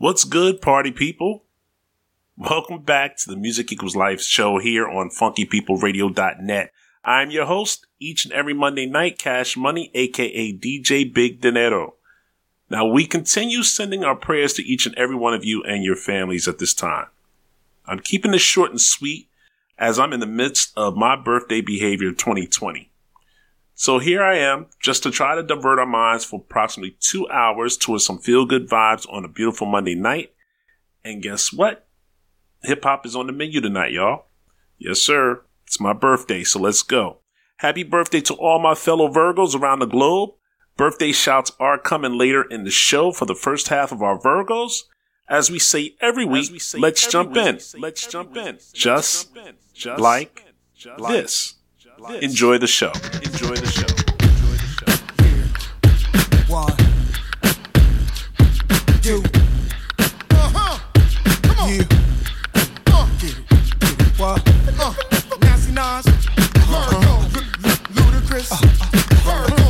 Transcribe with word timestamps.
What's 0.00 0.22
good, 0.22 0.60
party 0.60 0.92
people? 0.92 1.42
Welcome 2.36 2.82
back 2.82 3.16
to 3.16 3.28
the 3.28 3.36
Music 3.36 3.72
Equals 3.72 3.96
Life 3.96 4.20
show 4.20 4.60
here 4.60 4.86
on 4.86 5.10
funkypeopleradio.net. 5.10 6.72
I'm 7.04 7.32
your 7.32 7.46
host 7.46 7.84
each 7.98 8.24
and 8.24 8.32
every 8.32 8.54
Monday 8.54 8.86
night, 8.86 9.18
Cash 9.18 9.56
Money, 9.56 9.90
aka 9.94 10.52
DJ 10.52 11.12
Big 11.12 11.40
Dinero. 11.40 11.94
Now 12.70 12.86
we 12.86 13.06
continue 13.06 13.64
sending 13.64 14.04
our 14.04 14.14
prayers 14.14 14.52
to 14.52 14.62
each 14.62 14.86
and 14.86 14.94
every 14.94 15.16
one 15.16 15.34
of 15.34 15.44
you 15.44 15.64
and 15.64 15.82
your 15.82 15.96
families 15.96 16.46
at 16.46 16.60
this 16.60 16.74
time. 16.74 17.06
I'm 17.84 17.98
keeping 17.98 18.30
this 18.30 18.40
short 18.40 18.70
and 18.70 18.80
sweet 18.80 19.28
as 19.78 19.98
I'm 19.98 20.12
in 20.12 20.20
the 20.20 20.26
midst 20.26 20.70
of 20.76 20.94
my 20.94 21.16
birthday 21.16 21.60
behavior 21.60 22.12
2020. 22.12 22.88
So 23.80 24.00
here 24.00 24.24
I 24.24 24.38
am, 24.38 24.66
just 24.82 25.04
to 25.04 25.10
try 25.12 25.36
to 25.36 25.42
divert 25.44 25.78
our 25.78 25.86
minds 25.86 26.24
for 26.24 26.40
approximately 26.40 26.96
two 26.98 27.28
hours 27.28 27.76
towards 27.76 28.04
some 28.04 28.18
feel 28.18 28.44
good 28.44 28.68
vibes 28.68 29.06
on 29.08 29.24
a 29.24 29.28
beautiful 29.28 29.68
Monday 29.68 29.94
night. 29.94 30.32
And 31.04 31.22
guess 31.22 31.52
what? 31.52 31.86
Hip 32.64 32.82
hop 32.82 33.06
is 33.06 33.14
on 33.14 33.28
the 33.28 33.32
menu 33.32 33.60
tonight, 33.60 33.92
y'all. 33.92 34.24
Yes, 34.78 34.98
sir. 34.98 35.42
It's 35.64 35.78
my 35.78 35.92
birthday, 35.92 36.42
so 36.42 36.58
let's 36.58 36.82
go. 36.82 37.18
Happy 37.58 37.84
birthday 37.84 38.20
to 38.22 38.34
all 38.34 38.58
my 38.58 38.74
fellow 38.74 39.08
Virgos 39.08 39.54
around 39.54 39.78
the 39.78 39.86
globe. 39.86 40.30
Birthday 40.76 41.12
shouts 41.12 41.52
are 41.60 41.78
coming 41.78 42.18
later 42.18 42.42
in 42.42 42.64
the 42.64 42.72
show 42.72 43.12
for 43.12 43.26
the 43.26 43.34
first 43.36 43.68
half 43.68 43.92
of 43.92 44.02
our 44.02 44.18
Virgos. 44.18 44.86
As 45.28 45.52
we 45.52 45.60
say 45.60 45.94
every 46.00 46.24
week, 46.24 46.60
say 46.60 46.80
let's, 46.80 47.04
every 47.04 47.12
jump 47.12 47.36
week. 47.36 47.62
let's 47.80 48.06
jump 48.08 48.36
in. 48.36 48.58
Just, 48.72 49.32
just 49.72 50.00
like, 50.00 50.42
like 50.98 51.12
this. 51.12 51.57
This. 52.06 52.22
Enjoy 52.22 52.58
the 52.58 52.66
show. 52.66 52.92
Enjoy 53.24 53.56
the 53.56 53.66
show. 53.66 53.86
Enjoy 54.22 54.54
the 54.54 54.68
show. 54.78 54.92
One, 56.52 56.76
two. 59.02 59.22
Uh-huh. 60.30 60.78
Come 61.42 61.58
on. 61.58 61.68
Yeah. 61.74 61.82
Uh, 62.86 63.06
get 63.18 63.36
it. 63.36 63.44
Get 63.80 64.00
it. 64.00 64.18
What? 64.18 64.48
Uh, 64.78 64.94
Nasty 65.40 65.72
Nas. 65.72 66.06
Uh-huh. 66.06 67.28
Ludacris. 67.94 68.52
Uh-huh. 68.52 69.48
Virgo. 69.48 69.66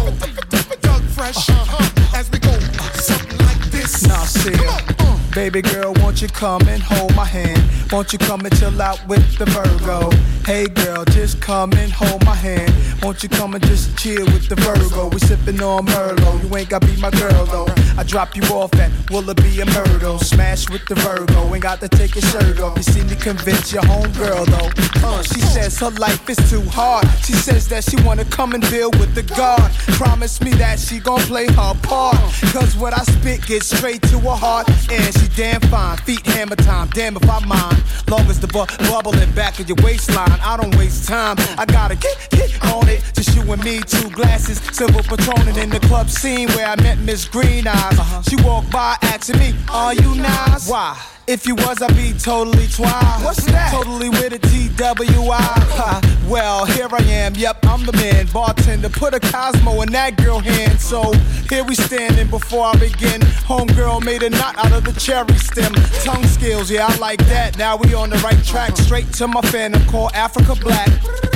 Doug 0.80 1.02
Fresh. 1.04 1.48
Uh-huh. 1.48 2.16
As 2.16 2.30
we 2.30 2.38
go. 2.40 2.52
Something 3.00 3.38
like 3.38 3.70
this. 3.70 4.06
Nasir. 4.06 5.17
Baby 5.38 5.62
girl, 5.62 5.94
won't 5.98 6.20
you 6.20 6.26
come 6.26 6.62
and 6.66 6.82
hold 6.82 7.14
my 7.14 7.24
hand? 7.24 7.62
Won't 7.92 8.12
you 8.12 8.18
come 8.18 8.40
and 8.44 8.58
chill 8.58 8.82
out 8.82 8.98
with 9.06 9.38
the 9.38 9.46
Virgo? 9.46 10.10
Hey 10.44 10.66
girl, 10.66 11.04
just 11.04 11.40
come 11.40 11.72
and 11.74 11.92
hold 11.92 12.24
my 12.24 12.34
hand. 12.34 12.74
Won't 13.04 13.22
you 13.22 13.28
come 13.28 13.54
and 13.54 13.64
just 13.64 13.96
chill 13.96 14.24
with 14.26 14.48
the 14.48 14.56
Virgo? 14.56 15.08
We 15.08 15.20
sippin' 15.20 15.62
on 15.62 15.86
Merlot. 15.86 16.42
You 16.42 16.56
ain't 16.56 16.68
gotta 16.68 16.86
be 16.86 17.00
my 17.00 17.10
girl 17.12 17.46
though. 17.46 17.68
I 17.96 18.02
drop 18.02 18.34
you 18.34 18.42
off 18.44 18.74
at 18.74 18.90
Willoughby 19.10 19.60
and 19.60 19.72
Myrtle. 19.72 20.18
Smash 20.18 20.68
with 20.70 20.84
the 20.86 20.96
Virgo. 20.96 21.54
Ain't 21.54 21.62
got 21.62 21.80
to 21.80 21.88
take 21.88 22.16
your 22.16 22.22
shirt 22.22 22.58
off. 22.60 22.76
You 22.76 22.82
see 22.82 23.04
me 23.04 23.14
convince 23.14 23.72
your 23.72 23.82
homegirl 23.82 24.46
though. 24.46 25.06
Uh, 25.06 25.22
she 25.22 25.40
says 25.40 25.78
her 25.78 25.90
life 25.90 26.28
is 26.28 26.38
too 26.50 26.62
hard. 26.62 27.06
She 27.24 27.34
says 27.34 27.68
that 27.68 27.84
she 27.84 27.96
wanna 28.02 28.24
come 28.24 28.54
and 28.54 28.62
build 28.70 28.98
with 28.98 29.14
the 29.14 29.22
God. 29.22 29.70
Promise 30.02 30.40
me 30.40 30.50
that 30.54 30.80
she 30.80 30.98
gon' 30.98 31.20
play 31.20 31.46
her 31.46 31.74
part. 31.82 32.16
Cause 32.52 32.76
what 32.76 32.92
I 32.92 33.04
spit 33.04 33.46
gets 33.46 33.66
straight 33.76 34.02
to 34.10 34.18
her 34.18 34.36
heart. 34.36 34.68
And 34.90 35.14
she 35.14 35.27
damn 35.36 35.60
fine. 35.62 35.96
Feet 35.98 36.24
hammer 36.26 36.56
time, 36.56 36.88
damn 36.90 37.16
if 37.16 37.28
I 37.28 37.44
mind. 37.44 37.82
Long 38.08 38.26
as 38.28 38.40
the 38.40 38.46
bu- 38.46 38.66
bubble 38.88 39.16
in 39.18 39.30
back 39.34 39.58
of 39.60 39.68
your 39.68 39.76
waistline, 39.82 40.30
I 40.42 40.56
don't 40.56 40.76
waste 40.76 41.08
time. 41.08 41.36
I 41.58 41.64
gotta 41.66 41.96
get, 41.96 42.28
get 42.30 42.50
on 42.72 42.88
it. 42.88 43.02
Just 43.14 43.34
you 43.36 43.42
and 43.52 43.62
me, 43.64 43.80
two 43.80 44.10
glasses, 44.10 44.58
silver 44.76 45.02
patronin 45.02 45.56
in 45.62 45.70
the 45.70 45.80
club 45.80 46.08
scene 46.10 46.48
where 46.50 46.66
I 46.66 46.76
met 46.82 46.98
Miss 46.98 47.26
Green 47.26 47.66
Eyes. 47.66 47.98
Uh-huh. 47.98 48.22
She 48.22 48.36
walked 48.42 48.70
by 48.70 48.96
asking 49.02 49.38
me, 49.38 49.54
Are 49.70 49.94
you 49.94 50.14
nice? 50.14 50.68
Why? 50.68 50.96
If 51.28 51.46
you 51.46 51.56
was, 51.56 51.82
I'd 51.82 51.94
be 51.94 52.14
totally 52.14 52.66
twice. 52.68 53.22
What's 53.22 53.44
that? 53.52 53.70
Totally 53.70 54.08
with 54.08 54.32
a 54.32 54.38
TWI. 54.38 56.26
well, 56.26 56.64
here 56.64 56.88
I 56.90 57.02
am. 57.02 57.34
Yep, 57.34 57.66
I'm 57.66 57.84
the 57.84 57.92
man. 57.92 58.28
Bartender, 58.32 58.88
put 58.88 59.12
a 59.12 59.20
Cosmo 59.20 59.82
in 59.82 59.92
that 59.92 60.16
girl 60.16 60.38
hand. 60.38 60.80
So 60.80 61.12
here 61.50 61.64
we 61.64 61.74
standing 61.74 62.28
before 62.28 62.64
I 62.64 62.76
begin. 62.76 63.20
Homegirl 63.44 64.06
made 64.06 64.22
a 64.22 64.30
knot 64.30 64.56
out 64.56 64.72
of 64.72 64.84
the 64.84 64.98
cherry 64.98 65.36
stem. 65.36 65.74
Tongue 66.02 66.24
skills, 66.24 66.70
yeah, 66.70 66.86
I 66.86 66.96
like 66.96 67.22
that. 67.26 67.58
Now 67.58 67.76
we 67.76 67.92
on 67.92 68.08
the 68.08 68.16
right 68.24 68.42
track. 68.42 68.78
Straight 68.78 69.12
to 69.14 69.28
my 69.28 69.42
phantom 69.42 69.84
called 69.84 70.12
Africa 70.14 70.54
Black. 70.54 70.88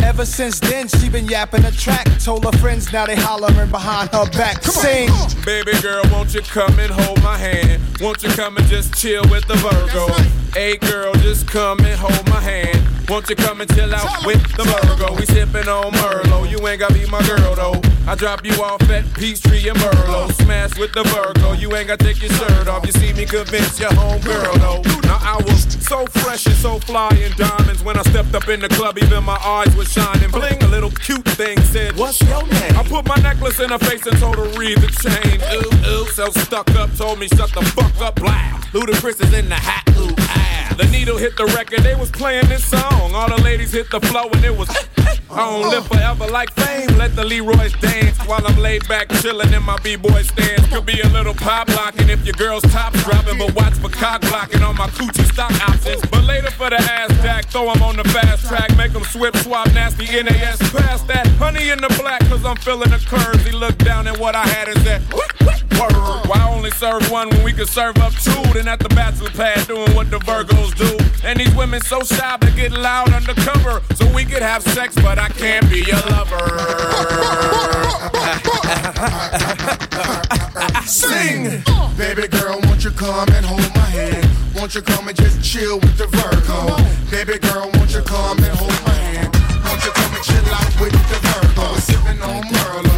Ever 0.02 0.25
since 0.25 0.58
then, 0.58 0.88
she 0.88 1.10
been 1.10 1.26
yapping 1.26 1.64
a 1.66 1.70
track. 1.70 2.06
Told 2.19 2.44
her 2.44 2.58
friends, 2.58 2.91
now 2.94 3.04
they 3.04 3.14
hollering 3.14 3.70
behind 3.70 4.08
her 4.12 4.25
back. 4.31 4.62
Sing. 4.62 5.10
Baby 5.44 5.72
girl, 5.82 6.02
won't 6.10 6.32
you 6.32 6.41
come 6.41 6.78
and 6.78 6.91
hold 6.91 7.22
my 7.22 7.36
hand? 7.36 7.82
Won't 8.00 8.22
you 8.22 8.31
come 8.31 8.56
and 8.56 8.66
just 8.66 8.94
chill 8.94 9.22
with 9.31 9.47
the 9.47 9.54
bird? 9.56 9.81
Virgo. 9.87 10.06
Hey 10.53 10.76
girl, 10.76 11.12
just 11.15 11.47
come 11.48 11.81
and 11.81 11.98
hold 11.98 12.28
my 12.28 12.41
hand. 12.41 12.78
Won't 13.09 13.28
you 13.28 13.37
come 13.37 13.60
and 13.60 13.75
chill 13.75 13.94
out 13.94 14.25
with 14.25 14.43
the 14.56 14.65
Virgo? 14.65 15.15
We 15.15 15.22
sippin' 15.26 15.66
on 15.66 15.93
Merlot. 15.93 16.50
You 16.50 16.66
ain't 16.69 16.81
gotta 16.81 16.94
be 16.94 17.06
my 17.10 17.22
girl 17.26 17.54
though. 17.54 17.81
I 18.06 18.15
drop 18.15 18.44
you 18.44 18.53
off 18.62 18.82
at 18.91 19.04
Peachtree 19.15 19.69
and 19.69 19.78
Merlot. 19.78 20.32
Smash 20.43 20.78
with 20.78 20.93
the 20.93 21.03
Virgo. 21.04 21.53
You 21.53 21.75
ain't 21.75 21.88
gotta 21.88 22.04
take 22.04 22.22
your 22.22 22.31
shirt 22.32 22.69
off. 22.69 22.87
You 22.87 22.93
see 22.93 23.12
me 23.12 23.25
convince 23.25 23.81
your 23.81 23.93
home 23.94 24.20
girl 24.22 24.54
though. 24.59 24.82
Now 25.03 25.19
I 25.20 25.37
was 25.44 25.62
so 25.84 26.06
fresh 26.06 26.47
and 26.47 26.54
so 26.56 26.78
fly 26.78 27.10
in 27.16 27.32
diamonds 27.37 27.82
when 27.82 27.97
I 27.97 28.03
stepped 28.03 28.34
up 28.34 28.49
in 28.49 28.60
the 28.60 28.69
club. 28.69 28.99
Even 28.99 29.25
my 29.25 29.38
eyes 29.44 29.75
were 29.76 29.84
shining. 29.84 30.31
Bling, 30.31 30.62
a 30.62 30.69
little 30.69 30.91
cute 30.91 31.25
thing 31.25 31.60
said, 31.64 31.97
What's 31.97 32.20
your 32.22 32.47
name? 32.47 32.76
I 32.76 32.84
put 32.84 33.06
my 33.06 33.16
necklace 33.16 33.59
in 33.60 33.70
her 33.70 33.78
face 33.78 34.06
and 34.06 34.19
told 34.19 34.37
her 34.37 34.49
read 34.59 34.78
the 34.78 34.88
chain. 35.03 35.41
Ooh 35.56 35.93
ooh, 35.93 36.06
so 36.06 36.31
stuck 36.31 36.70
up. 36.76 36.94
Told 36.97 37.19
me 37.19 37.28
shut 37.28 37.50
the 37.53 37.62
fuck 37.62 38.00
up. 38.00 38.16
Black. 38.16 38.62
Ludacris 38.72 39.20
is 39.20 39.32
in 39.34 39.49
the 39.49 39.56
The 40.76 40.88
needle 40.90 41.16
hit 41.18 41.36
the 41.36 41.46
record. 41.56 41.80
They 41.80 41.94
was 41.94 42.10
playing 42.10 42.48
this 42.48 42.64
song. 42.64 43.14
All 43.14 43.28
the 43.28 43.40
ladies 43.42 43.72
hit 43.72 43.90
the 43.90 44.00
flow 44.00 44.28
and 44.32 44.44
it 44.44 44.56
was. 44.56 44.68
I 45.30 45.36
don't 45.36 45.70
live 45.70 45.86
forever 45.86 46.26
like 46.26 46.50
fame. 46.52 46.88
Let 46.98 47.16
the 47.16 47.24
Leroy's 47.24 47.72
dance 47.74 48.18
while 48.26 48.46
I'm 48.46 48.58
laid 48.58 48.86
back 48.86 49.08
chilling 49.20 49.52
in 49.52 49.62
my 49.62 49.78
b-boy 49.82 50.22
stance. 50.22 50.66
Could 50.68 50.84
be 50.84 51.00
a 51.00 51.08
little 51.08 51.34
pop 51.34 51.68
locking 51.68 52.10
if 52.10 52.24
your 52.26 52.34
girl's 52.34 52.62
top 52.64 52.92
dropping, 52.92 53.38
but 53.38 53.54
watch 53.54 53.74
for 53.74 53.88
cock 53.88 54.20
blocking 54.22 54.62
on 54.62 54.76
my 54.76 54.88
coochie 54.88 55.24
stock 55.32 55.52
options. 55.68 56.02
But 56.10 56.24
later 56.24 56.50
for 56.50 56.68
the 56.68 56.76
ass 56.76 57.10
jack, 57.22 57.46
throw 57.46 57.62
throw 57.62 57.72
'em 57.72 57.82
on 57.82 57.96
the 57.96 58.04
fast 58.10 58.46
track, 58.48 58.68
make 58.76 58.92
make 58.92 58.94
'em 58.94 59.04
swip 59.04 59.36
swap 59.36 59.72
nasty 59.72 60.06
NAS 60.22 60.58
past 60.72 61.06
that. 61.08 61.26
Honey 61.38 61.70
in 61.70 61.80
the 61.80 61.88
black, 62.00 62.20
cause 62.28 62.44
I'm 62.44 62.56
feeling 62.56 62.90
the 62.90 62.98
curves. 62.98 63.44
He 63.44 63.52
looked 63.52 63.84
down 63.84 64.06
at 64.06 64.18
what 64.18 64.34
I 64.34 64.46
had 64.46 64.68
and 64.68 64.80
said. 64.84 65.02
Why 66.28 66.48
only 66.48 66.70
serve 66.70 67.10
one 67.10 67.28
when 67.30 67.42
we 67.42 67.52
could 67.52 67.68
serve 67.68 67.98
up 67.98 68.12
two? 68.14 68.42
Then 68.52 68.68
at 68.68 68.78
the 68.78 68.88
bachelor 68.90 69.30
pad 69.30 69.51
doing 69.66 69.94
what 69.94 70.10
the 70.10 70.18
Virgos 70.18 70.74
do. 70.74 70.98
And 71.26 71.38
these 71.38 71.54
women 71.54 71.80
so 71.80 72.00
shy 72.02 72.36
to 72.38 72.50
get 72.52 72.72
loud 72.72 73.12
undercover, 73.12 73.82
so 73.94 74.06
we 74.14 74.24
could 74.24 74.42
have 74.42 74.62
sex, 74.62 74.94
but 74.96 75.18
I 75.18 75.28
can't 75.28 75.68
be 75.70 75.80
your 75.80 76.00
lover. 76.10 76.48
Sing! 80.86 81.62
Baby 81.96 82.28
girl, 82.28 82.60
won't 82.64 82.84
you 82.84 82.90
come 82.90 83.28
and 83.30 83.44
hold 83.46 83.68
my 83.74 83.88
hand? 83.90 84.28
Won't 84.54 84.74
you 84.74 84.82
come 84.82 85.08
and 85.08 85.16
just 85.16 85.42
chill 85.42 85.78
with 85.78 85.96
the 85.96 86.06
Virgo? 86.06 86.76
Baby 87.10 87.38
girl, 87.38 87.70
won't 87.74 87.92
you 87.94 88.02
come 88.02 88.38
and 88.38 88.54
hold 88.58 88.76
my 88.84 88.94
hand? 88.94 89.34
Won't 89.64 89.84
you 89.84 89.92
come 89.92 90.14
and 90.14 90.24
chill 90.24 90.54
out 90.54 90.80
with 90.80 90.92
the 90.92 91.19
Virgo? 91.28 91.74
Sipping 91.78 92.22
on 92.22 92.42
Merlot, 92.42 92.91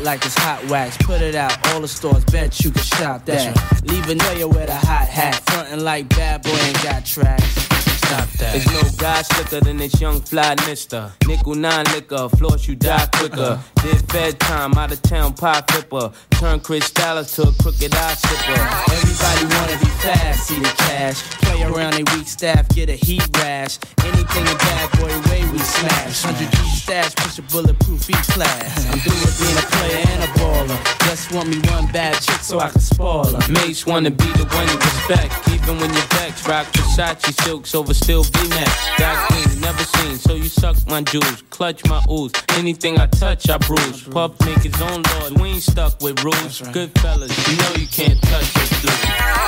melt 0.00 0.04
like 0.04 0.24
it's 0.24 0.38
hot 0.38 0.64
wax. 0.68 0.96
Put 0.98 1.22
it 1.22 1.34
out, 1.34 1.56
all 1.68 1.80
the 1.80 1.88
stores, 1.88 2.24
bet 2.24 2.60
you 2.60 2.70
can 2.70 2.82
shop 2.82 3.24
that. 3.26 3.82
Leave 3.84 4.08
a 4.08 4.14
know 4.14 4.48
with 4.48 4.68
a 4.68 4.74
hot 4.74 5.08
hat, 5.08 5.34
frontin' 5.46 5.84
like 5.84 6.08
bad 6.10 6.42
boy 6.42 6.50
ain't 6.50 6.82
got 6.82 7.04
tracks. 7.04 7.79
There's 8.10 8.66
no 8.66 8.82
guy 8.96 9.22
slicker 9.22 9.60
than 9.60 9.76
this 9.76 10.00
young 10.00 10.20
fly 10.20 10.56
mister. 10.66 11.12
Nickel 11.26 11.54
nine 11.54 11.84
liquor, 11.94 12.28
floss 12.30 12.66
you 12.66 12.74
die 12.74 13.06
quicker. 13.12 13.40
Uh-huh. 13.40 13.82
Did 13.82 14.06
bedtime, 14.08 14.74
out 14.74 14.92
of 14.92 15.00
town 15.02 15.34
pie 15.34 15.62
flipper. 15.68 16.10
Turn 16.30 16.58
Cristal 16.60 17.24
to 17.24 17.42
a 17.42 17.52
crooked 17.62 17.94
eye 17.94 18.14
sipper. 18.14 18.60
Everybody 18.92 19.54
wanna 19.54 19.78
be 19.78 19.90
fast, 20.02 20.48
see 20.48 20.58
the 20.58 20.68
cash. 20.88 21.22
Play 21.42 21.62
around 21.62 21.94
a 21.94 22.04
weak 22.16 22.26
staff, 22.26 22.68
get 22.70 22.88
a 22.88 22.96
heat 22.96 23.24
rash. 23.38 23.78
Anything 24.04 24.42
a 24.48 24.56
bad 24.56 24.90
boy 24.98 25.30
way 25.30 25.44
we 25.52 25.58
smash. 25.58 26.24
100 26.24 26.50
G 26.50 26.56
stash, 26.70 27.14
push 27.14 27.38
a 27.38 27.42
bulletproof 27.42 28.10
E 28.10 28.14
class. 28.32 28.86
I'm 28.90 28.98
through 28.98 29.20
with 29.20 29.38
being 29.38 29.56
a 29.56 29.66
player 29.70 30.04
and 30.08 30.24
a 30.24 30.26
baller. 30.38 31.06
Just 31.06 31.32
want 31.32 31.48
me 31.48 31.60
one 31.70 31.86
bad 31.92 32.14
chick 32.20 32.40
so 32.40 32.58
I 32.58 32.70
can 32.70 32.80
spoil 32.80 33.24
her. 33.24 33.52
Mates 33.52 33.86
wanna 33.86 34.10
be 34.10 34.30
the 34.32 34.46
one 34.46 34.66
you 34.66 34.78
respect, 34.78 35.48
even 35.48 35.78
when 35.78 35.92
you're 35.92 36.10
vexed. 36.18 36.48
Rock 36.48 36.66
Versace 36.72 37.32
silks 37.44 37.74
over 37.74 37.94
still 38.00 38.24
be 38.24 38.48
next. 38.48 38.98
Got 38.98 39.28
queen, 39.28 39.60
never 39.60 39.84
seen, 39.84 40.16
so 40.16 40.34
you 40.34 40.48
suck 40.48 40.76
my 40.88 41.02
jewels, 41.02 41.42
clutch 41.50 41.84
my 41.86 42.02
ooze. 42.10 42.32
Anything 42.56 42.98
I 42.98 43.06
touch, 43.06 43.48
I 43.48 43.58
bruise. 43.58 44.02
Puff 44.04 44.32
make 44.46 44.62
his 44.62 44.80
own 44.80 45.02
lord, 45.02 45.40
we 45.40 45.50
ain't 45.50 45.62
stuck 45.62 46.00
with 46.00 46.22
rules. 46.24 46.60
Good 46.72 46.90
fellas, 47.00 47.32
you 47.48 47.56
know 47.58 47.72
you 47.76 47.86
can't 47.86 48.20
touch 48.22 48.56
us, 48.56 48.70
dude. 48.82 48.90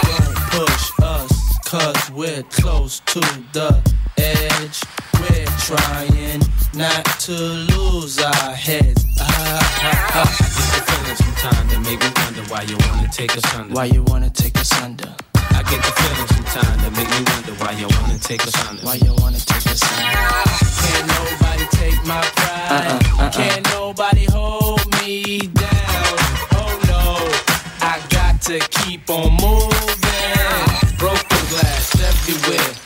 Don't 0.09 0.37
push 0.55 0.91
us 1.03 1.33
cause 1.65 2.11
we're 2.11 2.43
close 2.45 3.01
to 3.13 3.21
the 3.57 3.71
edge. 4.19 4.79
We're 5.21 5.53
trying 5.69 6.43
not 6.75 7.05
to 7.27 7.33
lose 7.33 8.21
our 8.21 8.53
heads. 8.53 9.05
Ah, 9.21 9.25
ah, 9.25 10.11
ah. 10.15 10.37
I 10.39 10.53
get 10.59 10.69
the 10.75 10.93
feeling 10.93 11.17
sometimes 11.17 11.73
that 11.73 11.81
make 11.81 12.01
me 12.01 12.11
wonder 12.23 12.43
why 12.51 12.63
you 12.63 12.77
wanna 12.89 13.09
take 13.13 13.37
us 13.37 13.55
under. 13.55 13.75
Why 13.75 13.85
you 13.87 14.03
wanna 14.05 14.31
take 14.31 14.59
us 14.59 14.73
under? 14.83 15.15
I 15.55 15.63
get 15.63 15.81
the 15.83 15.93
feeling 16.01 16.29
sometimes 16.29 16.83
that 16.83 16.93
make 16.97 17.11
me 17.11 17.21
wonder 17.33 17.55
why 17.63 17.73
you 17.73 17.87
wanna 18.01 18.19
take 18.19 18.43
us 18.47 18.57
under. 18.69 18.83
Why 18.85 18.95
you 18.97 19.15
wanna 19.19 19.39
take 19.39 19.67
us 19.67 19.83
under? 19.83 20.03
Can't 20.83 21.07
nobody 21.19 21.65
take 21.77 22.01
my 22.07 22.21
pride. 22.37 22.73
Uh-uh, 22.73 23.23
uh-uh. 23.23 23.31
Can't 23.31 23.65
nobody 23.71 24.25
hold 24.25 24.85
me 25.01 25.47
down. 25.49 26.17
Oh 26.61 26.73
no, 26.89 27.03
I 27.87 28.01
got 28.11 28.41
to 28.43 28.59
keep 28.71 29.09
on 29.11 29.37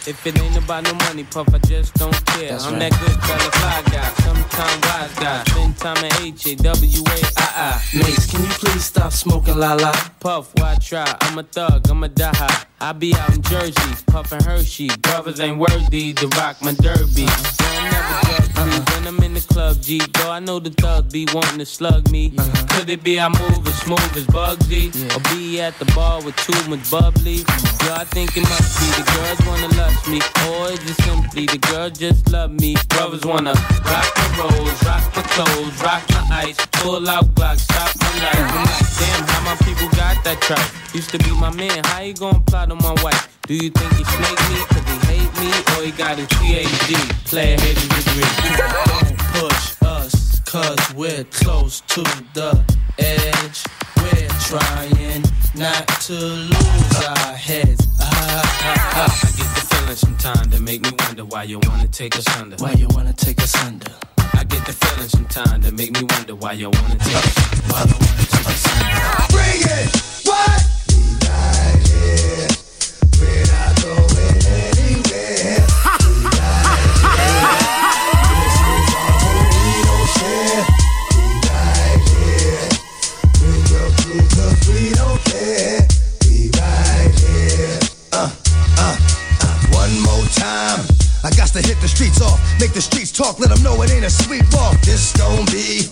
If 0.06 0.24
it 0.24 0.40
ain't 0.40 0.56
about 0.56 0.84
no 0.84 0.94
money, 0.94 1.24
puff, 1.24 1.52
I 1.52 1.58
just 1.58 1.92
don't 1.94 2.14
care. 2.26 2.50
That's 2.50 2.64
I'm 2.66 2.74
right. 2.74 2.92
that 2.92 3.00
good 3.00 3.18
fella, 3.26 3.50
fly 3.58 3.82
guy, 3.90 4.08
sometime 4.22 4.80
wise 4.82 5.14
guy. 5.18 5.42
Spend 5.44 5.76
time 5.78 6.04
at 6.04 6.20
H 6.20 6.46
A 6.46 6.56
W 6.56 7.02
A 7.02 7.18
I 7.36 7.48
I. 7.74 7.98
Mase, 7.98 8.26
can 8.30 8.42
you 8.42 8.48
please 8.50 8.84
stop 8.84 9.12
smoking 9.12 9.56
la 9.56 9.74
la? 9.74 9.92
Puff, 10.20 10.52
why 10.58 10.76
try? 10.80 11.12
I'm 11.22 11.38
a 11.38 11.42
thug, 11.42 11.90
I'm 11.90 12.04
a 12.04 12.08
die 12.08 12.30
high. 12.36 12.66
I 12.78 12.92
be 12.92 13.14
out 13.14 13.34
in 13.34 13.40
Jersey, 13.40 14.04
puffin' 14.06 14.44
Hershey. 14.44 14.88
Brothers 15.00 15.40
ain't 15.40 15.56
worthy 15.58 16.12
to 16.12 16.28
rock 16.36 16.60
my 16.60 16.74
derby. 16.74 17.26
So 17.26 17.64
I'm 17.64 17.90
never 17.90 18.14
free 18.52 18.94
when 18.94 19.06
I'm 19.06 19.22
in 19.24 19.32
the 19.32 19.40
club, 19.40 19.80
G. 19.80 19.98
Though 20.12 20.30
I 20.30 20.40
know 20.40 20.58
the 20.58 20.68
thug 20.70 21.10
be 21.10 21.26
wanting 21.32 21.58
to 21.58 21.64
slug 21.64 22.10
me. 22.10 22.34
Could 22.70 22.90
it 22.90 23.02
be 23.02 23.18
I 23.18 23.28
move 23.28 23.66
as 23.66 23.78
smooth 23.80 24.16
as 24.16 24.26
Bugsy? 24.26 24.92
Or 25.16 25.20
be 25.34 25.58
at 25.60 25.78
the 25.78 25.86
bar 25.94 26.22
with 26.22 26.36
too 26.36 26.52
much 26.68 26.90
bubbly? 26.90 27.46
Yo, 27.80 27.94
I 27.94 28.04
think 28.04 28.36
it 28.36 28.42
must 28.42 28.78
be 28.78 28.86
the 28.92 29.04
girls 29.16 29.40
wanna 29.48 29.74
lust 29.76 30.08
me. 30.08 30.20
Or 30.50 30.70
is 30.70 30.84
it 30.84 31.00
simply 31.02 31.46
the 31.46 31.58
girls 31.58 31.98
just 31.98 32.30
love 32.30 32.50
me? 32.50 32.76
Brothers 32.90 33.24
wanna 33.24 33.54
rock 33.88 34.12
my 34.16 34.28
rolls, 34.38 34.84
rock 34.84 35.04
my 35.16 35.22
clothes, 35.32 35.82
rock 35.82 36.02
my 36.10 36.44
ice, 36.44 36.58
pull 36.72 37.08
out 37.08 37.24
Glock, 37.34 37.58
stop 37.58 37.90
my 38.00 38.12
life. 38.20 38.36
I'm 38.36 38.64
like, 38.68 38.98
damn, 39.00 39.26
how 39.28 39.40
my 39.44 39.56
people 39.64 39.88
got 39.96 40.22
that 40.24 40.40
tripe? 40.42 40.94
Used 40.94 41.10
to 41.10 41.18
be 41.18 41.30
my 41.32 41.50
man, 41.50 41.84
how 41.84 42.00
you 42.00 42.14
gonna 42.14 42.40
plot 42.40 42.65
on 42.72 42.78
my 42.78 42.94
wife? 43.02 43.38
Do 43.46 43.54
you 43.54 43.70
think 43.70 43.92
he 43.94 44.04
snake 44.04 44.42
me 44.50 44.58
cause 44.70 44.86
he 44.90 44.96
hate 45.06 45.32
me? 45.40 45.50
Or 45.76 45.84
he 45.84 45.92
got 45.92 46.18
his 46.18 46.28
PhD, 46.28 46.94
player 47.26 47.56
hating 47.58 47.88
degree? 47.88 48.30
Don't 48.56 49.18
push 49.34 49.76
us, 49.82 50.40
cause 50.40 50.94
we're 50.94 51.24
close 51.24 51.80
to 51.82 52.02
the 52.34 52.62
edge. 52.98 53.64
We're 53.96 54.28
trying 54.50 55.22
not 55.56 55.88
to 56.02 56.12
lose 56.12 57.04
our 57.04 57.34
heads. 57.34 57.86
Ah, 58.00 58.04
ah, 58.04 58.92
ah. 58.94 59.20
I 59.22 59.30
get 59.36 59.48
the 59.54 59.60
feeling 59.74 59.96
sometimes 59.96 60.48
that 60.48 60.60
make 60.60 60.82
me 60.82 60.90
wonder 60.98 61.24
why 61.24 61.44
you 61.44 61.58
wanna 61.60 61.88
take 61.88 62.16
us 62.16 62.26
under. 62.36 62.56
Why 62.56 62.72
you 62.72 62.88
wanna 62.90 63.12
take 63.14 63.40
us 63.42 63.54
under? 63.64 63.92
I 64.34 64.44
get 64.44 64.64
the 64.66 64.72
feeling 64.72 65.08
sometimes 65.08 65.64
that 65.64 65.72
make 65.74 65.92
me 65.92 66.02
wonder 66.10 66.34
why 66.34 66.52
you 66.52 66.70
wanna 66.70 66.96
take 66.98 67.16
us 67.16 67.38
under. 67.38 67.72
Why 67.72 67.84
you 67.84 67.94
wanna 67.94 68.26
take 68.26 68.46
us 68.46 68.66
under? 68.76 69.32
Bring 69.32 69.62
it! 69.78 69.88
What? 70.26 70.60
We 70.88 70.96
right 71.26 71.86
here. 71.88 72.55
Time. 90.34 90.82
I 91.24 91.30
got 91.36 91.48
to 91.54 91.62
hit 91.62 91.80
the 91.80 91.88
streets 91.88 92.20
off, 92.20 92.38
make 92.60 92.72
the 92.72 92.80
streets 92.80 93.10
talk, 93.10 93.38
let 93.38 93.50
them 93.50 93.62
know 93.62 93.80
it 93.82 93.90
ain't 93.90 94.04
a 94.04 94.10
sweet 94.10 94.44
walk. 94.52 94.80
This 94.82 95.12
gon' 95.16 95.46
be 95.46 95.86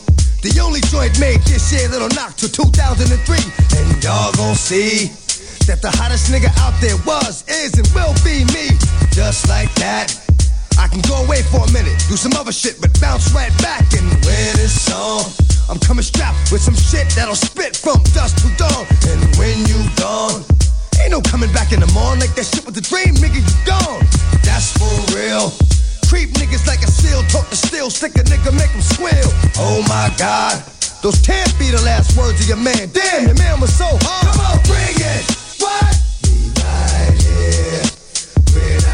the 0.45 0.53
only 0.61 0.81
joint 0.93 1.19
made 1.19 1.41
this 1.49 1.73
year 1.73 1.89
that'll 1.89 2.13
knock 2.13 2.37
to 2.37 2.51
2003. 2.51 3.09
And 3.09 3.87
y'all 4.05 4.33
gon' 4.37 4.55
see 4.55 5.09
that 5.65 5.81
the 5.81 5.91
hottest 5.91 6.29
nigga 6.31 6.53
out 6.61 6.77
there 6.85 7.01
was, 7.09 7.49
is, 7.49 7.73
and 7.81 7.89
will 7.97 8.13
be 8.21 8.45
me. 8.53 8.77
Just 9.11 9.49
like 9.49 9.73
that. 9.81 10.13
I 10.77 10.89
can 10.89 11.01
go 11.09 11.17
away 11.25 11.41
for 11.49 11.65
a 11.65 11.71
minute, 11.73 11.97
do 12.09 12.17
some 12.17 12.35
other 12.37 12.53
shit, 12.53 12.77
but 12.81 12.93
bounce 13.01 13.33
right 13.33 13.53
back 13.65 13.89
and 13.97 14.05
win 14.27 14.53
this 14.61 14.75
song. 14.85 15.25
I'm 15.69 15.79
coming 15.81 16.05
strapped 16.05 16.53
with 16.53 16.61
some 16.61 16.77
shit 16.77 17.09
that'll 17.17 17.35
spit 17.35 17.77
from 17.77 18.03
dusk 18.13 18.37
to 18.45 18.49
dawn. 18.61 18.85
And 19.09 19.21
when 19.41 19.57
you 19.65 19.81
gone, 19.97 20.45
ain't 21.05 21.13
no 21.13 21.21
coming 21.21 21.53
back 21.53 21.73
in 21.73 21.81
the 21.81 21.91
morning 21.93 22.21
like 22.25 22.35
that 22.35 22.49
shit 22.49 22.65
was 22.65 22.77
a 22.77 22.81
dream, 22.81 23.13
nigga, 23.21 23.37
you 23.37 23.57
gone. 23.69 24.01
That's 24.41 24.73
for 24.73 24.89
real. 25.13 25.53
Creep 26.09 26.33
niggas 26.41 26.67
like 26.67 26.81
a 26.81 26.91
seal, 26.91 27.21
talk 27.29 27.49
to 27.51 27.57
steel, 27.57 27.91
stick 27.91 28.17
a 28.17 28.25
nigga, 28.25 28.53
make 28.57 28.71
him 28.71 28.81
squeal. 28.81 29.29
Oh 29.61 29.85
my 29.85 30.09
god, 30.17 30.65
those 31.03 31.21
can't 31.21 31.53
be 31.59 31.71
the 31.71 31.83
last 31.85 32.17
words 32.17 32.41
of 32.41 32.49
your 32.49 32.57
man. 32.57 32.89
Damn, 32.93 33.29
your 33.29 33.37
man 33.37 33.61
was 33.61 33.73
so 33.73 33.87
hard. 34.01 34.25
Come 34.33 34.41
on, 34.41 34.57
bring 34.65 34.97
it. 34.97 35.25
What? 35.61 35.93
We 36.25 36.49
right 36.65 37.13
here. 37.21 37.85
We're 38.57 38.94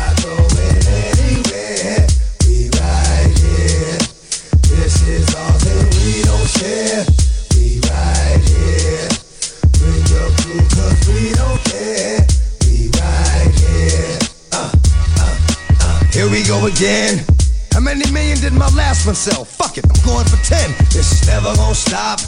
again. 16.76 17.24
How 17.72 17.80
many 17.80 18.04
million 18.10 18.38
did 18.38 18.52
my 18.52 18.68
last 18.74 19.06
one 19.06 19.14
sell? 19.14 19.44
Fuck 19.44 19.78
it, 19.78 19.84
I'm 19.86 20.00
going 20.06 20.26
for 20.26 20.38
10. 20.44 20.58
It's 20.94 21.26
never 21.26 21.54
gonna 21.56 21.74
stop. 21.74 22.20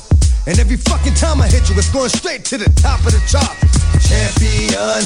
And 0.46 0.58
every 0.58 0.76
fucking 0.76 1.14
time 1.14 1.40
I 1.40 1.46
hit 1.46 1.68
you, 1.70 1.76
it's 1.78 1.90
going 1.90 2.10
straight 2.10 2.44
to 2.50 2.58
the 2.58 2.70
top 2.82 3.00
of 3.06 3.12
the 3.14 3.22
chart. 3.30 3.54
Champion. 4.02 5.02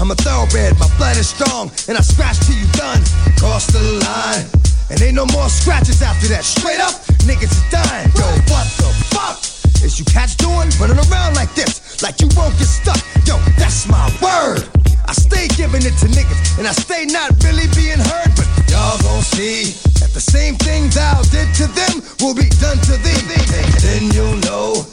I'm 0.00 0.10
a 0.10 0.16
thoroughbred, 0.16 0.78
my 0.78 0.88
blood 0.96 1.16
is 1.16 1.28
strong, 1.28 1.70
and 1.88 1.96
I 1.96 2.02
scratch 2.02 2.40
till 2.46 2.56
you 2.56 2.66
done. 2.72 3.00
Cross 3.38 3.68
the 3.72 3.82
line, 4.02 4.44
and 4.90 5.00
ain't 5.00 5.14
no 5.14 5.26
more 5.32 5.48
scratches 5.48 6.02
after 6.02 6.28
that. 6.28 6.44
Straight 6.44 6.80
up, 6.80 6.94
niggas 7.28 7.52
is 7.52 7.64
dying. 7.70 8.08
Yo, 8.16 8.26
what 8.50 8.66
the 8.80 8.90
fuck 9.12 9.38
is 9.84 9.98
you 9.98 10.04
cats 10.06 10.34
doing? 10.34 10.68
Running 10.80 10.98
around 11.10 11.36
like 11.36 11.52
this, 11.54 12.02
like 12.02 12.20
you 12.20 12.28
won't 12.36 12.56
get 12.58 12.68
stuck. 12.68 13.00
Yo, 13.26 13.38
that's 13.58 13.86
my 13.86 14.08
word. 14.22 14.93
I 15.06 15.12
stay 15.12 15.48
giving 15.56 15.82
it 15.84 15.96
to 16.00 16.06
niggas, 16.08 16.58
and 16.58 16.66
I 16.66 16.72
stay 16.72 17.04
not 17.04 17.30
really 17.44 17.68
being 17.76 18.00
heard, 18.00 18.32
but 18.36 18.48
y'all 18.70 18.96
gon' 19.02 19.22
see 19.22 19.76
that 20.00 20.12
the 20.12 20.20
same 20.20 20.56
thing 20.56 20.88
thou 20.90 21.22
did 21.28 21.48
to 21.60 21.66
them 21.76 22.02
will 22.20 22.34
be 22.34 22.48
done 22.60 22.78
to 22.88 22.96
thee. 23.04 23.20
And 23.54 23.72
then 23.84 24.02
you'll 24.12 24.40
know 24.48 24.86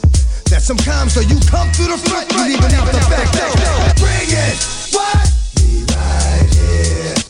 that 0.50 0.62
sometimes 0.62 1.14
so 1.14 1.20
you 1.20 1.40
come 1.48 1.68
through 1.72 1.88
the 1.88 1.98
front, 1.98 2.30
you 2.32 2.44
leaving 2.44 2.74
out 2.76 2.86
the 2.86 3.00
back 3.08 3.32
door. 3.32 3.52
Bring 3.96 4.28
it! 4.28 4.58
What? 4.92 5.32
We 5.56 5.84
right 5.94 6.48
here. 6.52 7.21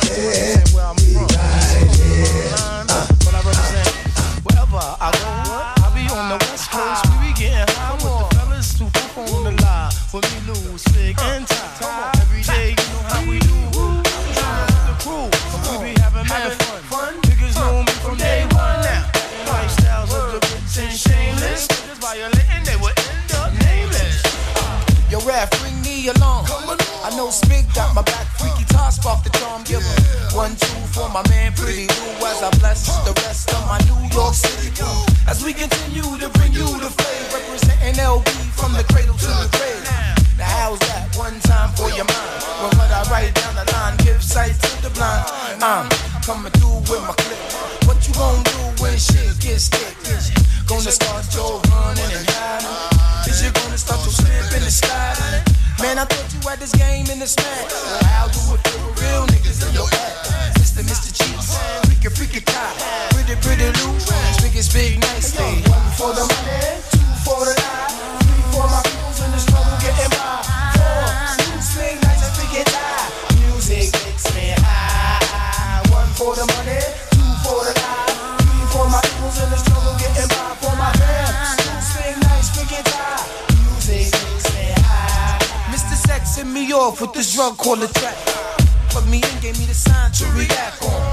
Care. 0.00 0.62
We 0.96 1.10
right 1.36 1.64
I 3.34 3.42
represent 3.44 3.92
wherever 4.44 4.80
I 4.80 5.08
go. 5.12 5.28
I 5.82 5.88
be 5.94 6.04
on 6.12 6.28
the 6.32 6.38
west 6.46 6.70
coast. 6.70 7.04
We 7.10 7.28
be 7.28 7.32
getting 7.36 7.68
high 7.76 7.94
with 7.94 8.04
the 8.04 8.36
fellas 8.36 8.68
the. 9.58 9.90
With 10.12 10.24
me, 10.32 10.38
Sig, 10.76 11.16
and 11.20 11.46
Ty. 11.46 12.12
Every 12.20 12.42
day, 12.42 12.76
you 12.76 12.86
know 12.92 13.02
how 13.08 13.20
we 13.28 13.38
do. 13.40 13.56
The 13.72 14.94
crew, 15.00 15.28
we 15.72 15.92
be 15.92 16.00
having 16.00 16.26
fun. 16.92 17.16
Me 17.86 17.92
from 18.04 18.16
day 18.16 18.44
one 18.52 18.80
now. 18.84 19.08
Lifestyles 19.48 20.12
of 20.12 20.32
the 20.32 20.40
rich 20.52 20.78
and 20.78 20.92
shameless. 20.92 21.66
They 21.68 22.76
end 22.88 23.32
up 23.34 23.52
nameless. 23.64 24.22
Bring 25.60 25.80
me 25.82 26.08
along. 26.08 26.46
I 27.04 27.10
know 27.16 27.28
Spig 27.28 27.66
got 27.74 27.94
my 27.94 28.02
back, 28.02 28.26
freaky 28.38 28.61
off 29.06 29.24
the 29.24 29.30
charm. 29.40 29.64
Give 29.64 29.80
him 29.80 30.02
one, 30.36 30.54
two 30.56 30.76
for 30.92 31.08
my 31.08 31.24
man, 31.28 31.52
pretty 31.52 31.88
Lou, 31.88 32.26
as 32.28 32.42
I 32.42 32.50
bless 32.60 32.84
the 33.08 33.12
rest 33.24 33.48
of 33.52 33.62
my 33.66 33.80
New 33.88 34.00
York 34.12 34.34
City 34.34 34.70
crew. 34.76 34.88
As 35.26 35.44
we 35.44 35.52
continue 35.52 36.04
to 36.20 36.28
bring 36.36 36.52
you 36.52 36.68
the 36.78 36.90
flavor, 36.92 37.40
representing 37.40 37.96
LB 37.96 38.28
from 38.52 38.72
the 38.72 38.84
cradle 38.92 39.16
to 39.16 39.32
the 39.40 39.48
grave. 39.56 39.82
Now, 40.36 40.44
how's 40.44 40.78
that? 40.80 41.08
One 41.16 41.38
time 41.40 41.72
for 41.76 41.88
your 41.96 42.04
mind. 42.04 42.40
When 42.60 42.72
what 42.76 42.90
I 42.92 43.02
write 43.10 43.34
down 43.34 43.54
the 43.56 43.66
line, 43.72 43.96
give 44.04 44.22
sight 44.22 44.54
to 44.60 44.70
the 44.84 44.90
blind. 44.92 45.24
I'm 45.62 45.88
coming 46.22 46.52
through 46.60 46.84
with 46.88 47.02
my 47.08 47.14
clip. 47.16 47.40
What 47.88 47.98
you 48.06 48.14
gonna 48.14 48.44
do 48.44 48.82
when 48.82 48.96
shit 48.98 49.38
gets 49.40 49.68
thick? 49.68 49.96
Gonna 50.66 50.90
start 50.90 51.24
your 51.34 51.60
running 51.68 52.12
and 52.12 52.26
hiding? 52.28 53.30
Is 53.30 53.44
you 53.44 53.52
gonna 53.52 53.76
start 53.76 54.00
your 54.04 54.12
slipping 54.12 54.64
and 54.64 54.72
sliding? 54.72 55.44
Man, 55.80 55.98
I 55.98 56.04
thought 56.04 56.31
had 56.52 56.60
this 56.60 56.72
game 56.72 57.06
in 57.08 57.18
the 57.18 57.26
smack. 57.26 57.72
How 58.12 58.28
do 58.28 58.40
it 58.52 58.60
feel 58.68 58.88
real 59.00 59.24
niggas 59.32 59.66
in 59.66 59.72
your 59.72 59.88
ass? 59.88 60.52
Mr. 60.60 60.82
Mr. 60.84 61.08
Cheeks, 61.08 61.56
freaky, 61.86 62.10
freaky 62.14 62.40
cop, 62.44 62.76
pretty, 63.12 63.36
pretty 63.40 63.68
loot, 63.80 64.04
big 64.42 64.54
is 64.54 64.68
big, 64.70 65.00
nice 65.00 65.32
thing. 65.32 65.62
For 65.96 66.12
the 66.12 66.31
off 86.82 87.00
with 87.00 87.12
this 87.12 87.34
drug 87.34 87.56
called 87.56 87.82
a 87.82 87.86
track. 87.86 88.16
Put 88.90 89.06
me 89.06 89.18
in, 89.22 89.34
gave 89.40 89.56
me 89.58 89.66
the 89.66 89.74
sign 89.74 90.10
to 90.18 90.24
react 90.34 90.82
on. 90.82 91.12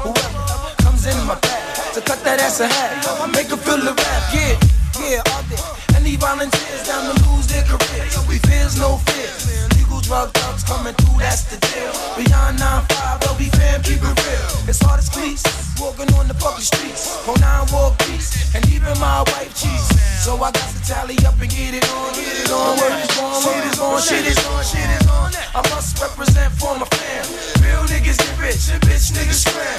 Whoever 0.00 0.82
comes 0.82 1.04
in 1.06 1.16
my 1.26 1.34
path 1.34 1.92
to 1.94 2.00
cut 2.00 2.24
that 2.24 2.40
ass 2.40 2.60
a 2.60 2.66
hat, 2.66 3.04
make 3.36 3.48
her 3.48 3.56
feel 3.56 3.76
the 3.76 3.92
rap. 3.92 4.22
Yeah, 4.32 4.56
yeah, 4.96 5.32
all 5.32 5.42
day. 5.44 5.60
Any 5.96 6.16
volunteers 6.16 6.86
down 6.88 7.04
to 7.04 7.14
lose 7.28 7.46
their 7.48 7.64
careers? 7.64 8.16
We 8.28 8.38
fears 8.48 8.78
no 8.78 8.96
fears. 8.96 9.79
Drug 10.10 10.34
thugs 10.34 10.64
coming 10.66 10.90
through, 10.98 11.22
that's 11.22 11.46
the 11.46 11.54
deal. 11.70 11.94
Beyond 12.18 12.58
9-5, 12.58 13.22
they'll 13.22 13.38
be 13.38 13.46
fam, 13.54 13.78
keep 13.78 14.02
it 14.02 14.10
real. 14.26 14.50
It's 14.66 14.82
hard 14.82 14.98
as 14.98 15.06
cleats, 15.06 15.46
walking 15.78 16.10
on 16.18 16.26
the 16.26 16.34
public 16.34 16.66
streets. 16.66 17.14
Go 17.22 17.38
nine 17.38 17.62
war 17.70 17.94
peace, 18.02 18.50
and 18.58 18.66
even 18.74 18.90
my 18.98 19.22
wife 19.30 19.54
cheese. 19.54 19.86
So 20.18 20.34
I 20.42 20.50
got 20.50 20.66
to 20.66 20.82
tally 20.82 21.14
up 21.22 21.38
and 21.38 21.46
get 21.46 21.78
it 21.78 21.86
on, 21.94 22.10
get 22.18 22.26
it 22.26 22.50
on. 22.50 22.74
Word 22.82 22.98
is 22.98 23.14
on, 23.22 23.38
word 23.38 23.64
is 23.70 23.78
on, 23.78 24.02
shit 24.02 24.26
is 24.26 24.42
on, 24.50 24.66
shit 24.66 24.90
is 24.98 25.06
on. 25.06 25.30
I 25.54 25.62
must 25.70 25.94
represent 26.02 26.58
for 26.58 26.74
my 26.74 26.90
fam. 26.90 27.30
Real 27.62 27.86
niggas 27.86 28.18
get 28.18 28.34
rich 28.42 28.66
and 28.66 28.82
bitch 28.82 29.14
niggas 29.14 29.46
scram. 29.46 29.78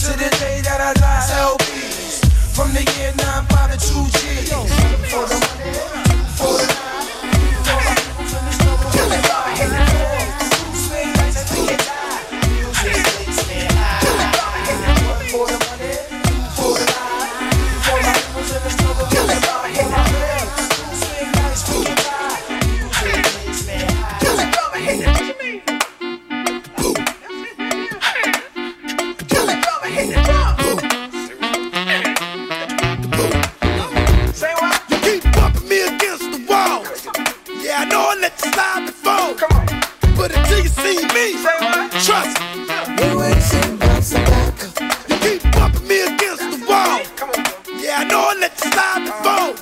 To 0.00 0.16
the 0.16 0.32
day 0.40 0.64
that 0.64 0.80
I 0.80 0.96
die, 0.96 1.28
LPs. 1.44 2.24
From 2.56 2.72
the 2.72 2.88
year 2.96 3.12
9 3.20 3.44
5 3.52 3.68
to 3.68 3.76
2 3.76 4.16
G. 4.16 4.48
For 5.12 5.28
the 5.28 5.36
money, 5.36 5.76
for 6.40 6.56
the 6.56 6.88
struggle. 9.10 9.97
I 37.88 37.90
know 37.90 38.10
I 38.10 38.16
let 38.20 38.36
you 38.44 38.52
slide 38.52 38.84
before. 38.84 39.32
But 40.14 40.36
until 40.36 40.60
you 40.60 40.68
see 40.68 41.00
me, 41.16 41.40
trust 42.04 42.36
me. 42.38 42.56
You 45.08 45.16
keep 45.24 45.40
bumping 45.52 45.88
me 45.88 46.00
against 46.02 46.44
the 46.52 46.58
wall. 46.68 47.00
Yeah, 47.80 48.00
I 48.00 48.04
know 48.04 48.28
I 48.28 48.34
let 48.38 48.52
you 48.62 48.70
slide 48.70 49.04
before. 49.08 49.56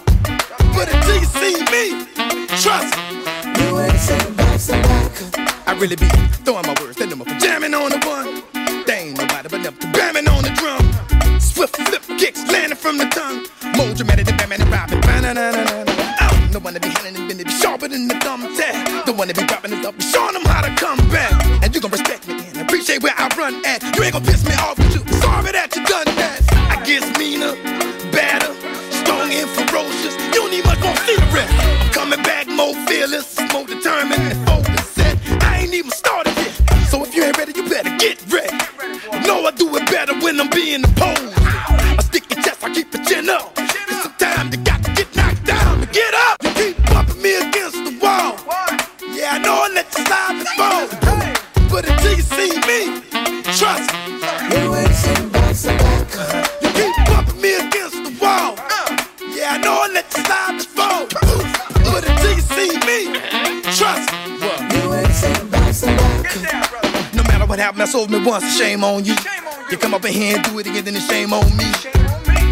But 0.75 0.93
until 0.93 1.19
you 1.23 1.31
see 1.39 1.55
me, 1.71 1.85
trust 2.61 2.91
me. 2.99 3.07
I 5.69 5.73
really 5.79 5.95
be 5.95 6.09
throwing 6.43 6.67
my 6.67 6.75
don't 17.13 17.23
wanna 17.23 17.35
be 17.35 17.43
it, 17.43 17.51
sharper 17.51 17.89
than 17.89 18.09
the 18.09 18.15
thumbtack. 18.15 19.05
Don't 19.05 19.17
wanna 19.17 19.35
be 19.35 19.45
dropping 19.45 19.71
this 19.71 19.87
up, 19.87 20.01
showing 20.01 20.33
them 20.33 20.45
how 20.45 20.63
to 20.63 20.75
come 20.77 20.99
back. 21.11 21.33
And 21.63 21.75
you 21.75 21.81
gon' 21.81 21.91
respect 21.91 22.27
me 22.27 22.35
and 22.49 22.59
appreciate 22.59 23.03
where 23.03 23.15
I 23.17 23.29
run 23.37 23.65
at. 23.65 23.83
You 23.97 24.03
ain't 24.03 24.13
gon' 24.13 24.25
sold 67.97 68.11
me 68.11 68.23
once, 68.23 68.45
shame 68.59 68.85
on 68.85 69.07
you. 69.07 69.15
You 69.71 69.79
come 69.79 69.95
up 69.95 70.05
in 70.05 70.13
here 70.13 70.37
and 70.37 70.45
do 70.45 70.59
it 70.59 70.67
again, 70.67 70.85
then 70.85 70.97
it's 70.97 71.09
shame 71.09 71.33
on 71.33 71.49
me. 71.57 71.65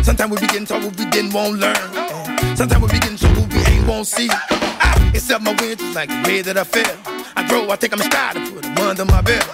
Sometimes 0.02 0.32
we 0.32 0.40
be 0.40 0.46
getting 0.46 0.64
told 0.64 0.84
what 0.84 0.96
we 0.96 1.04
didn't 1.04 1.34
want 1.34 1.60
to 1.60 1.68
learn. 1.68 2.56
Sometimes 2.56 2.80
we 2.80 2.88
be 2.88 2.98
getting 2.98 3.18
told 3.18 3.36
what 3.36 3.52
we 3.52 3.60
ain't 3.68 3.86
want 3.86 4.06
to 4.06 4.10
see. 4.10 4.28
Ah, 4.30 4.96
I 4.96 5.08
accept 5.08 5.44
my 5.44 5.52
wins 5.60 5.76
just 5.76 5.94
like 5.94 6.08
the 6.08 6.22
way 6.24 6.40
that 6.40 6.56
I 6.56 6.64
feel. 6.64 6.96
I 7.36 7.46
grow, 7.46 7.68
I 7.68 7.76
take 7.76 7.90
them 7.90 8.00
stride 8.00 8.36
and 8.38 8.54
put 8.54 8.62
them 8.62 8.78
under 8.78 9.04
my 9.04 9.20
belt. 9.20 9.44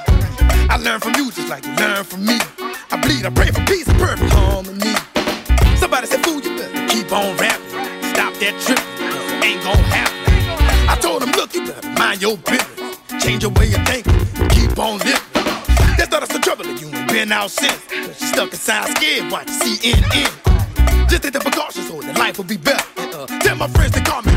I 0.70 0.76
learn 0.78 1.00
from 1.00 1.14
you 1.16 1.32
just 1.32 1.49
like 1.49 1.66
you 1.66 1.75
learn 1.75 2.04
from 2.04 2.25
me. 2.25 2.38
I 2.92 2.97
bleed, 3.02 3.26
I 3.26 3.30
pray 3.30 3.50
for 3.50 3.64
peace 3.66 3.88
and 3.88 3.99
perfect 3.99 4.30
harmony. 4.30 4.94
Somebody 5.75 6.06
said, 6.06 6.23
fool, 6.23 6.38
you 6.38 6.54
better 6.54 6.87
keep 6.87 7.11
on 7.11 7.37
rapping. 7.42 7.66
Stop 8.14 8.32
that 8.38 8.54
trip, 8.62 8.78
ain't 9.42 9.59
gon' 9.66 9.82
happen. 9.90 10.23
I 10.87 10.94
told 11.02 11.25
him, 11.25 11.32
look, 11.32 11.52
you 11.52 11.66
better 11.66 11.82
mind 11.99 12.23
your 12.23 12.37
business. 12.47 12.78
Change 13.18 13.42
your 13.42 13.50
way 13.59 13.66
of 13.75 13.82
thinking, 13.90 14.00
been 17.21 17.33
out 17.33 17.50
since. 17.50 17.85
Cause 17.85 18.21
you 18.21 18.29
stuck 18.29 18.50
inside 18.50 18.97
scared, 18.97 19.31
watch 19.31 19.47
CNN. 19.49 21.09
Just 21.11 21.23
take 21.23 21.35
the 21.35 21.41
precautions 21.41 21.87
so 21.89 22.00
that 22.00 22.17
life 22.17 22.39
will 22.39 22.47
be 22.47 22.57
better. 22.57 22.83
Uh, 22.97 23.27
tell 23.41 23.57
my 23.57 23.69
friends 23.69 23.93
to 23.93 24.00
call 24.00 24.23
me, 24.23 24.29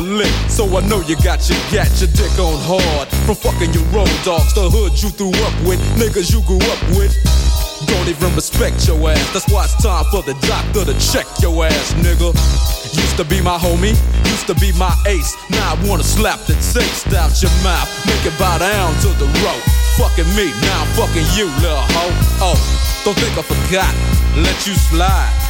a 0.00 0.02
lick. 0.02 0.32
So 0.48 0.64
I 0.76 0.80
know 0.88 1.00
you 1.04 1.16
got 1.20 1.44
your 1.48 1.60
gat, 1.70 1.92
your 2.00 2.10
dick 2.16 2.32
on 2.40 2.56
hard. 2.64 3.08
From 3.28 3.36
fucking 3.36 3.72
your 3.76 3.84
road 3.92 4.10
dogs, 4.24 4.52
the 4.56 4.68
hood 4.68 4.96
you 5.02 5.10
threw 5.12 5.32
up 5.44 5.56
with, 5.68 5.80
niggas 6.00 6.32
you 6.32 6.40
grew 6.48 6.60
up 6.72 6.80
with. 6.96 7.12
Don't 7.86 8.08
even 8.08 8.32
respect 8.34 8.86
your 8.88 8.96
ass. 9.08 9.20
That's 9.32 9.48
why 9.52 9.64
it's 9.64 9.76
time 9.80 10.04
for 10.10 10.22
the 10.24 10.36
doctor 10.48 10.84
to 10.84 10.94
check 11.00 11.26
your 11.40 11.64
ass, 11.64 11.92
nigga. 12.00 12.32
Used 12.96 13.16
to 13.16 13.24
be 13.24 13.40
my 13.40 13.56
homie, 13.56 13.96
used 14.28 14.46
to 14.48 14.56
be 14.56 14.72
my 14.76 14.92
ace. 15.06 15.36
Now 15.50 15.76
I 15.76 15.88
wanna 15.88 16.04
slap 16.04 16.40
the 16.48 16.56
taste 16.72 17.12
out 17.12 17.32
your 17.40 17.52
mouth, 17.62 17.88
make 18.06 18.24
it 18.24 18.36
bow 18.38 18.58
down 18.58 18.92
to 19.04 19.08
the 19.20 19.28
rope. 19.44 19.64
Fucking 20.00 20.28
me, 20.36 20.52
now 20.64 20.84
I'm 20.84 20.90
fucking 20.96 21.28
you, 21.36 21.46
little 21.60 21.84
hoe. 21.96 22.52
Oh, 22.52 22.58
don't 23.04 23.16
think 23.16 23.36
I 23.36 23.42
forgot. 23.44 23.92
Let 24.36 24.66
you 24.66 24.74
slide. 24.74 25.49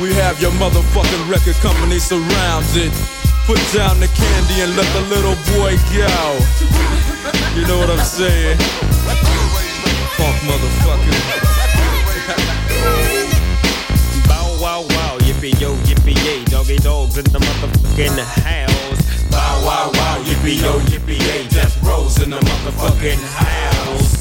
We 0.00 0.12
have 0.12 0.42
your 0.42 0.52
motherfucking 0.52 1.30
record 1.30 1.56
company 1.64 1.98
surrounded. 1.98 2.92
Put 3.46 3.56
down 3.72 3.98
the 3.98 4.08
candy 4.08 4.60
and 4.60 4.76
let 4.76 4.84
the 4.92 5.00
little 5.08 5.36
boy 5.56 5.72
go. 5.88 6.36
You 7.56 7.66
know 7.66 7.78
what 7.78 7.88
I'm 7.88 8.04
saying? 8.04 8.58
Funk 10.18 10.36
motherfucker. 10.44 11.16
Bow 14.28 14.58
wow 14.60 14.82
wow, 14.82 15.18
yippee 15.20 15.58
yo, 15.58 15.74
yippee 15.88 16.22
yay, 16.26 16.44
Doggy 16.44 16.76
Dogg's 16.76 17.16
in 17.16 17.24
the 17.24 17.38
motherfucking 17.38 18.18
house. 18.18 19.30
Bow 19.30 19.64
wow 19.64 19.90
wow, 19.94 20.22
yippee 20.24 20.60
yo, 20.60 20.78
yippee 20.90 21.18
yay, 21.18 21.48
death 21.48 21.82
rolls 21.82 22.20
in 22.22 22.30
the 22.30 22.38
motherfucking 22.38 23.22
house. 23.32 24.15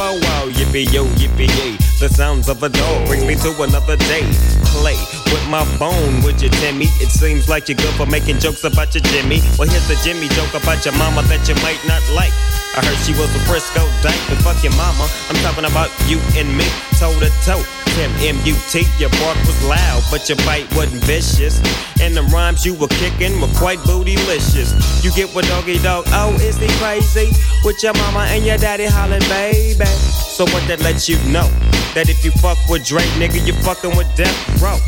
Wow 0.00 0.14
wow, 0.14 0.48
yippee 0.48 0.90
yo, 0.94 1.04
yippee 1.20 1.46
yay. 1.58 1.76
The 2.00 2.08
sounds 2.08 2.48
of 2.48 2.62
a 2.62 2.70
dog 2.70 3.06
brings 3.06 3.26
me 3.26 3.34
to 3.34 3.50
another 3.62 3.96
day. 3.96 4.24
Play 4.72 4.96
with 5.26 5.46
my 5.50 5.62
bone, 5.76 6.22
would 6.22 6.40
you, 6.40 6.48
Timmy? 6.48 6.86
It 7.04 7.10
seems 7.10 7.50
like 7.50 7.68
you're 7.68 7.76
good 7.76 7.92
for 7.96 8.06
making 8.06 8.38
jokes 8.38 8.64
about 8.64 8.94
your 8.94 9.04
Jimmy. 9.12 9.42
Well, 9.58 9.68
here's 9.68 9.86
the 9.88 10.00
Jimmy 10.02 10.28
joke 10.28 10.54
about 10.54 10.86
your 10.86 10.96
mama 10.96 11.20
that 11.28 11.46
you 11.46 11.54
might 11.56 11.84
not 11.86 12.00
like. 12.16 12.32
I 12.76 12.86
heard 12.86 12.98
she 13.02 13.12
was 13.18 13.34
a 13.34 13.40
Frisco 13.50 13.82
dyke, 14.00 14.20
but 14.28 14.38
fuck 14.46 14.62
your 14.62 14.72
mama. 14.78 15.10
I'm 15.28 15.36
talking 15.42 15.64
about 15.64 15.90
you 16.06 16.22
and 16.38 16.46
me, 16.56 16.64
toe 16.98 17.12
to 17.18 17.30
toe. 17.42 17.62
Tim 17.98 18.10
M-U-T, 18.22 18.86
your 18.98 19.10
bark 19.18 19.36
was 19.42 19.58
loud, 19.64 20.02
but 20.10 20.28
your 20.28 20.38
bite 20.46 20.70
wasn't 20.76 21.02
vicious. 21.02 21.58
And 22.00 22.16
the 22.16 22.22
rhymes 22.30 22.64
you 22.64 22.74
were 22.74 22.86
kicking 23.02 23.40
were 23.40 23.50
quite 23.58 23.80
bootylicious. 23.80 24.70
You 25.02 25.10
get 25.12 25.34
what 25.34 25.46
Doggy 25.46 25.78
Dogg, 25.78 26.04
oh, 26.10 26.32
is 26.40 26.56
he 26.58 26.68
crazy? 26.78 27.32
With 27.64 27.82
your 27.82 27.94
mama 27.94 28.26
and 28.30 28.46
your 28.46 28.56
daddy 28.56 28.86
hollering, 28.86 29.26
baby. 29.28 30.29
So 30.40 30.48
what 30.56 30.64
that 30.72 30.80
lets 30.80 31.04
you 31.04 31.20
know? 31.28 31.44
That 31.92 32.08
if 32.08 32.24
you 32.24 32.32
fuck 32.40 32.56
with 32.64 32.88
Dre, 32.88 33.04
nigga, 33.20 33.44
you 33.44 33.52
fucking 33.60 33.92
with 33.92 34.08
Death 34.16 34.32
Row. 34.56 34.80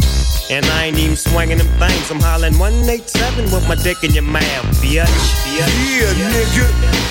And 0.48 0.64
I 0.64 0.88
ain't 0.88 0.96
even 0.96 1.12
swinging 1.12 1.60
them 1.60 1.68
things. 1.76 2.08
I'm 2.08 2.24
hollering 2.24 2.56
187 2.56 3.52
with 3.52 3.60
my 3.68 3.76
dick 3.76 4.00
in 4.00 4.16
your 4.16 4.24
mouth, 4.24 4.64
bitch. 4.80 5.04
bitch. 5.04 5.52
Yeah, 5.52 6.08
nigga. 6.08 6.64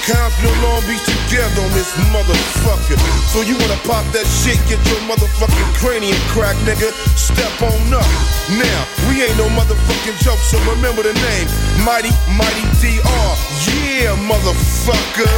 Compton 0.10 0.50
and 0.50 0.58
Long 0.66 0.82
Beach 0.90 1.06
together 1.06 1.62
on 1.62 1.70
this 1.78 1.94
motherfucker. 2.10 2.98
So 3.30 3.46
you 3.46 3.54
wanna 3.62 3.78
pop 3.86 4.02
that 4.18 4.26
shit, 4.26 4.58
get 4.66 4.82
your 4.90 5.06
motherfucking 5.06 5.70
cranium 5.78 6.18
crack, 6.34 6.58
nigga. 6.66 6.90
Step 7.14 7.54
on 7.62 7.94
up. 7.94 8.10
Now, 8.58 8.82
we 9.06 9.22
ain't 9.22 9.38
no 9.38 9.46
motherfucking 9.54 10.18
joke, 10.26 10.42
so 10.50 10.58
remember 10.66 11.06
the 11.06 11.14
name. 11.14 11.46
Mighty, 11.86 12.10
Mighty 12.34 12.66
DR. 12.82 13.30
Yeah, 13.70 14.18
motherfucker. 14.18 15.30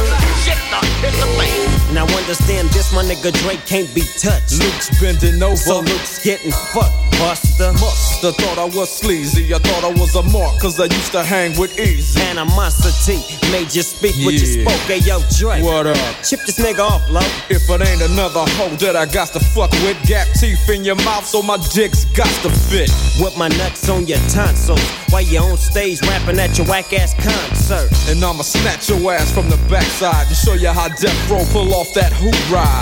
Now 1.92 2.08
understand 2.16 2.70
this, 2.70 2.92
my 2.94 3.02
nigga 3.02 3.32
Dre 3.42 3.56
can't 3.66 3.92
be 3.94 4.02
touched. 4.22 4.62
Luke's 4.62 4.88
bending 5.00 5.42
over. 5.42 5.56
So 5.56 5.80
Luke's 5.80 6.22
getting 6.22 6.52
fucked, 6.52 6.94
buster. 7.18 7.72
Musta 7.72 8.32
thought 8.32 8.58
I 8.58 8.64
was 8.64 8.88
sleazy. 8.90 9.52
I 9.52 9.58
thought 9.58 9.84
I 9.84 9.90
was 9.90 10.14
a 10.14 10.22
mark, 10.22 10.60
cause 10.60 10.78
I 10.78 10.84
used 10.84 11.12
to 11.12 11.22
hang 11.22 11.58
with 11.58 11.76
Eazy. 11.76 12.22
Animosity 12.30 13.18
made 13.50 13.74
you 13.74 13.82
speak 13.82 14.14
what 14.24 14.34
you 14.34 14.46
spoke. 14.46 14.80
Hey, 14.86 14.98
yo, 14.98 15.18
Dre. 15.36 15.60
What 15.62 15.86
up? 15.86 15.96
Chip 16.22 16.40
this 16.46 16.58
nigga 16.58 16.80
off, 16.80 17.02
low. 17.10 17.20
If 17.50 17.68
it 17.68 17.80
ain't 17.82 18.02
another 18.02 18.44
hoe 18.56 18.76
that 18.76 18.96
I 18.96 19.06
got 19.06 19.28
to 19.34 19.40
fuck 19.40 19.72
with, 19.82 19.98
gap 20.06 20.28
teeth 20.38 20.68
in 20.70 20.84
your 20.84 20.96
mouth 20.96 21.26
so 21.26 21.42
my 21.42 21.58
dick's 21.74 22.04
got 22.16 22.30
to 22.42 22.50
fit. 22.50 22.90
With 23.20 23.36
my 23.36 23.48
nuts 23.48 23.88
on 23.88 24.06
your 24.06 24.22
tonsils. 24.30 24.82
While 25.10 25.22
you 25.22 25.38
on 25.38 25.56
stage 25.56 26.00
rapping 26.02 26.38
at 26.38 26.56
your 26.58 26.66
whack 26.66 26.92
ass 26.92 27.14
concert. 27.14 27.90
And 28.10 28.22
I'ma 28.22 28.42
snatch 28.42 28.88
your 28.88 29.12
ass 29.12 29.32
from 29.32 29.48
the 29.50 29.58
backside 29.70 30.26
and 30.26 30.36
show 30.36 30.54
you 30.54 30.68
how 30.68 30.88
Death 30.88 31.30
Row 31.30 31.44
pull 31.52 31.74
off 31.74 31.92
that 31.94 32.12
hoop 32.12 32.34
ride. 32.50 32.73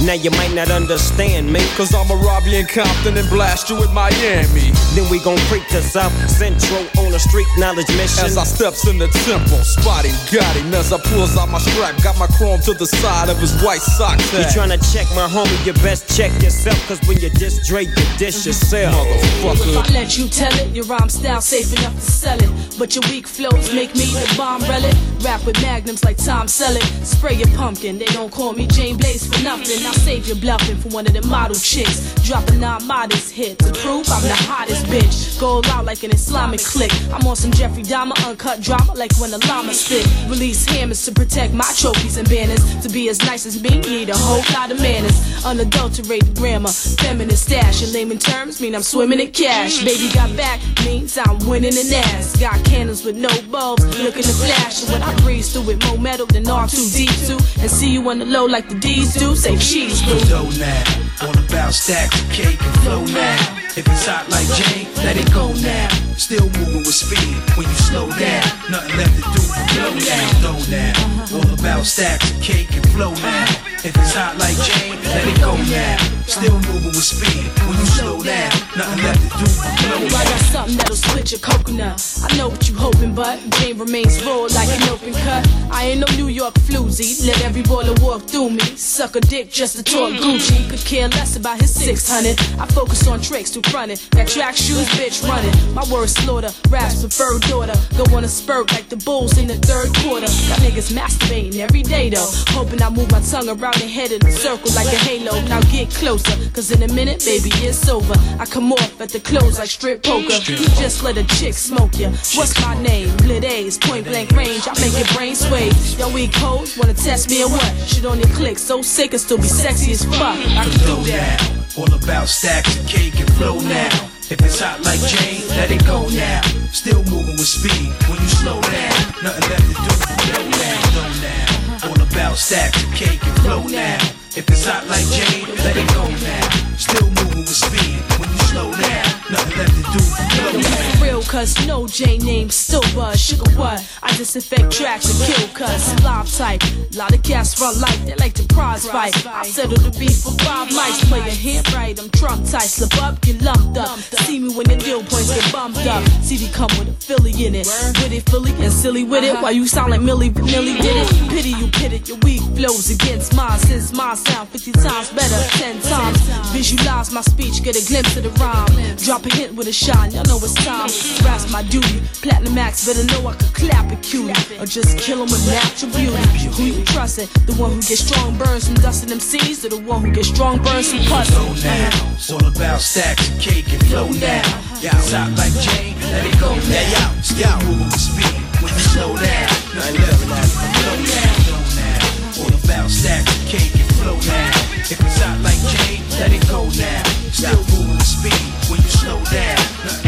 Now 0.00 0.14
you 0.14 0.30
might 0.30 0.54
not 0.54 0.70
understand 0.70 1.52
me. 1.52 1.60
Cause 1.76 1.92
I'ma 1.92 2.14
rob 2.22 2.44
you 2.46 2.58
in 2.58 2.66
Compton 2.66 3.16
and 3.18 3.28
blast 3.28 3.68
you 3.68 3.82
in 3.82 3.92
Miami. 3.92 4.70
Then 4.94 5.10
we 5.10 5.18
gon' 5.20 5.38
creep 5.50 5.66
to 5.74 5.82
South 5.82 6.14
Central 6.30 6.86
on 7.04 7.12
a 7.12 7.18
street 7.18 7.48
knowledge 7.58 7.88
mission. 7.96 8.24
As 8.24 8.38
I 8.38 8.44
steps 8.44 8.86
in 8.86 8.98
the 8.98 9.08
temple, 9.26 9.58
spotting 9.64 10.14
got 10.32 10.54
him 10.54 10.72
as 10.72 10.92
I 10.92 10.98
pulls 10.98 11.36
out 11.36 11.48
my 11.50 11.58
strap, 11.58 12.00
got 12.02 12.16
my 12.16 12.28
chrome 12.38 12.60
to 12.62 12.74
the 12.74 12.86
side 12.86 13.28
of 13.28 13.38
his 13.38 13.52
white 13.62 13.80
sock 13.80 14.18
You 14.32 14.46
tryna 14.54 14.78
check 14.92 15.06
my 15.16 15.26
homie, 15.26 15.66
you 15.66 15.72
best 15.84 16.16
check 16.16 16.30
yourself. 16.42 16.78
Cause 16.86 17.00
when 17.08 17.18
you 17.18 17.30
diss 17.30 17.66
Dre, 17.66 17.84
you 17.84 18.04
diss 18.18 18.46
yourself. 18.46 18.94
Motherfucker. 19.42 19.80
If 19.80 19.90
I 19.90 19.92
let 19.92 20.16
you 20.16 20.28
tell 20.28 20.54
it, 20.60 20.74
your 20.74 20.84
rhyme 20.84 21.08
style 21.08 21.40
safe 21.40 21.72
enough 21.78 21.94
to 21.94 22.00
sell 22.00 22.38
it. 22.38 22.50
But 22.78 22.94
your 22.94 23.02
weak 23.10 23.26
flows 23.26 23.74
make 23.74 23.94
me 23.94 24.06
the 24.06 24.34
bomb 24.36 24.62
relic. 24.62 24.94
Rap 25.20 25.44
with 25.44 25.60
magnums 25.60 26.04
like 26.04 26.16
Tom 26.16 26.46
Selleck. 26.46 26.86
Spray 27.04 27.34
your 27.34 27.48
pumpkin, 27.58 27.98
they 27.98 28.06
don't 28.06 28.30
call 28.30 28.52
me 28.52 28.68
Jane 28.68 28.96
Blaze 28.96 29.26
for 29.26 29.37
nothing. 29.42 29.84
I 29.86 29.92
save 29.92 30.26
your 30.26 30.36
bluffing 30.36 30.76
for 30.76 30.88
one 30.88 31.06
of 31.06 31.12
the 31.12 31.26
model 31.26 31.56
chicks. 31.56 32.14
Drop 32.24 32.46
a 32.48 32.54
non-modest 32.56 33.30
hit 33.30 33.58
to 33.60 33.72
prove 33.72 34.08
I'm 34.10 34.22
the 34.22 34.34
hottest 34.34 34.84
bitch. 34.86 35.40
Go 35.40 35.62
out 35.66 35.84
like 35.84 36.02
an 36.02 36.10
Islamic 36.10 36.60
clique. 36.60 36.92
I'm 37.12 37.26
on 37.26 37.36
some 37.36 37.52
Jeffrey 37.52 37.82
Dahmer 37.82 38.16
uncut 38.26 38.60
drama 38.60 38.92
like 38.94 39.12
when 39.18 39.30
the 39.30 39.38
llama 39.46 39.72
spit. 39.72 40.06
Release 40.28 40.64
hammers 40.66 41.04
to 41.04 41.12
protect 41.12 41.54
my 41.54 41.70
trophies 41.76 42.16
and 42.16 42.28
banners. 42.28 42.62
To 42.82 42.88
be 42.88 43.08
as 43.08 43.18
nice 43.22 43.46
as 43.46 43.62
me, 43.62 43.80
need 43.80 44.10
a 44.10 44.16
whole 44.16 44.42
lot 44.54 44.70
of 44.70 44.80
manners. 44.80 45.16
Unadulterated 45.44 46.34
grammar, 46.36 46.68
feminine 46.68 47.36
stash. 47.36 47.82
In 47.82 47.92
layman 47.92 48.18
terms, 48.18 48.60
mean 48.60 48.74
I'm 48.74 48.82
swimming 48.82 49.20
in 49.20 49.30
cash. 49.30 49.82
Baby 49.84 50.12
got 50.12 50.36
back, 50.36 50.60
means 50.84 51.16
I'm 51.16 51.38
winning 51.46 51.76
an 51.76 51.92
ass. 51.92 52.36
Got 52.38 52.64
cannons 52.64 53.04
with 53.04 53.16
no 53.16 53.30
bulbs, 53.50 53.84
looking 53.98 54.22
to 54.22 54.32
flash. 54.32 54.82
And 54.82 54.92
when 54.92 55.02
I 55.02 55.14
breeze 55.20 55.52
through 55.52 55.70
it, 55.70 55.84
more 55.86 55.98
metal 55.98 56.26
than 56.26 56.44
R2D2. 56.44 57.62
And 57.62 57.70
see 57.70 57.92
you 57.92 58.08
on 58.10 58.18
the 58.18 58.26
low 58.26 58.44
like 58.44 58.68
the 58.68 58.74
D's 58.74 59.14
do. 59.14 59.27
Say 59.34 59.56
cheese, 59.56 60.02
boo. 60.02 60.18
dough 60.28 60.50
now. 60.58 60.82
All 61.22 61.38
about 61.38 61.72
stacks 61.72 62.20
of 62.20 62.30
cake 62.30 62.60
and 62.60 62.80
flow 62.80 63.04
now. 63.04 63.58
If 63.76 63.86
it's 63.86 64.06
hot 64.06 64.28
like 64.30 64.48
Jane, 64.56 64.88
let 64.96 65.16
it 65.16 65.32
go 65.32 65.52
now. 65.52 66.07
Still 66.18 66.50
moving 66.58 66.78
with 66.82 66.94
speed 66.94 67.38
when 67.56 67.68
you 67.68 67.74
slow 67.74 68.10
down. 68.10 68.42
Nothing 68.68 68.96
left 68.98 69.14
to 69.14 69.22
do 69.22 69.42
but 69.54 69.70
blow 69.72 69.94
now. 69.94 70.42
Dough 70.42 70.66
now. 70.68 71.36
All 71.36 71.54
about 71.54 71.86
stacks 71.86 72.30
of 72.32 72.42
cake 72.42 72.74
and 72.74 72.86
flow 72.90 73.14
now. 73.14 73.44
If 73.84 73.94
it's 73.96 74.14
hot 74.14 74.36
like 74.38 74.58
Jane, 74.66 74.98
let 75.04 75.22
it 75.22 75.38
go 75.38 75.54
now. 75.70 75.96
Still 76.26 76.58
moving 76.66 76.90
with 76.90 77.04
speed 77.04 77.46
when 77.62 77.78
you 77.78 77.86
slow 77.86 78.20
down. 78.20 78.50
Nothing 78.76 79.04
left 79.06 79.22
to 79.22 79.28
do 79.38 79.46
but 79.46 79.72
blow 79.78 80.18
I 80.18 80.24
now. 80.24 80.30
got 80.34 80.40
something 80.50 80.76
that'll 80.76 80.96
split 80.96 81.30
your 81.30 81.40
coconut. 81.40 82.02
I 82.28 82.36
know 82.36 82.48
what 82.48 82.68
you 82.68 82.74
hoping, 82.74 83.14
but 83.14 83.38
game 83.62 83.78
remains 83.78 84.22
raw 84.24 84.50
like 84.50 84.68
an 84.68 84.88
open 84.90 85.14
cut. 85.14 85.46
I 85.70 85.94
ain't 85.94 86.00
no 86.00 86.06
New 86.16 86.26
York 86.26 86.54
floozy. 86.54 87.24
Let 87.26 87.40
every 87.44 87.62
baller 87.62 87.96
walk 88.02 88.22
through 88.22 88.50
me. 88.50 88.64
Suck 88.74 89.14
a 89.14 89.20
dick 89.20 89.50
just 89.50 89.76
to 89.76 89.84
talk 89.84 90.10
mm-hmm. 90.10 90.36
Gucci. 90.36 90.68
Could 90.68 90.84
care 90.84 91.08
less 91.08 91.36
about 91.36 91.60
his 91.60 91.72
600. 91.72 92.38
I 92.60 92.66
focus 92.66 93.06
on 93.06 93.20
tricks 93.20 93.50
to 93.50 93.62
front 93.70 93.92
it. 93.92 94.08
That 94.10 94.26
track 94.26 94.56
shoes, 94.56 94.88
bitch, 94.98 95.22
running. 95.28 95.54
My 95.72 95.84
words 95.92 96.07
slaughter. 96.08 96.50
Raps 96.68 97.00
preferred 97.00 97.42
daughter. 97.42 97.74
Go 97.96 98.04
on 98.16 98.24
a 98.24 98.28
spurt 98.28 98.72
like 98.72 98.88
the 98.88 98.96
Bulls 98.96 99.38
in 99.38 99.46
the 99.46 99.56
third 99.56 99.94
quarter. 100.02 100.26
Y'all 100.48 100.60
niggas 100.64 100.92
masturbating 100.92 101.56
every 101.56 101.82
day 101.82 102.10
though. 102.10 102.30
Hoping 102.48 102.82
I 102.82 102.90
move 102.90 103.10
my 103.10 103.20
tongue 103.20 103.48
around 103.48 103.76
the 103.76 103.86
head 103.86 104.12
in 104.12 104.24
a 104.26 104.32
circle 104.32 104.72
like 104.74 104.86
a 104.86 104.98
halo. 105.08 105.40
Now 105.48 105.60
get 105.70 105.90
closer, 105.90 106.34
cause 106.50 106.70
in 106.70 106.82
a 106.82 106.92
minute, 106.92 107.24
baby, 107.24 107.50
it's 107.66 107.88
over. 107.88 108.14
I 108.38 108.46
come 108.46 108.72
off 108.72 109.00
at 109.00 109.10
the 109.10 109.20
close 109.20 109.58
like 109.58 109.68
strip 109.68 110.02
poker. 110.02 110.38
You 110.50 110.68
just 110.80 111.02
let 111.02 111.16
a 111.16 111.24
chick 111.38 111.54
smoke 111.54 111.98
ya. 111.98 112.10
What's 112.34 112.58
my 112.60 112.80
name? 112.82 113.14
Lit 113.28 113.44
A's, 113.44 113.78
point 113.78 114.06
blank 114.06 114.30
range. 114.32 114.66
I 114.66 114.74
make 114.80 114.96
your 114.96 115.08
brain 115.16 115.34
sway. 115.34 115.70
Y'all 115.98 116.12
weak 116.12 116.34
hoes 116.34 116.76
wanna 116.78 116.94
test 116.94 117.30
me 117.30 117.42
or 117.44 117.48
what? 117.48 117.72
Shit 117.86 118.04
on 118.04 118.18
your 118.18 118.28
click, 118.30 118.58
so 118.58 118.82
sick 118.82 119.12
and 119.12 119.20
still 119.20 119.38
be 119.38 119.48
sexy 119.48 119.92
as 119.92 120.04
fuck. 120.04 120.38
I 120.38 120.64
can 120.64 120.78
do 120.86 121.10
that. 121.10 121.40
now. 121.76 121.82
All 121.82 121.94
about 121.94 122.28
stacks 122.28 122.76
of 122.78 122.86
cake 122.86 123.18
and 123.20 123.30
flow 123.34 123.60
now. 123.60 124.17
If 124.30 124.42
it's 124.42 124.60
hot 124.60 124.84
like 124.84 125.00
Jane, 125.00 125.48
let 125.56 125.70
it 125.70 125.86
go 125.86 126.06
now. 126.08 126.42
Still 126.70 127.02
moving 127.04 127.40
with 127.40 127.48
speed 127.48 127.96
when 128.04 128.20
you 128.20 128.28
slow 128.28 128.60
down. 128.60 129.24
Nothing 129.24 129.48
left 129.48 129.64
to 129.64 129.72
do 129.72 129.92
blow 130.28 130.44
now. 130.52 130.92
Dough 130.92 131.16
now. 131.24 131.88
All 131.88 131.96
about 131.96 132.36
stacks 132.36 132.84
of 132.84 132.92
cake 132.92 133.24
and 133.24 133.40
flow 133.40 133.62
now. 133.64 133.96
If 134.36 134.44
it's 134.50 134.66
hot 134.66 134.86
like 134.86 135.08
Jane, 135.08 135.48
let 135.64 135.76
it 135.78 135.88
go 135.96 136.04
now. 136.04 136.76
Still 136.76 137.08
moving 137.08 137.40
with 137.40 137.56
speed 137.56 138.04
when 138.20 138.28
you 138.28 138.38
slow 138.52 138.70
down. 138.70 139.08
Nothing 139.32 139.58
left 139.64 139.74
to 139.74 139.82
do 139.96 140.02
blow 140.36 140.60
now. 140.60 140.97
Cuz 141.28 141.66
no 141.66 141.86
J 141.86 142.16
name 142.16 142.48
buzz. 142.94 143.20
Sugar 143.20 143.50
what? 143.52 143.86
I 144.02 144.16
disinfect 144.16 144.72
tracks 144.72 145.06
and 145.12 145.20
kill 145.28 145.48
cuz. 145.48 146.02
Live 146.02 146.32
type. 146.32 146.62
Lot 146.96 147.12
of 147.12 147.22
cats 147.22 147.60
run 147.60 147.78
like 147.80 148.00
they 148.06 148.14
like 148.16 148.32
to 148.34 148.44
prize 148.44 148.88
fight. 148.88 149.14
I 149.26 149.42
settle 149.42 149.76
the 149.76 149.90
beef 149.98 150.22
for 150.24 150.32
five 150.42 150.68
mics. 150.68 151.04
Play 151.08 151.20
a 151.20 151.30
hit 151.30 151.74
right. 151.74 151.98
I'm 152.00 152.08
trunk 152.10 152.48
tight. 152.48 152.62
Slip 152.62 152.96
up, 153.02 153.20
get 153.20 153.42
lumped 153.42 153.76
up. 153.76 153.98
See 154.24 154.38
me 154.38 154.54
when 154.54 154.70
your 154.70 154.78
deal 154.78 155.00
points 155.00 155.28
get 155.28 155.52
bumped 155.52 155.86
up. 155.86 156.02
CD 156.22 156.48
come 156.48 156.70
with 156.78 156.88
a 156.88 156.92
Philly 156.92 157.32
in 157.44 157.54
it. 157.54 157.66
With 158.00 158.12
it, 158.12 158.28
Philly 158.30 158.52
and 158.64 158.72
silly 158.72 159.04
with 159.04 159.22
it. 159.22 159.34
While 159.42 159.52
you 159.52 159.68
sound 159.68 159.90
like 159.90 160.00
Milli 160.00 160.30
Vanilli 160.30 160.80
did 160.80 160.96
it. 160.96 161.28
Pity 161.28 161.50
you 161.50 161.68
pit 161.68 161.92
it. 161.92 162.08
Your 162.08 162.18
weak 162.24 162.40
flows 162.56 162.88
against 162.88 163.36
mine. 163.36 163.58
Since 163.58 163.92
my 163.92 164.14
sound 164.14 164.48
50 164.48 164.72
times 164.72 165.10
better. 165.10 165.40
10 165.58 165.82
times. 165.82 166.18
Visualize 166.52 167.12
my 167.12 167.20
speech. 167.20 167.62
Get 167.62 167.76
a 167.76 167.84
glimpse 167.86 168.16
of 168.16 168.22
the 168.24 168.30
rhyme. 168.40 168.96
Drop 168.96 169.26
a 169.26 169.28
hit 169.34 169.54
with 169.54 169.68
a 169.68 169.72
shine. 169.72 170.10
Y'all 170.12 170.24
know 170.24 170.40
it's 170.42 170.54
time. 170.54 170.88
Rap's 171.24 171.50
my 171.50 171.62
duty. 171.62 172.00
Platinum 172.22 172.54
max, 172.54 172.86
better 172.86 173.04
know 173.12 173.28
I 173.28 173.34
could 173.34 173.54
clap 173.54 173.92
it 173.92 174.02
cute. 174.02 174.30
Or 174.60 174.66
just 174.66 174.98
kill 174.98 175.22
him 175.22 175.30
with 175.30 175.46
natural 175.46 175.90
beauty. 175.92 176.22
Who 176.56 176.64
you 176.78 176.84
trustin'? 176.84 177.28
The 177.46 177.54
one 177.54 177.72
who 177.72 177.82
gets 177.82 178.00
strong 178.04 178.36
burns 178.38 178.66
from 178.66 178.76
dusting 178.76 179.08
them 179.08 179.20
seeds, 179.20 179.64
or 179.64 179.70
the 179.70 179.80
one 179.80 180.04
who 180.04 180.10
gets 180.12 180.28
strong 180.28 180.62
burns 180.62 180.90
from 180.90 181.00
pussing? 181.06 181.34
Slow 181.34 181.70
now, 181.70 182.14
it's 182.14 182.30
all 182.30 182.44
about 182.46 182.80
stacks 182.80 183.28
and 183.30 183.40
cake 183.40 183.72
and 183.72 183.84
flow 183.86 184.08
now. 184.08 184.40
Uh-huh. 184.40 184.78
Yeah, 184.82 184.96
Stop 185.00 185.30
like 185.38 185.52
Jane, 185.58 185.98
let 186.12 186.26
it 186.26 186.38
go 186.38 186.54
now. 186.54 186.70
Yeah, 186.70 186.94
yo, 186.94 187.22
still 187.22 187.58
moving 187.66 187.90
with 187.90 188.00
speed 188.00 188.38
when 188.62 188.72
you 188.74 188.84
slow 188.94 189.10
down. 189.16 189.48
Nothing 189.74 190.30
left, 190.30 190.54
down, 190.54 191.34
slow 191.42 191.62
now. 191.78 192.42
All 192.42 192.54
about 192.54 192.90
stacks 192.90 193.26
and 193.26 193.48
cake 193.48 193.74
and 193.74 193.90
flow 193.98 194.16
now. 194.22 194.50
If 194.86 195.00
it's 195.00 195.18
hot 195.20 195.38
like 195.42 195.58
Jane, 195.72 196.02
let 196.18 196.32
it 196.32 196.46
go 196.48 196.64
now. 196.78 197.02
Still 197.34 197.58
moving 197.74 197.96
with 197.98 198.06
speed 198.06 198.44
when 198.70 198.78
you 198.80 198.90
slow 198.90 199.18
down. 199.30 199.58
Nothing 199.82 200.07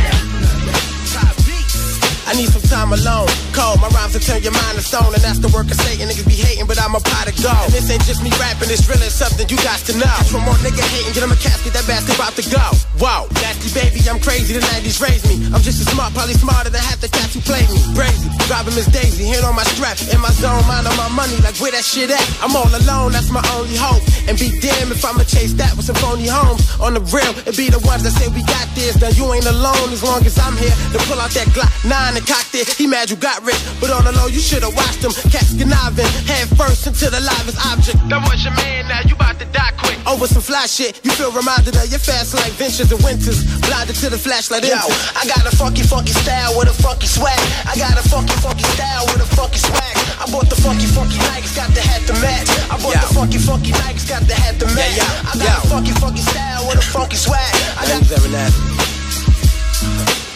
I 2.31 2.39
need 2.39 2.47
some 2.47 2.63
time 2.63 2.95
alone. 2.95 3.27
Cold, 3.51 3.83
my 3.83 3.91
rhymes 3.91 4.15
will 4.15 4.23
turn 4.23 4.39
your 4.47 4.55
mind 4.55 4.79
to 4.79 4.85
stone, 4.87 5.11
and 5.11 5.19
that's 5.19 5.43
the 5.43 5.51
work 5.51 5.67
of 5.67 5.75
Satan. 5.83 6.07
Niggas 6.07 6.31
be 6.31 6.39
hating, 6.39 6.63
but 6.71 6.79
I'm 6.79 6.95
a 6.95 7.03
pot 7.03 7.27
of 7.27 7.35
gold. 7.43 7.59
And 7.67 7.75
this 7.75 7.91
ain't 7.91 8.07
just 8.07 8.23
me 8.23 8.31
rapping, 8.39 8.71
it's 8.71 8.87
really 8.87 9.11
something 9.11 9.51
you 9.51 9.59
got 9.67 9.83
to 9.91 9.99
know. 9.99 10.15
From 10.31 10.47
more 10.47 10.55
nigga 10.63 10.79
hating, 10.79 11.11
get 11.11 11.27
him 11.27 11.35
a 11.35 11.41
casket, 11.43 11.75
that 11.75 11.83
bastard 11.91 12.15
about 12.15 12.39
to 12.39 12.47
go. 12.47 12.63
Whoa, 13.03 13.27
nasty 13.43 13.75
baby, 13.75 13.99
I'm 14.07 14.23
crazy, 14.23 14.55
the 14.55 14.63
90s 14.63 15.03
raised 15.03 15.27
me. 15.27 15.43
I'm 15.51 15.59
just 15.59 15.83
as 15.83 15.91
smart, 15.91 16.15
probably 16.15 16.39
smarter 16.39 16.71
than 16.71 16.79
half 16.79 17.03
the 17.03 17.11
cats 17.11 17.35
who 17.35 17.43
played 17.43 17.67
me. 17.67 17.83
Crazy, 17.99 18.31
driving 18.47 18.79
Miss 18.79 18.87
Daisy, 18.87 19.27
hand 19.27 19.43
on 19.43 19.59
my 19.59 19.67
strap, 19.75 19.99
in 20.15 20.23
my 20.23 20.31
zone, 20.39 20.63
mind 20.71 20.87
on 20.87 20.95
my 20.95 21.11
money, 21.11 21.35
like 21.43 21.59
where 21.59 21.75
that 21.75 21.83
shit 21.83 22.15
at? 22.15 22.27
I'm 22.39 22.55
all 22.55 22.71
alone, 22.71 23.11
that's 23.11 23.35
my 23.35 23.43
only 23.59 23.75
hope. 23.75 24.07
And 24.31 24.39
be 24.39 24.55
damned 24.63 24.95
if 24.95 25.03
I'ma 25.03 25.27
chase 25.27 25.59
that 25.59 25.75
with 25.75 25.91
some 25.91 25.99
phony 25.99 26.31
homes. 26.31 26.63
On 26.79 26.95
the 26.95 27.03
real, 27.11 27.35
it 27.43 27.59
be 27.59 27.75
the 27.75 27.83
ones 27.83 28.07
that 28.07 28.15
say 28.15 28.31
we 28.31 28.47
got 28.47 28.71
this. 28.79 28.95
Now 29.03 29.11
you 29.11 29.27
ain't 29.35 29.51
alone 29.51 29.91
as 29.91 30.07
long 30.07 30.23
as 30.23 30.39
I'm 30.39 30.55
here 30.55 30.71
to 30.95 30.99
pull 31.11 31.19
out 31.19 31.35
that 31.35 31.51
Glock 31.51 31.75
9 31.83 32.20
and 32.21 32.29
cocked 32.29 32.55
it. 32.55 32.69
He 32.77 32.87
mad 32.87 33.09
you 33.09 33.17
got 33.17 33.41
rich, 33.43 33.61
but 33.81 33.89
on 33.91 34.05
the 34.05 34.13
low, 34.13 34.29
you 34.29 34.41
should've 34.41 34.75
watched 34.77 35.01
him. 35.01 35.13
Cats 35.33 35.57
conniving, 35.57 36.07
head 36.29 36.49
first 36.61 36.87
into 36.87 37.09
the 37.09 37.21
livest 37.21 37.57
object. 37.65 37.97
That 38.13 38.21
was 38.29 38.45
your 38.45 38.53
man, 38.61 38.89
now 38.89 39.01
you 39.09 39.17
about 39.17 39.41
to 39.41 39.49
die 39.49 39.73
quick. 39.81 39.97
Oh, 40.05 40.15
Over 40.15 40.29
some 40.29 40.45
fly 40.45 40.67
shit, 40.69 41.01
you 41.05 41.11
feel 41.17 41.33
reminded 41.33 41.77
of 41.77 41.89
your 41.89 42.01
fast 42.01 42.37
like 42.37 42.53
ventures 42.61 42.93
and 42.93 43.01
winters. 43.01 43.41
Blinded 43.65 43.97
to 44.05 44.13
the 44.13 44.21
flashlight. 44.21 44.69
Yo, 44.69 44.77
I 44.77 45.25
got 45.25 45.49
a 45.49 45.53
funky, 45.57 45.83
funky 45.83 46.13
style 46.13 46.53
with 46.59 46.69
a 46.69 46.77
funky 46.77 47.09
swag. 47.09 47.41
I 47.65 47.75
got 47.77 47.97
a 47.97 48.05
funky, 48.05 48.37
funky 48.45 48.65
style 48.77 49.07
with 49.09 49.25
a 49.25 49.29
funky 49.33 49.59
swag. 49.59 49.97
I 50.21 50.29
bought 50.29 50.49
the 50.53 50.59
funky, 50.61 50.87
funky 50.87 51.17
Nikes, 51.33 51.57
got 51.57 51.73
the 51.73 51.81
hat 51.81 52.05
to 52.09 52.15
match. 52.21 52.49
I 52.69 52.77
bought 52.77 53.01
the 53.01 53.09
funky, 53.17 53.39
funky 53.39 53.73
Nikes, 53.73 54.05
got 54.05 54.23
the 54.29 54.35
hat 54.37 54.61
to 54.61 54.67
match. 54.77 55.01
I 55.25 55.33
got 55.41 55.65
a 55.65 55.69
funky, 55.69 55.93
funky 55.97 56.21
style 56.21 56.69
with 56.69 56.79
a 56.79 56.85
funky 56.85 57.17
swag. 57.17 57.55
I 57.81 57.89
got 57.89 58.05
every 58.13 58.31
night. 58.31 58.53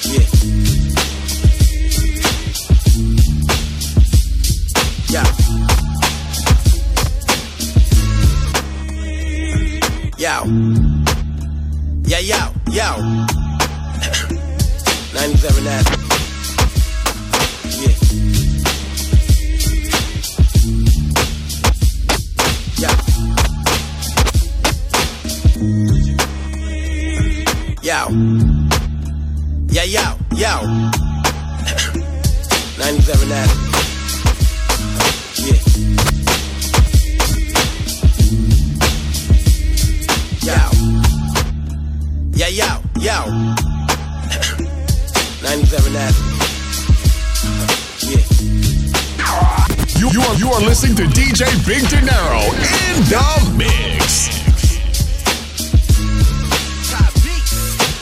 Yeah. 0.05 0.84
Yo. 5.15 5.23
Yeah, 12.05 12.19
yo, 12.19 12.51
yo. 12.73 12.97
97 15.13 15.65
that. 15.65 15.85
Yeah. 17.79 17.95
Yo. 22.81 22.91
Yo. 27.83 28.09
Yeah, 29.71 29.85
yo, 29.85 30.19
yo. 30.35 30.55
97 32.79 33.29
that. 33.29 33.74
Yeah. 35.45 35.61
Yo. 40.41 40.57
Yeah, 42.33 42.49
yo, 42.49 42.81
yo. 42.99 43.17
97 45.43 45.93
that. 45.93 46.15
Yeah. 48.01 48.25
You, 49.99 50.11
you 50.11 50.21
are 50.23 50.35
you 50.37 50.49
are 50.49 50.61
listening 50.61 50.97
to 50.97 51.05
DJ 51.05 51.45
Big 51.67 51.89
Dinero 51.91 52.41
in 52.41 53.05
the 53.13 53.55
mix. 53.57 54.29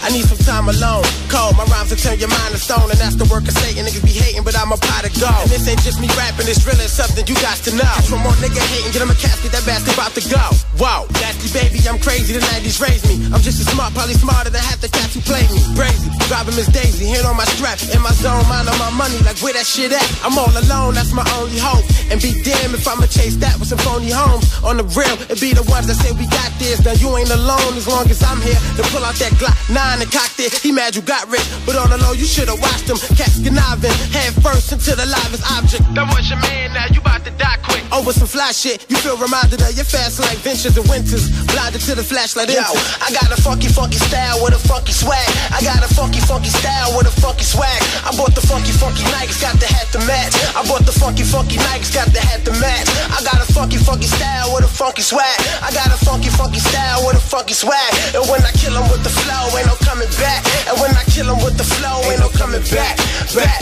I 0.05 0.11
need 0.11 0.25
some 0.25 0.42
time 0.43 0.69
alone. 0.69 1.07
Cold, 1.31 1.57
my 1.57 1.65
rhymes 1.71 1.91
will 1.91 2.03
turn 2.03 2.19
your 2.19 2.29
mind 2.29 2.53
to 2.53 2.61
stone, 2.61 2.91
and 2.91 2.99
that's 2.99 3.17
the 3.17 3.27
work 3.31 3.47
of 3.47 3.55
Satan. 3.55 3.87
Niggas 3.87 4.05
be 4.05 4.13
hating, 4.13 4.43
but 4.45 4.59
I'm 4.59 4.75
a 4.75 4.79
pot 4.79 5.07
of 5.07 5.15
gold. 5.17 5.49
And 5.49 5.51
this 5.51 5.67
ain't 5.71 5.81
just 5.81 6.03
me 6.03 6.11
rapping, 6.19 6.51
it's 6.51 6.67
really 6.67 6.87
something 6.91 7.25
you 7.27 7.35
got 7.41 7.57
to 7.65 7.73
know. 7.75 7.95
From 8.11 8.21
more 8.27 8.35
nigga 8.43 8.61
hating, 8.61 8.93
get 8.93 9.01
him 9.01 9.11
a 9.11 9.19
casket, 9.19 9.55
that 9.55 9.65
bastard 9.65 9.95
about 9.95 10.13
to 10.19 10.23
go. 10.27 10.43
Whoa, 10.77 11.07
nasty 11.23 11.49
baby, 11.55 11.79
I'm 11.87 11.99
crazy, 12.03 12.35
the 12.35 12.45
90s 12.53 12.79
raised 12.83 13.07
me. 13.09 13.23
I'm 13.31 13.41
just 13.41 13.63
as 13.63 13.69
smart, 13.71 13.95
probably 13.95 14.19
smarter 14.19 14.51
than 14.51 14.61
half 14.61 14.83
the 14.83 14.91
cats 14.91 15.15
who 15.15 15.23
played 15.23 15.49
me. 15.55 15.63
Crazy, 15.79 16.11
driving 16.27 16.57
Miss 16.59 16.69
Daisy, 16.69 17.07
hand 17.07 17.25
on 17.25 17.39
my 17.39 17.47
strap, 17.57 17.79
in 17.95 18.03
my 18.03 18.13
zone, 18.19 18.43
mind 18.51 18.69
on 18.69 18.79
my 18.79 18.91
money, 18.93 19.19
like 19.23 19.39
where 19.41 19.55
that 19.55 19.67
shit 19.67 19.95
at? 19.95 20.09
I'm 20.27 20.37
all 20.37 20.51
alone, 20.51 20.95
that's 20.99 21.13
my 21.15 21.25
only 21.39 21.59
hope. 21.59 21.87
And 22.11 22.21
be 22.21 22.35
damned 22.43 22.75
if 22.75 22.85
I'ma 22.85 23.07
chase 23.07 23.37
that 23.41 23.57
with 23.59 23.69
some 23.69 23.81
phony 23.81 24.11
homes. 24.11 24.45
On 24.65 24.77
the 24.77 24.85
real, 24.97 25.17
it 25.31 25.41
be 25.41 25.55
the 25.55 25.65
ones 25.71 25.87
that 25.89 25.97
say 25.97 26.13
we 26.13 26.27
got 26.29 26.51
this. 26.59 26.85
Now 26.85 26.93
you 26.93 27.09
ain't 27.17 27.31
alone 27.31 27.73
as 27.79 27.89
long 27.89 28.09
as 28.11 28.23
I'm 28.23 28.41
here 28.43 28.59
to 28.77 28.83
pull 28.93 29.05
out 29.05 29.17
that 29.17 29.33
Glock 29.41 29.57
9 29.73 30.03
and 30.03 30.11
cocked 30.13 30.32
He 30.37 30.73
mad 30.73 30.97
you 30.97 31.03
got 31.03 31.29
rich, 31.29 31.45
but 31.67 31.77
all 31.77 31.87
the 31.89 31.99
low, 31.99 32.13
you 32.13 32.25
should've 32.27 32.59
watched 32.59 32.89
him. 32.89 32.97
Cats 33.15 33.39
conniving, 33.39 33.93
head 34.11 34.33
first 34.43 34.73
into 34.73 34.97
the 34.97 35.07
livest 35.07 35.45
object. 35.55 35.85
That 35.95 36.09
was 36.11 36.27
your 36.31 36.41
man, 36.41 36.73
now 36.75 36.87
you 36.91 37.01
about 37.01 37.23
to 37.25 37.33
die 37.39 37.59
quick. 37.63 37.85
Oh, 37.93 38.01
Over 38.03 38.13
some 38.13 38.27
fly 38.27 38.51
shit, 38.51 38.83
you 38.91 38.97
feel 38.97 39.17
reminded 39.17 39.63
of 39.63 39.71
your 39.77 39.85
fast 39.87 40.19
like 40.19 40.39
ventures 40.43 40.75
and 40.75 40.89
winters. 40.89 41.31
Blinded 41.53 41.83
to 41.87 41.95
the 41.95 42.03
flashlight. 42.03 42.51
Yo, 42.51 42.59
I 42.59 43.13
got 43.15 43.31
a 43.31 43.39
funky, 43.39 43.69
funky 43.69 43.99
style 44.03 44.43
with 44.43 44.55
a 44.59 44.63
funky 44.67 44.91
swag. 44.91 45.29
I 45.55 45.63
got 45.63 45.79
a 45.85 45.91
funky, 45.95 46.19
funky 46.19 46.51
style 46.51 46.91
with 46.97 47.07
a 47.07 47.15
funky 47.21 47.45
swag. 47.45 47.83
I 48.03 48.11
bought 48.17 48.35
the 48.35 48.43
funky, 48.43 48.73
funky 48.73 49.05
Nikes, 49.15 49.39
got 49.39 49.55
the 49.63 49.69
hat 49.71 49.87
to 49.95 50.01
match. 50.09 50.35
I 50.59 50.67
bought 50.67 50.83
the 50.89 50.95
funky, 50.97 51.23
funky 51.23 51.57
Nikes, 51.71 51.95
got 51.95 52.09
the 52.11 52.19
hat 52.19 52.43
to 52.49 52.53
match. 52.59 52.89
I 53.15 53.23
got 53.23 53.39
a 53.39 53.47
funky, 53.53 53.77
funky 53.79 54.09
style 54.11 54.51
with 54.55 54.65
a 54.65 54.73
funky 54.73 55.03
swag. 55.03 55.39
I 55.63 55.71
got 55.71 55.93
a 55.93 55.99
funky, 56.03 56.31
funky 56.35 56.59
style 56.59 57.07
with 57.07 57.21
a 57.21 57.23
funky 57.23 57.55
swag. 57.55 57.93
And 58.17 58.25
when 58.27 58.43
I 58.43 58.51
kill 58.59 58.75
'em 58.75 58.89
with 58.91 59.05
the 59.05 59.13
flow, 59.13 59.55
ain't 59.59 59.69
no 59.71 59.77
coming 59.87 60.09
back. 60.19 60.22
And 60.25 60.81
when 60.81 60.91
I 60.97 61.05
kill 61.05 61.29
'em 61.31 61.43
with 61.45 61.57
the 61.57 61.65
flow, 61.65 62.11
ain't 62.11 62.21
no 62.21 62.29
coming 62.29 62.63
back. 62.71 62.97
Back. 63.35 63.61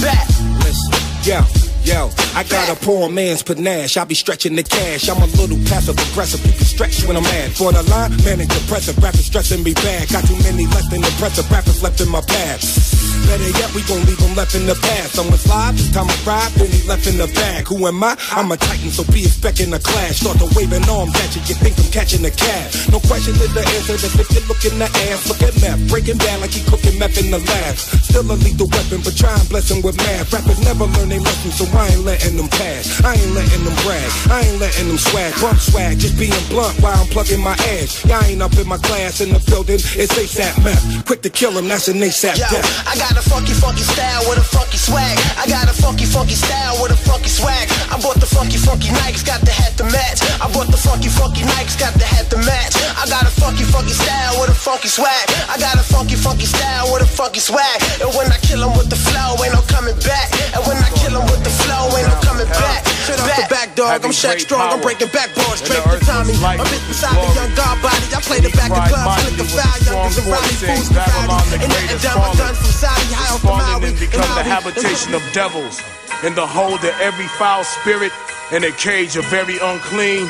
Back. 0.00 0.28
Listen, 0.64 0.92
yo. 1.24 1.44
Yo, 1.84 2.10
I 2.34 2.44
got 2.44 2.68
a 2.68 2.76
poor 2.84 3.08
man's 3.08 3.42
panache. 3.42 3.96
I 3.96 4.04
be 4.04 4.14
stretching 4.14 4.54
the 4.54 4.62
cash. 4.62 5.08
I'm 5.08 5.22
a 5.22 5.26
little 5.40 5.56
passive 5.70 5.98
aggressive. 5.98 6.44
You 6.44 6.52
can 6.52 6.66
stretch 6.66 7.02
when 7.04 7.16
I'm 7.16 7.22
mad. 7.22 7.52
For 7.52 7.72
the 7.72 7.82
line, 7.84 8.14
manic 8.24 8.48
depressive. 8.48 9.02
Rappers 9.02 9.24
stressing 9.24 9.62
me 9.62 9.72
bad. 9.72 10.06
Got 10.10 10.26
too 10.26 10.36
many 10.42 10.66
less 10.66 10.86
than 10.90 11.02
impressive 11.02 11.50
rappers 11.50 11.82
left 11.82 12.02
in 12.02 12.10
my 12.10 12.20
path. 12.20 12.97
Better 13.26 13.50
yet, 13.58 13.70
we 13.74 13.82
gon' 13.88 14.04
leave 14.06 14.18
them 14.18 14.34
left 14.36 14.54
in 14.54 14.66
the 14.66 14.74
past. 14.74 15.14
Someone's 15.14 15.46
live, 15.48 15.76
this 15.76 15.90
time 15.90 16.08
I 16.08 16.16
ride, 16.26 16.52
then 16.60 16.70
he 16.70 16.80
left 16.86 17.06
in 17.06 17.16
the 17.18 17.26
bag. 17.34 17.66
Who 17.68 17.86
am 17.86 18.02
I? 18.02 18.16
I'm 18.30 18.50
a 18.52 18.56
titan, 18.56 18.90
so 18.90 19.04
be 19.12 19.24
expecting 19.24 19.72
a 19.72 19.78
clash. 19.78 20.20
Start 20.20 20.38
to 20.38 20.48
waving 20.54 20.84
arms 20.88 21.14
at 21.22 21.34
you, 21.34 21.42
you 21.48 21.56
think 21.56 21.78
I'm 21.78 21.90
catching 21.90 22.24
a 22.24 22.30
cab. 22.30 22.70
No 22.92 23.00
question 23.00 23.34
is 23.40 23.52
the 23.54 23.64
answer, 23.64 23.96
that's 23.96 24.14
if 24.18 24.28
you 24.34 24.42
look 24.48 24.62
in 24.64 24.78
the 24.78 24.88
ass. 25.10 25.28
Look 25.28 25.42
at 25.42 25.54
meth, 25.60 25.80
breaking 25.88 26.18
down 26.18 26.40
like 26.40 26.52
he 26.52 26.62
cooking 26.68 26.98
meth 26.98 27.18
in 27.18 27.30
the 27.30 27.38
lab. 27.38 27.74
Still 27.76 28.28
a 28.30 28.36
lethal 28.36 28.68
weapon, 28.68 29.00
but 29.04 29.16
try 29.16 29.32
and 29.32 29.48
bless 29.48 29.70
him 29.70 29.82
with 29.82 29.96
math. 29.96 30.32
Rappers 30.32 30.60
never 30.64 30.84
learn 30.84 31.08
their 31.08 31.20
lessons, 31.20 31.56
so 31.56 31.64
I 31.76 31.88
ain't 31.88 32.04
letting 32.04 32.36
them 32.36 32.48
pass. 32.48 33.00
I 33.04 33.14
ain't 33.14 33.32
letting 33.32 33.64
them 33.64 33.76
brag, 33.84 34.10
I 34.30 34.44
ain't 34.44 34.60
letting 34.60 34.88
them 34.88 34.98
swag. 34.98 35.32
Bump 35.40 35.58
swag, 35.58 35.98
just 35.98 36.18
being 36.18 36.32
blunt 36.48 36.74
while 36.80 36.96
I'm 36.96 37.08
plugging 37.08 37.40
my 37.40 37.56
ass. 37.78 38.04
Y'all 38.04 38.22
ain't 38.24 38.42
up 38.42 38.54
in 38.56 38.66
my 38.66 38.78
class 38.78 39.20
in 39.20 39.30
the 39.32 39.40
building, 39.48 39.80
it's 39.96 40.12
ASAP 40.16 40.64
meth. 40.64 41.06
Quick 41.06 41.22
to 41.22 41.30
kill 41.30 41.52
him, 41.56 41.68
that's 41.68 41.88
an 41.88 41.98
ASAP 41.98 42.36
Yo, 42.38 42.48
death. 42.50 42.66
I 42.88 42.96
got 42.96 43.07
a 43.16 43.22
funky, 43.22 43.54
funky 43.54 43.82
style 43.82 44.22
with 44.28 44.38
a 44.38 44.44
funky 44.44 44.76
swag. 44.76 45.16
I 45.38 45.46
got 45.46 45.70
a 45.70 45.72
funky, 45.72 46.04
funky 46.04 46.34
style 46.34 46.76
with 46.82 46.92
a 46.92 46.96
funky 46.96 47.30
swag. 47.30 47.70
I 47.88 47.96
bought 48.02 48.20
the 48.20 48.26
funky, 48.26 48.58
funky 48.58 48.88
Nikes, 48.90 49.24
got 49.24 49.40
the 49.40 49.52
hat 49.52 49.78
to 49.78 49.84
match. 49.84 50.20
I 50.42 50.50
bought 50.52 50.68
the 50.68 50.76
funky, 50.76 51.08
funky 51.08 51.42
Nikes, 51.42 51.78
got 51.78 51.94
the 51.94 52.04
hat 52.04 52.28
to 52.30 52.38
match. 52.38 52.74
I 52.98 53.06
got 53.08 53.24
a 53.24 53.32
funky, 53.32 53.64
funky 53.64 53.94
style 53.94 54.40
with 54.40 54.50
a 54.50 54.58
funky 54.58 54.88
swag. 54.88 55.26
I 55.48 55.56
got 55.58 55.76
a 55.76 55.84
funky, 55.86 56.16
funky 56.16 56.46
style 56.46 56.92
with 56.92 57.02
a 57.02 57.06
funky 57.06 57.40
swag. 57.40 57.78
And 58.02 58.10
when 58.14 58.28
I 58.32 58.38
kill 58.42 58.62
'em 58.64 58.76
with 58.76 58.90
the 58.90 58.96
flow, 58.96 59.38
ain't 59.44 59.54
no 59.54 59.62
coming 59.70 59.96
back. 60.04 60.28
And 60.54 60.62
when 60.66 60.76
I 60.82 60.90
kill 60.98 61.14
'em 61.16 61.24
with 61.30 61.42
the 61.44 61.54
flow, 61.62 61.96
ain't 61.96 62.08
no 62.08 62.16
coming 62.20 62.48
back. 62.48 62.84
Shut 63.06 63.20
off 63.20 63.30
the 63.36 63.46
back, 63.48 63.74
dog. 63.74 64.04
I'm 64.04 64.12
Shaq 64.12 64.40
Strong. 64.40 64.72
I'm 64.72 64.80
breaking 64.80 65.08
backboards 65.08 65.64
straight 65.64 65.82
to 65.82 65.98
Tommy. 66.04 66.34
I'm 66.44 66.66
bitch 66.66 66.86
beside 66.88 67.16
the 67.16 67.30
young 67.38 67.54
God 67.54 67.80
body. 67.80 68.06
I 68.12 68.20
play 68.20 68.40
the 68.40 68.50
back 68.50 68.70
of 68.70 68.84
clubs, 68.90 69.22
flick 69.22 69.36
the 69.38 69.44
foul, 69.44 69.76
youngers 69.86 70.18
and 70.18 70.26
Rodney 70.28 70.56
fools 70.60 70.88
the 70.88 71.00
rowdy. 71.00 71.56
And 71.64 71.70
nothing 71.72 71.98
done, 72.04 72.18
my 72.18 72.34
done 72.34 72.54
from 72.54 72.72
Saudi, 72.72 72.97
high 73.12 73.34
off 73.34 73.42
the 73.42 73.48
Maui. 73.48 73.88
and 73.88 73.98
become 73.98 74.28
the 74.34 74.44
habitation 74.44 75.14
of 75.14 75.22
devils, 75.32 75.82
in 76.24 76.34
the 76.34 76.46
hold 76.46 76.80
of 76.84 76.94
every 77.00 77.26
foul 77.38 77.64
spirit, 77.64 78.12
in 78.52 78.64
a 78.64 78.72
cage 78.72 79.16
of 79.16 79.24
very 79.26 79.58
unclean 79.58 80.28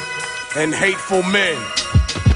and 0.57 0.75
hateful 0.75 1.23
men. 1.25 1.57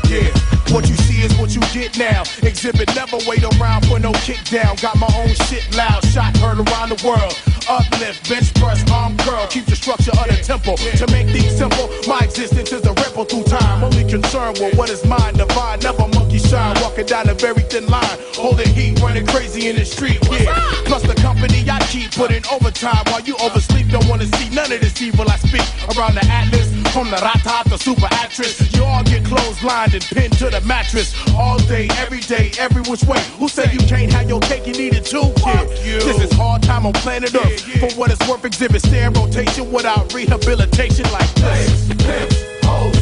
Yeah, 0.09 0.29
what 0.73 0.89
you 0.89 0.97
see 0.97 1.23
is 1.23 1.33
what 1.37 1.55
you 1.55 1.61
get 1.73 1.97
now. 1.99 2.25
Xzibit 2.41 2.95
never 2.97 3.19
wait 3.29 3.45
around 3.45 3.87
for 3.87 3.99
no 3.99 4.13
kick 4.25 4.43
down. 4.49 4.77
Got 4.77 4.97
my 4.97 5.09
own 5.17 5.35
shit 5.47 5.65
loud, 5.77 6.03
shot 6.07 6.37
heard 6.39 6.59
around 6.59 6.89
the 6.89 7.01
world. 7.07 7.37
Uplift, 7.69 8.29
bench 8.29 8.53
press, 8.55 8.83
arm 8.91 9.17
curl, 9.19 9.47
keep 9.47 9.67
the 9.67 9.77
structure 9.77 10.11
of 10.11 10.27
the 10.27 10.41
temple. 10.43 10.77
To 10.77 11.07
make 11.13 11.29
things 11.29 11.55
simple, 11.57 11.89
my 12.09 12.21
existence 12.25 12.73
is 12.73 12.85
a 12.87 12.93
ripple 12.95 13.25
through 13.25 13.45
time. 13.45 13.85
Only 13.85 14.05
concerned 14.05 14.59
with 14.59 14.77
what 14.77 14.91
is 14.91 15.05
mine, 15.05 15.35
divine, 15.35 15.79
never 15.81 16.09
monkey 16.09 16.39
shine. 16.39 16.75
Walking 16.83 17.07
down 17.07 17.29
a 17.29 17.35
very 17.35 17.63
thin 17.63 17.87
line, 17.87 18.19
holding 18.35 18.73
heat, 18.75 19.01
running 19.01 19.27
crazy 19.27 19.69
in 19.69 19.77
the 19.77 19.85
street. 19.85 20.19
Yeah, 20.31 20.53
plus 20.87 21.03
the 21.03 21.15
company 21.15 21.69
I 21.71 21.79
keep 21.87 22.11
putting 22.13 22.43
overtime 22.51 23.05
while 23.13 23.21
you 23.21 23.37
oversleep. 23.37 23.89
Don't 23.89 24.09
wanna 24.09 24.27
see 24.37 24.49
none 24.51 24.73
of 24.73 24.81
this 24.81 25.01
evil 25.03 25.29
I 25.29 25.37
speak 25.37 25.67
around 25.95 26.15
the 26.15 26.25
atlas. 26.27 26.73
From 26.93 27.11
the 27.11 27.17
rata 27.17 27.69
to 27.71 27.79
super 27.79 28.09
actress, 28.11 28.61
you 28.75 28.85
all 28.85 29.03
get 29.05 29.23
clotheslined 29.25 29.95
and 29.95 30.05
pinned 30.05 30.37
to 30.39 30.51
the 30.51 30.62
mattress 30.64 31.14
all 31.35 31.59
day, 31.59 31.88
every 31.96 32.20
day, 32.20 32.53
every 32.59 32.83
which 32.83 33.03
way. 33.05 33.20
Who 33.38 33.48
said 33.48 33.72
you 33.72 33.81
can't 33.81 34.12
have 34.12 34.29
your 34.29 34.40
cake? 34.40 34.66
You 34.66 34.72
need 34.72 34.94
it 34.94 35.05
too, 35.05 35.33
kid. 35.37 35.68
This 36.03 36.20
is 36.20 36.33
hard 36.33 36.62
time 36.62 36.87
on 36.87 36.92
planet 36.94 37.35
Earth. 37.35 37.61
For 37.61 37.90
what 37.98 38.11
it's 38.11 38.27
worth, 38.29 38.42
Xzibit 38.42 38.81
stay 38.81 39.05
in 39.05 39.12
rotation 39.12 39.70
without 39.72 40.12
rehabilitation 40.14 41.11
like 41.12 41.33
this. 41.35 41.88
Pimps, 41.88 42.37
hoes, 42.64 43.02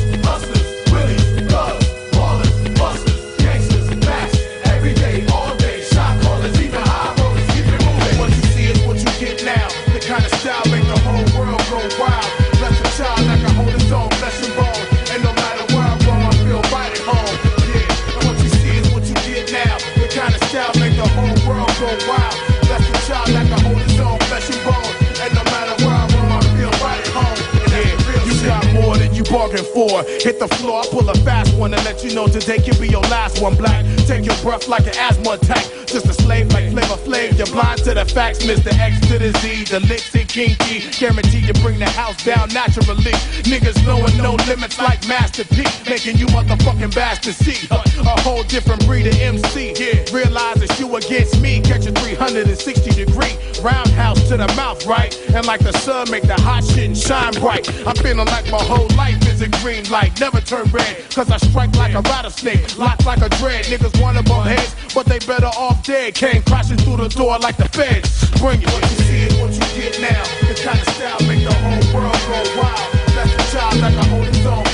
bargained 29.31 29.67
for. 29.69 30.03
Hit 30.21 30.39
the 30.39 30.49
floor, 30.49 30.83
I 30.83 30.87
pull 30.91 31.09
a 31.09 31.15
fast 31.25 31.57
one 31.57 31.73
and 31.73 31.85
let 31.85 32.05
you 32.05 32.15
know 32.15 32.27
today 32.27 32.59
can 32.59 32.79
be 32.81 32.89
your 32.89 33.03
last 33.03 33.41
one. 33.41 33.57
Black, 33.57 33.85
take 34.07 34.25
your 34.27 34.37
breath 34.43 34.69
like 34.69 34.87
an 34.87 34.97
asthma 34.99 35.33
attack. 35.33 35.65
Just 35.87 36.07
a 36.07 36.13
slave 36.13 36.53
like 36.53 36.71
Flavor 36.71 37.01
Flav. 37.03 37.39
You're 37.39 37.47
blind 37.49 37.83
to 37.85 37.95
the 37.95 38.05
facts, 38.05 38.45
Mr. 38.45 38.73
X 38.79 39.01
to 39.09 39.19
the 39.19 39.33
Z. 39.39 39.65
The 39.65 39.81
licks 39.81 40.15
and 40.15 40.29
kinky, 40.29 40.87
guaranteed 40.99 41.47
to 41.47 41.55
bring 41.63 41.79
the 41.79 41.91
house 41.91 42.23
down 42.25 42.49
naturally. 42.53 43.15
Niggas 43.47 43.85
knowing 43.87 44.17
no 44.17 44.35
limits 44.47 44.79
like 44.79 45.07
Master 45.09 45.45
P, 45.45 45.65
making 45.89 46.19
you 46.19 46.27
motherfucking 46.27 46.95
bastards 46.95 47.39
see 47.39 47.67
a, 47.71 48.21
whole 48.21 48.43
different 48.45 48.85
breed 48.87 49.07
of 49.07 49.15
MC. 49.21 49.75
Realize 50.13 50.63
it's 50.63 50.79
you 50.79 50.95
against 50.97 51.41
me. 51.41 51.61
Catch 51.61 51.87
a 51.87 51.93
360 51.93 52.91
degree 52.91 53.37
roundhouse 53.63 54.29
to 54.29 54.37
the 54.37 54.47
mouth, 54.57 54.85
right? 54.87 55.13
And 55.35 55.47
like 55.47 55.61
the 55.61 55.73
sun, 55.73 56.11
make 56.11 56.23
the 56.23 56.41
hot 56.41 56.65
shit 56.65 56.97
shine 56.97 57.35
bright. 57.35 57.69
I'm 57.87 57.97
feeling 57.97 58.27
like 58.27 58.51
my 58.51 58.63
whole 58.63 58.89
life 58.97 59.20
is 59.27 59.41
a 59.43 59.49
green 59.63 59.89
light, 59.91 60.19
never 60.21 60.41
turn 60.41 60.65
red. 60.71 61.11
Cause 61.11 61.31
I 61.31 61.37
strike 61.39 61.75
like 61.77 61.95
a 61.95 62.03
rattlesnake, 62.03 62.79
lock 62.79 63.05
like 63.05 63.23
a 63.23 63.29
dread. 63.41 63.65
Niggas 63.67 64.01
wanna 64.01 64.23
bump 64.23 64.47
heads, 64.47 64.75
but 64.95 65.07
they 65.07 65.19
better 65.21 65.53
off 65.59 65.85
dead. 65.85 66.15
Came 66.15 66.43
crashing 66.43 66.79
through 66.79 66.99
the 66.99 67.09
door 67.09 67.39
like 67.39 67.57
the 67.57 67.69
feds. 67.69 68.31
Bring 68.41 68.63
it. 68.63 68.71
What 68.73 68.83
you 68.83 68.97
see 69.05 69.23
is 69.27 69.35
what 69.41 69.53
you 69.53 69.81
get 69.81 70.01
now. 70.01 70.23
The 70.49 70.55
kind 70.63 70.79
of 70.79 70.89
style 70.95 71.21
make 71.29 71.45
the 71.45 71.55
whole 71.55 71.95
world 71.95 72.21
go 72.29 72.61
wild. 72.61 72.93
That's 73.15 73.33
the 73.37 73.59
child 73.59 73.81
like 73.81 73.95
I 73.95 74.05
hold 74.07 74.27
his 74.27 74.70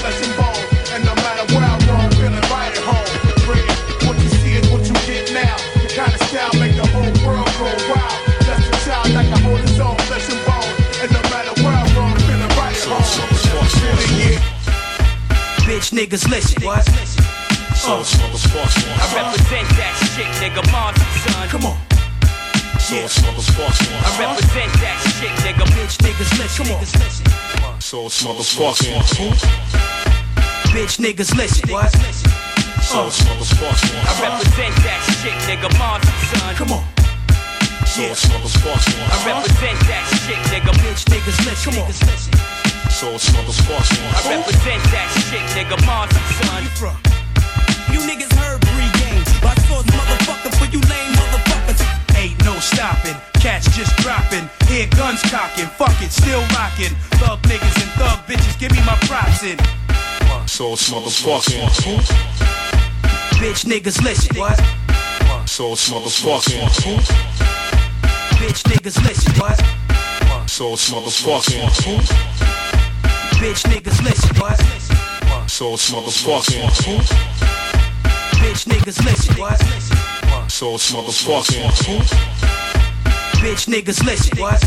Bitch 15.76 15.92
niggas 15.92 16.26
listen. 16.30 16.64
What? 16.64 16.86
So 17.76 17.92
oh, 17.92 18.00
it's 18.00 18.16
motherfucking 18.16 18.88
I 18.96 19.12
represent 19.12 19.68
that 19.76 19.92
shit, 20.16 20.24
nigga, 20.40 20.64
Monty, 20.72 21.04
son. 21.20 21.48
Come 21.52 21.66
on. 21.68 21.76
So 22.80 22.96
it's 22.96 23.20
motherfucking 23.20 23.92
I 23.92 24.08
represent 24.16 24.72
that 24.80 24.96
shit, 25.20 25.36
nigga. 25.44 25.68
Bitch 25.76 26.00
niggas 26.00 26.32
listen. 26.40 26.64
Come 26.64 27.68
on. 27.68 27.80
So 27.82 28.06
it's 28.06 28.24
motherfucking 28.24 28.96
Bitch 30.72 30.96
niggas 30.96 31.36
listen. 31.36 31.68
What? 31.70 31.92
So 31.92 33.04
oh, 33.04 33.08
it's 33.08 33.20
motherfucking 33.20 34.00
I 34.00 34.32
represent 34.32 34.74
that 34.80 35.00
shit, 35.20 35.36
nigga, 35.44 35.68
Monty, 35.76 36.08
son. 36.32 36.54
Come 36.54 36.72
on. 36.72 36.84
So 37.84 38.02
it's 38.02 38.24
motherfucking 38.26 38.96
I 39.04 39.16
represent 39.28 39.78
that 39.90 40.04
shit, 40.24 40.40
nigga. 40.48 40.72
Bitch 40.80 41.04
niggas 41.12 41.38
listen. 41.44 41.72
Come 41.72 41.84
on. 41.84 41.92
So 42.90 43.12
it's 43.12 43.28
motherfucking 43.30 44.00
I 44.16 44.36
represent 44.36 44.82
that 44.94 45.08
shit, 45.28 45.44
nigga, 45.52 45.76
Monty, 45.84 46.16
son. 46.40 46.62
You 46.64 46.70
from? 46.80 46.96
You 47.92 48.00
niggas 48.08 48.32
heard 48.40 48.60
Bree 48.72 48.90
Game. 49.00 49.24
By 49.44 49.54
source 49.68 49.86
motherfucker 49.92 50.52
for 50.56 50.66
you 50.72 50.80
lame 50.88 51.12
motherfuckers. 51.12 51.80
Ain't 52.16 52.42
no 52.44 52.54
stopping. 52.58 53.16
Cats 53.40 53.68
just 53.76 53.94
dropping. 53.98 54.48
Hear 54.66 54.88
guns 54.96 55.22
cocking. 55.30 55.66
Fuck 55.76 56.00
it, 56.02 56.10
still 56.10 56.40
rocking. 56.56 56.96
Thug 57.20 57.40
niggas 57.42 57.76
and 57.82 57.90
thug 58.00 58.18
bitches, 58.26 58.58
give 58.58 58.72
me 58.72 58.80
my 58.84 58.96
props 59.04 59.42
in. 59.42 59.58
So 60.46 60.72
it's 60.72 60.88
motherfucking 60.90 61.60
Bitch 63.36 63.64
niggas 63.66 64.02
listen. 64.02 64.36
What? 64.36 64.58
So 65.46 65.72
it's 65.72 65.88
motherfucking 65.90 67.65
Bitch 68.36 68.62
niggas 68.68 68.98
listen. 69.02 69.32
What? 69.40 69.58
So 70.48 70.74
it's 70.74 70.90
motherfucking 70.90 71.68
Bitch 73.40 73.64
niggas 73.64 74.02
listen. 74.04 74.36
What? 74.36 74.58
So 75.50 75.72
it's 75.74 75.90
motherfucking 75.90 76.68
Bitch 78.36 78.66
niggas 78.68 79.00
listen. 79.04 79.34
What? 79.36 79.58
So 80.50 80.74
it's 80.74 80.92
motherfucking 80.92 81.70
Bitch 83.40 83.66
niggas 83.72 84.04
listen. 84.04 84.38
What? 84.38 84.60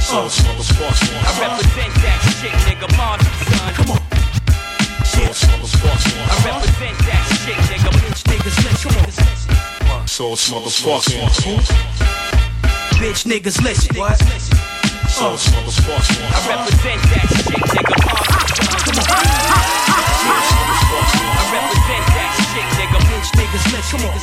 So 0.00 0.26
it's 0.26 0.40
motherfucking 0.42 1.14
I 1.26 1.30
represent 1.42 1.94
that 2.06 2.18
shit, 2.38 2.54
nigga, 2.66 2.88
Monty, 2.96 3.26
son. 3.50 3.74
Come 3.74 3.90
on. 3.90 4.02
So 5.04 5.20
it's 5.22 5.42
motherfucking 5.44 6.22
I 6.22 6.36
represent 6.46 6.98
that 7.06 7.22
shit, 7.42 7.58
nigga. 7.66 7.90
Bitch 7.98 8.22
niggas 8.30 8.58
listen. 8.64 8.90
Come 9.80 9.90
on. 9.90 10.06
So 10.06 10.32
it's 10.32 10.48
motherfucking 10.50 12.06
Bitch 12.96 13.28
niggas 13.28 13.60
listen. 13.62 13.94
What? 14.00 14.16
So 15.12 15.28
oh. 15.28 15.34
it's 15.34 15.52
motherfucking 15.52 16.16
I 16.32 16.40
represent 16.48 16.96
that 17.12 17.28
shit, 17.28 17.60
nigga, 17.76 17.92
Monty. 18.08 18.56
I 21.28 21.44
represent 21.52 22.04
that 22.16 22.32
shit, 22.40 22.64
nigga. 22.80 22.96
Bitch 23.04 23.36
niggas 23.36 23.68
listen. 23.68 24.00
Come 24.00 24.08
on. 24.08 24.16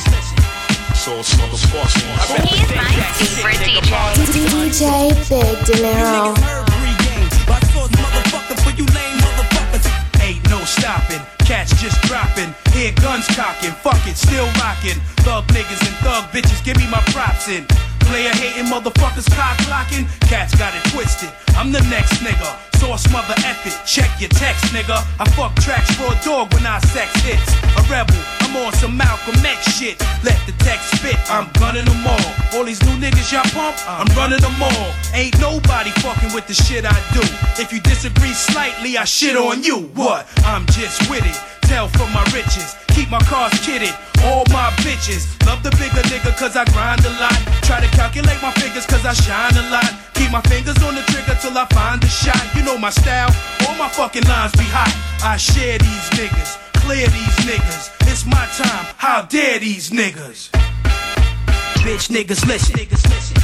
So 0.98 1.22
it's 1.22 1.30
motherfucking 1.38 2.02
He's 2.50 2.66
my 2.74 2.90
favorite 3.14 3.62
DJ. 3.62 3.94
DJ 4.34 5.14
Big 5.30 5.54
Dinero. 5.70 6.34
heard 6.42 6.66
Bree 6.74 6.98
Game. 7.06 7.30
By 7.46 7.62
source 7.70 7.94
motherfucker 7.94 8.58
for 8.58 8.74
you 8.74 8.86
lame 8.90 9.22
motherfuckers. 9.22 9.86
Ain't 10.20 10.42
no 10.50 10.58
stopping. 10.66 11.22
Cats 11.46 11.70
just 11.80 12.02
dropping. 12.02 12.50
Hear 12.72 12.90
guns 12.98 13.28
cocking. 13.36 13.70
Fuck 13.70 14.02
it, 14.08 14.16
still 14.16 14.50
rocking. 14.58 14.98
Thug 15.22 15.46
niggas 15.54 15.78
and 15.86 15.94
thug 16.02 16.24
bitches, 16.34 16.58
give 16.64 16.76
me 16.76 16.90
my 16.90 16.98
props 17.14 17.46
in. 17.48 17.64
Player 18.06 18.34
hating 18.34 18.70
motherfuckers 18.70 19.28
cock 19.34 19.58
blocking. 19.66 20.06
Cats 20.28 20.54
got 20.54 20.74
it 20.74 20.84
twisted. 20.90 21.30
I'm 21.56 21.72
the 21.72 21.80
next 21.90 22.20
nigga. 22.20 22.50
Source 22.78 23.10
mother 23.10 23.34
epic. 23.44 23.72
Check 23.86 24.10
your 24.20 24.30
text, 24.30 24.64
nigga. 24.74 25.00
I 25.18 25.24
fuck 25.36 25.54
tracks 25.56 25.94
for 25.94 26.12
a 26.12 26.18
dog 26.24 26.52
when 26.52 26.66
I 26.66 26.78
sex 26.80 27.10
hits. 27.22 27.52
A 27.78 27.82
rebel. 27.90 28.16
I'm 28.40 28.56
on 28.66 28.72
some 28.74 28.96
Malcolm 28.96 29.34
X 29.44 29.78
shit. 29.78 29.98
Let 30.22 30.38
the 30.46 30.52
text 30.62 30.96
spit. 30.96 31.16
I'm 31.28 31.50
gunning 31.58 31.84
them 31.84 32.06
all. 32.06 32.30
All 32.54 32.64
these 32.64 32.82
new 32.84 32.96
niggas 33.02 33.32
y'all 33.32 33.42
pump, 33.50 33.76
I'm 33.88 34.06
running 34.16 34.40
them 34.40 34.62
all. 34.62 34.88
Ain't 35.12 35.38
nobody 35.40 35.90
fucking 36.02 36.32
with 36.32 36.46
the 36.46 36.54
shit 36.54 36.84
I 36.86 36.94
do. 37.12 37.22
If 37.60 37.72
you 37.72 37.80
disagree 37.80 38.32
slightly, 38.32 38.96
I 38.96 39.04
shit 39.04 39.36
on 39.36 39.64
you. 39.64 39.90
What? 39.94 40.28
I'm 40.44 40.66
just 40.66 41.10
with 41.10 41.24
it. 41.26 41.53
Tell 41.66 41.88
from 41.88 42.12
my 42.12 42.24
riches. 42.32 42.76
Keep 42.94 43.10
my 43.10 43.20
cars 43.24 43.52
kitted. 43.64 43.94
All 44.24 44.44
my 44.50 44.70
bitches. 44.84 45.24
Love 45.46 45.62
the 45.62 45.70
bigger 45.80 46.02
nigga 46.08 46.36
cause 46.36 46.56
I 46.56 46.64
grind 46.66 47.04
a 47.04 47.10
lot. 47.20 47.36
Try 47.62 47.80
to 47.80 47.88
calculate 47.96 48.40
my 48.42 48.52
figures 48.52 48.86
cause 48.86 49.04
I 49.04 49.12
shine 49.12 49.56
a 49.56 49.70
lot. 49.70 49.90
Keep 50.14 50.30
my 50.30 50.40
fingers 50.42 50.80
on 50.82 50.94
the 50.94 51.02
trigger 51.12 51.36
till 51.40 51.56
I 51.56 51.66
find 51.72 52.00
the 52.00 52.08
shot. 52.08 52.40
You 52.54 52.62
know 52.64 52.78
my 52.78 52.90
style. 52.90 53.30
All 53.66 53.74
my 53.76 53.88
fucking 53.88 54.24
lines 54.24 54.52
be 54.52 54.64
hot. 54.68 54.92
I 55.24 55.36
share 55.36 55.78
these 55.78 56.06
niggas. 56.16 56.58
Clear 56.84 57.08
these 57.08 57.36
niggas. 57.48 57.90
It's 58.10 58.24
my 58.26 58.46
time. 58.56 58.86
How 58.96 59.22
dare 59.22 59.58
these 59.58 59.90
niggas? 59.90 60.50
Bitch 61.84 62.08
niggas 62.08 62.46
listen. 62.46 62.76
Niggas 62.76 63.04
listen. 63.08 63.36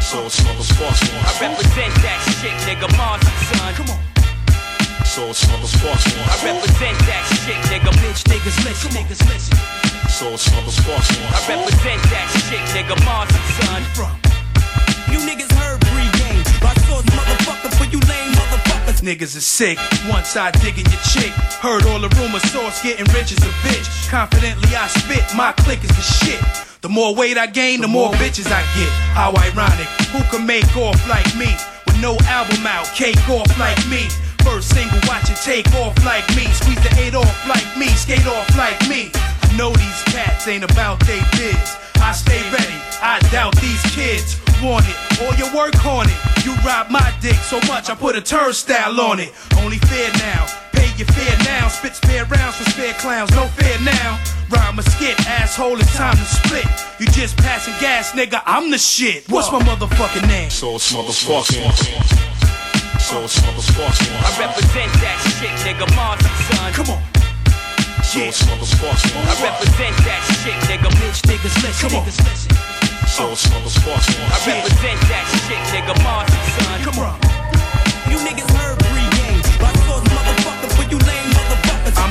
So 0.00 0.26
it's 0.26 0.40
motherfucking 0.40 1.14
I 1.24 1.48
represent 1.48 1.94
that 2.02 2.20
shit, 2.36 2.52
nigga, 2.68 2.88
Monty, 2.98 3.26
son. 3.48 3.74
Come 3.74 3.90
on. 3.96 4.11
So 5.12 5.28
it's 5.28 5.44
mother 5.52 5.68
sparks 5.68 6.08
one. 6.08 6.24
I 6.24 6.40
represent 6.40 6.96
that 7.04 7.20
shit, 7.44 7.60
nigga. 7.68 7.92
Bitch, 8.00 8.24
niggas 8.32 8.56
listen, 8.64 8.96
niggas 8.96 9.20
listen. 9.28 9.52
So 10.08 10.32
it's 10.32 10.48
mother 10.56 10.72
sparks 10.72 11.12
one. 11.20 11.28
I 11.36 11.40
represent 11.52 12.00
that 12.08 12.32
shit, 12.48 12.64
nigga. 12.72 12.96
Marcy, 13.04 13.36
son. 13.60 13.84
From. 13.92 14.16
You 15.12 15.20
niggas 15.20 15.52
heard 15.60 15.84
pregame. 15.84 16.40
My 16.64 16.72
source, 16.88 17.04
motherfucker, 17.12 17.76
for 17.76 17.84
you 17.92 18.00
lame 18.08 18.32
motherfuckers. 18.32 19.04
Niggas 19.04 19.36
is 19.36 19.44
sick. 19.44 19.76
Once 20.08 20.34
I 20.34 20.50
digging 20.64 20.88
your 20.88 21.04
chick. 21.04 21.28
Heard 21.60 21.84
all 21.92 22.00
the 22.00 22.08
rumors, 22.16 22.48
source 22.48 22.80
getting 22.80 23.04
rich 23.12 23.36
as 23.36 23.44
a 23.44 23.52
bitch. 23.68 24.08
Confidently 24.08 24.72
I 24.72 24.88
spit, 24.88 25.28
my 25.36 25.52
click 25.60 25.84
is 25.84 25.92
the 25.92 26.00
shit. 26.24 26.40
The 26.80 26.88
more 26.88 27.14
weight 27.14 27.36
I 27.36 27.48
gain, 27.48 27.82
the 27.82 27.86
more 27.86 28.16
bitches 28.16 28.48
I 28.48 28.64
get. 28.80 28.88
How 29.12 29.28
ironic. 29.36 29.92
Who 30.16 30.24
can 30.32 30.46
make 30.46 30.74
off 30.74 30.96
like 31.06 31.28
me? 31.36 31.52
With 31.84 32.00
no 32.00 32.16
album 32.32 32.64
out, 32.64 32.88
cake 32.96 33.20
off 33.28 33.52
like 33.60 33.76
me. 33.92 34.08
First 34.44 34.74
single, 34.74 35.00
watch 35.06 35.30
it 35.30 35.38
take 35.42 35.66
off 35.74 35.94
like 36.04 36.26
me. 36.36 36.46
Squeeze 36.52 36.82
the 36.82 36.92
eight 36.98 37.14
off 37.14 37.48
like 37.48 37.66
me, 37.76 37.88
skate 37.88 38.26
off 38.26 38.48
like 38.56 38.80
me. 38.88 39.10
I 39.14 39.56
know 39.56 39.72
these 39.72 40.02
cats 40.10 40.48
ain't 40.48 40.64
about 40.64 41.00
they 41.00 41.20
biz. 41.32 41.76
I 42.02 42.12
stay 42.12 42.42
ready, 42.50 42.78
I 43.00 43.20
doubt 43.30 43.54
these 43.56 43.82
kids 43.94 44.40
want 44.62 44.86
it. 44.88 44.96
All 45.22 45.34
your 45.34 45.52
work 45.54 45.84
on 45.86 46.06
it. 46.08 46.18
You 46.44 46.54
rob 46.66 46.90
my 46.90 47.14
dick 47.20 47.36
so 47.36 47.60
much, 47.68 47.90
I 47.90 47.94
put 47.94 48.16
a 48.16 48.20
turnstile 48.20 49.00
on 49.00 49.20
it. 49.20 49.32
Only 49.58 49.78
fair 49.78 50.10
now, 50.18 50.46
pay 50.72 50.90
your 50.96 51.06
fair 51.08 51.36
now. 51.44 51.68
Spit 51.68 51.94
spare 51.94 52.24
rounds 52.24 52.56
for 52.56 52.68
spare 52.70 52.94
clowns, 52.94 53.30
no 53.32 53.46
fair 53.46 53.78
now. 53.80 54.18
Rhyme 54.50 54.78
a 54.78 54.82
skit, 54.82 55.18
asshole, 55.26 55.78
it's 55.78 55.94
time 55.96 56.16
to 56.16 56.24
split. 56.24 56.66
You 56.98 57.06
just 57.06 57.36
passing 57.38 57.74
gas, 57.80 58.12
nigga, 58.12 58.42
I'm 58.44 58.70
the 58.70 58.78
shit. 58.78 59.28
What's 59.28 59.50
my 59.52 59.60
motherfucking 59.62 60.26
name? 60.26 60.50
So 60.50 60.76
it's 60.76 60.92
mother 60.92 62.31
sparks 63.12 63.20
one. 63.20 63.20
So 63.20 63.24
it's 63.24 63.42
mother 63.44 63.62
sparks 63.62 64.00
I 64.00 64.40
represent 64.40 64.92
that 65.04 65.18
shit, 65.36 65.52
nigga. 65.64 65.86
Marcy, 65.96 66.28
son. 66.48 66.72
Come 66.72 66.90
on. 66.96 67.02
So 68.02 68.20
it's 68.20 68.40
mother 68.46 68.66
sparks 68.66 69.04
I 69.04 69.34
represent 69.42 69.96
that 70.04 70.20
shit, 70.40 70.56
nigga. 70.68 70.88
Bitch, 70.96 71.20
niggas 71.28 71.56
listen, 71.62 71.88
Come 71.88 71.98
on. 71.98 72.04
niggas 72.06 72.20
listen. 72.24 72.52
So 73.08 73.32
it's 73.32 73.44
mother 73.50 73.68
sparks 73.68 74.08
I 74.08 74.38
represent 74.48 75.00
that 75.12 75.24
shit, 75.44 75.62
nigga. 75.72 75.94
Marcy, 76.02 76.40
son. 76.56 76.78
Come 76.84 76.98
on. 77.04 77.16
You 78.10 78.18
niggas 78.18 78.50
heard 78.56 78.81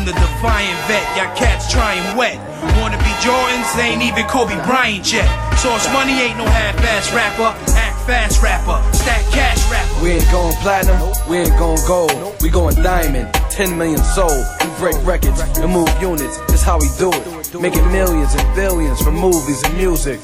I'm 0.02 0.08
the 0.08 0.14
defiant 0.14 0.80
vet, 0.90 1.06
y'all 1.16 1.30
cats 1.36 1.72
trying 1.72 2.02
wet. 2.18 2.36
Wanna 2.82 2.98
be 2.98 3.14
Jordans, 3.22 3.78
ain't 3.78 4.02
even 4.02 4.26
Kobe 4.26 4.56
Bryant 4.66 5.14
yet. 5.14 5.30
Sauce 5.60 5.86
Money 5.94 6.14
ain't 6.14 6.40
no 6.40 6.46
half-ass 6.46 7.14
rapper. 7.14 7.54
Act 7.78 8.08
fast 8.08 8.42
rapper, 8.42 8.82
stack 8.98 9.24
cash 9.30 9.62
rapper. 9.70 10.04
We 10.04 10.14
ain't 10.14 10.32
going 10.32 10.56
platinum, 10.56 11.14
we 11.30 11.38
ain't 11.38 11.56
going 11.60 11.86
gold. 11.86 12.42
We 12.42 12.50
going 12.50 12.82
diamond, 12.82 13.32
10 13.52 13.78
million 13.78 14.00
sold. 14.00 14.44
We 14.62 14.70
break 14.80 14.96
records 15.06 15.40
and 15.60 15.72
move 15.72 15.90
units, 16.02 16.40
that's 16.48 16.64
how 16.64 16.80
we 16.80 16.90
do 16.98 17.12
it. 17.14 17.41
Making 17.60 17.92
millions 17.92 18.34
and 18.34 18.56
billions 18.56 19.02
from 19.02 19.16
movies 19.16 19.62
and 19.64 19.78
music. 19.78 20.20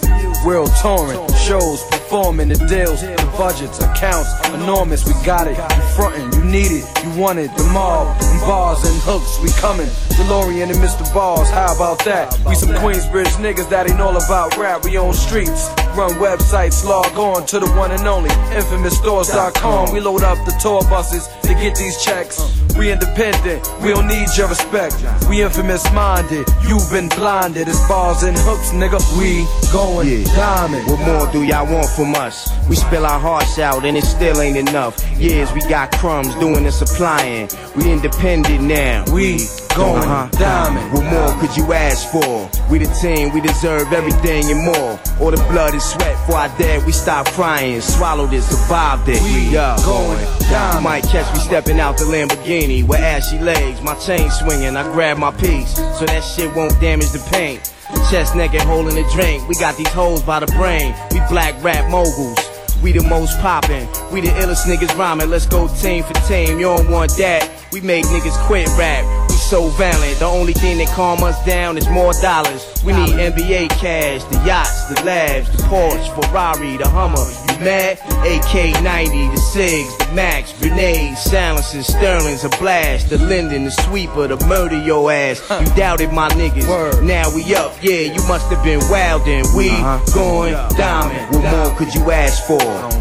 World 0.45 0.71
touring, 0.81 1.19
shows, 1.35 1.83
performing, 1.91 2.47
the 2.47 2.55
deals, 2.67 3.01
the 3.01 3.33
budgets, 3.37 3.79
accounts, 3.79 4.29
enormous. 4.53 5.05
We 5.05 5.13
got 5.25 5.47
it, 5.47 5.57
you 5.57 5.83
frontin', 5.95 6.31
you 6.31 6.43
need 6.45 6.71
it, 6.71 6.85
you 7.03 7.21
want 7.21 7.39
it. 7.39 7.51
The 7.57 7.63
mob, 7.73 8.17
them 8.19 8.39
bars 8.41 8.83
and 8.85 8.95
hooks, 9.01 9.39
we 9.41 9.49
coming. 9.59 9.87
DeLorean 10.17 10.71
and 10.71 10.79
Mr. 10.79 11.03
Balls, 11.13 11.49
how 11.49 11.75
about 11.75 12.03
that? 12.05 12.33
We 12.45 12.55
some 12.55 12.69
Queensbridge 12.69 13.35
niggas 13.43 13.69
that 13.69 13.89
ain't 13.89 13.99
all 13.99 14.15
about 14.15 14.57
rap. 14.57 14.85
We 14.85 14.97
on 14.97 15.13
streets, 15.13 15.67
run 15.95 16.11
websites, 16.17 16.85
log 16.85 17.17
on 17.17 17.45
to 17.47 17.59
the 17.59 17.69
one 17.73 17.91
and 17.91 18.07
only 18.07 18.29
infamousstores.com. 18.29 19.93
We 19.93 19.99
load 19.99 20.23
up 20.23 20.37
the 20.45 20.57
tour 20.61 20.81
buses 20.89 21.27
to 21.43 21.53
get 21.55 21.75
these 21.75 22.01
checks. 22.01 22.39
We 22.77 22.91
independent, 22.91 23.67
we 23.81 23.89
don't 23.89 24.07
need 24.07 24.27
your 24.37 24.47
respect. 24.47 24.95
We 25.27 25.41
infamous 25.41 25.83
minded, 25.93 26.47
you've 26.67 26.89
been 26.91 27.09
blinded. 27.17 27.67
It's 27.67 27.85
bars 27.87 28.23
and 28.23 28.37
hooks, 28.37 28.71
nigga. 28.71 29.01
We 29.17 29.45
going 29.73 30.23
diamond. 30.35 30.87
What 30.87 30.99
more 31.01 31.31
do 31.31 31.43
y'all 31.43 31.71
want 31.71 31.89
from 31.89 32.15
us? 32.15 32.49
We 32.69 32.75
spill 32.75 33.05
our 33.05 33.19
hearts 33.19 33.59
out 33.59 33.83
and 33.83 33.97
it 33.97 34.03
still 34.03 34.39
ain't 34.39 34.57
enough. 34.57 34.95
Years 35.17 35.51
we 35.51 35.61
got 35.61 35.91
crumbs 35.91 36.33
doing 36.35 36.63
the 36.63 36.71
supplying. 36.71 37.49
We 37.75 37.91
independent 37.91 38.63
now. 38.63 39.03
We 39.11 39.39
going 39.77 40.03
uh-huh. 40.03 40.27
diamond. 40.33 40.91
What 40.91 41.05
more 41.05 41.31
could 41.39 41.55
you 41.55 41.71
ask 41.71 42.09
for? 42.09 42.49
We 42.69 42.79
the 42.79 42.89
team, 42.99 43.31
we 43.33 43.41
deserve 43.41 43.93
everything 43.93 44.49
and 44.49 44.65
more. 44.65 44.99
All 45.21 45.31
the 45.31 45.43
blood 45.51 45.73
and 45.73 45.81
sweat 45.81 46.17
for 46.25 46.35
our 46.35 46.49
dead, 46.57 46.85
we 46.85 46.91
stop 46.91 47.27
crying. 47.27 47.79
Swallowed 47.81 48.33
it, 48.33 48.41
survived 48.41 49.07
it. 49.07 49.21
We 49.21 49.55
up. 49.55 49.83
going 49.85 50.19
You 50.19 50.49
diamond. 50.49 50.83
might 50.83 51.03
catch 51.03 51.31
me 51.33 51.39
stepping 51.39 51.79
out 51.79 51.97
the 51.97 52.05
Lamborghini 52.05 52.83
with 52.87 52.99
ashy 52.99 53.39
legs, 53.39 53.81
my 53.81 53.95
chain 53.95 54.29
swinging. 54.31 54.75
I 54.75 54.83
grab 54.91 55.17
my 55.17 55.31
piece 55.31 55.75
so 55.75 56.05
that 56.05 56.21
shit 56.21 56.53
won't 56.55 56.79
damage 56.81 57.11
the 57.11 57.23
paint. 57.31 57.73
Chest 58.09 58.35
naked, 58.35 58.61
holding 58.61 58.97
a 58.97 59.09
drink. 59.11 59.47
We 59.47 59.55
got 59.55 59.77
these 59.77 59.91
hoes 59.91 60.21
by 60.21 60.39
the 60.39 60.47
brain. 60.47 60.95
We 61.11 61.19
black 61.29 61.61
rap 61.63 61.89
moguls. 61.91 62.37
We 62.81 62.91
the 62.91 63.03
most 63.03 63.37
poppin'. 63.39 63.87
We 64.11 64.21
the 64.21 64.29
illest 64.29 64.65
niggas 64.65 64.95
rhyming. 64.97 65.29
Let's 65.29 65.45
go 65.45 65.67
team 65.67 66.03
for 66.03 66.13
team. 66.27 66.59
You 66.59 66.65
don't 66.65 66.89
want 66.89 67.11
that. 67.17 67.49
We 67.71 67.81
make 67.81 68.05
niggas 68.05 68.37
quit 68.45 68.67
rap. 68.77 69.26
So 69.49 69.69
violent. 69.69 70.19
The 70.19 70.25
only 70.25 70.51
thing 70.51 70.77
that 70.79 70.89
calm 70.89 71.23
us 71.23 71.41
down 71.45 71.77
is 71.77 71.87
more 71.87 72.11
dollars. 72.21 72.67
We 72.83 72.91
need 72.91 73.11
NBA 73.15 73.69
cash, 73.79 74.21
the 74.25 74.43
yachts, 74.45 74.93
the 74.93 75.01
labs, 75.05 75.49
the 75.55 75.63
Porsche, 75.63 76.13
Ferrari, 76.15 76.75
the 76.75 76.87
Hummer. 76.89 77.23
You 77.53 77.63
mad? 77.63 77.97
AK 78.27 78.83
90, 78.83 79.09
the 79.09 79.41
SIGs, 79.55 79.97
the 79.99 80.13
Max, 80.13 80.51
grenades, 80.59 81.21
silencers, 81.21 81.87
Sterlings, 81.87 82.43
a 82.43 82.49
blast, 82.59 83.09
the 83.09 83.17
Linden, 83.19 83.63
the 83.63 83.71
sweeper, 83.71 84.27
the 84.27 84.35
murder 84.47 84.81
your 84.81 85.09
ass. 85.11 85.41
You 85.49 85.73
doubted 85.75 86.11
my 86.11 86.27
niggas. 86.29 86.67
Now 87.01 87.33
we 87.33 87.55
up, 87.55 87.73
yeah, 87.81 88.01
you 88.01 88.21
must 88.27 88.51
have 88.51 88.63
been 88.65 88.81
wild 88.89 89.27
and 89.27 89.47
we 89.55 89.69
uh-huh. 89.69 89.99
going 90.13 90.53
diamond. 90.75 91.35
What 91.35 91.51
more 91.51 91.77
could 91.77 91.93
you 91.95 92.11
ask 92.11 92.45
for? 92.45 92.59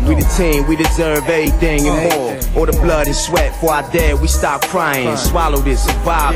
We 0.09 0.15
the 0.15 0.29
team, 0.37 0.69
we 0.69 0.77
deserve 0.77 1.29
everything 1.29 1.89
and 1.89 2.15
more. 2.15 2.61
All 2.61 2.67
the 2.67 2.79
blood 2.81 3.09
and 3.09 3.17
sweat 3.17 3.55
for 3.61 3.73
our 3.73 3.91
dead, 3.91 4.21
we 4.21 4.29
stop 4.29 4.63
crying, 4.63 5.17
swallowed 5.17 5.67
it, 5.67 5.79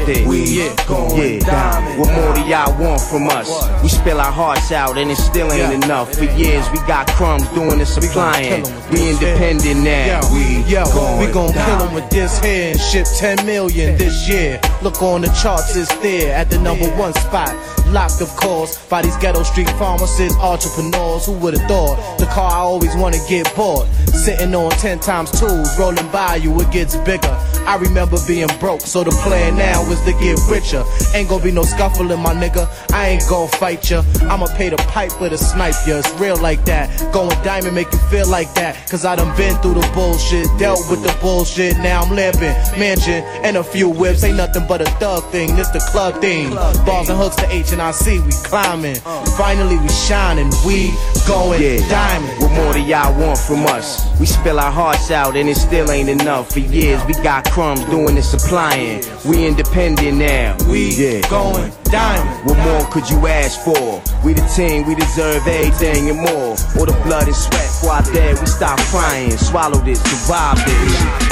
survived 0.00 0.18
it. 0.18 0.26
We 0.26 0.68
going 0.86 1.34
yeah. 1.34 1.38
diamond. 1.40 2.00
What 2.00 2.14
more 2.14 2.34
do 2.34 2.42
y'all 2.48 2.78
want 2.78 3.00
from 3.00 3.28
us? 3.28 3.48
We 3.82 3.88
spill 3.88 4.20
our 4.20 4.32
hearts 4.32 4.72
out 4.72 4.98
and 4.98 5.10
it 5.10 5.16
still 5.16 5.52
ain't 5.52 5.84
enough. 5.84 6.14
For 6.14 6.24
years 6.24 6.68
we 6.70 6.78
got 6.86 7.06
crumbs 7.08 7.48
doing 7.50 7.78
the 7.78 7.86
supplying. 7.86 8.64
We 8.90 9.10
independent 9.10 9.84
now. 9.84 10.20
We 10.32 10.62
Yo, 10.64 10.84
going 10.92 11.26
we 11.26 11.32
gon' 11.32 11.52
kill 11.52 11.86
him 11.86 11.94
with 11.94 12.08
this 12.10 12.38
here 12.40 12.72
and 12.72 12.80
ship 12.80 13.06
10 13.18 13.46
million 13.46 13.96
this 13.96 14.28
year. 14.28 14.60
Look 14.82 15.02
on 15.02 15.22
the 15.22 15.28
charts, 15.28 15.76
it's 15.76 15.94
there 15.98 16.34
at 16.34 16.50
the 16.50 16.58
number 16.58 16.88
one 16.96 17.12
spot. 17.14 17.54
Locked, 17.88 18.20
of 18.20 18.28
course, 18.36 18.78
by 18.86 19.02
these 19.02 19.16
ghetto 19.16 19.42
street 19.42 19.68
pharmacists, 19.70 20.38
entrepreneurs. 20.38 21.26
Who 21.26 21.32
would've 21.32 21.62
thought? 21.62 22.18
The 22.18 22.26
car 22.26 22.52
I 22.52 22.58
always 22.58 22.94
wanna 22.94 23.18
get 23.28 23.52
bought. 23.56 23.86
Sitting 24.14 24.54
on 24.54 24.70
10 24.70 25.00
times 25.00 25.30
twos, 25.32 25.76
rolling 25.78 26.06
by 26.12 26.36
you, 26.36 26.58
it 26.60 26.70
gets 26.70 26.94
bigger. 26.98 27.36
I 27.66 27.76
remember 27.76 28.16
being 28.26 28.48
broke, 28.60 28.82
so 28.82 29.02
the 29.02 29.10
plan 29.22 29.56
now 29.56 29.88
is 29.90 30.00
to 30.02 30.12
get 30.12 30.38
richer. 30.48 30.84
Ain't 31.14 31.28
gonna 31.28 31.42
be 31.42 31.50
no 31.52 31.62
scuffling, 31.62 32.08
my 32.20 32.34
nigga. 32.34 32.68
I 32.92 33.08
ain't 33.08 33.28
gonna 33.28 33.48
fight 33.48 33.90
ya. 33.90 34.02
I'ma 34.30 34.46
pay 34.56 34.68
the 34.70 34.76
piper 34.88 35.28
to 35.28 35.38
snipe 35.38 35.74
ya. 35.86 35.98
It's 35.98 36.10
real 36.20 36.36
like 36.36 36.64
that. 36.66 36.88
Going 37.12 37.30
diamond 37.44 37.74
make 37.74 37.90
you 37.92 37.98
feel 38.10 38.28
like 38.28 38.52
that. 38.54 38.76
Cause 38.90 39.04
I 39.04 39.16
done 39.16 39.34
been 39.36 39.56
through 39.62 39.74
the 39.74 39.90
bullshit, 39.94 40.46
dealt 40.58 40.80
with 40.90 41.02
the 41.02 41.16
bullshit. 41.20 41.76
Now 41.78 42.02
I'm 42.02 42.14
living. 42.14 42.54
Mansion 42.78 43.22
and 43.44 43.56
a 43.56 43.64
few 43.64 43.88
whips. 43.88 44.22
Ain't 44.24 44.36
nothing 44.36 44.66
but 44.66 44.80
a 44.80 44.90
thug 45.00 45.24
thing. 45.30 45.56
This 45.56 45.68
the 45.68 45.80
club 45.90 46.20
thing. 46.20 46.50
Balls 46.86 47.08
and 47.08 47.18
hooks 47.18 47.36
to 47.36 47.50
H 47.50 47.72
and 47.72 47.82
I 47.82 47.90
C. 47.90 48.20
We 48.20 48.32
climbing. 48.44 48.96
Finally 49.36 49.78
we 49.78 49.88
shining. 49.88 50.50
We 50.66 50.92
going 51.26 51.60
Yeah. 51.62 51.78
diamond. 51.88 52.40
What 52.42 52.52
more 52.52 52.72
do 52.72 52.80
y'all 52.80 53.12
want 53.20 53.38
from 53.38 53.66
us? 53.66 54.06
We 54.20 54.26
spill 54.26 54.58
our 54.60 54.70
hearts 54.72 55.10
out 55.10 55.36
and 55.36 55.48
it 55.48 55.56
still 55.56 55.90
ain't 55.90 56.08
enough. 56.08 56.52
For 56.52 56.60
years 56.60 57.00
we 57.06 57.14
got 57.22 57.50
crumbs 57.50 57.84
doing 57.84 58.14
the 58.14 58.22
supplying. 58.22 59.02
We 59.24 59.46
independent 59.46 59.79
now. 59.88 60.56
We 60.68 60.90
yeah. 60.94 61.28
going 61.30 61.72
diamond. 61.84 62.46
What 62.46 62.58
more 62.58 62.84
could 62.92 63.08
you 63.08 63.26
ask 63.26 63.60
for? 63.64 64.02
We 64.24 64.34
the 64.34 64.46
team, 64.54 64.86
we 64.86 64.94
deserve 64.94 65.46
everything 65.46 66.10
and 66.10 66.18
more. 66.18 66.54
All 66.76 66.86
the 66.86 67.00
blood 67.02 67.26
and 67.26 67.34
sweat 67.34 67.70
for 67.80 67.90
our 67.90 68.02
dead, 68.12 68.38
we 68.38 68.46
stop 68.46 68.78
crying, 68.92 69.30
swallowed 69.38 69.88
it, 69.88 69.96
survived 69.96 70.60
it. 70.66 71.30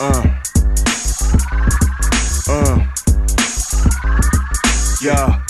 Uh. 0.00 0.22
Uh. 2.48 2.86
Yeah. 5.02 5.47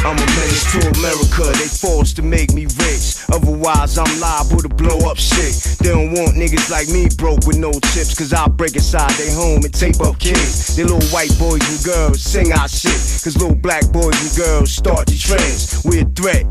I'm 0.00 0.16
a 0.16 0.26
menace 0.32 0.64
to 0.72 0.80
America, 0.96 1.44
they 1.60 1.68
forced 1.68 2.16
to 2.16 2.22
make 2.22 2.54
me 2.54 2.64
rich. 2.64 3.20
Otherwise, 3.28 3.98
I'm 3.98 4.08
liable 4.18 4.64
to 4.64 4.68
blow 4.68 4.96
up 5.10 5.18
shit. 5.18 5.52
They 5.76 5.90
don't 5.92 6.12
want 6.16 6.40
niggas 6.40 6.70
like 6.70 6.88
me 6.88 7.08
broke 7.18 7.44
with 7.46 7.58
no 7.58 7.70
chips, 7.92 8.16
cause 8.16 8.32
I 8.32 8.48
break 8.48 8.74
inside 8.74 9.10
they 9.20 9.30
home 9.30 9.60
and 9.62 9.74
tape 9.74 10.00
up 10.00 10.18
kids. 10.18 10.74
They 10.74 10.84
little 10.84 11.04
white 11.12 11.36
boys 11.38 11.60
and 11.68 11.84
girls 11.84 12.22
sing 12.22 12.50
our 12.52 12.66
shit, 12.66 12.96
cause 13.20 13.36
little 13.36 13.54
black 13.54 13.92
boys 13.92 14.16
and 14.16 14.32
girls 14.40 14.72
start 14.72 15.04
the 15.04 15.20
trends. 15.20 15.84
We're 15.84 16.08
a 16.08 16.10
threat. 16.16 16.48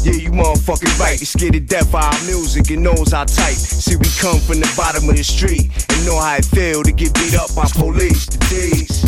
Yeah, 0.00 0.16
you 0.16 0.30
motherfucking 0.30 0.98
right. 0.98 1.20
It's 1.20 1.36
scared 1.36 1.52
to 1.52 1.60
death 1.60 1.90
for 1.90 2.00
our 2.00 2.20
music 2.24 2.70
and 2.70 2.82
knows 2.82 3.12
our 3.12 3.26
type. 3.26 3.60
See, 3.60 3.96
we 3.96 4.08
come 4.16 4.40
from 4.40 4.60
the 4.60 4.72
bottom 4.76 5.06
of 5.08 5.16
the 5.16 5.24
street 5.24 5.68
and 5.68 6.06
know 6.06 6.18
how 6.18 6.36
it 6.36 6.46
feel 6.46 6.82
to 6.82 6.92
get 6.92 7.12
beat 7.12 7.34
up 7.36 7.54
by 7.54 7.68
police. 7.76 8.24
The 8.24 8.38
days. 8.48 9.04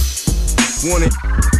Want. 0.85 1.58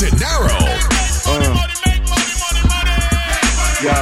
Big 0.00 0.16
Dinero. 0.16 0.56
Uh, 1.28 1.60
yeah. 3.84 4.00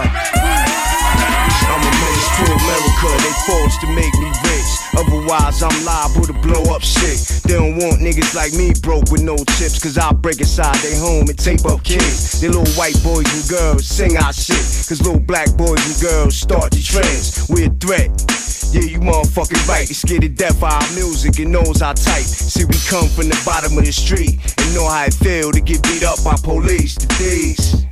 I'm 1.67 1.83
a 1.83 1.91
menace 1.91 2.31
to 2.39 2.45
America. 2.47 3.09
They 3.19 3.35
forced 3.51 3.81
to 3.81 3.89
make 3.89 4.15
me 4.23 4.31
rich. 4.47 4.71
Otherwise, 4.95 5.61
I'm 5.61 5.85
liable 5.85 6.23
to 6.27 6.35
blow 6.35 6.73
up 6.73 6.83
shit. 6.83 7.19
They 7.43 7.55
don't 7.55 7.79
want 7.79 7.99
niggas 7.99 8.37
like 8.37 8.53
me 8.53 8.75
broke 8.81 9.11
with 9.11 9.23
no 9.23 9.35
chips. 9.59 9.83
Cause 9.83 9.99
I 9.99 10.13
break 10.13 10.39
inside 10.39 10.77
they 10.77 10.97
home 10.97 11.29
and 11.29 11.37
tape 11.37 11.67
up 11.67 11.83
kids. 11.83 12.41
They 12.41 12.47
little 12.47 12.73
white 12.75 13.03
boys 13.03 13.27
and 13.35 13.51
girls 13.51 13.85
sing 13.85 14.17
our 14.19 14.33
shit. 14.33 14.87
Cause 14.87 15.03
little 15.03 15.19
black 15.19 15.53
boys 15.57 15.83
and 15.83 16.01
girls 16.01 16.37
start 16.37 16.71
the 16.71 16.81
trends. 16.81 17.49
We're 17.49 17.67
a 17.67 17.75
threat. 17.75 18.38
Yeah, 18.71 18.83
you 18.83 19.01
motherfucking 19.01 19.67
right. 19.67 19.89
It's 19.89 20.01
scared 20.01 20.23
to 20.23 20.29
death 20.29 20.61
for 20.61 20.67
our 20.67 20.93
music 20.93 21.39
and 21.39 21.53
knows 21.53 21.81
our 21.81 21.95
type. 21.95 22.25
See, 22.25 22.65
we 22.65 22.77
come 22.85 23.09
from 23.09 23.29
the 23.29 23.41
bottom 23.45 23.79
of 23.79 23.85
the 23.85 23.93
street 23.93 24.37
and 24.37 24.75
know 24.75 24.89
how 24.89 25.05
it 25.05 25.15
feel 25.15 25.53
to 25.53 25.61
get 25.61 25.83
beat 25.85 26.05
up 26.05 26.23
by 26.23 26.37
police. 26.37 26.95
The 26.95 27.09
days. 27.17 27.89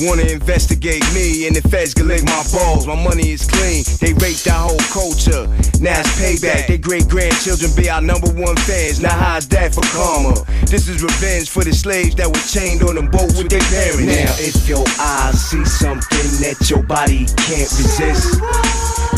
Wanna 0.00 0.22
investigate 0.30 1.02
me 1.12 1.48
and 1.48 1.56
the 1.56 1.60
feds 1.68 1.92
can 1.92 2.06
lick 2.06 2.22
my 2.24 2.44
balls. 2.54 2.86
My 2.86 2.94
money 2.94 3.32
is 3.34 3.44
clean. 3.50 3.82
They 3.98 4.14
raped 4.14 4.46
our 4.46 4.70
whole 4.70 4.86
culture. 4.94 5.44
Now 5.82 5.98
it's 5.98 6.14
payback. 6.14 6.68
They 6.68 6.78
great 6.78 7.08
grandchildren 7.08 7.74
be 7.74 7.90
our 7.90 8.00
number 8.00 8.30
one 8.30 8.54
fans. 8.62 9.00
Now 9.02 9.12
how's 9.12 9.48
that 9.48 9.74
for 9.74 9.82
karma? 9.90 10.38
This 10.70 10.88
is 10.88 11.02
revenge 11.02 11.50
for 11.50 11.64
the 11.64 11.74
slaves 11.74 12.14
that 12.14 12.28
were 12.28 12.46
chained 12.46 12.86
on 12.86 12.96
a 12.96 13.02
boat 13.02 13.34
with 13.36 13.50
their 13.50 13.66
parents. 13.74 14.06
Now 14.06 14.32
if 14.38 14.68
your 14.68 14.86
eyes 15.00 15.36
see 15.36 15.64
something 15.66 16.30
that 16.46 16.70
your 16.70 16.84
body 16.84 17.26
can't 17.34 17.68
resist, 17.76 18.38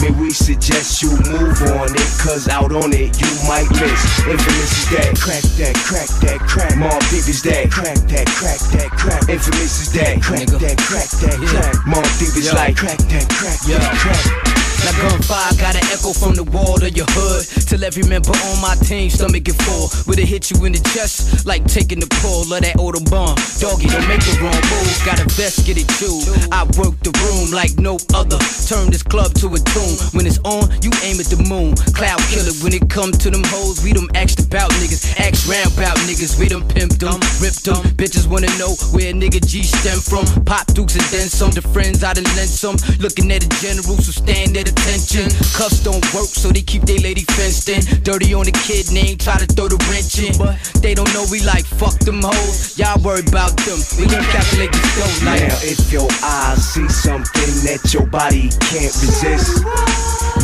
may 0.03 0.11
we 0.11 0.31
suggest 0.31 1.03
you 1.03 1.11
move 1.31 1.61
on 1.77 1.89
it. 1.95 2.11
Cause 2.21 2.49
out 2.49 2.73
on 2.73 2.93
it 2.93 3.13
you 3.21 3.31
might 3.49 3.69
miss. 3.81 4.21
Infamous 4.27 4.73
is 4.79 4.91
that. 4.91 5.19
Crack 5.19 5.43
that, 5.59 5.75
crack 5.77 6.09
that, 6.21 6.41
crack. 6.41 6.77
More 6.77 7.01
big 7.11 7.29
is 7.29 7.43
that. 7.43 7.71
Crack 7.71 7.97
that, 8.09 8.27
crack 8.27 8.61
that, 8.73 8.91
crack. 8.91 9.29
Infamous 9.29 9.81
is 9.83 9.93
that. 9.93 10.23
Crack 10.23 10.47
that, 10.47 10.79
crack 10.79 11.11
that, 11.21 11.39
crack. 11.47 11.87
More 11.87 12.03
deep 12.19 12.37
is 12.37 12.53
like 12.53 12.77
crack 12.77 12.99
that, 12.99 13.29
crack 13.29 13.61
that, 13.61 13.97
crack. 13.99 14.60
Now 14.85 14.97
gunfire 14.97 15.53
got 15.61 15.77
an 15.77 15.85
echo 15.93 16.13
from 16.13 16.35
the 16.35 16.45
wall 16.45 16.81
of 16.81 16.97
your 16.97 17.07
hood. 17.11 17.45
Till 17.69 17.85
every 17.85 18.03
member 18.09 18.33
on 18.33 18.61
my 18.61 18.75
team 18.81 19.11
stomach 19.11 19.45
get 19.45 19.61
full. 19.63 19.93
With 20.09 20.19
a 20.19 20.27
hit 20.27 20.51
you 20.51 20.65
in 20.65 20.73
the 20.73 20.83
chest 20.91 21.47
like 21.47 21.65
taking 21.67 22.01
the 22.01 22.09
pull 22.25 22.49
of 22.49 22.61
that 22.61 22.81
Audubon 22.81 23.37
Doggy, 23.61 23.87
don't 23.93 24.09
make 24.09 24.25
the 24.25 24.35
wrong 24.41 24.57
move 24.57 24.89
Got 25.05 25.21
a 25.21 25.29
vest, 25.37 25.67
get 25.67 25.77
it 25.77 25.89
chewed. 26.01 26.25
I 26.53 26.65
work 26.81 26.97
the 27.05 27.13
room 27.21 27.53
like 27.53 27.77
no 27.79 28.01
other. 28.17 28.41
Turn 28.67 28.91
this 28.91 29.03
club 29.03 29.33
to 29.45 29.53
a 29.53 29.61
tune. 29.61 29.97
When 30.17 30.25
it's 30.27 30.41
on, 30.49 30.73
you 30.81 30.91
aim 31.05 31.21
at 31.21 31.29
the 31.29 31.41
moon. 31.45 31.77
Cloud 31.93 32.21
killer, 32.33 32.53
when 32.65 32.73
it 32.73 32.89
come 32.89 33.13
to 33.13 33.29
them 33.31 33.45
hoes 33.53 33.85
We 33.85 33.93
them 33.93 34.09
asked 34.17 34.41
about 34.41 34.73
niggas. 34.81 35.05
Ask 35.21 35.45
round 35.45 35.73
about 35.77 35.97
niggas 36.09 36.41
We 36.41 36.49
them 36.49 36.65
pimped 36.65 37.05
them, 37.05 37.21
ripped 37.45 37.69
them. 37.69 37.85
Bitches 38.01 38.27
wanna 38.27 38.51
know 38.57 38.73
where 38.97 39.13
nigga 39.13 39.45
G 39.45 39.63
stem 39.63 40.01
from. 40.01 40.25
Pop 40.45 40.67
dukes 40.73 40.97
and 40.97 41.07
then 41.13 41.29
some. 41.29 41.53
The 41.53 41.63
friends 41.63 42.03
I 42.03 42.15
done 42.15 42.29
lent 42.35 42.49
some. 42.49 42.77
Looking 42.99 43.31
at 43.33 43.45
the 43.45 43.51
generals 43.61 44.07
who 44.09 44.13
stand 44.13 44.57
at 44.57 44.70
attention 44.71 45.27
Cuffs 45.53 45.83
don't 45.83 46.05
work 46.15 46.31
so 46.31 46.49
they 46.49 46.63
keep 46.63 46.83
their 46.87 47.03
lady 47.03 47.27
fenced 47.35 47.69
in 47.69 47.83
Dirty 48.03 48.33
on 48.35 48.47
the 48.47 48.57
kid 48.63 48.91
name 48.95 49.19
Try 49.19 49.39
to 49.39 49.47
throw 49.47 49.69
the 49.69 49.81
wrench 49.91 50.23
in 50.23 50.33
But 50.39 50.57
they 50.81 50.95
don't 50.95 51.11
know 51.13 51.27
we 51.31 51.43
like 51.43 51.67
fuck 51.67 51.99
them 52.07 52.23
hoes 52.23 52.79
Y'all 52.79 52.97
worry 53.03 53.27
about 53.27 53.57
them 53.67 53.79
We 53.99 54.07
gon' 54.07 54.25
calculate 54.31 54.73
this 54.73 54.91
dough 54.95 55.27
like 55.27 55.43
Now 55.43 55.59
if 55.67 55.93
your 55.93 56.09
eyes 56.23 56.63
see 56.63 56.89
something 56.89 57.51
that 57.67 57.83
your 57.93 58.07
body 58.07 58.47
can't 58.71 58.95
resist, 59.03 59.65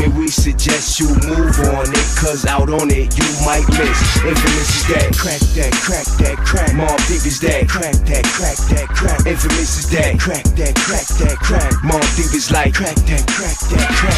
may 0.01 0.09
we 0.19 0.27
suggest 0.29 0.99
you 0.99 1.07
move 1.23 1.55
on 1.71 1.87
it. 1.87 2.07
Cause 2.19 2.47
out 2.47 2.69
on 2.69 2.91
it 2.91 3.15
you 3.15 3.29
might 3.47 3.67
miss. 3.79 4.01
Infamous 4.25 4.71
is 4.75 4.87
that. 4.91 5.15
Crack 5.15 5.43
that, 5.55 5.73
crack 5.87 6.07
that, 6.19 6.37
crack. 6.43 6.75
More 6.75 6.99
big 7.07 7.23
is 7.23 7.39
that. 7.41 7.69
Crack 7.69 7.95
that, 8.11 8.25
crack 8.35 8.59
that, 8.75 8.89
crack. 8.89 9.27
Infamous 9.27 9.79
is 9.79 9.91
that. 9.91 10.19
Crack 10.19 10.45
that, 10.59 10.75
crack 10.75 11.07
that, 11.23 11.37
crack. 11.39 11.73
More 11.85 12.07
deep 12.17 12.33
is 12.35 12.51
like 12.51 12.75
crack 12.75 12.97
that, 13.07 13.23
crack 13.29 13.59
that, 13.71 13.89
crack. 13.95 14.16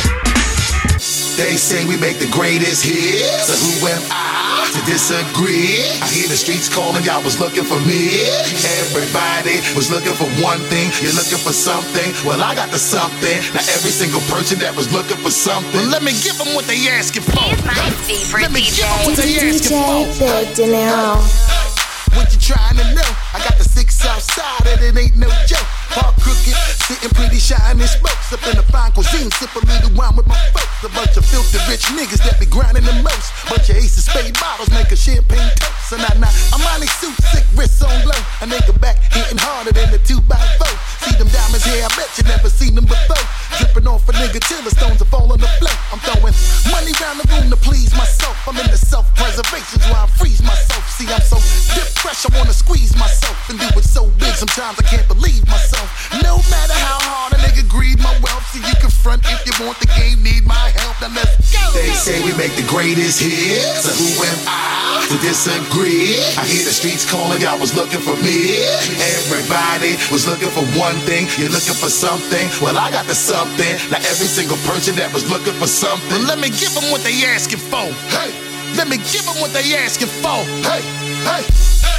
They 1.39 1.55
say 1.55 1.87
we 1.87 1.95
make 1.97 2.19
the 2.19 2.27
greatest 2.35 2.83
hits. 2.83 3.47
So 3.47 3.55
who 3.55 3.87
am 3.87 4.03
I 4.11 4.67
to 4.75 4.81
disagree? 4.91 5.87
I 6.03 6.11
hear 6.11 6.27
the 6.27 6.35
streets 6.35 6.67
calling, 6.67 7.05
y'all 7.07 7.23
was 7.23 7.39
looking 7.39 7.63
for 7.63 7.79
me. 7.87 8.27
Everybody 8.83 9.63
was 9.79 9.87
looking 9.87 10.19
for 10.19 10.27
one 10.43 10.59
thing. 10.67 10.91
You're 10.99 11.15
looking 11.15 11.39
for 11.39 11.55
something. 11.55 12.11
Well, 12.27 12.43
I 12.43 12.59
got 12.59 12.75
the 12.75 12.79
something. 12.83 13.39
Now 13.55 13.63
every 13.71 13.95
single 13.95 14.19
person 14.27 14.59
that 14.67 14.75
was 14.75 14.91
looking 14.93 15.17
for 15.23 15.31
something, 15.31 15.87
let 15.87 16.03
me 16.03 16.11
give 16.27 16.35
them 16.43 16.51
what 16.59 16.67
they 16.67 16.83
asking 16.91 17.23
for. 17.23 17.47
my 17.63 17.71
Let 17.87 17.95
favorite 18.03 18.51
me 18.51 18.67
give 18.67 18.91
them 18.91 19.07
what 19.07 19.15
they 19.15 19.39
asking 19.39 19.79
DJ 19.79 20.11
for. 20.19 20.27
Big 20.43 20.59
Dinero. 20.59 21.23
What 22.19 22.35
you 22.35 22.41
trying 22.43 22.83
to 22.83 22.87
know? 22.99 23.11
I 23.31 23.39
got 23.47 23.63
the 23.63 23.65
six 23.65 24.03
outside 24.03 24.67
and 24.67 24.83
it 24.83 24.99
ain't 24.99 25.15
no 25.15 25.31
joke. 25.47 25.78
Park 25.95 26.17
crooked, 26.21 26.57
sitting 26.85 27.11
pretty 27.11 27.39
shy 27.39 27.59
in 27.71 27.79
this 27.79 27.97
smokes. 27.97 28.33
Up 28.33 28.45
in 28.47 28.57
the 28.57 28.67
fine 28.69 28.93
cuisine, 28.93 29.31
sip 29.33 29.55
a 29.57 29.61
little 29.65 29.93
wine 29.97 30.17
with 30.17 30.27
my 30.27 30.37
folks. 30.53 30.85
A 30.85 30.89
bunch 30.95 31.17
of 31.17 31.25
filthy 31.25 31.59
rich 31.69 31.85
niggas 31.97 32.23
that 32.25 32.39
be 32.39 32.47
grinding 32.47 32.85
the 32.85 32.95
most. 33.03 33.33
Bunch 33.49 33.71
of 33.71 33.77
ace 33.77 33.97
of 33.99 34.05
spade 34.05 34.35
bottles 34.39 34.71
make 34.71 34.93
a 34.93 34.97
champagne 34.97 35.51
toast. 35.57 35.93
And 35.93 36.05
I 36.05 36.13
on 36.79 36.81
these 36.81 36.93
suit, 37.01 37.17
sick 37.33 37.45
wrists 37.57 37.83
on 37.83 37.91
low. 38.07 38.23
A 38.43 38.47
nigga 38.47 38.79
back 38.81 39.01
hitting 39.11 39.39
harder 39.39 39.73
than 39.73 39.91
the 39.91 39.99
two 39.99 40.21
by 40.29 40.39
four. 40.61 40.71
See 41.03 41.17
them 41.17 41.27
diamonds 41.33 41.65
here, 41.65 41.83
I 41.83 41.91
bet 41.97 42.07
you 42.15 42.25
never 42.29 42.49
seen 42.49 42.75
them 42.75 42.85
before. 42.85 43.25
Dripping 43.59 43.89
off 43.89 44.07
a 44.09 44.13
nigga 44.13 44.39
till 44.45 44.63
the 44.63 44.71
stones 44.71 45.03
are 45.03 45.11
fall 45.11 45.33
on 45.33 45.41
the 45.41 45.51
floor. 45.59 45.75
I'm 45.91 45.99
throwing 46.05 46.37
money 46.71 46.93
round 47.03 47.19
the 47.19 47.27
room 47.35 47.51
to 47.51 47.59
please 47.59 47.91
myself. 47.97 48.37
I'm 48.47 48.57
in 48.61 48.71
the 48.71 48.79
self-preservation, 48.79 49.81
so 49.81 49.91
I 49.91 50.07
freeze 50.21 50.43
myself. 50.43 50.85
See, 50.95 51.09
I'm 51.11 51.25
so 51.25 51.41
depressed, 51.75 52.31
I 52.31 52.39
wanna 52.39 52.53
squeeze 52.53 52.95
myself 52.95 53.37
and 53.51 53.59
do 53.59 53.67
it 53.75 53.85
so 53.85 54.07
big. 54.23 54.35
Sometimes 54.39 54.79
I 54.79 54.85
can't 54.87 55.09
believe 55.09 55.43
myself. 55.49 55.78
No 56.23 56.39
matter 56.51 56.75
how 56.75 56.99
hard 57.05 57.33
a 57.35 57.39
nigga 57.43 57.69
greed 57.69 57.99
my 57.99 58.13
wealth, 58.21 58.45
so 58.51 58.59
you 58.59 58.75
can 58.81 58.91
front 58.91 59.23
if 59.27 59.41
you 59.47 59.55
want 59.65 59.79
the 59.79 59.89
game, 59.95 60.23
need 60.23 60.45
my 60.45 60.69
help. 60.77 61.01
Now 61.01 61.13
let's 61.15 61.53
go. 61.53 61.63
They 61.73 61.89
say 61.95 62.21
we 62.25 62.33
make 62.37 62.55
the 62.59 62.67
greatest 62.67 63.21
hits. 63.23 63.87
So 63.87 63.91
who 63.95 64.09
am 64.25 64.41
I 64.45 65.07
to 65.09 65.17
disagree? 65.25 66.21
I 66.37 66.45
hear 66.45 66.65
the 66.65 66.75
streets 66.75 67.09
calling, 67.09 67.41
y'all 67.41 67.59
was 67.59 67.73
looking 67.75 68.01
for 68.01 68.17
me. 68.21 68.61
Everybody 69.17 69.97
was 70.11 70.27
looking 70.27 70.51
for 70.51 70.67
one 70.77 70.99
thing. 71.09 71.31
You're 71.39 71.55
looking 71.55 71.79
for 71.79 71.89
something. 71.89 72.49
Well, 72.61 72.77
I 72.77 72.91
got 72.91 73.07
the 73.07 73.15
something. 73.15 73.73
Now 73.89 74.03
every 74.05 74.29
single 74.29 74.59
person 74.69 74.97
that 74.97 75.13
was 75.15 75.25
looking 75.31 75.55
for 75.57 75.69
something, 75.69 76.21
let 76.27 76.39
me 76.39 76.51
give 76.51 76.75
them 76.75 76.91
what 76.91 77.01
they 77.07 77.15
asking 77.25 77.63
for. 77.63 77.89
Hey, 78.13 78.35
let 78.77 78.89
me 78.89 78.99
give 79.09 79.25
them 79.25 79.39
what 79.41 79.53
they 79.57 79.65
asking 79.79 80.13
for. 80.21 80.43
Hey, 80.67 80.83
Hey, 81.25 81.43
hey. 81.83 81.98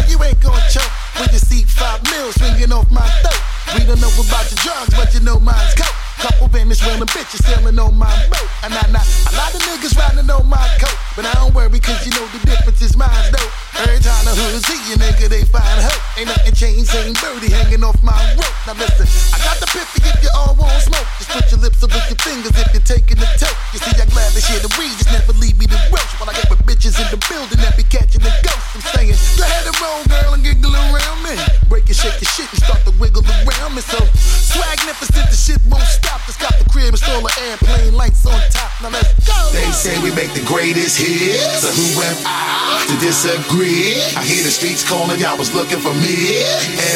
How 0.00 0.08
you 0.08 0.16
ain't 0.24 0.40
gonna 0.40 0.64
choke 0.72 0.88
when 1.20 1.28
you 1.28 1.36
see 1.36 1.60
five 1.68 2.00
mils 2.08 2.32
swinging 2.40 2.72
off 2.72 2.88
my 2.88 3.04
throat. 3.20 3.36
We 3.76 3.84
don't 3.84 4.00
know 4.00 4.08
about 4.16 4.48
your 4.48 4.56
drugs, 4.64 4.96
but 4.96 5.12
you 5.12 5.20
know 5.20 5.36
mine's 5.36 5.76
coke. 5.76 5.92
Couple 6.24 6.48
Venezuelan 6.48 7.04
bitches 7.12 7.44
sailing 7.44 7.76
on 7.76 8.00
my 8.00 8.08
boat. 8.32 8.48
And 8.64 8.72
I, 8.72 8.80
lot 8.88 9.52
of 9.52 9.60
niggas 9.60 9.92
riding 10.00 10.24
on 10.32 10.48
my 10.48 10.64
coat. 10.80 10.96
But 11.16 11.28
I 11.28 11.36
don't 11.36 11.52
worry, 11.52 11.76
cause 11.84 12.00
you 12.08 12.16
know 12.16 12.24
the 12.32 12.40
difference 12.48 12.80
is 12.80 12.96
mine's 12.96 13.28
though. 13.28 13.50
Every 13.76 14.00
time 14.00 14.24
the 14.24 14.32
hood 14.32 14.64
see 14.64 14.80
you, 14.88 14.96
nigga, 14.96 15.28
they 15.28 15.44
find 15.44 15.68
hope. 15.68 16.00
Ain't 16.16 16.32
nothing 16.32 16.56
changed, 16.56 16.88
same 16.88 17.12
birdie 17.20 17.52
hanging 17.52 17.84
off 17.84 18.00
my 18.00 18.16
rope. 18.40 18.56
Now 18.64 18.80
listen, 18.80 19.04
I 19.36 19.38
got 19.44 19.60
the 19.60 19.68
piffy 19.68 20.00
if 20.00 20.24
you 20.24 20.32
all 20.32 20.56
want 20.56 20.80
smoke. 20.80 21.04
Just 21.20 21.28
put 21.28 21.44
your 21.52 21.60
lips 21.60 21.84
over 21.84 22.00
your 22.08 22.16
fingers 22.24 22.56
if 22.56 22.72
you're 22.72 22.88
taking 22.88 23.20
the 23.20 23.28
toke. 23.36 23.52
You 23.76 23.84
see, 23.84 24.00
I 24.00 24.08
gladly 24.08 24.40
share 24.40 24.64
the 24.64 24.72
weed, 24.80 24.96
just 24.96 25.12
never 25.12 25.36
leave 25.36 25.60
me 25.60 25.68
the 25.68 25.76
roach. 25.92 26.08
While 26.16 26.32
I 26.32 26.39
with 26.39 26.39
bitches 26.80 26.96
in 26.96 27.08
the 27.12 27.20
building 27.28 27.60
that 27.60 27.76
be 27.76 27.84
catching 27.84 28.24
the 28.24 28.32
ghost. 28.40 28.72
I'm 28.72 28.80
saying, 28.96 29.12
go 29.36 29.44
ahead 29.44 29.68
and 29.68 29.76
roll, 29.84 30.00
girl, 30.08 30.32
and 30.32 30.40
giggle 30.40 30.72
around 30.72 31.20
me. 31.20 31.36
Break 31.68 31.84
and 31.92 31.96
shake 31.96 32.16
your 32.24 32.32
shit 32.32 32.48
and 32.48 32.60
start 32.64 32.80
to 32.88 32.92
wiggle 32.96 33.20
around 33.20 33.76
me. 33.76 33.84
So, 33.84 34.00
swagnificent, 34.16 35.28
the 35.28 35.36
shit 35.36 35.60
won't 35.68 35.84
stop. 35.84 36.24
Just 36.24 36.40
got 36.40 36.56
the 36.56 36.64
crib, 36.72 36.96
install 36.96 37.20
an 37.20 37.36
airplane, 37.52 37.92
lights 37.92 38.24
on 38.24 38.40
top. 38.48 38.72
Now 38.80 38.96
let's 38.96 39.12
go. 39.28 39.36
They 39.52 39.68
say 39.76 39.92
we 40.00 40.08
make 40.16 40.32
the 40.32 40.40
greatest 40.48 40.96
hits. 40.96 41.60
So 41.60 41.68
who 41.68 42.00
am 42.00 42.16
I 42.24 42.80
to 42.88 42.96
disagree? 42.96 44.00
I 44.16 44.24
hear 44.24 44.40
the 44.40 44.48
streets 44.48 44.80
calling, 44.80 45.20
y'all 45.20 45.36
was 45.36 45.52
looking 45.52 45.84
for 45.84 45.92
me. 45.92 46.40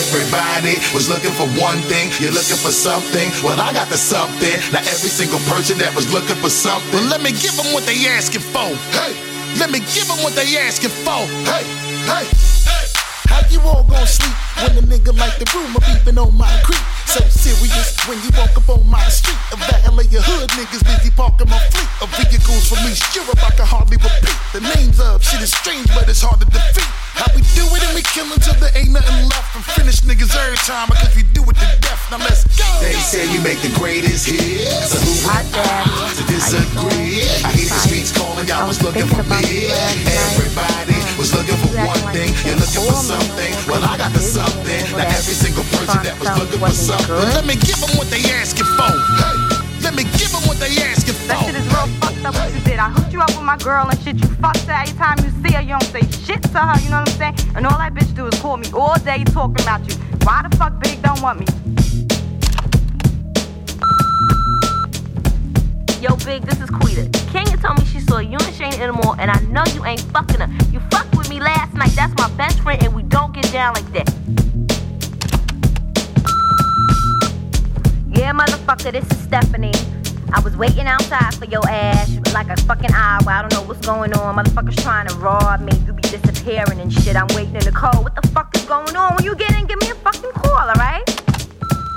Everybody 0.01 0.81
was 0.97 1.13
looking 1.13 1.35
for 1.37 1.45
one 1.61 1.85
thing. 1.93 2.09
You're 2.25 2.33
looking 2.33 2.57
for 2.57 2.73
something. 2.73 3.29
Well, 3.45 3.61
I 3.61 3.77
got 3.77 3.93
the 3.93 4.01
something. 4.01 4.57
Now 4.73 4.81
every 4.89 5.13
single 5.13 5.43
person 5.45 5.77
that 5.85 5.93
was 5.93 6.09
looking 6.09 6.41
for 6.41 6.49
something. 6.49 6.89
Well, 6.97 7.11
let 7.13 7.21
me 7.21 7.37
give 7.37 7.53
them 7.61 7.69
what 7.77 7.85
they 7.85 8.09
asking 8.09 8.47
for. 8.49 8.73
Hey, 8.97 9.34
let 9.59 9.71
me 9.71 9.79
give 9.81 10.07
them 10.09 10.19
what 10.23 10.35
they 10.35 10.57
asking 10.59 10.91
for. 10.91 11.27
Hey, 11.47 11.65
hey, 12.11 12.27
you 13.51 13.61
all 13.61 13.85
gon' 13.85 14.07
sleep 14.07 14.35
when 14.63 14.79
a 14.79 14.83
nigga 14.87 15.13
like 15.17 15.37
the 15.39 15.47
rumor 15.55 15.81
beeping 15.85 16.19
on 16.21 16.37
my 16.37 16.51
creek? 16.63 16.81
So 17.07 17.21
serious 17.29 17.97
when 18.09 18.19
you 18.23 18.31
walk 18.37 18.57
up 18.57 18.69
on 18.69 18.89
my 18.89 19.03
street. 19.09 19.39
A 19.53 19.57
valet 19.57 20.07
of 20.07 20.13
your 20.13 20.23
hood 20.23 20.49
niggas 20.57 20.85
busy 20.85 21.11
parking 21.11 21.49
my 21.49 21.59
fleet 21.71 21.91
of 22.03 22.09
vehicles 22.17 22.69
from 22.69 22.81
East 22.87 23.05
Europe. 23.15 23.39
I 23.43 23.51
can 23.55 23.67
hardly 23.67 23.97
repeat 23.99 24.35
the 24.55 24.63
names 24.75 25.01
of 25.01 25.23
shit 25.23 25.43
is 25.43 25.51
strange, 25.51 25.87
but 25.95 26.09
it's 26.09 26.23
hard 26.23 26.41
to 26.41 26.47
defeat. 26.47 26.87
How 27.15 27.31
we 27.35 27.43
do 27.55 27.63
it 27.75 27.83
and 27.87 27.95
we 27.95 28.03
kill 28.03 28.27
until 28.31 28.55
there 28.59 28.75
ain't 28.75 28.91
nothing 28.91 29.29
left. 29.31 29.55
And 29.55 29.65
finish 29.75 30.03
niggas 30.03 30.35
every 30.35 30.59
time 30.67 30.91
because 30.91 31.15
we 31.15 31.23
do 31.35 31.43
it 31.47 31.57
to 31.59 31.69
death. 31.83 32.03
Now 32.11 32.19
let's 32.23 32.43
go. 32.59 32.67
They 32.83 32.95
say 32.99 33.27
we 33.31 33.39
make 33.43 33.63
the 33.63 33.71
greatest 33.79 34.27
hits. 34.27 34.91
So 34.91 34.99
who 34.99 35.13
am 35.31 35.47
I 35.55 36.11
to 36.19 36.23
disagree? 36.27 37.27
I 37.47 37.51
hear 37.55 37.71
the 37.71 37.79
streets 37.87 38.11
calling, 38.11 38.47
y'all 38.47 38.67
was 38.67 38.83
looking 38.83 39.07
for 39.07 39.23
me. 39.27 39.71
Everybody 39.71 40.94
was 41.25 41.33
looking 41.33 41.57
for 41.57 41.73
one 41.81 42.05
thing. 42.13 42.29
You're 42.45 42.61
looking 42.61 42.85
for 42.85 43.01
something. 43.01 43.53
Well, 43.65 43.81
I 43.81 43.97
got 43.97 44.13
the 44.13 44.21
something. 44.21 44.85
Now 44.93 45.09
every 45.09 45.33
single 45.33 45.65
person 45.73 46.05
that 46.05 46.21
was 46.21 46.29
looking 46.37 46.61
for 46.61 46.69
something. 46.69 47.17
Let 47.33 47.47
me 47.49 47.57
give 47.57 47.81
them 47.81 47.97
what 47.97 48.13
they 48.13 48.21
asking 48.29 48.69
for. 48.77 48.93
Hey, 48.93 49.33
let 49.81 49.97
me 49.97 50.05
give 50.21 50.29
them 50.37 50.45
what 50.45 50.61
they 50.61 50.69
asking 50.85 51.17
for. 51.17 51.33
That 51.33 51.41
shit 51.49 51.57
is 51.57 51.65
real 51.73 51.89
fucked 51.97 52.25
up 52.29 52.35
what 52.37 52.53
you 52.53 52.61
did. 52.61 52.77
I 52.77 52.93
hooked 52.93 53.13
you 53.17 53.25
up 53.25 53.33
with 53.33 53.47
my 53.49 53.57
girl 53.57 53.89
and 53.89 53.97
shit. 54.05 54.21
You 54.21 54.29
fucked 54.37 54.69
her 54.69 54.77
every 54.77 54.93
time 55.01 55.17
you 55.25 55.33
see 55.41 55.55
her. 55.57 55.65
You 55.65 55.81
don't 55.81 55.89
say 55.89 56.05
shit 56.29 56.43
to 56.53 56.61
her. 56.61 56.77
You 56.85 56.91
know 56.93 57.01
what 57.01 57.09
I'm 57.09 57.17
saying? 57.17 57.57
And 57.57 57.65
all 57.65 57.79
that 57.81 57.95
bitch 57.95 58.13
do 58.13 58.29
is 58.29 58.37
call 58.45 58.59
me 58.59 58.69
all 58.77 58.99
day 59.01 59.25
talking 59.25 59.65
about 59.65 59.81
you. 59.89 59.97
Why 60.29 60.45
the 60.45 60.53
fuck 60.61 60.77
Big 60.85 61.01
don't 61.01 61.23
want 61.25 61.41
me? 61.41 61.47
Yo, 66.05 66.15
Big, 66.17 66.43
this 66.43 66.61
is 66.61 66.69
Quita. 66.69 67.09
Kenya 67.33 67.57
told 67.57 67.79
me 67.79 67.85
she 67.87 67.99
saw 67.99 68.19
you 68.19 68.37
and 68.37 68.55
Shane 68.55 68.75
in 68.75 68.89
the 68.89 68.93
mall, 68.93 69.17
and 69.19 69.31
I 69.31 69.41
know 69.45 69.65
you 69.73 69.87
ain't 69.87 70.03
fucking 70.13 70.39
her. 70.39 70.51
You 70.71 70.81
fucked 70.91 71.17
with 71.17 71.31
me 71.31 71.41
last 71.41 71.73
night. 71.73 71.93
That's 71.97 72.13
my 72.19 72.29
best 72.37 72.61
friend, 72.61 72.83
and 72.83 72.95
we 72.95 73.05
don't 73.05 73.33
get 73.33 73.51
down 73.51 73.73
like 73.73 73.91
that. 73.95 74.13
Yeah, 78.07 78.35
motherfucker, 78.35 78.93
this 78.93 79.11
is 79.11 79.19
Stephanie. 79.19 79.73
I 80.31 80.41
was 80.41 80.59
waiting 80.59 80.87
outside 80.87 81.37
for 81.37 81.47
your 81.47 81.67
ass 81.67 82.11
like 82.35 82.51
a 82.51 82.57
fucking 82.65 82.93
hour. 82.93 83.27
I 83.27 83.41
don't 83.41 83.55
know 83.55 83.63
what's 83.63 83.87
going 83.87 84.13
on. 84.13 84.37
Motherfuckers 84.37 84.77
trying 84.83 85.09
to 85.09 85.15
rob 85.15 85.63
me. 85.63 85.73
You 85.87 85.95
be 85.95 86.03
disappearing 86.03 86.81
and 86.81 86.93
shit. 86.93 87.17
I'm 87.17 87.29
waiting 87.29 87.57
in 87.57 87.65
the 87.65 87.73
cold. 87.73 88.05
What 88.05 88.15
the 88.15 88.29
fuck 88.29 88.55
is 88.55 88.67
going 88.67 88.95
on? 88.95 89.17
When 89.17 89.25
you 89.25 89.35
get 89.37 89.53
in, 89.53 89.65
give 89.65 89.81
me 89.81 89.89
a 89.89 89.95
fucking 89.95 90.33
call, 90.33 90.69
alright? 90.69 91.34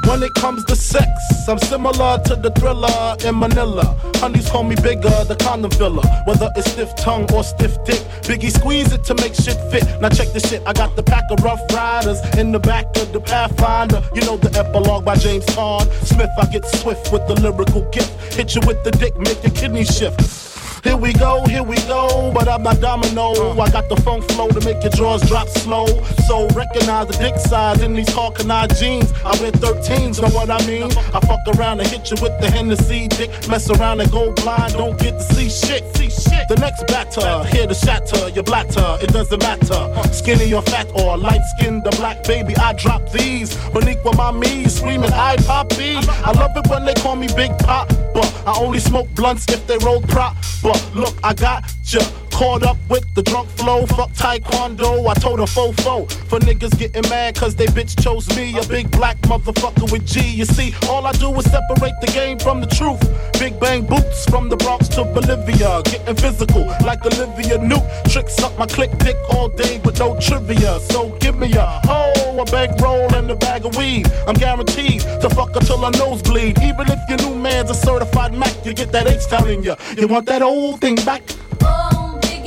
When 0.08 0.24
it 0.24 0.34
comes 0.36 0.64
to 0.66 0.76
sex, 0.76 1.06
I'm 1.50 1.58
similar 1.60 2.18
to 2.28 2.36
the 2.38 2.50
thriller 2.52 3.18
in 3.28 3.38
Manila. 3.38 3.84
Honeys 4.16 4.50
call 4.50 4.64
me 4.64 4.76
bigger, 4.76 5.12
the 5.26 5.36
condom 5.38 5.70
filler. 5.72 6.02
Whether 6.26 6.50
it's 6.56 6.72
stiff 6.72 6.96
tongue 6.96 7.30
or 7.34 7.44
stiff 7.44 7.76
dick, 7.84 8.00
Biggie 8.24 8.50
squeeze 8.50 8.94
it 8.94 9.04
to 9.04 9.16
make 9.16 9.36
shit 9.36 9.60
fit. 9.70 9.84
Now 10.00 10.08
check 10.08 10.32
the 10.32 10.40
shit, 10.40 10.64
I 10.66 10.72
got 10.72 10.96
the 10.96 11.04
pack 11.04 11.26
of 11.30 11.44
rough 11.44 11.60
riders 11.74 12.20
in 12.38 12.54
the 12.54 12.60
back 12.60 12.86
of 12.96 13.12
the 13.12 13.20
Pathfinder. 13.20 14.02
You 14.16 14.22
know 14.22 14.38
the 14.38 14.58
epilogue 14.58 15.04
by 15.04 15.18
James 15.18 15.46
Todd 15.48 15.92
Smith. 16.04 16.30
I 16.40 16.46
get 16.46 16.66
swift 16.66 17.12
with 17.12 17.28
the 17.28 17.36
lyrical 17.42 17.82
gift. 17.92 18.34
Hit 18.34 18.56
you 18.56 18.62
with 18.66 18.82
the 18.86 18.92
dick, 18.92 19.18
make 19.18 19.44
your 19.44 19.52
kidney 19.52 19.84
shift. 19.84 20.57
Here 20.84 20.96
we 20.96 21.14
go, 21.14 21.44
here 21.46 21.64
we 21.64 21.76
go, 21.88 22.32
but 22.34 22.48
I'm 22.48 22.64
not 22.64 22.80
domino. 22.80 23.60
I 23.60 23.70
got 23.72 23.90
the 23.90 23.96
funk 23.98 24.24
flow 24.32 24.48
to 24.50 24.62
make 24.62 24.82
your 24.84 24.92
drawers 24.92 25.22
drop 25.24 25.48
slow. 25.48 25.86
So 26.28 26.48
recognize 26.50 27.08
the 27.08 27.18
dick 27.20 27.38
size 27.38 27.82
in 27.82 27.94
these 27.94 28.12
Hawkeye 28.14 28.68
jeans. 28.68 29.12
I 29.26 29.32
wear 29.42 29.52
13s, 29.52 30.22
know 30.22 30.30
what 30.30 30.50
I 30.50 30.66
mean? 30.68 30.92
I 31.14 31.20
fuck 31.20 31.40
around 31.58 31.80
and 31.80 31.88
hit 31.90 32.12
you 32.12 32.18
with 32.22 32.40
the 32.40 32.50
Hennessy 32.50 33.08
dick. 33.08 33.30
Mess 33.50 33.70
around 33.70 34.02
and 34.02 34.12
go 34.12 34.32
blind, 34.34 34.74
don't 34.74 34.98
get 35.00 35.18
to 35.18 35.24
see 35.34 35.50
shit. 35.50 35.84
See 35.96 36.10
shit. 36.10 36.48
The 36.48 36.56
next 36.56 36.86
batter, 36.88 37.44
here 37.50 37.68
to 37.68 37.74
shatter 37.74 38.30
your 38.30 38.44
blatter, 38.44 38.98
it 39.02 39.12
doesn't 39.12 39.42
matter. 39.42 40.14
Skinny 40.14 40.54
or 40.54 40.62
fat 40.62 40.88
or 40.94 41.18
light 41.18 41.42
skinned 41.58 41.86
or 41.86 41.92
black, 41.92 42.24
baby, 42.24 42.56
I 42.56 42.74
drop 42.74 43.12
these. 43.12 43.56
Beneath 43.72 44.04
with 44.06 44.18
my 44.18 44.32
me, 44.32 44.66
screaming, 44.66 45.12
I 45.12 45.36
poppy. 45.38 45.96
I 45.98 46.32
love 46.32 46.56
it 46.56 46.68
when 46.70 46.86
they 46.86 46.94
call 46.94 47.16
me 47.16 47.28
Big 47.36 47.58
Pop, 47.60 47.90
but 48.14 48.32
I 48.46 48.58
only 48.58 48.80
smoke 48.80 49.10
blunts 49.16 49.46
if 49.50 49.66
they 49.68 49.78
roll 49.80 50.02
prop. 50.02 50.36
But 50.64 50.77
look, 50.94 51.16
I 51.24 51.34
got 51.34 51.64
ya. 51.86 52.27
Caught 52.38 52.62
up 52.62 52.78
with 52.88 53.04
the 53.16 53.24
drunk 53.24 53.50
flow, 53.50 53.88
fuck 53.88 54.12
taekwondo. 54.12 55.10
I 55.10 55.16
told 55.16 55.40
a 55.40 55.46
fofo 55.46 56.08
for 56.30 56.38
niggas 56.38 56.78
getting 56.78 57.10
mad 57.10 57.34
cause 57.34 57.56
they 57.56 57.66
bitch 57.66 58.00
chose 58.00 58.30
me, 58.38 58.56
a 58.60 58.64
big 58.68 58.92
black 58.92 59.18
motherfucker 59.22 59.92
with 59.92 60.06
G. 60.06 60.22
You 60.22 60.46
see, 60.46 60.76
all 60.88 61.08
I 61.08 61.14
do 61.14 61.34
is 61.34 61.46
separate 61.46 62.00
the 62.00 62.12
game 62.14 62.38
from 62.38 62.62
the 62.62 62.68
truth. 62.68 63.02
Big 63.40 63.60
bang 63.60 63.88
boots 63.88 64.30
from 64.30 64.50
the 64.50 64.56
Bronx 64.56 64.88
to 64.90 65.04
Bolivia, 65.04 65.82
getting 65.86 66.16
physical 66.16 66.68
like 66.86 67.04
Olivia 67.08 67.58
Newt. 67.58 67.82
Tricks 68.08 68.38
up 68.44 68.56
my 68.60 68.68
click 68.68 68.96
dick 69.00 69.18
all 69.32 69.50
day 69.50 69.80
with 69.80 69.98
no 69.98 70.16
trivia. 70.20 70.80
So 70.92 71.18
give 71.18 71.40
me 71.40 71.52
a 71.54 71.66
hoe, 71.86 72.38
a 72.40 72.46
bankroll, 72.46 73.12
and 73.16 73.32
a 73.32 73.36
bag 73.36 73.66
of 73.66 73.76
weed. 73.78 74.06
I'm 74.28 74.36
guaranteed 74.36 75.02
to 75.02 75.30
fuck 75.32 75.56
until 75.56 75.80
her 75.80 75.92
nose 75.98 76.22
bleed. 76.22 76.62
Even 76.62 76.86
if 76.88 77.00
your 77.10 77.18
new 77.18 77.36
man's 77.36 77.72
a 77.72 77.74
certified 77.74 78.36
Mac, 78.36 78.64
you 78.64 78.76
get 78.76 78.92
that 78.92 79.08
H 79.08 79.26
telling 79.26 79.64
you. 79.64 79.76
You 79.98 80.08
want 80.08 80.28
that 80.28 80.44
old 80.44 80.82
thing 80.82 80.98
back? 80.98 81.24
Oh, 81.64 81.97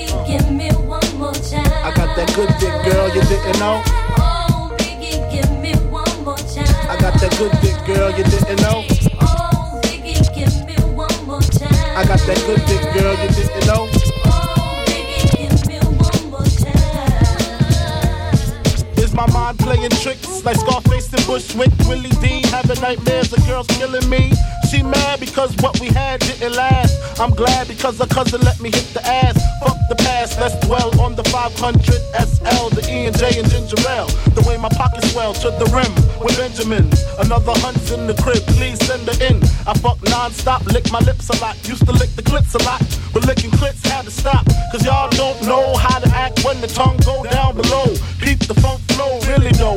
Biggie, 0.00 0.26
give 0.26 0.50
me 0.50 0.68
one 0.86 1.18
more 1.18 1.32
time. 1.32 1.66
I 1.84 1.92
got 1.94 2.16
that 2.16 2.32
good 2.34 2.48
dick, 2.58 2.72
girl, 2.84 3.08
you 3.08 3.20
didn't 3.22 3.58
know. 3.58 3.82
Oh, 4.18 4.74
Biggie, 4.78 5.30
give 5.30 5.50
me 5.60 5.74
one 5.90 6.24
more 6.24 6.36
time. 6.36 6.88
I 6.88 6.96
got 6.98 7.20
that 7.20 7.36
good 7.38 7.52
dick, 7.60 7.76
girl, 7.86 8.10
you 8.10 8.24
didn't 8.24 8.60
know. 8.62 8.84
Oh, 9.20 9.80
Biggie, 9.84 10.34
give 10.34 10.66
me 10.66 10.74
one 10.94 11.26
more 11.26 11.40
time. 11.40 11.96
I 11.96 12.04
got 12.06 12.20
that 12.20 12.38
good 12.46 12.64
dick, 12.64 12.80
girl, 12.94 13.14
you 13.14 13.28
didn't 13.28 13.66
know. 13.66 14.09
My 19.26 19.32
mind 19.32 19.58
playing 19.58 19.90
tricks 19.90 20.44
like 20.44 20.56
Scarface 20.56 21.12
and 21.12 21.24
Bushwick? 21.26 21.72
Willie 21.86 22.08
D 22.24 22.40
having 22.48 22.80
nightmares 22.80 23.32
of 23.32 23.44
girls 23.46 23.66
killing 23.66 24.08
me. 24.08 24.32
She 24.70 24.82
mad 24.82 25.20
because 25.20 25.54
what 25.56 25.78
we 25.80 25.88
had 25.88 26.20
didn't 26.20 26.54
last. 26.54 27.20
I'm 27.20 27.30
glad 27.30 27.68
because 27.68 27.98
her 27.98 28.06
cousin 28.06 28.40
let 28.42 28.60
me 28.60 28.70
hit 28.70 28.86
the 28.94 29.04
ass. 29.04 29.36
Fuck 29.60 29.76
the 29.88 29.96
past, 29.96 30.40
let's 30.40 30.54
dwell 30.66 30.88
on 31.00 31.16
the 31.16 31.24
500 31.24 31.82
SL, 31.82 32.68
the 32.70 32.86
E 32.88 33.06
and 33.06 33.18
J 33.18 33.40
and 33.40 33.50
ginger 33.50 33.76
ale. 33.88 34.06
The 34.36 34.44
way 34.48 34.56
my 34.56 34.70
pockets 34.70 35.12
swell 35.12 35.34
to 35.34 35.50
the 35.50 35.68
rim 35.74 35.92
with 36.24 36.36
Benjamins. 36.38 37.02
Another 37.18 37.52
hunt's 37.60 37.90
in 37.90 38.06
the 38.06 38.14
crib, 38.22 38.42
please 38.56 38.78
send 38.86 39.04
her 39.08 39.18
in. 39.26 39.42
I 39.66 39.74
fuck 39.74 39.98
non-stop, 40.04 40.64
lick 40.66 40.90
my 40.92 41.00
lips 41.00 41.28
a 41.28 41.36
lot. 41.42 41.56
Used 41.68 41.84
to 41.86 41.92
lick 41.92 42.10
the 42.16 42.22
clits 42.22 42.54
a 42.54 42.62
lot, 42.64 42.80
but 43.12 43.26
licking 43.26 43.50
clits 43.50 43.84
had 43.86 44.04
to 44.04 44.10
stop. 44.10 44.46
Cause 44.72 44.84
y'all 44.84 45.10
don't 45.10 45.42
know 45.42 45.76
how 45.76 45.98
to 45.98 46.08
act 46.14 46.44
when 46.44 46.60
the 46.60 46.68
tongue 46.68 46.96
go 47.04 47.24
down 47.24 47.39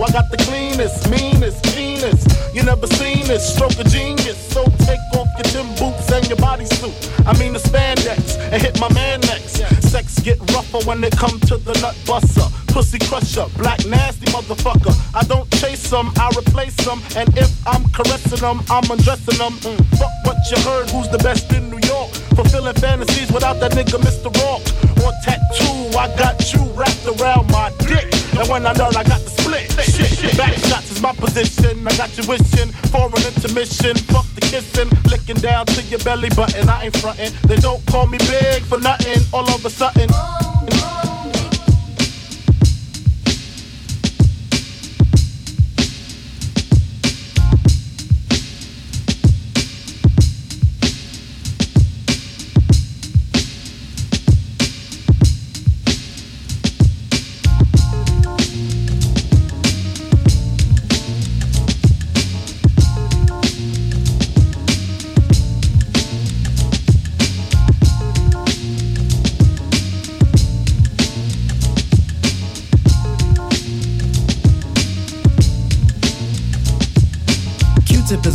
I 0.03 0.11
got 0.11 0.29
the 0.29 0.37
cleanest, 0.37 1.09
meanest, 1.09 1.63
meanest. 1.77 2.27
You 2.53 2.63
never 2.63 2.87
seen 2.87 3.25
this, 3.25 3.55
stroke 3.55 3.79
of 3.79 3.87
genius. 3.87 4.37
So 4.51 4.65
take 4.79 4.99
off 5.15 5.27
your 5.37 5.47
gym 5.53 5.67
boots 5.79 6.11
and 6.11 6.27
your 6.27 6.37
bodysuit. 6.37 7.25
I 7.25 7.31
mean 7.39 7.53
the 7.53 7.59
spandex 7.59 8.37
and 8.51 8.61
hit 8.61 8.77
my 8.81 8.91
man 8.93 9.21
next. 9.21 9.63
Sex 9.81 10.19
get 10.19 10.39
rougher 10.51 10.79
when 10.85 11.01
it 11.05 11.15
come 11.15 11.39
to 11.47 11.55
the 11.55 11.73
nut 11.79 11.95
buster. 12.05 12.62
Pussy 12.73 12.97
crusher, 12.97 13.45
black 13.57 13.85
nasty 13.85 14.25
motherfucker. 14.33 14.97
I 15.13 15.21
don't 15.25 15.47
chase 15.61 15.91
them, 15.91 16.11
I 16.17 16.33
replace 16.35 16.75
them. 16.77 16.99
And 17.15 17.29
if 17.37 17.51
I'm 17.67 17.87
caressing 17.91 18.41
them, 18.41 18.65
I'm 18.67 18.89
undressing 18.89 19.37
them. 19.37 19.53
Mm. 19.61 19.77
Fuck 19.99 20.09
what 20.25 20.37
you 20.49 20.57
heard, 20.65 20.89
who's 20.89 21.07
the 21.07 21.19
best 21.19 21.53
in 21.53 21.69
New 21.69 21.77
York? 21.85 22.09
Fulfilling 22.33 22.73
fantasies 22.73 23.31
without 23.31 23.59
that 23.59 23.73
nigga 23.73 24.01
Mr. 24.01 24.33
Rock. 24.41 24.65
On 25.05 25.13
tattoo, 25.21 25.95
I 25.95 26.09
got 26.17 26.51
you 26.51 26.65
wrapped 26.73 27.05
around 27.05 27.45
my 27.51 27.69
dick. 27.85 28.09
And 28.41 28.49
when 28.49 28.65
I 28.65 28.73
done, 28.73 28.97
I 28.97 29.03
got 29.03 29.21
the 29.21 29.29
split. 29.29 29.69
Shit, 29.85 30.09
shit. 30.09 30.35
back 30.35 30.53
shots 30.65 30.89
is 30.89 30.99
my 30.99 31.13
position. 31.13 31.87
I 31.87 31.95
got 31.95 32.17
you 32.17 32.25
wishing 32.27 32.73
for 32.89 33.05
an 33.05 33.21
intermission. 33.21 33.95
Fuck 34.09 34.25
the 34.33 34.41
kissing, 34.41 34.89
licking 35.11 35.37
down 35.37 35.67
to 35.67 35.81
your 35.93 35.99
belly 35.99 36.29
button. 36.29 36.67
I 36.67 36.85
ain't 36.85 36.97
frontin'. 36.97 37.33
They 37.47 37.57
don't 37.57 37.85
call 37.85 38.07
me 38.07 38.17
big 38.17 38.63
for 38.63 38.79
nothing. 38.79 39.21
All 39.31 39.45
of 39.47 39.63
a 39.63 39.69
sudden. 39.69 40.09
Q-tip 40.09 41.03
is 41.05 41.12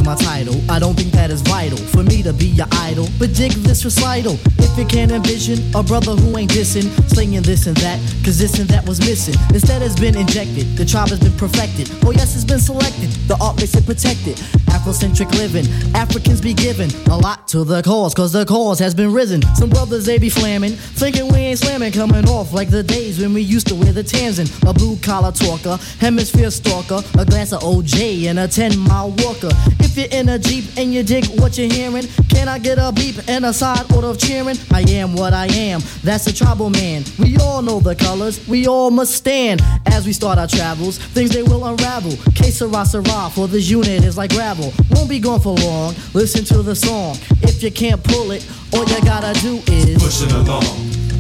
my 0.09 0.15
title. 0.15 0.59
I 0.71 0.79
don't 0.79 0.95
think 0.97 1.08
that 1.29 1.35
is 1.35 1.43
vital 1.43 1.77
for 1.77 2.03
me 2.03 2.23
to 2.23 2.33
be 2.33 2.47
your 2.47 2.67
idol. 2.73 3.07
But 3.19 3.35
dig 3.35 3.53
this 3.53 3.85
recital. 3.85 4.39
If 4.59 4.79
you 4.79 4.87
can't 4.87 5.13
envision 5.13 5.59
a 5.75 5.83
brother 5.83 6.13
who 6.13 6.37
ain't 6.39 6.51
dissing, 6.51 6.89
slinging 7.11 7.43
this 7.43 7.67
and 7.67 7.77
that, 7.79 7.99
cause 8.25 8.39
this 8.39 8.59
and 8.59 8.69
that 8.71 8.87
was 8.87 9.01
missing. 9.01 9.35
Instead 9.53 9.83
has 9.83 9.99
been 9.99 10.17
injected, 10.17 10.77
the 10.77 10.85
tribe 10.85 11.09
has 11.09 11.21
been 11.21 11.37
perfected. 11.37 11.91
Oh 12.05 12.13
yes, 12.13 12.35
it's 12.35 12.45
been 12.45 12.61
selected, 12.61 13.11
the 13.29 13.37
art 13.41 13.57
makes 13.57 13.75
it 13.75 13.85
protected. 13.85 14.37
Afrocentric 14.73 15.31
living, 15.33 15.67
Africans 15.95 16.41
be 16.41 16.55
given 16.55 16.91
a 17.11 17.17
lot 17.17 17.49
to 17.49 17.65
the 17.65 17.83
cause, 17.83 18.15
cause 18.15 18.33
the 18.33 18.45
cause 18.45 18.79
has 18.79 18.95
been 18.95 19.13
risen. 19.13 19.43
Some 19.55 19.71
brothers 19.71 20.07
they 20.07 20.19
be 20.19 20.31
flamming, 20.31 20.73
thinking 20.73 21.29
we 21.29 21.39
ain't 21.39 21.59
slamming, 21.59 21.93
coming 21.93 22.27
off 22.29 22.53
like 22.53 22.71
the 22.71 22.83
days 22.83 23.19
when 23.19 23.35
we 23.35 23.43
used 23.43 23.67
to 23.69 23.75
wear 23.75 23.93
the 23.93 24.05
Tanzan. 24.05 24.49
A 24.69 24.73
blue 24.73 24.97
collar 24.99 25.33
talker, 25.33 25.79
hemisphere 25.99 26.51
stalker, 26.51 27.01
a 27.19 27.25
glass 27.25 27.53
of 27.53 27.61
OJ 27.63 28.27
and 28.29 28.39
a 28.39 28.49
10 28.49 28.79
mile 28.79 29.11
walker. 29.19 29.51
If 29.81 29.97
you're 29.97 30.21
in 30.21 30.29
a 30.31 30.39
Jeep 30.39 30.65
and 30.77 30.95
you 30.95 31.03
dig 31.21 31.41
what 31.41 31.59
you're 31.59 31.73
hearing, 31.73 32.07
can 32.29 32.49
I 32.49 32.59
get 32.59 32.79
a 32.79 32.93
beep 32.93 33.17
and 33.29 33.45
a 33.45 33.53
side 33.53 33.91
order 33.95 34.09
of 34.09 34.19
cheering? 34.19 34.57
I 34.73 34.83
am 34.83 35.15
what 35.15 35.33
I 35.33 35.47
am, 35.47 35.81
that's 36.03 36.27
a 36.27 36.35
tribal 36.35 36.71
man. 36.71 37.05
We 37.19 37.37
all 37.39 37.63
know 37.63 37.81
the 37.81 37.95
colors, 37.95 38.47
we 38.49 38.67
all 38.67 38.91
must 38.91 39.15
stand. 39.15 39.61
As 39.87 40.07
we 40.07 40.13
start 40.13 40.39
our 40.39 40.47
travels, 40.47 40.99
things 40.99 41.31
they 41.31 41.43
will 41.43 41.65
unravel. 41.65 42.13
Que 42.35 42.51
sera, 42.51 42.85
sera, 42.85 43.31
for 43.31 43.49
this 43.49 43.69
unit 43.69 44.05
is 44.05 44.17
like 44.17 44.31
gravel. 44.31 44.73
Won't 44.91 45.09
be 45.09 45.19
gone 45.19 45.41
for 45.41 45.55
long, 45.57 45.95
listen 46.15 46.45
to 46.47 46.63
the 46.63 46.75
song. 46.75 47.17
If 47.43 47.63
you 47.63 47.71
can't 47.71 48.03
pull 48.03 48.31
it, 48.31 48.47
all 48.73 48.85
you 48.85 49.01
gotta 49.03 49.39
do 49.41 49.61
is 49.67 50.03
Push 50.03 50.23
it 50.23 50.33
along, 50.33 50.63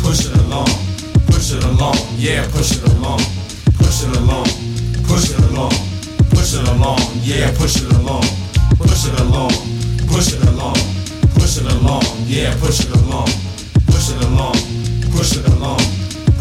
push 0.00 0.26
it 0.26 0.36
along, 0.36 0.68
push 1.26 1.52
it 1.52 1.64
along, 1.64 1.96
yeah, 2.16 2.46
push 2.52 2.72
it 2.72 2.84
along, 2.92 3.20
push 3.78 4.02
it 4.04 4.16
along, 4.16 4.46
push 5.08 5.30
it 5.30 5.38
along, 5.50 5.72
push 6.30 6.54
it 6.54 6.68
along, 6.68 7.00
yeah, 7.22 7.50
push 7.56 7.76
it 7.76 7.92
along, 7.92 8.22
push 8.78 9.06
it 9.06 9.20
along, 9.20 9.77
push 10.18 10.34
it 10.34 10.42
along, 10.48 10.74
push 11.38 11.58
it 11.58 11.72
along, 11.78 12.02
yeah, 12.26 12.50
push 12.58 12.80
it 12.80 12.90
along, 12.90 13.30
push 13.86 14.10
it 14.10 14.18
along, 14.26 14.58
push 15.14 15.36
it 15.38 15.46
along, 15.46 15.78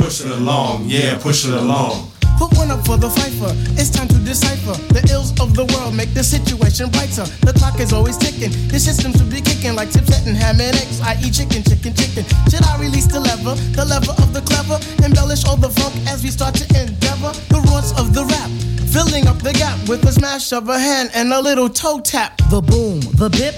push 0.02 0.22
it 0.22 0.32
along, 0.32 0.82
yeah, 0.90 1.16
push 1.20 1.46
it 1.46 1.54
along. 1.54 2.10
Put 2.40 2.58
one 2.58 2.72
up 2.72 2.84
for 2.88 2.98
the 2.98 3.08
fifer. 3.08 3.54
It's 3.78 3.92
time 3.92 4.08
to 4.08 4.18
decipher 4.26 4.74
the 4.94 5.06
ills 5.14 5.30
of 5.40 5.54
the 5.54 5.66
world. 5.74 5.94
Make 5.94 6.14
the 6.16 6.24
situation 6.24 6.90
brighter. 6.90 7.30
The 7.46 7.54
clock 7.54 7.80
is 7.80 7.94
always 7.94 8.18
ticking. 8.18 8.50
The 8.70 8.80
system 8.80 9.14
should 9.14 9.30
be 9.30 9.42
kicking 9.42 9.76
like 9.76 9.92
tips 9.92 10.26
and 10.26 10.36
ham 10.36 10.58
and 10.60 10.74
eggs. 10.74 11.00
I 11.02 11.14
eat 11.22 11.38
chicken, 11.38 11.62
chicken, 11.62 11.94
chicken. 11.94 12.26
Should 12.50 12.66
I 12.66 12.82
release 12.82 13.06
the 13.06 13.20
lever, 13.20 13.54
the 13.78 13.86
lever 13.86 14.18
of 14.18 14.34
the 14.34 14.42
clever? 14.42 14.82
Embellish 15.06 15.46
all 15.46 15.58
the 15.58 15.70
funk 15.70 15.94
as 16.10 16.24
we 16.24 16.30
start 16.30 16.56
to 16.56 16.66
endeavor 16.74 17.30
the 17.54 17.62
roots 17.70 17.94
of 17.94 18.14
the 18.18 18.26
rap. 18.26 18.50
Filling 18.98 19.28
up 19.28 19.38
the 19.44 19.54
gap 19.54 19.78
with 19.88 20.04
a 20.06 20.12
smash 20.12 20.52
of 20.52 20.70
a 20.70 20.80
hand 20.80 21.12
and 21.14 21.32
a 21.32 21.40
little 21.40 21.70
toe 21.70 22.00
tap. 22.00 22.36
The 22.50 22.60
boom, 22.60 23.00
the 23.14 23.30
bip, 23.30 23.54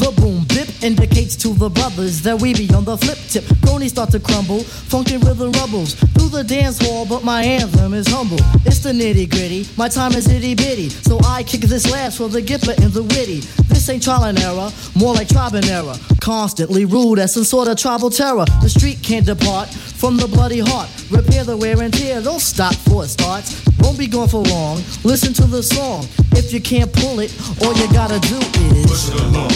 the 0.00 0.10
boom 0.18 0.46
bip 0.48 0.82
indicates 0.82 1.36
to 1.44 1.48
the 1.52 1.68
brothers 1.68 2.22
that 2.22 2.40
we 2.40 2.54
be 2.54 2.72
on 2.72 2.86
the 2.86 2.96
flip 2.96 3.18
tip. 3.28 3.44
Cronies 3.60 3.90
start 3.90 4.10
to 4.12 4.18
crumble, 4.18 4.60
funkin' 4.60 5.22
rhythm 5.22 5.52
rubbles 5.52 5.92
through 5.92 6.30
the 6.30 6.42
dance 6.42 6.78
hall, 6.80 7.04
but 7.04 7.22
my 7.22 7.42
anthem 7.42 7.92
is 7.92 8.06
humble. 8.08 8.38
It's 8.64 8.78
the 8.78 8.92
nitty 8.92 9.28
gritty, 9.28 9.66
my 9.76 9.90
time 9.90 10.12
is 10.12 10.26
itty 10.26 10.54
bitty, 10.54 10.88
so 10.88 11.20
I 11.22 11.42
kick 11.42 11.60
this 11.60 11.90
last 11.92 12.16
for 12.16 12.30
the 12.30 12.40
gipper 12.40 12.72
and 12.82 12.90
the 12.90 13.02
witty. 13.02 13.40
This 13.68 13.86
ain't 13.90 14.02
trial 14.02 14.24
and 14.24 14.38
error, 14.38 14.70
more 14.96 15.12
like 15.12 15.28
tribe 15.28 15.52
and 15.52 15.66
error. 15.66 15.96
Constantly 16.22 16.86
rude 16.86 17.18
as 17.18 17.34
some 17.34 17.44
sort 17.44 17.68
of 17.68 17.76
tribal 17.76 18.08
terror. 18.08 18.46
The 18.62 18.70
street 18.70 19.02
can't 19.02 19.26
depart 19.26 19.68
from 19.68 20.16
the 20.16 20.26
bloody 20.26 20.60
heart. 20.60 20.88
Repair 21.10 21.44
the 21.44 21.58
wear 21.58 21.82
and 21.82 21.92
tear, 21.92 22.22
don't 22.22 22.40
stop 22.40 22.72
before 22.72 23.04
it 23.04 23.08
starts. 23.08 23.68
Won't 23.80 23.98
be 23.98 24.06
gone 24.06 24.28
for 24.28 24.42
long. 24.42 24.76
Listen 25.04 25.32
to 25.34 25.46
the 25.46 25.62
song. 25.62 26.06
If 26.32 26.52
you 26.52 26.60
can't 26.60 26.92
pull 26.92 27.20
it, 27.20 27.34
all 27.62 27.74
you 27.74 27.86
gotta 27.92 28.18
do 28.20 28.36
is 28.38 28.86
Push 28.86 29.08
it 29.08 29.20
along, 29.20 29.50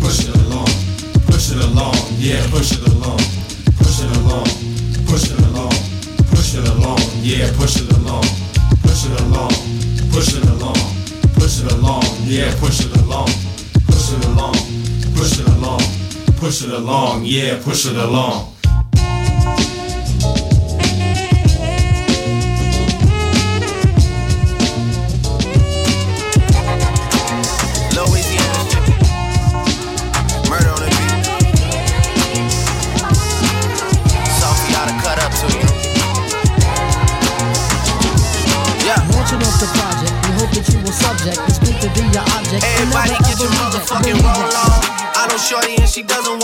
push 0.00 0.28
it 0.28 0.36
along, 0.46 0.70
push 1.26 1.50
it 1.50 1.60
along, 1.64 1.96
yeah, 2.18 2.40
push 2.50 2.72
it 2.72 2.86
along, 2.86 3.18
push 3.76 4.00
it 4.00 4.10
along, 4.16 4.46
push 5.06 5.30
it 5.30 5.40
along, 5.50 5.74
push 6.30 6.54
it 6.54 6.66
along, 6.68 7.00
yeah, 7.22 7.50
push 7.58 7.76
it 7.76 7.90
along, 7.98 8.24
push 8.82 9.04
it 9.06 9.20
along, 9.20 9.50
push 10.12 10.34
it 10.34 10.44
along, 10.44 10.78
push 11.34 11.60
it 11.60 11.72
along, 11.72 12.04
yeah, 12.24 12.54
push 12.60 12.80
it 12.80 12.96
along, 12.96 13.28
push 13.86 14.12
it 14.12 14.24
along, 14.24 14.54
push 15.16 15.38
it 15.40 15.48
along, 15.48 15.80
push 16.38 16.62
it 16.62 16.70
along, 16.70 17.24
yeah, 17.24 17.60
push 17.62 17.86
it 17.86 17.96
along. 17.96 18.59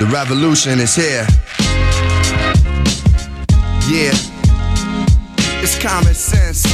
The 0.00 0.06
revolution 0.06 0.80
is 0.80 0.96
here. 0.96 1.24
Yeah. 3.86 4.10
It's 5.62 5.78
common 5.78 6.14
sense. 6.14 6.64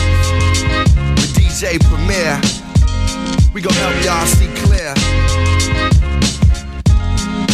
With 1.21 1.37
DJ 1.37 1.79
Premier, 1.85 2.41
we 3.53 3.61
gon' 3.61 3.75
help 3.75 3.95
y'all 4.03 4.25
see 4.25 4.49
clear. 4.64 4.95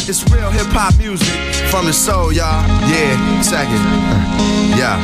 It's 0.07 0.23
real 0.31 0.53
hip 0.53 0.71
hop 0.71 0.97
music 0.99 1.35
from 1.69 1.87
the 1.87 1.93
soul, 1.93 2.33
y'all. 2.33 2.62
Yeah, 2.87 3.43
second. 3.43 3.83
Yeah. 4.79 5.03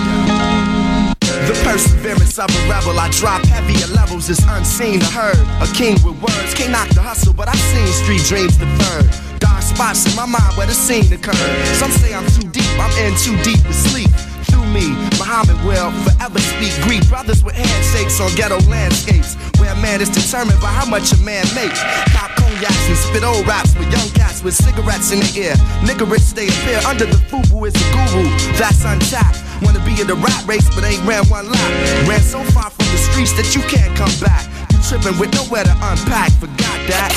The 1.48 1.58
perseverance 1.64 2.38
of 2.38 2.48
a 2.50 2.70
rebel, 2.70 3.00
I 3.00 3.10
drop 3.10 3.44
heavier 3.46 3.88
levels, 3.96 4.30
it's 4.30 4.44
unseen 4.46 5.00
to 5.00 5.06
heard. 5.06 5.42
A 5.60 5.66
king 5.74 5.94
with 6.04 6.22
words, 6.22 6.54
can't 6.54 6.70
knock 6.70 6.88
the 6.90 7.02
hustle, 7.02 7.34
but 7.34 7.48
I've 7.48 7.58
seen 7.58 7.86
street 7.88 8.22
dreams 8.28 8.56
deferred. 8.56 9.31
Dark 9.62 9.76
spots 9.76 10.10
in 10.10 10.16
my 10.16 10.26
mind 10.26 10.56
where 10.56 10.66
the 10.66 10.74
scene 10.74 11.06
occurred. 11.12 11.36
Some 11.78 11.90
say 11.90 12.14
I'm 12.14 12.26
too 12.26 12.48
deep, 12.50 12.66
I'm 12.82 12.90
in 12.98 13.14
too 13.14 13.36
deep 13.46 13.62
to 13.62 13.72
sleep. 13.72 14.10
Through 14.50 14.66
me, 14.74 14.90
Muhammad 15.22 15.54
will 15.62 15.92
forever 16.02 16.38
speak 16.40 16.74
Greek. 16.82 17.06
Brothers 17.08 17.44
with 17.44 17.54
handshakes 17.54 18.18
on 18.20 18.34
ghetto 18.34 18.58
landscapes, 18.66 19.36
where 19.60 19.70
a 19.72 19.78
man 19.78 20.00
is 20.00 20.08
determined 20.10 20.60
by 20.60 20.72
how 20.72 20.86
much 20.86 21.12
a 21.12 21.18
man 21.22 21.46
makes. 21.54 21.78
Pop 22.10 22.34
cognacs 22.34 22.88
and 22.90 22.98
spit 22.98 23.22
old 23.22 23.46
raps 23.46 23.74
with 23.78 23.86
young 23.92 24.08
cats 24.18 24.42
with 24.42 24.54
cigarettes 24.54 25.12
in 25.12 25.20
their 25.20 25.52
ear. 25.52 25.54
Nigga 25.86 26.10
rich 26.10 26.34
they 26.34 26.48
appear 26.48 26.80
under 26.82 27.06
the 27.06 27.20
fubu 27.30 27.66
is 27.66 27.74
a 27.78 27.86
guru. 27.94 28.26
That's 28.58 28.82
untapped. 28.84 29.38
Wanna 29.62 29.84
be 29.86 29.94
in 30.00 30.08
the 30.08 30.18
rat 30.18 30.42
race, 30.46 30.66
but 30.74 30.82
ain't 30.82 31.02
ran 31.06 31.22
one 31.30 31.46
lap. 31.46 31.70
Ran 32.08 32.20
so 32.20 32.42
far 32.50 32.70
from 32.70 32.86
the 32.90 32.98
streets 32.98 33.32
that 33.38 33.54
you 33.54 33.62
can't 33.70 33.94
come 33.94 34.12
back. 34.18 34.42
You 34.74 34.78
tripping 34.82 35.18
with 35.22 35.30
nowhere 35.38 35.62
to 35.62 35.74
unpack. 35.86 36.32
Forgot 36.42 36.78
that. 36.90 37.14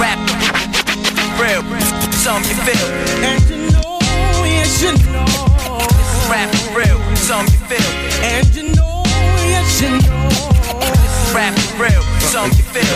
Rap, 0.00 0.18
real, 1.42 1.62
something 2.14 2.54
you 2.54 2.62
feel. 2.62 2.88
And 3.26 3.42
you 3.50 3.58
know, 3.74 3.98
yes 4.46 4.82
you 4.82 4.92
know. 5.10 5.26
This 5.90 6.10
is 6.14 6.30
Rap, 6.30 6.50
real, 6.70 6.98
something 7.16 7.52
you 7.52 7.66
feel. 7.66 7.90
And 8.22 8.46
you 8.54 8.62
know, 8.78 9.02
yes 9.42 9.82
you 9.82 9.90
know. 9.90 10.30
This 10.78 11.02
is 11.02 11.34
Rap, 11.34 11.54
real, 11.82 12.02
something 12.30 12.58
you 12.58 12.66
feel. 12.70 12.94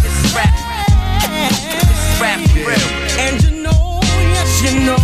This 0.00 0.16
is 0.24 0.32
Rap, 0.32 0.54
This 1.28 2.00
is 2.00 2.20
rap, 2.20 2.40
real. 2.64 2.88
And 3.20 3.36
you 3.44 3.62
know, 3.62 4.00
yes 4.32 4.62
you 4.64 4.72
know. 4.88 5.02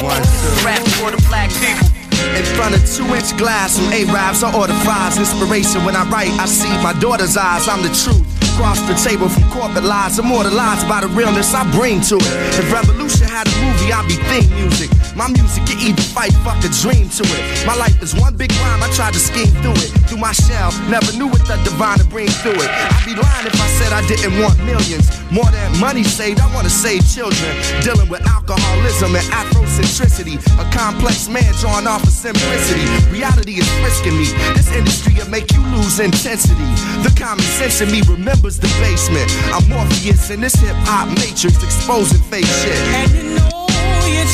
One, 0.00 0.22
two. 0.22 0.64
Rap 0.64 0.82
for 0.96 1.10
the 1.10 1.22
black 1.28 1.50
people. 1.60 1.88
In 2.34 2.44
front 2.56 2.74
of 2.74 2.82
two 2.88 3.04
inch 3.14 3.36
glass, 3.36 3.72
some 3.76 3.92
Arabs, 3.92 4.42
I 4.42 4.52
order 4.56 4.72
fries. 4.80 5.18
Inspiration 5.18 5.84
when 5.84 5.94
I 5.94 6.08
write, 6.08 6.30
I 6.40 6.46
see 6.46 6.72
my 6.82 6.94
daughter's 6.98 7.36
eyes. 7.36 7.68
I'm 7.68 7.82
the 7.82 7.92
truth. 7.92 8.33
Across 8.54 8.86
the 8.86 8.94
table 8.94 9.28
from 9.28 9.42
corporate 9.50 9.82
lies, 9.82 10.18
immortalized 10.20 10.86
by 10.88 11.00
the 11.00 11.08
realness 11.08 11.52
I 11.54 11.66
bring 11.74 12.00
to 12.06 12.14
it. 12.14 12.34
If 12.54 12.70
Revolution 12.72 13.26
had 13.26 13.50
a 13.50 13.54
movie, 13.58 13.90
I'd 13.90 14.06
be 14.06 14.14
theme 14.30 14.46
music. 14.54 14.94
My 15.18 15.26
music 15.26 15.66
can 15.66 15.78
either 15.82 16.02
fight, 16.14 16.30
fuck 16.46 16.62
a 16.62 16.70
dream 16.70 17.10
to 17.18 17.22
it. 17.26 17.42
My 17.66 17.74
life 17.74 17.98
is 18.02 18.14
one 18.14 18.36
big 18.38 18.54
rhyme, 18.62 18.82
I 18.82 18.90
tried 18.94 19.14
to 19.14 19.18
scheme 19.18 19.50
through 19.58 19.78
it. 19.82 19.90
Through 20.06 20.22
my 20.22 20.30
shell, 20.30 20.70
never 20.86 21.10
knew 21.18 21.26
what 21.26 21.42
the 21.50 21.58
divine 21.66 21.98
to 21.98 22.06
bring 22.06 22.30
through 22.42 22.58
it. 22.58 22.70
I'd 22.70 23.02
be 23.02 23.18
lying 23.18 23.46
if 23.46 23.58
I 23.58 23.66
said 23.74 23.90
I 23.90 24.06
didn't 24.06 24.38
want 24.38 24.58
millions. 24.62 25.10
More 25.34 25.50
than 25.50 25.74
money 25.78 26.02
saved, 26.02 26.38
I 26.38 26.46
wanna 26.54 26.70
save 26.70 27.02
children. 27.10 27.50
Dealing 27.82 28.08
with 28.08 28.22
alcoholism 28.26 29.18
and 29.18 29.26
Afrocentricity. 29.34 30.38
A 30.62 30.66
complex 30.70 31.28
man 31.28 31.50
drawn 31.58 31.86
off 31.86 32.02
of 32.02 32.14
simplicity. 32.14 32.86
Reality 33.10 33.58
is 33.58 33.68
frisking 33.82 34.14
me. 34.14 34.30
This 34.54 34.70
industry 34.70 35.14
will 35.18 35.30
make 35.30 35.50
you 35.50 35.62
lose 35.74 35.98
intensity. 35.98 36.70
The 37.02 37.14
common 37.18 37.46
sense 37.58 37.80
in 37.80 37.90
me 37.90 38.02
remembers 38.44 38.58
the 38.58 38.68
basement. 38.80 39.30
I'm 39.52 39.68
Morpheus 39.68 40.30
in 40.30 40.40
this 40.40 40.54
hip 40.54 40.76
hop 40.80 41.08
matrix 41.08 41.62
exposing 41.62 42.20
fake 42.22 42.44
shit. 42.44 42.76
And 42.92 43.10
you 43.12 43.22
know, 43.34 43.66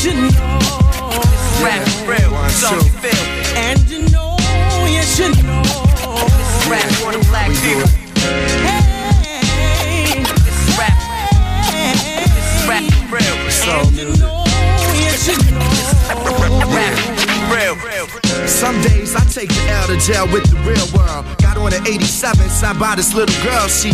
you 0.03 0.15
know. 0.15 0.61
Rap, 1.63 1.87
real, 2.09 2.31
you 2.31 2.91
feel. 2.99 3.27
And 3.57 3.81
you 3.89 3.99
know, 4.11 4.37
you 5.17 5.31
know. 5.43 5.63
Rap 6.69 6.91
for 6.99 7.13
the 7.13 7.25
black 7.29 7.51
people. 7.63 8.00
Some 18.61 18.79
days 18.83 19.17
I 19.17 19.25
take 19.25 19.49
the 19.49 19.71
L 19.71 19.87
to 19.87 19.97
jail 19.97 20.27
with 20.31 20.45
the 20.53 20.57
real 20.69 20.85
world. 20.93 21.25
Got 21.41 21.57
on 21.57 21.73
an 21.73 21.81
87, 21.89 22.47
sat 22.51 22.79
by 22.79 22.95
this 22.95 23.15
little 23.15 23.35
girl. 23.43 23.67
She 23.69 23.91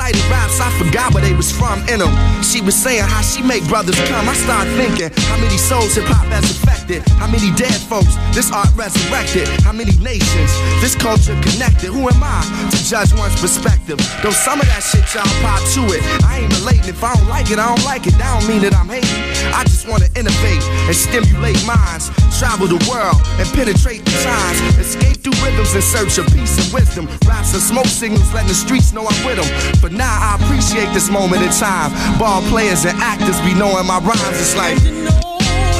recited 0.00 0.30
raps, 0.30 0.60
I 0.60 0.70
forgot 0.78 1.12
where 1.14 1.22
they 1.22 1.34
was 1.34 1.52
from 1.52 1.80
in 1.88 2.00
them. 2.00 2.12
She 2.42 2.60
was 2.60 2.74
saying 2.74 3.04
how 3.04 3.20
she 3.20 3.42
make 3.42 3.66
brothers 3.68 3.96
come. 4.08 4.28
I 4.28 4.34
start 4.34 4.66
thinking 4.68 5.10
how 5.28 5.36
many 5.36 5.56
souls 5.58 5.94
hip 5.94 6.04
hop 6.06 6.26
has 6.26 6.44
affected. 6.50 7.06
How 7.20 7.26
many 7.26 7.52
dead 7.56 7.74
folks 7.74 8.16
this 8.34 8.50
art 8.52 8.68
resurrected. 8.74 9.48
How 9.62 9.72
many 9.72 9.92
nations 9.98 10.50
this 10.80 10.96
culture 10.96 11.36
connected. 11.42 11.92
Who 11.92 12.08
am 12.08 12.22
I 12.22 12.40
to 12.70 12.78
judge 12.84 13.12
one's 13.14 13.38
perspective? 13.40 13.98
Though 14.22 14.34
some 14.34 14.60
of 14.60 14.66
that 14.72 14.82
shit 14.82 15.04
y'all 15.12 15.28
pop 15.44 15.60
to 15.76 15.82
it. 15.92 16.02
I 16.24 16.40
ain't 16.44 16.52
relating. 16.60 16.88
If 16.90 17.04
I 17.04 17.14
don't 17.14 17.28
like 17.28 17.50
it, 17.50 17.58
I 17.58 17.68
don't 17.68 17.84
like 17.84 18.06
it. 18.06 18.16
That 18.16 18.40
don't 18.40 18.48
mean 18.48 18.62
that 18.62 18.74
I'm 18.74 18.88
hating. 18.88 19.20
I 19.52 19.64
just 19.64 19.86
wanna 19.86 20.08
innovate 20.16 20.64
and 20.88 20.96
stimulate 20.96 21.60
minds. 21.66 22.08
Travel 22.40 22.66
the 22.66 22.80
world 22.88 23.20
and 23.36 23.46
penetrate 23.52 24.04
the 24.04 24.16
times. 24.24 24.58
Escape 24.80 25.20
through 25.20 25.36
rhythms 25.44 25.76
in 25.76 25.82
search 25.82 26.16
of 26.16 26.26
peace 26.32 26.56
and 26.56 26.72
wisdom. 26.72 27.04
Raps 27.28 27.52
and 27.52 27.62
smoke 27.62 27.86
signals 27.86 28.32
letting 28.32 28.48
the 28.48 28.56
streets 28.56 28.92
know 28.92 29.04
I'm 29.06 29.20
with 29.26 29.36
them. 29.36 29.50
But 29.90 29.98
now 29.98 30.06
I 30.06 30.38
appreciate 30.40 30.86
this 30.94 31.10
moment 31.10 31.42
in 31.42 31.50
time. 31.50 31.90
Ball 32.16 32.42
players 32.42 32.84
and 32.84 32.96
actors 33.00 33.40
be 33.40 33.54
knowing 33.54 33.86
my 33.86 33.98
rhymes. 33.98 34.38
It's 34.38 34.54
like, 34.56 34.78
Yes 34.78 34.86
you 34.86 35.02
know. 35.02 35.18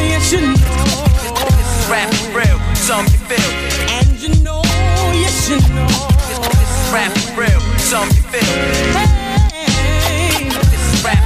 You 0.03 0.19
should 0.19 0.43
know 0.43 1.05
It's 1.63 1.87
rap, 1.87 2.11
real, 2.35 2.59
something 2.75 3.13
you 3.15 3.21
feel. 3.31 3.51
And 3.95 4.11
you 4.21 4.43
know, 4.43 4.63
yes 5.15 5.49
you 5.49 5.59
know. 5.79 5.87
This 6.59 6.91
rap, 6.91 7.15
real, 7.39 7.61
something 7.79 8.17
you 8.17 8.23
feel. 8.35 8.51
Hey, 9.55 10.51
Rap, 11.07 11.23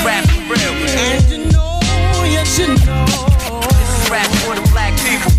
rap, 0.00 0.24
real. 0.48 0.72
and 1.04 1.24
you 1.28 1.52
know, 1.52 1.80
yes 2.24 2.58
you 2.58 2.68
know. 2.68 3.04
This 3.68 4.08
rap 4.08 4.26
for 4.40 4.54
the 4.54 4.66
black 4.72 4.96
people. 5.04 5.32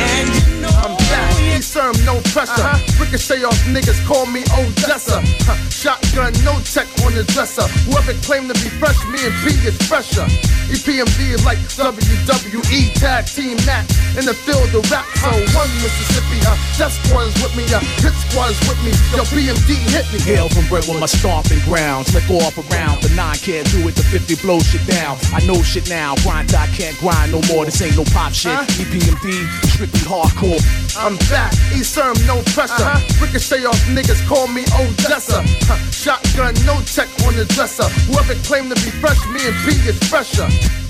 And 0.00 0.28
you 0.48 0.62
know, 0.62 0.72
I'm 0.80 0.96
back. 1.12 1.36
He 1.36 1.60
serve 1.60 2.02
no 2.06 2.20
pressure. 2.32 2.52
Uh-huh. 2.56 2.95
Ricochet 3.16 3.44
off 3.44 3.56
niggas 3.72 3.96
call 4.04 4.26
me 4.26 4.44
Odessa. 4.60 5.24
Huh. 5.48 5.56
Shotgun, 5.72 6.36
no 6.44 6.52
tech 6.68 6.84
on 7.00 7.16
the 7.16 7.24
dresser. 7.32 7.64
Whoever 7.88 8.12
claimed 8.20 8.52
to 8.52 8.56
be 8.60 8.68
fresh, 8.76 9.00
me 9.08 9.24
and 9.24 9.32
P 9.40 9.56
is 9.64 9.72
fresher. 9.88 10.28
EPMD 10.68 11.32
is 11.32 11.40
like 11.46 11.56
WWE 11.78 12.92
tag 13.00 13.24
team 13.24 13.56
match 13.64 13.88
in 14.20 14.28
the 14.28 14.34
field 14.34 14.68
of 14.76 14.84
rap. 14.92 15.08
So 15.16 15.32
one 15.56 15.72
Mississippi, 15.80 16.44
uh, 16.44 16.58
Death 16.76 16.92
Squad 16.92 17.32
is 17.32 17.36
with 17.40 17.56
me, 17.56 17.64
uh, 17.72 17.80
Hit 18.04 18.12
Squad 18.28 18.52
is 18.52 18.60
with 18.68 18.80
me. 18.84 18.92
Yo, 19.16 19.24
PMD 19.32 19.80
hit 19.88 20.04
me. 20.12 20.20
Hail 20.20 20.52
from 20.52 20.68
Brentwood, 20.68 21.00
my 21.00 21.06
stomping 21.08 21.64
grounds. 21.64 22.12
Let 22.12 22.28
go 22.28 22.36
off 22.44 22.58
around. 22.58 23.00
The 23.00 23.14
nine 23.16 23.40
can't 23.40 23.64
do 23.72 23.86
it, 23.88 23.96
the 23.96 24.04
50 24.04 24.44
blow 24.44 24.60
shit 24.60 24.84
down. 24.84 25.16
I 25.32 25.40
know 25.46 25.62
shit 25.62 25.88
now. 25.88 26.16
Grind, 26.20 26.52
I 26.52 26.66
can't 26.76 26.98
grind 26.98 27.32
no 27.32 27.40
more. 27.48 27.64
This 27.64 27.80
ain't 27.80 27.96
no 27.96 28.04
pop 28.12 28.36
shit. 28.36 28.52
E 28.76 28.84
EPMD, 28.84 29.48
strictly 29.72 30.04
hardcore. 30.04 30.60
I'm 30.98 31.16
back, 31.32 31.52
East 31.72 31.96
Serm, 31.96 32.12
no 32.26 32.42
pressure. 32.52 33.05
Ricochet 33.20 33.64
off 33.64 33.80
niggas, 33.88 34.26
call 34.28 34.46
me 34.48 34.64
Odessa. 34.78 35.44
Shotgun, 35.90 36.54
no 36.64 36.80
tech 36.84 37.08
on 37.26 37.36
the 37.36 37.44
dresser. 37.54 37.88
Whoever 38.06 38.34
claimed 38.46 38.74
to 38.74 38.76
be 38.84 38.90
fresh, 38.90 39.18
me 39.28 39.40
and 39.46 39.56
P 39.64 39.72
is 39.88 39.98
fresher. 40.08 40.48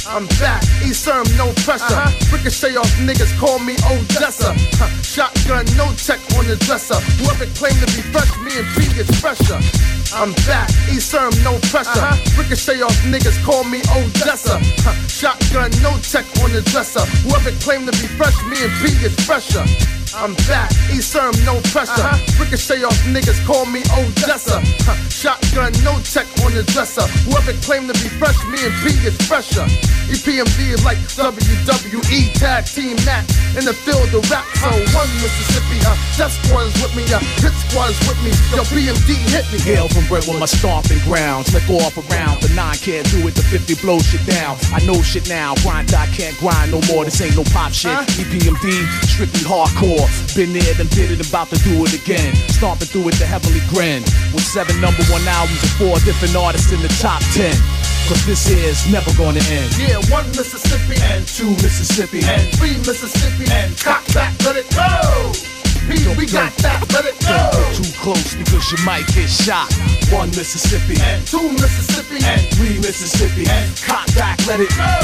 I'm 0.09 0.27
back, 0.39 0.63
East 0.87 1.07
Serm, 1.07 1.27
no 1.37 1.51
pressure. 1.67 1.83
Uh-huh. 1.91 2.37
Ricochet 2.37 2.77
off 2.77 2.91
niggas, 3.03 3.35
call 3.39 3.59
me 3.59 3.75
Odessa. 3.91 4.55
Huh. 4.79 4.87
Shotgun, 5.03 5.67
no 5.75 5.91
tech 5.99 6.23
on 6.39 6.47
the 6.47 6.55
dresser. 6.63 7.01
Whoever 7.19 7.47
claimed 7.59 7.83
to 7.83 7.91
be 7.91 8.03
fresh, 8.15 8.31
me 8.39 8.55
and 8.55 8.69
P 8.79 8.87
is 8.95 9.11
fresher. 9.19 9.59
I'm 10.15 10.31
back, 10.47 10.71
East 10.87 11.11
Serm, 11.13 11.35
no 11.43 11.59
pressure. 11.75 11.99
Uh-huh. 11.99 12.39
Ricochet 12.39 12.83
off 12.83 12.95
niggas, 13.11 13.35
call 13.43 13.65
me 13.65 13.83
Odessa. 13.99 14.63
Huh. 14.87 14.95
Shotgun, 15.11 15.75
no 15.83 15.91
tech 16.07 16.25
on 16.39 16.53
the 16.55 16.63
dresser. 16.71 17.03
Whoever 17.27 17.51
claimed 17.59 17.91
to 17.91 17.95
be 17.99 18.07
fresh, 18.15 18.37
me 18.47 18.63
and 18.63 18.73
P 18.79 18.95
is 19.03 19.15
fresher. 19.27 19.67
I'm 20.15 20.33
back, 20.49 20.71
East 20.95 21.13
Serm, 21.13 21.35
no 21.45 21.59
pressure. 21.75 21.99
Uh-huh. 21.99 22.41
Ricochet 22.41 22.87
off 22.87 22.97
niggas, 23.11 23.43
call 23.45 23.67
me 23.67 23.83
Odessa. 23.99 24.63
Huh. 24.87 24.95
Shotgun, 25.11 25.75
no 25.83 25.99
tech 26.07 26.31
on 26.47 26.55
the 26.55 26.63
dresser. 26.71 27.05
Whoever 27.27 27.53
claimed 27.67 27.91
to 27.91 27.97
be 27.99 28.09
fresh, 28.17 28.39
me 28.47 28.63
and 28.63 28.75
P 28.87 28.95
is 29.03 29.19
fresher. 29.27 29.67
EPMD 30.07 30.71
is 30.71 30.85
like 30.85 30.99
WWE 31.19 32.33
tag 32.39 32.65
team 32.67 32.95
match 33.03 33.27
in 33.59 33.65
the 33.65 33.75
field 33.75 34.07
of 34.15 34.23
rap. 34.31 34.45
So 34.63 34.71
one 34.95 35.11
Mississippi, 35.19 35.83
uh, 35.83 35.97
Death 36.15 36.37
Squad 36.45 36.71
is 36.71 36.77
with 36.79 36.95
me, 36.95 37.03
uh, 37.11 37.19
Hit 37.43 37.55
Squad 37.67 37.91
is 37.91 38.01
with 38.07 38.21
me. 38.23 38.31
Yo, 38.55 38.63
PMD 38.71 39.17
hit 39.33 39.47
me. 39.51 39.59
Hail 39.59 39.89
from 39.89 40.07
Brentwood, 40.07 40.39
my 40.39 40.47
stomping 40.47 41.01
grounds. 41.03 41.53
Let 41.53 41.67
go 41.67 41.83
off 41.83 41.99
around. 41.99 42.41
The 42.43 42.53
nine 42.55 42.79
can't 42.79 43.09
do 43.11 43.27
it, 43.27 43.35
the 43.35 43.43
50 43.43 43.83
blow 43.83 43.99
shit 43.99 44.25
down. 44.27 44.57
I 44.71 44.85
know 44.87 45.03
shit 45.03 45.29
now. 45.29 45.55
Grind, 45.67 45.93
I 45.95 46.07
can't 46.15 46.37
grind 46.39 46.71
no 46.71 46.81
more. 46.87 47.05
This 47.05 47.21
ain't 47.21 47.37
no 47.37 47.45
pop 47.51 47.73
shit. 47.73 47.97
EPMD, 48.21 48.87
strictly 49.11 49.43
hardcore. 49.43 50.07
Been 50.37 50.53
there, 50.53 50.75
done 50.75 50.91
did 50.95 51.11
it, 51.11 51.27
about 51.27 51.49
to 51.51 51.59
do 51.67 51.83
it 51.83 51.95
again. 51.95 52.35
Stomping 52.55 52.89
through 52.89 53.09
it, 53.09 53.17
the 53.19 53.27
heavenly 53.27 53.65
grin. 53.73 54.03
With 54.31 54.47
seven 54.47 54.81
number 54.81 55.03
one 55.11 55.27
albums 55.27 55.63
and 55.63 55.75
four 55.81 55.99
different 56.07 56.37
artists 56.37 56.71
in 56.71 56.81
the 56.83 56.93
top 57.03 57.23
ten. 57.35 57.57
Cause 58.07 58.25
this 58.25 58.47
is 58.49 58.87
never 58.93 59.11
gonna 59.19 59.43
end. 59.51 59.67
Yeah, 59.79 59.99
one 60.15 60.27
Mississippi 60.31 60.95
and 61.11 61.27
two 61.27 61.51
Mississippi 61.59 62.23
and 62.23 62.43
three 62.55 62.79
Mississippi 62.87 63.51
and 63.51 63.77
cock 63.83 64.07
back, 64.15 64.31
let 64.47 64.55
it 64.55 64.71
go. 64.71 65.35
P, 65.91 65.99
we 66.15 66.27
got 66.31 66.55
that, 66.63 66.87
let 66.95 67.03
it 67.03 67.19
go. 67.27 67.51
Too 67.75 67.91
close 67.99 68.35
because 68.39 68.63
you 68.71 68.79
might 68.87 69.07
get 69.11 69.27
shot. 69.29 69.67
One 70.15 70.31
Mississippi 70.39 70.95
and 71.03 71.27
two 71.27 71.51
Mississippi 71.59 72.23
and 72.23 72.43
three 72.55 72.79
Mississippi 72.79 73.43
and 73.51 73.75
cock 73.83 74.07
back, 74.15 74.39
let 74.47 74.61
it 74.63 74.71
go. 74.79 74.95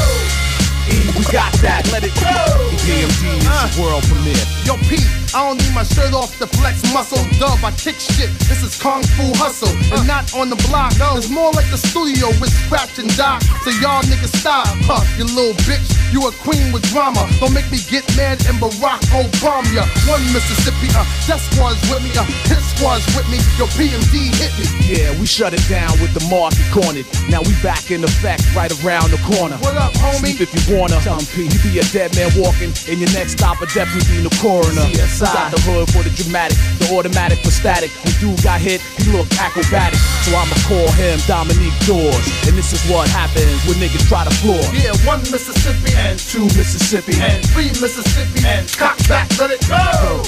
E, 0.87 0.95
we 1.19 1.25
got 1.35 1.51
that, 1.59 1.83
let 1.91 2.03
it 2.07 2.15
go. 2.23 2.39
EPMD 2.71 3.23
is 3.39 3.47
Uh. 3.51 3.67
world 3.83 4.03
premiere. 4.07 4.47
Yo, 4.63 4.79
Pete, 4.87 5.07
I 5.35 5.49
don't 5.49 5.57
need 5.57 5.73
my 5.73 5.83
shirt 5.83 6.13
off 6.13 6.37
to 6.39 6.47
flex 6.47 6.85
muscle. 6.93 7.17
Dub, 7.41 7.57
I 7.65 7.73
kick 7.73 7.97
shit. 7.97 8.29
This 8.53 8.63
is 8.63 8.77
Kung 8.77 9.03
Fu 9.17 9.33
hustle. 9.41 9.73
And 9.97 10.07
not 10.07 10.29
on 10.37 10.51
the 10.51 10.61
block. 10.69 10.93
It's 11.17 11.31
more 11.33 11.51
like 11.53 11.69
the 11.73 11.81
studio 11.81 12.29
with 12.37 12.53
scratch 12.69 12.99
and 13.01 13.09
dock. 13.17 13.41
So 13.65 13.71
y'all 13.81 14.05
niggas 14.05 14.37
stop. 14.37 14.69
Huh, 14.85 15.01
you 15.17 15.25
little 15.25 15.57
bitch. 15.65 15.89
You 16.13 16.29
a 16.29 16.33
queen 16.45 16.69
with 16.69 16.85
drama. 16.93 17.25
Don't 17.41 17.57
make 17.57 17.65
me 17.73 17.81
get 17.89 18.05
mad 18.13 18.45
and 18.45 18.61
Barack 18.61 19.01
Obama 19.17 19.65
ya. 19.73 19.89
One 20.05 20.21
Mississippi, 20.37 20.93
uh, 20.93 21.01
Death 21.25 21.41
Squad's 21.49 21.81
with 21.89 22.05
me, 22.05 22.13
uh, 22.13 22.29
Hit 22.53 22.61
Squad's 22.77 23.01
with 23.17 23.25
me. 23.33 23.41
Yo, 23.57 23.65
PMD 23.73 24.29
hit 24.37 24.53
me. 24.61 24.69
Yeah, 24.85 25.17
we 25.17 25.25
shut 25.25 25.57
it 25.57 25.65
down 25.73 25.97
with 26.05 26.13
the 26.13 26.21
market 26.29 26.61
cornered. 26.77 27.09
Now 27.33 27.41
we 27.41 27.57
back 27.65 27.89
in 27.91 28.05
effect 28.05 28.45
right 28.53 28.69
around 28.85 29.17
the 29.17 29.21
corner. 29.25 29.57
What 29.65 29.81
up, 29.81 29.97
homie? 29.97 30.37
Sleep 30.37 30.45
if 30.45 30.53
you 30.53 30.77
wanna. 30.77 31.01
Tell 31.01 31.17
'em 31.17 31.25
P. 31.33 31.49
You 31.49 31.59
be 31.65 31.79
a 31.81 31.85
dead 31.89 32.13
man 32.17 32.29
walking, 32.37 32.77
and 32.85 33.01
your 33.01 33.09
next 33.17 33.41
stop 33.41 33.63
a 33.65 33.67
deputy 33.73 34.05
being 34.13 34.29
the 34.29 34.35
coroner. 34.37 34.85
CSI. 34.93 35.22
Got 35.23 35.55
the 35.55 35.63
hood 35.63 35.87
for 35.95 36.03
the 36.03 36.11
dramatic, 36.11 36.59
the 36.83 36.91
automatic 36.99 37.39
for 37.47 37.55
static. 37.55 37.95
When 38.03 38.11
dude 38.19 38.43
got 38.43 38.59
hit, 38.59 38.83
he 38.99 39.15
looked 39.15 39.39
acrobatic. 39.39 39.95
So 40.27 40.35
I'ma 40.35 40.59
call 40.67 40.91
him 40.99 41.23
Dominique 41.31 41.79
Dawes. 41.87 42.27
And 42.51 42.59
this 42.59 42.75
is 42.75 42.83
what 42.91 43.07
happens 43.07 43.55
when 43.71 43.79
niggas 43.79 44.03
try 44.11 44.27
to 44.27 44.35
floor. 44.43 44.59
Yeah, 44.75 44.99
one 45.07 45.23
Mississippi 45.31 45.95
and 45.95 46.19
two 46.19 46.51
Mississippi 46.59 47.23
and 47.23 47.39
three 47.55 47.71
Mississippi 47.79 48.43
and 48.43 48.67
cock 48.75 48.99
back, 49.07 49.31
let 49.39 49.55
it 49.55 49.63
go. 49.71 50.27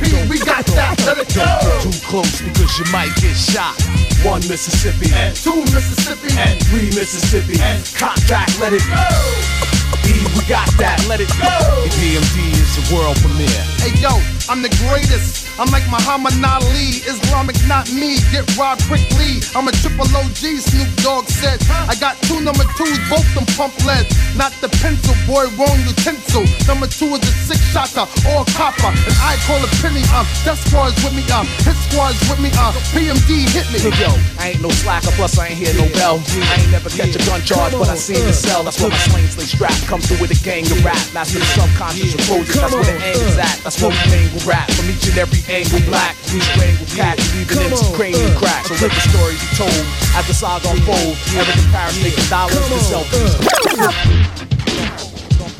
P, 0.00 0.08
we 0.32 0.40
got 0.40 0.64
that, 0.72 0.96
let 1.04 1.20
it 1.20 1.28
go. 1.36 1.44
too 1.84 1.92
close 2.08 2.40
because 2.40 2.72
you 2.80 2.88
might 2.88 3.12
get 3.20 3.36
shot. 3.36 3.76
One 4.24 4.40
Mississippi 4.48 5.12
and 5.12 5.36
two 5.36 5.60
Mississippi 5.68 6.32
and 6.40 6.56
three 6.72 6.88
Mississippi 6.96 7.60
and 7.60 7.84
cock 7.92 8.16
back, 8.24 8.48
let 8.56 8.72
it 8.72 8.80
go. 8.88 9.99
We 10.20 10.44
got 10.46 10.68
that, 10.76 11.02
let 11.08 11.20
it 11.20 11.28
go. 11.40 11.48
EPMD 11.88 12.52
is 12.52 12.76
the 12.76 12.94
world 12.94 13.16
premiere. 13.24 13.48
Hey 13.80 13.96
yo, 14.00 14.10
I'm 14.48 14.60
the 14.60 14.68
greatest. 14.86 15.49
I'm 15.60 15.68
like 15.68 15.84
Muhammad 15.92 16.32
Ali. 16.40 17.04
Islamic, 17.04 17.52
not 17.68 17.84
me. 17.92 18.16
Get 18.32 18.48
robbed 18.56 18.80
quickly. 18.88 19.44
I'm 19.52 19.68
a 19.68 19.72
triple 19.84 20.08
OG, 20.08 20.40
Snoop 20.56 20.88
Dogg 21.04 21.28
said. 21.28 21.60
I 21.84 21.92
got 22.00 22.16
two 22.24 22.40
number 22.40 22.64
twos, 22.80 22.96
both 23.12 23.28
them 23.36 23.44
pump 23.60 23.76
lead. 23.84 24.08
Not 24.40 24.56
the 24.64 24.72
pencil, 24.80 25.12
boy, 25.28 25.52
wrong 25.60 25.76
utensil. 25.84 26.48
Number 26.64 26.88
two 26.88 27.12
is 27.12 27.20
a 27.28 27.32
six 27.44 27.60
shotter, 27.76 28.08
all 28.32 28.48
copper. 28.56 28.88
And 28.88 29.16
I 29.20 29.36
call 29.44 29.60
it 29.60 29.68
penny. 29.84 30.00
Um, 30.16 30.24
Death 30.48 30.64
Squad's 30.64 30.96
with 31.04 31.12
me. 31.12 31.28
Um, 31.28 31.44
Hit 31.68 31.76
Squad's 31.92 32.16
with 32.24 32.40
me. 32.40 32.48
Uh, 32.56 32.72
PMD 32.96 33.44
hit 33.52 33.68
me. 33.68 33.84
Yo, 34.00 34.16
I 34.40 34.56
ain't 34.56 34.64
no 34.64 34.72
slacker, 34.72 35.12
plus 35.20 35.36
I 35.36 35.52
ain't 35.52 35.60
hear 35.60 35.76
no 35.76 35.84
bell. 35.92 36.24
I 36.24 36.56
ain't 36.56 36.72
never 36.72 36.88
catch 36.88 37.12
a 37.12 37.20
gun 37.28 37.44
charge, 37.44 37.76
but 37.76 37.92
I 37.92 38.00
seen 38.00 38.24
the 38.24 38.32
cell. 38.32 38.64
That's 38.64 38.80
where 38.80 38.88
my 38.88 38.96
sling 39.12 39.28
slay 39.28 39.44
strap 39.44 39.76
come 39.84 40.00
through 40.00 40.24
with 40.24 40.32
a 40.32 40.40
gang 40.40 40.64
of 40.72 40.80
rap. 40.80 41.04
Master 41.12 41.36
the 41.36 41.44
subconscious 41.52 42.16
approaches, 42.16 42.56
that's 42.56 42.72
where 42.72 42.88
the 42.88 42.96
aim 42.96 43.20
is 43.28 43.36
at. 43.36 43.60
That's 43.60 43.76
where 43.76 43.92
we 43.92 44.00
mangle 44.08 44.40
rap 44.48 44.70
from 44.72 44.88
each 44.88 45.04
and 45.04 45.18
every 45.20 45.49
angle 45.50 45.80
black. 45.86 46.14
We 46.32 46.38
strangle 46.40 46.86
cat, 46.94 47.18
even 47.34 47.58
into 47.66 47.84
cranium 47.96 48.34
crack. 48.38 48.64
So 48.66 48.74
let 48.78 48.92
the 48.94 49.02
story 49.10 49.34
be 49.34 49.48
told 49.58 49.84
as 50.14 50.26
the 50.26 50.34
saga 50.34 50.70
unfolds. 50.70 51.18
Ever 51.34 51.52
comparison, 51.52 52.02
making 52.02 52.28
dollars 52.30 52.54
for 52.70 52.78
selfies. 52.86 53.34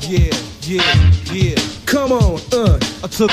Yeah, 0.07 0.31
yeah, 0.63 1.33
yeah. 1.33 1.59
Come 1.87 2.13
on, 2.13 2.41
uh. 2.53 2.79
I 3.03 3.07
took. 3.09 3.31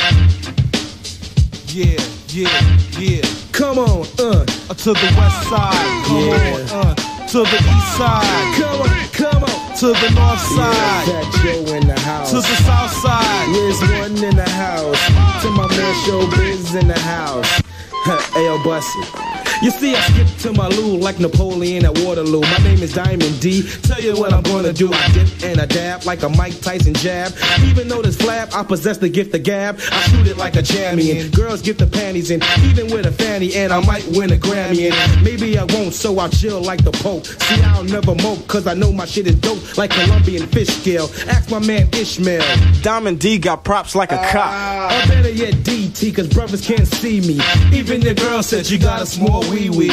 Yeah, 1.68 2.00
yeah, 2.30 3.00
yeah. 3.00 3.22
Come 3.52 3.78
on, 3.78 4.06
uh. 4.20 4.46
I 4.70 4.74
to 4.74 4.94
the 4.94 5.14
west 5.18 5.50
side. 5.50 6.06
Come 6.06 6.18
Yeah. 6.18 6.54
on, 6.54 6.88
uh. 6.88 6.96
To 7.28 7.40
the 7.44 7.58
east 7.58 7.98
side. 7.98 8.56
Come 8.58 8.82
on, 8.82 8.90
come 9.14 9.44
on. 9.44 9.57
To 9.80 9.90
the 9.90 10.10
north 10.16 10.40
side. 10.40 11.06
Fat 11.06 11.46
in 11.46 11.88
the 11.88 12.00
house. 12.00 12.32
To 12.32 12.38
the 12.38 12.42
south 12.42 12.92
side. 12.94 13.48
Where's 13.52 13.80
one 13.80 14.24
in 14.24 14.36
the 14.36 14.50
house? 14.50 15.06
To 15.44 15.52
my 15.52 15.68
man 15.68 15.94
Showbiz 16.04 16.82
in 16.82 16.88
the 16.88 16.98
house. 16.98 17.62
Ayo, 18.34 18.64
Bussy. 18.64 19.37
You 19.64 19.72
see, 19.72 19.96
I 19.96 20.02
skip 20.02 20.28
to 20.42 20.54
my 20.54 20.68
loo 20.68 20.98
like 20.98 21.20
Napoleon 21.20 21.84
at 21.84 21.98
Waterloo. 22.00 22.42
My 22.42 22.58
name 22.60 22.84
is 22.84 22.94
Diamond 22.94 23.42
D. 23.42 23.68
Tell 23.82 24.00
you 24.00 24.16
what 24.16 24.32
I'm 24.32 24.44
gonna 24.44 24.72
do. 24.72 24.94
I 24.94 25.12
dip 25.12 25.28
and 25.44 25.60
I 25.60 25.66
dab 25.66 26.06
like 26.06 26.22
a 26.22 26.30
Mike 26.30 26.62
Tyson 26.62 26.94
jab. 26.94 27.34
Even 27.64 27.88
though 27.88 28.04
this 28.04 28.16
flab, 28.18 28.54
I 28.54 28.64
possess 28.64 29.00
the 29.00 29.10
gift 29.10 29.34
of 29.34 29.42
gab. 29.42 29.80
I 29.92 30.02
shoot 30.10 30.28
it 30.28 30.38
like 30.38 30.56
a 30.56 30.62
champion. 30.62 31.32
Girls 31.32 31.64
get 31.64 31.80
the 31.80 31.88
panties 31.88 32.30
in, 32.30 32.44
even 32.66 32.94
with 32.94 33.08
a 33.08 33.12
fanny, 33.12 33.56
and 33.56 33.74
I 33.74 33.84
might 33.84 34.06
win 34.10 34.32
a 34.32 34.36
Grammy. 34.36 34.92
And 34.92 35.24
maybe 35.24 35.58
I 35.58 35.64
won't, 35.64 35.94
so 35.96 36.20
I 36.20 36.28
chill 36.30 36.62
like 36.62 36.84
the 36.84 36.92
Pope. 36.92 37.26
See, 37.26 37.62
I'll 37.64 37.84
never 37.84 38.14
mope, 38.14 38.48
cause 38.48 38.68
I 38.68 38.76
know 38.76 38.92
my 38.92 39.06
shit 39.06 39.26
is 39.26 39.36
dope 39.36 39.76
like 39.76 39.90
Colombian 39.90 40.46
fish 40.48 40.70
scale. 40.70 41.10
Ask 41.30 41.50
my 41.50 41.60
man 41.60 41.90
Ishmael. 41.94 42.44
Diamond 42.84 43.20
D 43.20 43.40
got 43.40 43.64
props 43.64 43.96
like 43.96 44.12
a 44.12 44.18
cop. 44.18 44.52
Ah. 44.52 45.04
Or 45.04 45.08
better 45.08 45.32
yet, 45.32 45.56
DT, 45.56 46.16
cause 46.16 46.28
brothers 46.28 46.66
can't 46.66 46.88
see 46.88 47.22
me. 47.22 47.40
Even 47.76 48.02
the 48.02 48.14
girl 48.14 48.44
said 48.44 48.70
you 48.70 48.78
got 48.78 49.02
a 49.02 49.06
small 49.06 49.47
wee 49.50 49.70
wee. 49.70 49.92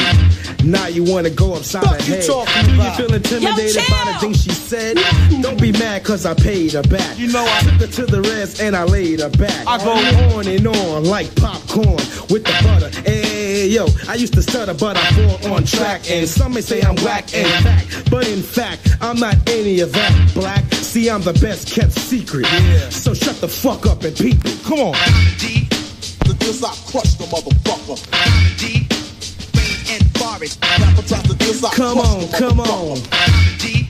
Now 0.63 0.87
you 0.87 1.03
wanna 1.03 1.29
go 1.29 1.53
upside 1.53 1.83
Fuck 1.83 2.01
her 2.01 2.05
you 2.05 2.13
head. 2.15 2.25
talking 2.25 2.65
Do 2.65 2.73
you 2.73 2.91
feel 2.91 3.13
intimidated 3.13 3.75
Yo, 3.75 3.81
by 3.89 4.11
the 4.11 4.17
things 4.19 4.43
she 4.43 4.51
said? 4.51 4.97
Don't 5.41 5.59
be 5.59 5.71
mad 5.71 6.03
cause 6.03 6.25
I 6.25 6.33
paid 6.33 6.73
her 6.73 6.83
back. 6.83 7.17
You 7.17 7.31
know 7.31 7.45
I 7.45 7.61
took 7.61 7.81
her 7.81 7.87
to 7.87 8.05
the 8.05 8.21
rest 8.21 8.61
and 8.61 8.75
I 8.75 8.83
laid 8.83 9.19
her 9.19 9.29
back. 9.29 9.67
I 9.67 9.77
go 9.77 9.91
on 10.37 10.47
and 10.47 10.67
on 10.67 11.03
like 11.05 11.33
popcorn 11.35 12.01
with 12.29 12.43
the 12.43 12.55
butter. 12.63 12.89
Hey, 13.01 13.67
yo, 13.67 13.87
I 14.07 14.15
used 14.15 14.33
to 14.33 14.41
stutter, 14.41 14.73
but 14.73 14.97
I 14.97 15.11
fall 15.11 15.53
on 15.53 15.65
track. 15.65 16.09
And 16.09 16.27
some 16.27 16.53
may 16.53 16.61
say 16.61 16.81
I'm 16.81 16.95
whack 17.03 17.33
and 17.35 17.47
fact. 17.63 18.09
But 18.09 18.27
in 18.27 18.41
fact, 18.41 18.97
I'm 19.01 19.19
not 19.19 19.35
any 19.49 19.81
of 19.81 19.91
that 19.93 20.31
black. 20.33 20.63
See, 20.73 21.09
I'm 21.09 21.21
the 21.21 21.33
best 21.33 21.69
kept 21.69 21.91
secret. 21.91 22.45
Yeah. 22.51 22.89
So 22.89 23.13
shut 23.13 23.35
the 23.41 23.47
fuck 23.47 23.85
up 23.85 24.03
and 24.03 24.15
peep 24.15 24.43
it. 24.45 24.63
Come 24.63 24.79
on. 24.79 24.93
The 26.25 26.35
this 26.39 26.63
I 26.63 26.73
crush 26.91 27.15
the 27.15 27.25
motherfucker. 27.25 28.94
D, 30.35 30.47
Rain 30.51 30.59
and 30.59 30.59
Forest. 30.59 30.59
Rapper 30.61 31.27
the 31.27 31.35
this 31.39 31.61
Come 31.75 31.97
on, 31.97 32.27
come 32.31 32.59
on. 32.59 32.97
D, 33.57 33.87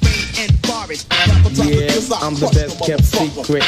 Rain 0.00 0.24
and 0.38 0.66
Forest. 0.66 1.12
Rapper 1.12 1.50
the 1.50 1.64
Yeah, 1.68 2.16
I 2.16 2.26
I'm 2.26 2.34
the 2.36 2.48
best 2.54 2.80
kept 2.86 3.04
secret. 3.04 3.62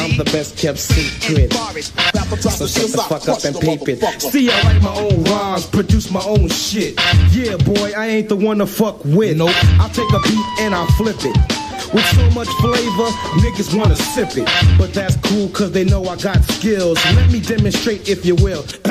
I'm 0.00 0.16
the 0.18 0.24
best 0.24 0.58
kept 0.58 0.78
secret. 0.78 1.52
So 1.52 2.66
shut 2.66 2.92
the 2.92 3.04
fuck 3.08 3.26
up 3.28 3.44
and 3.44 3.58
peep 3.58 3.88
it. 3.88 4.20
See, 4.20 4.50
I 4.50 4.62
write 4.62 4.82
my 4.82 4.94
own 4.94 5.24
rhymes, 5.24 5.66
produce 5.66 6.10
my 6.10 6.22
own 6.24 6.48
shit. 6.50 7.00
Yeah, 7.30 7.56
boy, 7.56 7.92
I 7.96 8.06
ain't 8.06 8.28
the 8.28 8.36
one 8.36 8.58
to 8.58 8.66
fuck 8.66 9.02
with. 9.06 9.38
Nope. 9.38 9.50
I'll 9.80 9.88
take 9.88 10.12
a 10.12 10.20
beat 10.20 10.46
and 10.60 10.74
I'll 10.74 10.86
flip 10.88 11.16
it. 11.20 11.61
With 11.92 12.06
so 12.06 12.30
much 12.30 12.48
flavor, 12.60 13.10
niggas 13.44 13.76
wanna 13.76 13.96
sip 13.96 14.30
it. 14.36 14.48
But 14.78 14.94
that's 14.94 15.16
cool 15.16 15.48
cause 15.50 15.72
they 15.72 15.84
know 15.84 16.02
I 16.04 16.16
got 16.16 16.42
skills. 16.44 16.98
Let 17.14 17.30
me 17.30 17.40
demonstrate 17.40 18.08
if 18.08 18.24
you 18.24 18.34
will. 18.36 18.64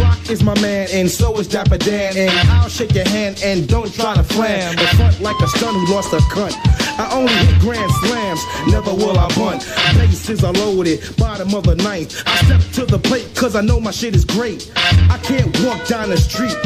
Rock 0.00 0.30
is 0.30 0.42
my 0.42 0.58
man 0.60 0.88
and 0.92 1.10
so 1.10 1.38
is 1.38 1.48
Dapper 1.48 1.76
Dan. 1.76 2.16
And 2.16 2.30
I'll 2.48 2.70
shake 2.70 2.94
your 2.94 3.06
hand 3.08 3.42
and 3.44 3.68
don't 3.68 3.92
try 3.92 4.14
to 4.14 4.22
flam. 4.22 4.78
In 4.78 4.86
front 4.96 5.20
like 5.20 5.38
a 5.40 5.48
son 5.48 5.74
who 5.74 5.92
lost 5.92 6.14
a 6.14 6.18
cunt. 6.32 6.54
I 6.96 7.12
only 7.12 7.32
hit 7.32 7.60
grand 7.60 7.90
slams, 8.06 8.40
never 8.68 8.94
will 8.94 9.18
I 9.18 9.28
bunt. 9.34 9.66
Bases 9.98 10.44
are 10.44 10.52
loaded, 10.52 11.00
bottom 11.18 11.52
of 11.54 11.64
the 11.64 11.74
ninth. 11.74 12.22
I 12.24 12.36
step 12.44 12.60
to 12.74 12.86
the 12.86 12.98
plate 12.98 13.28
cause 13.34 13.54
I 13.54 13.60
know 13.60 13.80
my 13.80 13.90
shit 13.90 14.14
is 14.14 14.24
great. 14.24 14.72
I 14.76 15.18
can't 15.22 15.46
walk 15.62 15.86
down 15.88 16.08
the 16.08 16.16
street. 16.16 16.56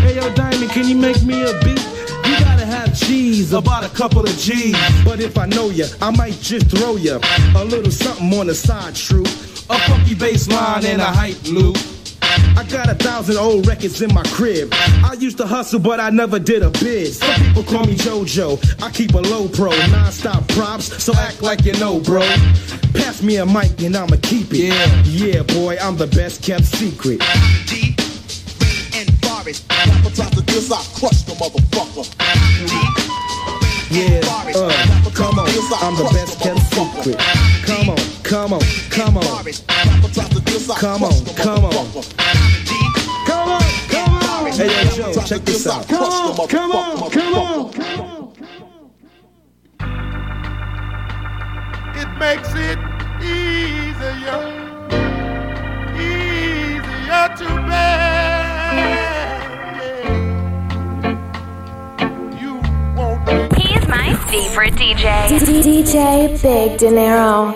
Hey 0.00 0.16
yo, 0.16 0.32
Diamond, 0.34 0.70
can 0.70 0.88
you 0.88 0.96
make 0.96 1.22
me 1.24 1.42
a 1.42 1.52
beat? 1.62 2.01
You 2.92 2.98
gotta 2.98 3.04
have 3.04 3.08
cheese, 3.08 3.52
about 3.52 3.84
a 3.84 3.88
couple 3.90 4.22
of 4.22 4.36
G's. 4.36 4.76
But 5.04 5.20
if 5.20 5.38
I 5.38 5.46
know 5.46 5.70
ya, 5.70 5.86
I 6.00 6.10
might 6.10 6.38
just 6.40 6.70
throw 6.70 6.96
ya 6.96 7.18
a 7.56 7.64
little 7.64 7.90
something 7.90 8.32
on 8.38 8.46
the 8.46 8.54
side, 8.54 8.94
true. 8.94 9.24
A 9.70 9.78
funky 9.88 10.14
bass 10.14 10.48
line 10.48 10.84
and 10.84 11.00
a 11.00 11.06
hype 11.06 11.42
loop. 11.44 11.76
I 12.56 12.64
got 12.68 12.88
a 12.88 12.94
thousand 12.94 13.36
old 13.38 13.66
records 13.66 14.00
in 14.02 14.12
my 14.14 14.22
crib. 14.24 14.68
I 14.72 15.14
used 15.18 15.38
to 15.38 15.46
hustle, 15.46 15.80
but 15.80 16.00
I 16.00 16.10
never 16.10 16.38
did 16.38 16.62
a 16.62 16.70
bid. 16.70 17.12
Some 17.12 17.34
people 17.42 17.62
call 17.62 17.84
me 17.84 17.94
JoJo. 17.94 18.82
I 18.82 18.90
keep 18.90 19.14
a 19.14 19.18
low 19.20 19.48
pro, 19.48 19.70
non-stop 19.70 20.46
props, 20.48 21.02
so 21.02 21.12
act 21.14 21.42
like 21.42 21.64
you 21.64 21.72
know, 21.74 22.00
bro. 22.00 22.22
Pass 22.94 23.22
me 23.22 23.36
a 23.36 23.46
mic 23.46 23.80
and 23.82 23.96
I'ma 23.96 24.16
keep 24.22 24.52
it. 24.52 24.72
Yeah, 24.72 25.02
yeah, 25.04 25.42
boy, 25.42 25.76
I'm 25.80 25.96
the 25.96 26.06
best 26.06 26.42
kept 26.42 26.64
secret. 26.64 27.20
D, 29.44 29.50
Rain, 29.50 29.56
and 29.70 29.92
Boris. 30.02 30.02
Rapper 30.02 30.14
tries 30.14 30.30
to 30.30 30.42
diss, 30.42 30.70
I 30.70 30.82
crush 30.98 31.22
the 31.22 31.32
motherfucker. 31.34 32.06
Yeah, 33.90 34.20
uh, 34.24 34.70
come 35.12 35.38
on, 35.38 35.48
I'm 35.82 35.96
the 35.96 36.04
best 36.12 36.40
kept 36.40 36.60
secret. 36.72 37.18
Come 37.66 37.90
on, 37.90 37.98
come 38.22 38.52
on, 38.54 38.60
come 38.90 39.16
on. 39.18 39.24
Come 40.78 41.02
on, 41.02 41.24
come 41.34 41.64
on. 41.64 41.82
Come 43.26 43.48
on, 43.48 43.62
come 43.88 44.14
on. 44.14 44.52
Hey, 44.52 44.68
yo, 44.96 45.12
Joe, 45.12 45.22
check 45.22 45.42
this 45.44 45.66
out. 45.66 45.88
Come 45.88 46.02
on, 46.04 46.48
come 46.48 46.72
on, 46.72 47.10
come 47.10 47.34
on. 47.34 47.70
It 51.94 52.08
makes 52.18 52.54
it 52.54 52.78
easier, 53.22 54.42
easier 55.94 57.28
to 57.36 57.66
bear. 57.68 58.11
Favorite 64.32 64.72
DJ. 64.76 65.28
DJ 65.28 66.40
Big 66.40 66.78
Dinero. 66.78 67.52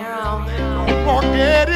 forget 1.06 1.75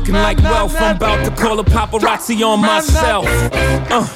looking 0.01 0.15
like 0.15 0.37
wealth. 0.39 0.75
I'm 0.79 0.95
about 0.95 1.23
to 1.25 1.31
call 1.31 1.59
a 1.59 1.63
paparazzi 1.63 2.43
on 2.45 2.61
myself. 2.61 3.25
Uh, 3.27 4.07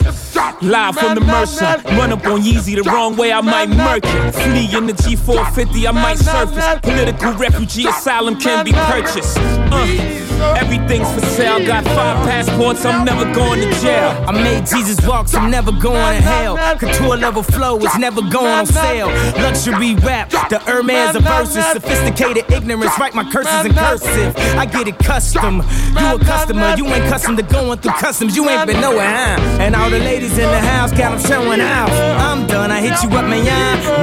live 0.62 0.96
from 0.96 1.16
the 1.16 1.22
Mercer, 1.22 1.82
run 1.98 2.12
up 2.12 2.26
on 2.26 2.42
Yeezy 2.42 2.76
the 2.82 2.90
wrong 2.90 3.16
way, 3.16 3.32
I 3.32 3.42
might 3.42 3.70
murk 3.70 4.04
it. 4.04 4.32
Flee 4.34 4.76
in 4.76 4.88
the 4.88 4.94
G450, 4.94 5.88
I 5.88 5.92
might 5.92 6.18
surface. 6.18 6.80
Political 6.82 7.34
refugee 7.34 7.88
asylum 7.88 8.40
can 8.40 8.66
be 8.66 8.72
purchased. 8.72 9.38
Uh, 9.38 10.56
everything's 10.58 11.12
for 11.14 11.26
sale. 11.26 11.66
Got 11.66 11.84
five 11.86 12.18
passports, 12.28 12.86
I'm 12.86 13.06
never 13.06 13.32
going 13.34 13.62
to 13.62 13.72
jail. 13.80 14.10
I 14.28 14.32
made 14.32 14.66
Jesus 14.66 15.06
walk, 15.06 15.28
so 15.28 15.40
I'm 15.40 15.52
never 15.52 15.72
going 15.72 16.18
to 16.18 16.22
hell. 16.22 16.58
Couture 16.78 17.18
level 17.18 17.44
flow 17.44 17.78
is 17.78 17.98
never 17.98 18.22
going 18.22 18.48
on 18.48 18.66
sale. 18.66 19.08
Luxury 19.42 19.96
rap, 19.96 20.30
the 20.50 20.60
Hermes 20.60 21.16
of 21.16 21.24
verses. 21.24 21.66
Sophisticated 21.66 22.50
ignorance, 22.52 22.98
write 23.00 23.14
my 23.14 23.30
curses 23.30 23.66
in 23.66 23.74
cursive. 23.74 24.36
I 24.58 24.66
get 24.66 24.88
it 24.88 24.98
custom. 25.00 25.62
You 26.00 26.16
a 26.16 26.20
customer, 26.20 26.76
you 26.78 26.86
ain't 26.88 27.06
custom 27.06 27.36
to 27.38 27.44
going 27.44 27.80
through 27.80 27.94
customs. 27.94 28.36
You 28.36 28.50
ain't 28.50 28.68
been 28.68 28.82
nowhere, 28.82 29.10
huh? 29.10 29.62
And 29.62 29.76
all 29.76 29.90
the 29.90 30.00
ladies 30.00 30.38
in 30.38 30.50
the 30.50 30.60
house 30.60 30.92
got 30.92 31.12
them 31.12 31.20
showing 31.20 31.62
out. 31.62 31.90
I'm 31.90 32.46
done, 32.48 32.72
I 32.72 32.82
hit 32.82 33.02
you 33.04 33.10
up, 33.18 33.26
man. 33.26 33.46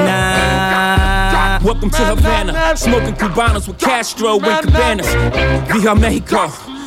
Nah. 0.07 1.65
Welcome 1.65 1.91
to 1.91 2.05
Havana, 2.05 2.77
smoking 2.77 3.15
Cubanos 3.15 3.69
with 3.69 3.79
Castro 3.79 4.39
and 4.41 4.67
Cabanas. 4.67 5.07
Via 5.71 5.95
Mexico. 5.95 6.72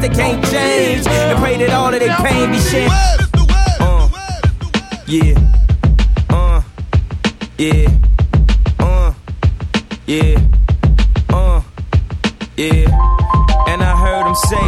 they 0.00 0.08
can't 0.08 0.42
change. 0.46 1.06
And 1.06 1.38
pray 1.38 1.56
that 1.58 1.70
all 1.70 1.92
of 1.92 2.00
their 2.00 2.16
pain 2.16 2.50
be 2.50 2.58
shared. 2.58 2.90
Uh, 3.80 4.08
yeah. 5.06 5.34
Uh, 6.30 6.62
yeah. 7.58 7.88
Uh, 8.78 9.12
yeah. 10.06 10.38
Uh, 11.28 11.62
yeah. 12.56 12.86
And 13.68 13.82
I 13.82 13.96
heard 13.96 14.26
him 14.26 14.34
say, 14.34 14.66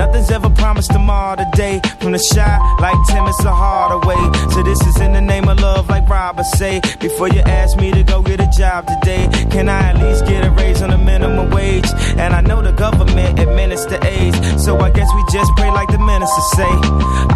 nothing's 0.00 0.30
ever 0.30 0.48
promised 0.48 0.90
tomorrow 0.90 1.36
today. 1.36 1.78
From 2.00 2.12
the 2.12 2.22
shot, 2.32 2.58
like 2.80 2.96
Tim, 3.08 3.24
it's 3.26 3.44
a 3.44 3.52
harder 3.52 4.00
way. 4.08 4.22
So 4.54 4.62
this 4.62 4.80
is 4.86 4.96
in 4.98 5.12
the 5.12 5.20
name 5.20 5.46
of 5.46 5.60
love, 5.60 5.90
like 5.90 6.08
Robert 6.08 6.46
say. 6.56 6.80
Before 7.00 7.28
you 7.28 7.40
ask 7.40 7.76
me 7.76 7.92
to 7.92 8.02
go 8.02 8.22
get 8.22 8.40
a 8.40 8.48
job 8.56 8.88
today, 8.88 9.28
can 9.50 9.68
I 9.68 9.80
at 9.90 9.96
least 10.02 10.24
get 10.24 10.46
a 10.46 10.50
raise 10.52 10.80
on 10.80 10.90
the 10.90 10.96
minimum 10.96 11.50
wage? 11.50 11.90
And 12.16 12.32
I 12.32 12.40
know 12.40 12.62
the 12.62 12.72
government 12.72 13.38
administer 13.38 13.98
AIDS, 14.02 14.38
so 14.64 14.78
I 14.78 14.90
guess 14.90 15.10
we 15.14 15.22
just 15.30 15.50
pray 15.56 15.70
like 15.70 15.90
the 15.90 15.98
minister 15.98 16.44
say. 16.56 16.72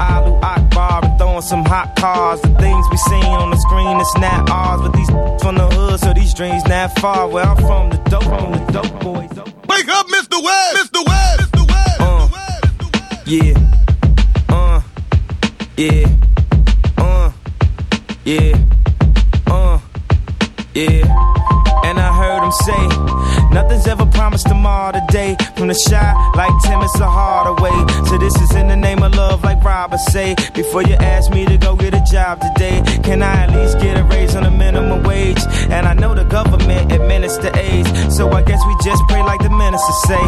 Alu 0.09 0.33
Akbar 0.41 1.05
and 1.05 1.19
throwing 1.19 1.43
some 1.43 1.65
hot 1.67 1.95
cars. 1.97 2.41
The 2.41 2.55
things 2.65 2.85
we 2.91 2.97
seen 2.97 3.33
on 3.45 3.51
the 3.51 3.61
screen, 3.67 4.01
it's 4.01 4.17
not 4.17 4.49
ours. 4.49 4.81
But 4.81 4.93
these 4.97 5.11
from 5.43 5.57
the 5.57 5.69
hood, 5.69 6.01
so 6.01 6.15
these 6.15 6.33
dreams 6.33 6.65
not 6.65 6.99
far. 6.99 7.29
Where 7.29 7.45
I'm 7.45 7.59
from, 7.59 7.91
the 7.91 7.99
dope, 8.09 8.25
from 8.25 8.53
the 8.53 8.65
dope 8.73 9.01
boys. 9.01 9.33
Wake 9.69 9.89
up, 9.89 10.07
Mr. 10.09 10.43
West, 10.43 10.93
Mr. 10.93 11.05
Webb! 11.07 11.53
Yeah. 13.27 13.55
Uh, 14.51 14.83
yeah. 15.79 16.07
Uh, 16.99 17.33
yeah. 18.27 18.55
Uh, 19.47 19.81
yeah. 20.75 21.05
And 21.85 21.99
I 21.99 22.12
heard 22.12 22.45
him 22.45 22.53
say, 22.53 23.51
nothing's 23.51 23.87
ever 23.87 24.05
promised 24.07 24.47
tomorrow 24.47 24.93
today. 24.93 25.37
From 25.57 25.68
the 25.68 25.75
shot, 25.89 26.37
like 26.37 26.53
Tim, 26.64 26.83
it's 26.83 27.01
a 27.01 27.09
harder 27.09 27.62
way. 27.62 28.05
So 28.09 28.18
this 28.18 28.37
is 28.43 28.55
in 28.55 28.68
the 28.68 28.77
name 28.77 29.03
of 29.03 29.14
love, 29.14 29.43
like 29.43 29.64
Robert 29.64 30.01
say. 30.01 30.35
Before 30.55 30.83
you 30.83 30.95
ask 30.95 31.31
me 31.31 31.47
to 31.47 31.57
go 31.57 31.77
get 31.77 31.95
a 31.95 32.05
job 32.11 32.43
today, 32.43 32.83
can 33.03 33.22
I 33.22 33.45
at 33.45 33.51
least 33.53 33.79
get 33.81 33.99
a 33.99 34.05
raise 34.05 34.37
on 34.37 34.43
the 34.43 34.51
minimum 34.51 35.03
wage? 35.03 35.41
And 35.70 35.87
I 35.87 35.95
know 35.95 36.14
the 36.14 36.25
government 36.25 36.93
administer 36.93 37.51
AIDS, 37.57 38.14
so 38.14 38.31
I 38.31 38.43
guess 38.43 38.61
we 38.66 38.77
just 38.85 39.03
pray 39.09 39.22
like 39.22 39.41
the 39.41 39.51
minister 39.51 39.93
say. 40.09 40.25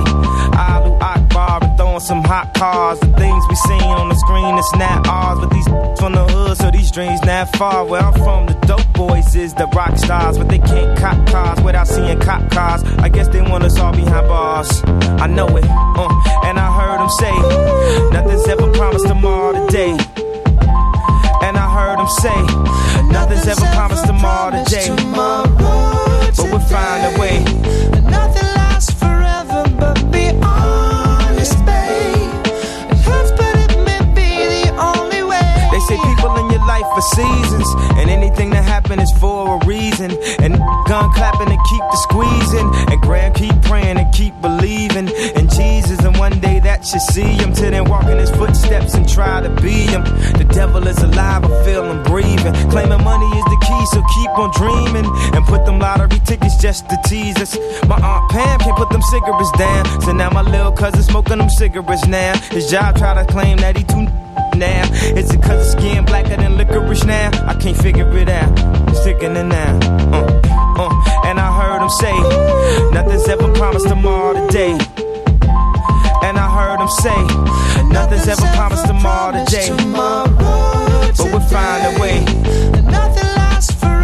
Alu 1.96 2.02
Akbar 2.02 2.02
and 2.02 2.02
throwing 2.02 2.02
some 2.02 2.24
hot 2.24 2.54
cars. 2.54 3.00
The 3.00 3.06
things 3.16 3.44
we 3.48 3.54
seen 3.56 3.82
on 3.82 4.08
the 4.08 4.14
screen, 4.14 4.58
it's 4.58 4.74
not 4.76 5.06
ours. 5.06 5.38
But 5.40 5.50
these 5.50 5.66
from 5.98 6.12
the 6.12 6.24
hood, 6.24 6.56
so 6.58 6.70
these 6.70 6.90
dreams 6.90 7.20
not 7.22 7.48
far. 7.56 7.84
Where 7.86 8.02
I'm 8.02 8.12
from, 8.14 8.46
the 8.46 8.54
dope 8.66 8.92
boys 8.92 9.34
is 9.34 9.54
the 9.54 9.66
rock 9.68 9.96
stars, 9.98 10.38
but 10.38 10.48
they 10.48 10.58
can't 10.58 10.98
cop 10.98 11.26
cars 11.28 11.60
without 11.64 11.86
seeing 11.88 12.18
cop 12.20 12.50
cars. 12.50 12.82
I 12.98 13.08
guess 13.08 13.28
they 13.28 13.40
want 13.42 13.64
us 13.64 13.78
all 13.78 13.92
behind 13.92 14.28
bars. 14.28 14.82
I 15.20 15.26
know 15.26 15.48
it, 15.56 15.64
uh, 15.64 16.44
and 16.44 16.58
I 16.58 16.68
heard 16.78 16.98
them 17.00 17.10
say, 17.10 17.34
nothing's 18.10 18.46
ever 18.48 18.70
promised 18.72 19.06
tomorrow 19.06 19.66
today. 19.66 19.96
And 21.42 21.56
I 21.56 21.66
heard 21.70 21.98
them 21.98 22.08
say, 22.08 22.38
nothing's 23.12 23.46
ever 23.46 23.66
promised 23.74 24.06
tomorrow 24.06 24.64
today. 24.64 24.88
But 25.14 26.50
we'll 26.50 26.60
find 26.60 27.16
a 27.16 27.20
way. 27.20 27.95
For 36.96 37.02
seasons. 37.02 37.68
And 38.00 38.08
anything 38.08 38.50
that 38.50 38.64
happen 38.64 38.98
is 38.98 39.12
for 39.20 39.60
a 39.60 39.66
reason. 39.66 40.10
And 40.40 40.56
gun 40.88 41.12
clapping 41.12 41.52
and 41.52 41.62
keep 41.68 41.84
the 41.92 41.98
squeezing. 42.08 42.68
And 42.90 43.00
Graham 43.02 43.32
keep 43.34 43.54
praying 43.62 43.98
and 43.98 44.08
keep 44.14 44.32
believing 44.40 45.08
in 45.36 45.48
Jesus. 45.50 46.00
And 46.00 46.16
one 46.16 46.40
day 46.40 46.58
that 46.60 46.80
you 46.92 47.00
see 47.12 47.36
him. 47.36 47.52
Till 47.52 47.70
then 47.70 47.84
walk 47.84 48.04
in 48.04 48.16
his 48.16 48.30
footsteps 48.30 48.94
and 48.94 49.06
try 49.06 49.42
to 49.42 49.50
be 49.60 49.84
him. 49.92 50.02
The 50.40 50.48
devil 50.48 50.86
is 50.88 50.98
alive, 51.02 51.44
I 51.44 51.64
feel 51.64 51.84
him 51.84 52.02
breathing. 52.04 52.54
Claiming 52.70 53.04
money 53.04 53.28
is 53.38 53.44
the 53.44 53.60
key, 53.68 53.82
so 53.92 54.00
keep 54.16 54.32
on 54.40 54.50
dreaming. 54.56 55.06
And 55.36 55.44
put 55.44 55.66
them 55.66 55.78
lottery 55.78 56.20
tickets 56.24 56.56
just 56.56 56.88
to 56.88 56.96
tease 57.04 57.36
us. 57.36 57.58
My 57.86 57.96
Aunt 58.00 58.30
Pam 58.30 58.58
can't 58.60 58.76
put 58.76 58.88
them 58.88 59.02
cigarettes 59.02 59.52
down. 59.58 59.84
So 60.00 60.12
now 60.12 60.30
my 60.30 60.42
little 60.42 60.72
cousin 60.72 61.02
smoking 61.02 61.38
them 61.38 61.50
cigarettes 61.50 62.06
now. 62.06 62.38
His 62.50 62.70
job 62.70 62.96
try 62.96 63.12
to 63.14 63.30
claim 63.30 63.58
that 63.58 63.76
he 63.76 63.84
too 63.84 64.08
now. 64.58 64.84
Is 65.16 65.32
it 65.32 65.42
cause 65.42 65.62
his 65.64 65.72
skin 65.72 66.04
blacker 66.04 66.36
than 66.36 66.56
licorice 66.56 67.04
now? 67.04 67.30
I 67.46 67.54
can't 67.54 67.76
figure 67.76 68.08
it 68.16 68.28
out. 68.28 68.50
Sticking 68.94 69.36
it 69.36 69.44
now. 69.44 69.78
Uh, 70.12 70.24
uh. 70.78 71.26
And 71.26 71.38
I 71.38 71.50
heard 71.60 71.82
him 71.82 71.90
say, 71.90 72.14
nothing's 72.92 73.28
ever 73.28 73.52
promised 73.54 73.88
tomorrow 73.88 74.46
today. 74.46 74.78
And 76.22 76.38
I 76.38 76.48
heard 76.50 76.80
him 76.80 76.88
say, 76.88 77.20
nothing's 77.92 78.28
ever 78.28 78.46
promised 78.56 78.86
tomorrow 78.86 79.44
today. 79.44 79.68
But 79.92 81.32
we'll 81.32 81.40
find 81.40 81.96
a 81.96 82.00
way. 82.00 82.24
Nothing 82.82 83.30
lasts 83.36 83.72
forever, 83.72 83.95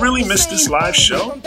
really 0.00 0.24
miss 0.24 0.46
this 0.46 0.68
live 0.68 0.96
show? 0.96 1.40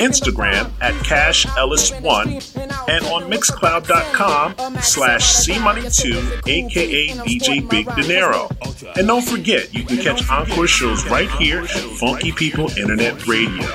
Instagram 0.00 0.70
at 0.82 0.94
Cash 1.04 1.46
Ellis1, 1.46 2.88
and 2.88 3.06
on 3.06 3.30
Mixcloud.com 3.30 4.76
slash 4.82 5.24
C-Money2, 5.34 6.46
aka 6.46 7.08
DJ 7.08 7.68
Big 7.68 7.86
Dinero. 7.96 8.48
And 8.96 9.06
don't 9.06 9.24
forget, 9.24 9.72
you 9.72 9.84
can 9.84 9.96
catch 9.98 10.28
encore 10.28 10.66
shows 10.66 11.08
right 11.08 11.30
here 11.32 11.62
at 11.62 11.68
Funky 11.70 12.32
People 12.32 12.70
Internet 12.76 13.26
Radio. 13.26 13.66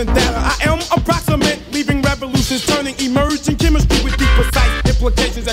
I 0.00 0.56
am 0.62 0.78
approximate, 0.96 1.60
leaving 1.72 2.02
revolutions, 2.02 2.64
turning 2.66 2.94
emerging 3.00 3.17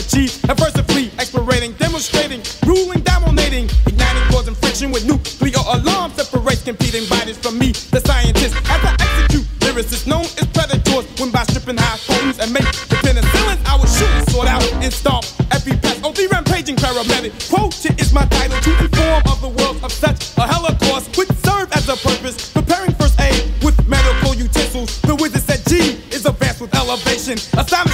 achieved. 0.06 0.41
Adversively 0.47 1.12
explorating, 1.20 1.74
demonstrating, 1.74 2.41
ruling, 2.66 3.01
dominating, 3.01 3.66
igniting, 3.86 4.24
causing 4.30 4.56
friction 4.56 4.91
with 4.91 5.06
nuclear 5.06 5.62
alarm 5.68 6.12
separates 6.14 6.64
competing 6.64 7.06
bodies 7.10 7.38
from 7.38 7.58
me, 7.58 7.72
the 7.91 7.99
scientist. 8.06 8.56
As 8.70 8.82
I 8.86 8.93
execute 8.99 9.45
lyricists 9.60 10.08
known 10.08 10.26
as 10.26 10.45
predators, 10.53 11.06
when 11.20 11.32
by 11.32 11.43
stripping 11.43 11.78
high 11.78 11.97
homes 12.06 12.39
and 12.39 12.51
make 12.53 12.66
the 12.89 12.97
penicillin, 13.01 13.58
I 13.66 13.76
will 13.78 13.89
shoot, 13.89 14.30
sort 14.30 14.47
out, 14.47 14.64
and 14.84 14.93
stomp 14.93 15.26
every 15.51 15.76
pest. 15.78 16.01
Oh, 16.03 16.12
the 16.12 16.28
rampaging 16.32 16.76
paramedic. 16.76 17.34
Quotient 17.49 17.99
is 17.99 18.14
my 18.14 18.26
title 18.26 18.60
to 18.62 18.72
inform 18.86 19.24
of 19.32 19.41
the 19.41 19.49
world 19.49 19.84
of 19.84 19.91
such 19.91 20.38
a 20.38 20.45
holocaust, 20.45 21.18
which 21.18 21.30
serve 21.43 21.72
as 21.74 21.89
a 21.89 21.97
purpose, 21.97 22.51
preparing 22.51 22.93
first 22.93 23.20
aid 23.20 23.41
with 23.64 23.76
medical 23.88 24.36
utensils. 24.36 25.01
The 25.01 25.16
wizard 25.16 25.41
said 25.41 25.62
G 25.68 25.97
is 26.14 26.26
advanced 26.26 26.62
with 26.62 26.74
elevation, 26.76 27.38
astonishing 27.58 27.85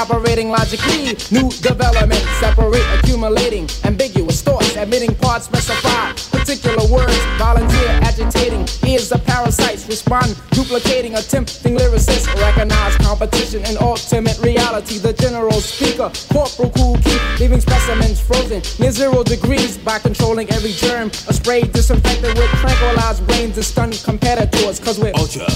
operating 0.00 0.48
logically. 0.48 1.12
New 1.30 1.50
development, 1.60 2.24
separate, 2.40 2.86
accumulating. 2.96 3.68
Ambiguous 3.84 4.40
thoughts, 4.40 4.74
admitting 4.76 5.14
parts 5.16 5.44
specified. 5.44 6.16
Particular 6.32 6.84
words, 6.90 7.18
volunteer, 7.36 7.90
agitating. 8.00 8.66
Ears 8.88 9.12
of 9.12 9.22
parasites 9.26 9.86
respond, 9.88 10.40
duplicating, 10.52 11.14
attempting 11.16 11.76
lyricists. 11.76 12.26
Recognize 12.40 12.96
competition 12.96 13.62
and 13.66 13.76
ultimate 13.78 14.38
reality. 14.40 14.98
The 14.98 15.12
general 15.12 15.60
speaker, 15.60 16.10
corporal 16.32 16.70
cool 16.70 16.96
keep, 17.04 17.20
leaving 17.38 17.60
specimens 17.60 18.20
frozen 18.20 18.62
near 18.78 18.92
zero 18.92 19.22
degrees 19.22 19.76
by 19.76 19.98
controlling 19.98 20.50
every 20.50 20.72
germ. 20.72 21.08
A 21.28 21.34
spray 21.34 21.60
disinfected 21.62 22.38
with 22.38 22.50
tranquilized 22.62 23.26
brains 23.26 23.56
and 23.56 23.64
stunned 23.64 24.00
competitors. 24.04 24.80
Cause 24.80 24.98
we're 24.98 25.12
Ultra. 25.16 25.46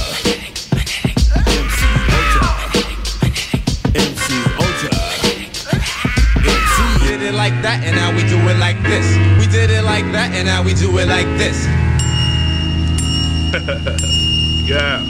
now 10.55 10.63
we 10.63 10.75
do 10.75 10.99
it 10.99 11.09
like 11.09 11.27
this. 11.35 11.67
yeah. 14.71 15.03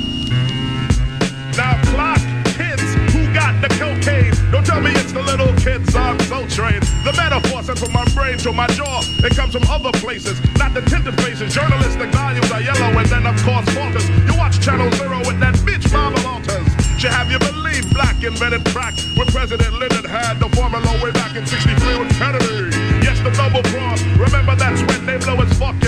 Now 1.53 1.77
clock 1.93 2.16
hits. 2.57 2.89
Who 3.12 3.29
got 3.37 3.53
the 3.61 3.69
cocaine? 3.77 4.33
Don't 4.51 4.65
tell 4.65 4.81
me 4.81 4.91
it's 4.93 5.12
the 5.12 5.21
little 5.21 5.53
kids 5.61 5.95
on 5.95 6.19
Soul 6.33 6.49
Train. 6.49 6.81
The 7.05 7.12
metaphor 7.12 7.62
sent 7.62 7.79
from 7.79 7.93
my 7.93 8.07
brain 8.16 8.39
to 8.39 8.55
my 8.55 8.69
jaw. 8.69 9.03
It 9.21 9.37
comes 9.37 9.53
from 9.53 9.65
other 9.69 9.93
places, 10.01 10.41
not 10.57 10.73
the 10.73 10.81
tinted 10.81 11.21
faces. 11.21 11.53
Journalistic 11.53 12.09
values 12.09 12.51
are 12.51 12.62
yellow 12.62 12.97
and 12.97 13.07
then 13.12 13.27
of 13.27 13.37
course 13.45 13.69
falters. 13.77 14.09
You 14.25 14.33
watch 14.39 14.59
Channel 14.65 14.91
Zero 14.93 15.19
with 15.29 15.41
that 15.41 15.57
bitch 15.69 15.93
Mama 15.93 16.16
Walters. 16.25 16.65
Should 16.97 17.12
have 17.12 17.31
you 17.31 17.39
believe 17.39 17.85
black 17.93 18.25
invented 18.25 18.65
crack 18.73 18.95
when 19.16 19.27
President 19.27 19.75
Lyndon 19.75 20.09
had 20.09 20.41
the 20.41 20.49
formula 20.57 20.89
way 21.05 21.12
back 21.12 21.37
in 21.37 21.45
63 21.45 21.99
with 21.99 22.16
Kennedy. 22.16 22.73
Yes, 23.05 23.21
the 23.21 23.31
double 23.37 23.62
cross 23.69 24.01
Remember 24.19 24.55
that's 24.55 24.81
when 24.82 25.07
they 25.07 25.19
blow 25.19 25.36
his 25.36 25.59
fucking 25.59 25.84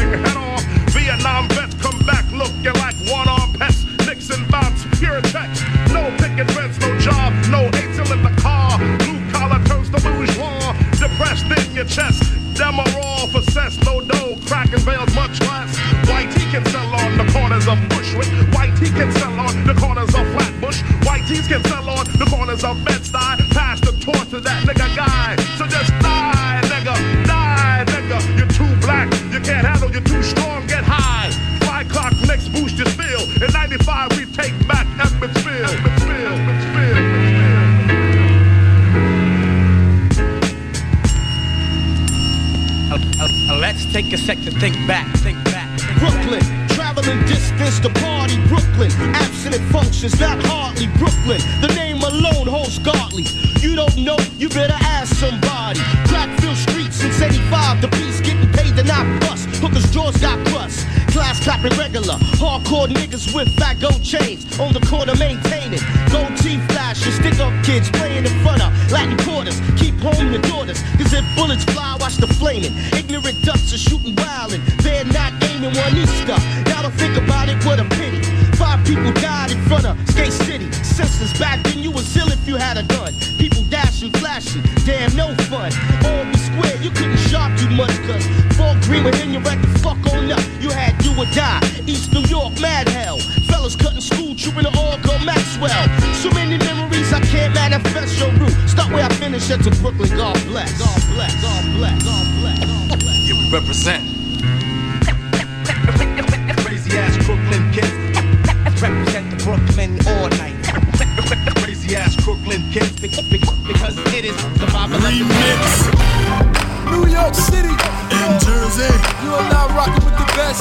best. 120.37 120.61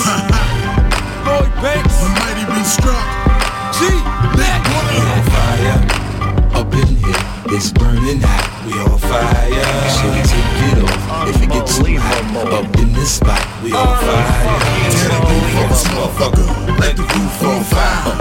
Lloyd 1.28 1.52
Banks. 1.60 2.00
The 2.00 2.10
mighty 2.24 2.46
be 2.48 2.64
struck. 2.64 3.06
G. 3.76 3.92
Black. 4.34 4.64
We 4.88 4.98
on 5.04 5.22
fire. 5.36 5.80
Up 6.56 6.72
in 6.74 6.88
here. 7.04 7.24
It's 7.52 7.72
burning 7.76 8.24
hot. 8.24 8.48
We 8.66 8.74
on 8.80 8.98
fire. 8.98 9.52
So 9.92 10.08
we 10.16 10.22
take 10.24 10.64
it 10.72 10.80
off. 10.80 11.28
If 11.30 11.44
it 11.44 11.50
get 11.52 11.68
too 11.68 12.00
hot. 12.00 12.24
Up 12.56 12.78
in 12.80 12.94
this 12.94 13.20
spot. 13.20 13.44
We 13.62 13.74
on 13.74 13.84
uh, 13.84 14.00
fire. 14.00 14.48
Uh, 14.48 14.56
uh, 14.56 14.92
Tear 14.96 15.10
the 15.12 15.20
roof 15.28 15.56
off, 15.60 15.84
motherfucker. 15.92 16.48
Let 16.80 16.96
the 16.96 17.04
roof 17.04 17.44
on 17.44 17.64
fire. 17.68 18.16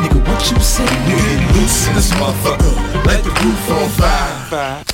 Nigga, 0.00 0.18
what 0.26 0.40
you 0.50 0.58
say? 0.60 0.88
We 1.04 1.12
get 1.20 1.54
loose 1.54 1.86
in 1.88 1.94
this 1.94 2.10
motherfucker. 2.16 2.72
Let 3.04 3.22
the 3.22 3.30
roof 3.44 3.70
on 3.70 3.88
fire. 4.00 4.84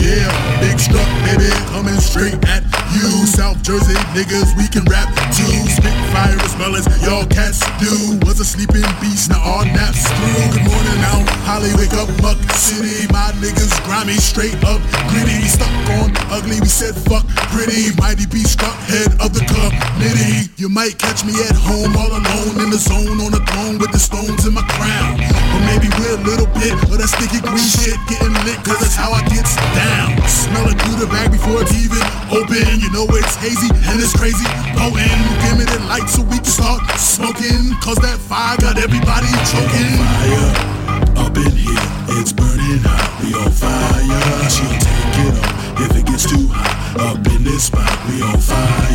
Yeah, 0.00 0.60
big 0.60 0.78
struck, 0.78 1.08
baby, 1.24 1.50
coming 1.72 1.98
straight 2.00 2.34
at 2.48 2.79
you. 2.94 3.26
South 3.26 3.62
Jersey 3.62 3.94
niggas, 4.16 4.56
we 4.56 4.66
can 4.68 4.84
rap 4.90 5.08
too. 5.32 5.50
Spit 5.70 5.94
fire 6.12 6.38
as 6.38 6.54
well 6.58 6.74
as 6.76 6.86
y'all 7.04 7.26
cats 7.26 7.60
do. 7.78 8.18
Was 8.26 8.40
a 8.40 8.44
sleeping 8.44 8.86
beast, 9.00 9.30
now 9.30 9.42
all 9.42 9.64
naps 9.64 10.06
through. 10.06 10.58
Good 10.58 10.66
morning 10.66 11.00
out, 11.12 11.26
Holly, 11.46 11.70
wake 11.78 11.94
up, 11.94 12.10
Muck 12.22 12.38
City. 12.56 13.06
My 13.12 13.32
niggas 13.38 13.72
grimy, 13.84 14.18
straight 14.18 14.56
up 14.64 14.80
gritty. 15.10 15.38
We 15.40 15.48
Stuck 15.50 15.72
on 16.00 16.10
ugly, 16.30 16.60
we 16.60 16.70
said 16.70 16.94
fuck 17.06 17.26
pretty. 17.50 17.94
Mighty 17.98 18.26
be 18.26 18.42
struck, 18.42 18.76
head 18.86 19.12
of 19.20 19.34
the 19.34 19.42
committee. 19.46 20.50
You 20.56 20.68
might 20.68 20.98
catch 20.98 21.24
me 21.24 21.34
at 21.48 21.56
home 21.56 21.96
all 21.96 22.10
alone 22.10 22.54
in 22.60 22.70
the 22.70 22.78
zone 22.78 23.20
on 23.20 23.30
the 23.32 23.42
throne 23.50 23.78
with 23.78 23.92
the 23.92 23.98
stones 23.98 24.46
in 24.46 24.54
my 24.54 24.64
crown. 24.76 25.20
Or 25.20 25.60
maybe 25.66 25.88
with 25.98 26.20
a 26.20 26.22
little 26.24 26.50
bit 26.58 26.74
of 26.74 26.98
that 26.98 27.10
sticky 27.10 27.40
green 27.42 27.64
shit 27.64 27.98
getting 28.08 28.34
lit, 28.44 28.58
cause 28.64 28.78
that's 28.80 28.96
how 28.96 29.12
I 29.12 29.22
get 29.28 29.46
down. 29.74 30.16
Smell 30.28 30.68
it 30.68 30.76
through 30.80 30.98
the 31.00 31.08
bag 31.10 31.32
before 31.32 31.62
it's 31.62 31.74
even 31.74 32.02
open. 32.30 32.79
You 32.80 32.88
know 32.90 33.04
it's 33.12 33.36
hazy 33.36 33.68
and 33.68 34.00
it's 34.00 34.16
crazy. 34.16 34.44
Potent, 34.80 35.20
give 35.44 35.56
me 35.60 35.64
the 35.68 35.84
light 35.86 36.08
so 36.08 36.22
we 36.22 36.40
can 36.40 36.48
start 36.48 36.80
smoking. 36.96 37.76
Cause 37.84 38.00
that 38.00 38.16
fire 38.16 38.56
got 38.56 38.78
everybody 38.80 39.28
choking. 39.52 40.00
Fire 40.00 40.80
up 41.20 41.36
in 41.36 41.52
here, 41.52 41.86
it's 42.16 42.32
burning 42.32 42.80
hot. 42.80 43.20
We 43.20 43.36
on 43.36 43.52
fire. 43.52 44.48
She'll 44.48 44.72
take 44.80 45.28
it 45.28 45.36
off 45.44 45.84
if 45.84 45.92
it 46.00 46.06
gets 46.08 46.24
too 46.24 46.48
hot. 46.48 46.80
Up 46.98 47.26
in 47.28 47.44
this 47.44 47.64
spot, 47.68 47.92
we 48.08 48.22
on 48.24 48.40
fire. 48.40 48.88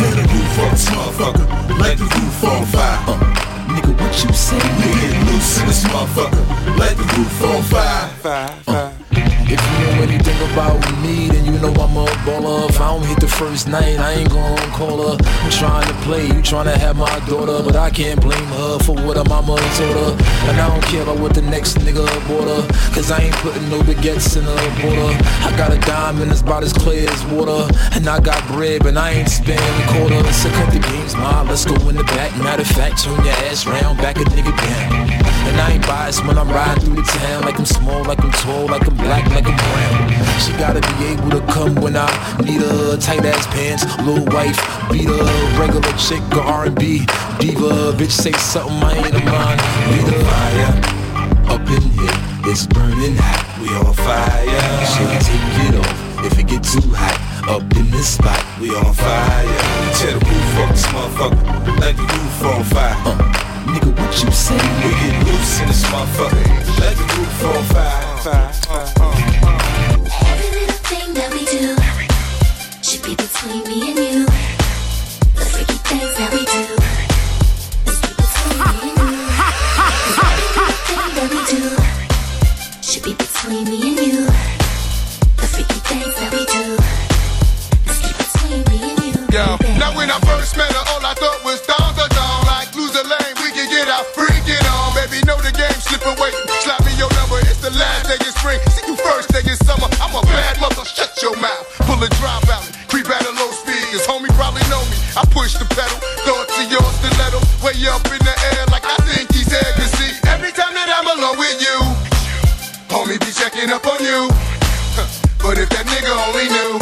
Tear 0.00 0.16
the 0.16 0.24
roof 0.32 0.58
off, 0.64 0.80
motherfucker. 0.96 1.46
Let 1.78 1.98
the 1.98 2.08
roof 2.08 2.44
on 2.44 2.64
fire. 2.72 2.98
Uh, 3.04 3.20
Nigga, 3.68 3.92
what 4.00 4.16
you 4.24 4.32
say? 4.32 4.56
we 4.80 4.88
get 4.96 5.12
loose 5.28 5.60
in 5.60 5.66
this 5.68 5.84
motherfucker. 5.84 6.78
Let 6.78 6.96
the 6.96 7.04
roof 7.04 7.44
on 7.44 7.62
fire. 7.68 8.56
Uh, 8.66 8.85
If 9.48 9.62
you 9.62 9.78
know 9.78 10.02
anything 10.02 10.52
about 10.52 10.80
me, 11.02 11.28
then 11.28 11.44
you 11.46 11.52
know 11.60 11.70
I'm 11.74 11.96
a 11.96 12.04
baller. 12.26 12.68
If 12.68 12.80
I 12.80 12.88
don't 12.88 13.06
hit 13.06 13.20
the 13.20 13.28
first 13.28 13.68
night, 13.68 13.96
I 13.96 14.14
ain't 14.14 14.30
gon' 14.30 14.58
call 14.72 14.98
her. 15.06 15.16
I'm 15.22 15.50
trying 15.50 15.86
to 15.86 15.94
play, 16.02 16.26
you 16.26 16.42
tryna 16.42 16.74
have 16.74 16.96
my 16.96 17.18
daughter, 17.28 17.62
but 17.62 17.76
I 17.76 17.90
can't 17.90 18.20
blame 18.20 18.50
her 18.58 18.80
for 18.80 18.96
what 18.96 19.16
her 19.16 19.24
mama 19.24 19.54
told 19.78 19.96
her. 20.02 20.12
And 20.50 20.58
I 20.58 20.66
don't 20.68 20.82
care 20.84 21.02
about 21.02 21.20
what 21.20 21.34
the 21.34 21.42
next 21.42 21.78
nigga 21.78 22.06
bought 22.26 22.48
her, 22.48 22.66
cause 22.92 23.12
I 23.12 23.20
ain't 23.22 23.36
putting 23.36 23.70
no 23.70 23.78
baguettes 23.82 24.36
in 24.36 24.42
her 24.42 24.82
border. 24.82 25.14
I 25.46 25.54
got 25.56 25.72
a 25.72 25.78
diamond 25.78 26.32
that's 26.32 26.40
about 26.40 26.64
as 26.64 26.72
clear 26.72 27.08
as 27.08 27.24
water, 27.26 27.72
and 27.94 28.08
I 28.08 28.18
got 28.18 28.44
bread, 28.48 28.82
but 28.82 28.96
I 28.96 29.12
ain't 29.12 29.28
spending 29.28 29.62
a 29.62 29.86
quarter. 29.94 30.22
So 30.32 30.50
cut 30.50 30.72
the 30.72 30.80
games, 30.80 31.14
ma, 31.14 31.42
let's 31.42 31.64
go 31.64 31.76
in 31.88 31.94
the 31.94 32.04
back. 32.18 32.36
Matter 32.38 32.62
of 32.62 32.68
fact, 32.68 33.04
turn 33.04 33.24
your 33.24 33.34
ass 33.46 33.64
round, 33.64 33.98
back 33.98 34.16
a 34.16 34.24
nigga 34.24 34.50
down. 34.56 35.26
And 35.46 35.60
I 35.60 35.72
ain't 35.74 35.86
biased 35.86 36.26
when 36.26 36.36
I'm 36.36 36.48
riding 36.48 36.82
through 36.82 36.96
the 36.96 37.02
town, 37.02 37.44
like 37.44 37.56
I'm 37.58 37.64
small, 37.64 38.02
like 38.02 38.18
I'm 38.22 38.32
tall, 38.32 38.66
like 38.66 38.84
I'm 38.88 38.96
black, 38.96 39.30
like 39.36 39.46
I'm 39.46 39.56
brown. 39.56 40.40
She 40.40 40.52
gotta 40.52 40.80
be 40.80 41.12
able 41.12 41.30
to 41.30 41.42
come 41.52 41.74
when 41.76 41.96
I 41.96 42.08
need 42.40 42.62
her. 42.62 42.96
Tight 42.96 43.24
ass 43.24 43.46
pants, 43.48 43.84
little 44.00 44.24
wife, 44.32 44.56
beat 44.90 45.08
her. 45.08 45.28
Regular 45.60 45.92
chick 46.00 46.24
or 46.32 46.40
R&B 46.40 47.04
diva. 47.38 47.92
Bitch 47.98 48.12
say 48.12 48.32
something 48.32 48.80
I 48.82 48.96
ain't 48.96 49.14
a 49.14 49.24
mind. 49.28 49.60
Beat 49.92 50.08
her. 50.08 50.24
Fire 50.24 50.96
up 51.52 51.68
in 51.68 51.82
here, 51.96 52.18
it's 52.50 52.66
burning 52.66 53.16
hot. 53.16 53.44
We 53.60 53.68
on 53.76 53.92
fire. 53.92 54.62
She 54.92 55.04
can 55.04 55.20
take 55.20 55.68
it 55.68 55.74
off 55.80 56.24
if 56.24 56.38
it 56.38 56.46
get 56.48 56.64
too 56.64 56.88
hot. 56.96 57.16
Up 57.48 57.62
in 57.76 57.90
this 57.90 58.08
spot, 58.16 58.42
we 58.60 58.70
on 58.74 58.92
fire. 58.94 59.44
Tear 60.00 60.18
the 60.18 60.24
roof 60.26 60.58
off, 60.58 60.70
this 60.70 60.86
motherfucker. 60.86 61.80
Let 61.80 61.96
the 61.96 62.02
roof 62.02 62.42
on 62.42 62.64
fire. 62.64 62.96
Uh, 63.04 63.16
nigga, 63.68 63.90
what 64.00 64.12
you 64.24 64.30
say? 64.32 64.56
We 64.82 64.90
get 64.96 65.14
loose 65.26 65.60
in 65.60 65.68
this 65.68 65.84
motherfucker. 65.84 66.80
Let 66.80 66.96
the 66.96 67.04
roof 67.14 67.44
on 67.44 67.64
fire. 67.64 68.05
Every 68.28 68.42
little 70.50 70.74
thing 70.82 71.14
that 71.14 71.30
we 71.32 71.44
do 71.44 71.76
should 72.82 73.02
be 73.04 73.14
between 73.14 73.62
me 73.68 73.90
and 73.90 73.98
you. 74.30 74.35
your 101.26 101.36
mouth. 101.42 101.66
Pull 101.82 101.98
a 101.98 102.10
drop 102.22 102.46
out, 102.54 102.62
creep 102.86 103.10
at 103.10 103.26
a 103.26 103.32
low 103.34 103.50
speed. 103.50 103.82
His 103.90 104.06
homie 104.06 104.30
probably 104.38 104.62
know 104.70 104.78
me. 104.86 104.94
I 105.18 105.26
push 105.34 105.58
the 105.58 105.66
pedal, 105.66 105.98
throw 106.22 106.38
it 106.38 106.50
to 106.54 106.62
your 106.70 106.86
stiletto, 107.02 107.42
way 107.66 107.74
up 107.90 108.06
in 108.06 108.22
the 108.22 108.34
air 108.54 108.62
like 108.70 108.86
I 108.86 108.94
think 109.10 109.34
he's 109.34 109.50
there. 109.50 109.72
Cause 109.74 109.90
see, 109.98 110.14
every 110.30 110.54
time 110.54 110.70
that 110.78 110.86
I'm 110.86 111.10
alone 111.10 111.34
with 111.34 111.58
you, 111.58 111.78
homie 112.86 113.18
be 113.18 113.34
checking 113.34 113.74
up 113.74 113.82
on 113.90 113.98
you. 113.98 114.30
But 115.42 115.62
if 115.62 115.70
that 115.70 115.86
nigga 115.86 116.10
only 116.26 116.50
knew, 116.50 116.74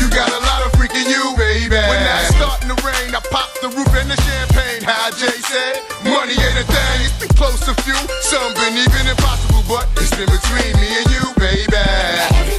you 0.00 0.08
got 0.08 0.32
a 0.32 0.40
lot 0.40 0.64
of 0.64 0.72
freaking 0.72 1.04
you, 1.04 1.36
baby. 1.36 1.76
When 1.76 2.00
I 2.00 2.24
start 2.32 2.64
to 2.64 2.72
rain, 2.80 3.12
I 3.12 3.20
pop 3.28 3.52
the 3.60 3.68
roof 3.68 3.92
and 3.92 4.08
the 4.08 4.16
champagne. 4.24 4.80
How 4.80 5.12
Jay 5.12 5.36
said, 5.52 5.84
money 6.00 6.32
ain't 6.32 6.56
a 6.56 6.64
thing, 6.64 6.98
it's 7.04 7.18
been 7.20 7.28
close 7.36 7.60
to 7.68 7.76
few. 7.84 7.98
Some 8.24 8.56
been 8.56 8.72
even 8.72 9.04
impossible, 9.04 9.64
but 9.68 9.84
it's 10.00 10.16
been 10.16 10.32
between 10.32 10.72
me 10.80 10.88
and 10.96 11.08
you, 11.12 11.24
baby. 11.36 12.51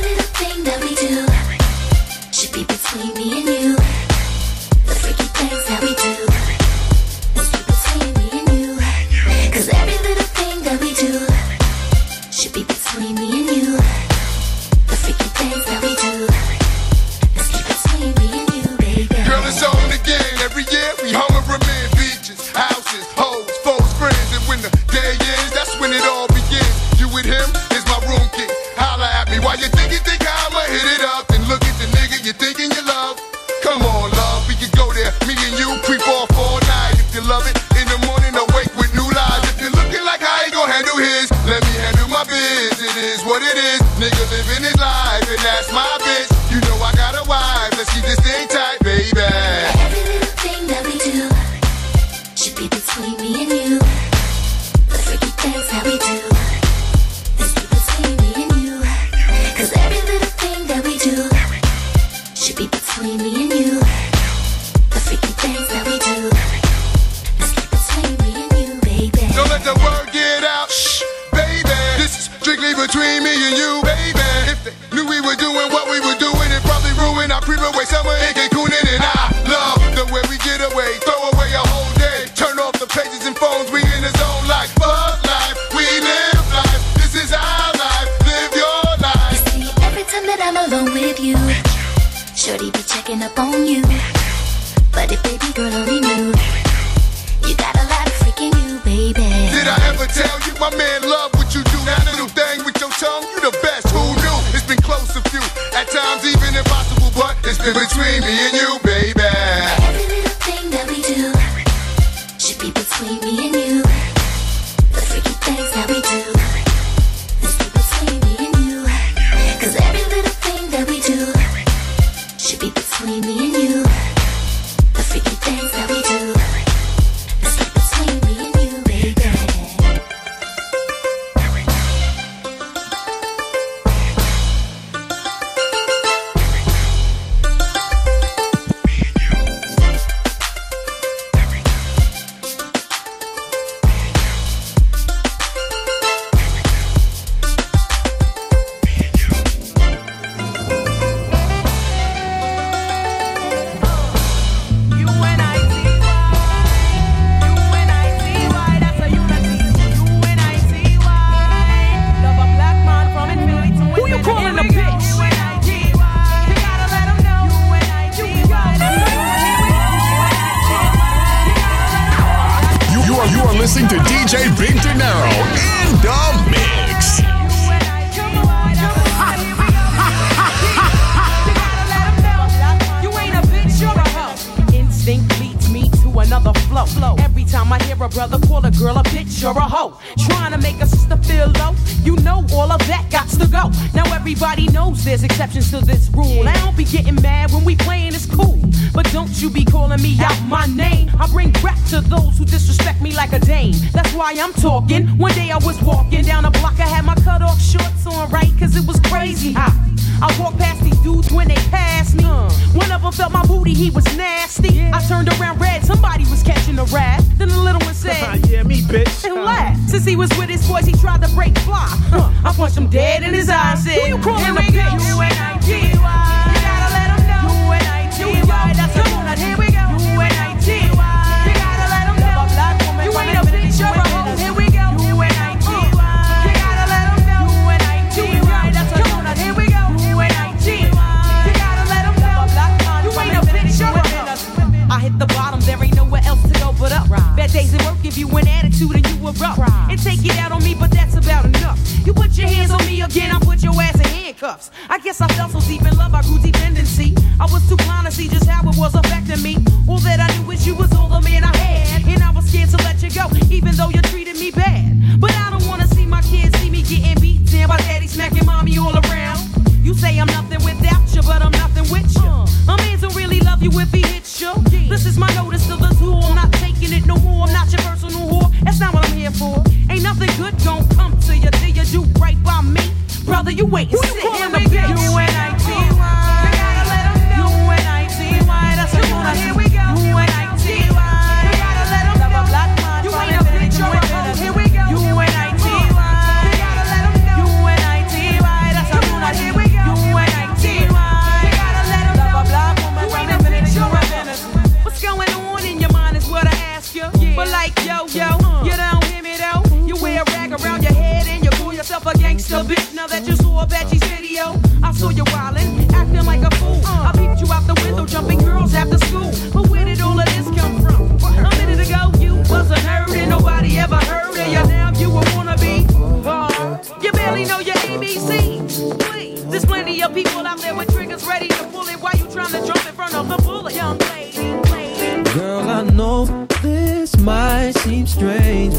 deep 255.68 255.81
in 255.81 255.95
love, 255.98 256.14
I 256.14 256.22
grew 256.22 256.40
dependency. 256.40 257.15
I 257.40 257.45
was 257.45 257.68
too 257.68 257.77
blind 257.77 258.06
to 258.07 258.11
see 258.11 258.27
just 258.27 258.48
how 258.48 258.68
it 258.69 258.77
was 258.77 258.95
affecting 258.95 259.41
me. 259.41 259.57
All 259.88 259.99
that 259.99 260.19
I 260.19 260.27
knew 260.38 260.52
is 260.52 260.65
you 260.65 260.76
was 260.76 260.91
all 260.94 261.10
the 261.10 261.22
man 261.22 261.44
I 261.44 261.56
had, 261.56 262.07
and 262.07 262.23
I 262.23 262.31
was 262.31 262.45
scared 262.49 262.69
to 262.69 262.77
let 262.77 263.02
you 263.02 263.10
go, 263.11 263.27
even 263.49 263.76
though 263.76 263.90
you 263.90 264.02
treated 264.03 264.38
me 264.38 264.52
bad. 264.52 265.19
But 265.19 265.31
I 265.35 265.49
don't 265.52 265.65
wanna 265.68 265.88
see 265.88 266.06
my 266.06 266.22
kids 266.22 266.57
see 266.60 266.69
me 266.69 266.81
getting 266.81 267.19
beat 267.22 267.45
down 267.52 267.69
by 267.69 267.77
daddy 267.77 268.07
smacking 268.07 268.45
mommy 268.45 268.77
all 268.77 268.95
around. 268.95 269.40
You 269.84 269.94
say 269.94 270.18
I'm 270.18 270.27
nothing 270.27 270.64
without 270.64 271.03
you, 271.14 271.22
but 271.22 271.41
I'm 271.41 271.52
nothing 271.52 271.90
with 271.91 272.10
you. 272.15 272.30
A 272.72 272.77
man 272.77 272.99
don't 272.99 273.15
really 273.15 273.40
love 273.41 273.61
you 273.61 273.72
if 273.80 273.91
he 273.91 274.02
hits 274.02 274.41
you. 274.41 274.53
This 274.90 275.06
is 275.06 275.18
my 275.18 275.31
notice 275.35 275.68
to 275.68 275.76
the 275.76 275.91
zoo. 275.95 276.14
I'm 276.14 276.35
not 276.35 276.52
taking 276.53 276.94
it 276.94 277.06
no 277.06 277.15
more. 277.18 277.48
I'm 277.48 277.53
not 277.53 277.72
your 277.72 277.81
personal 277.81 278.27
whore. 278.30 278.52
That's 278.64 278.80
not 278.80 278.94
what 278.94 279.10
I'm 279.10 279.18
here 279.18 279.31
for. 279.31 279.64
Ain't 279.90 280.03
nothing 280.03 280.30
good 280.38 280.56
gon' 280.64 280.88
come 280.90 281.19
to 281.22 281.35
you 281.35 281.49
till 281.52 281.69
you 281.69 281.84
do 281.85 282.02
right 282.19 282.41
by 282.44 282.61
me. 282.61 282.81
Brother, 283.26 283.52
you 283.52 283.65
wait 283.65 283.91
and 283.91 283.99
Who 283.99 284.07
sit 284.07 284.23
you 284.23 284.45
in 284.45 284.52
the 284.52 284.57
bitch. 284.60 285.32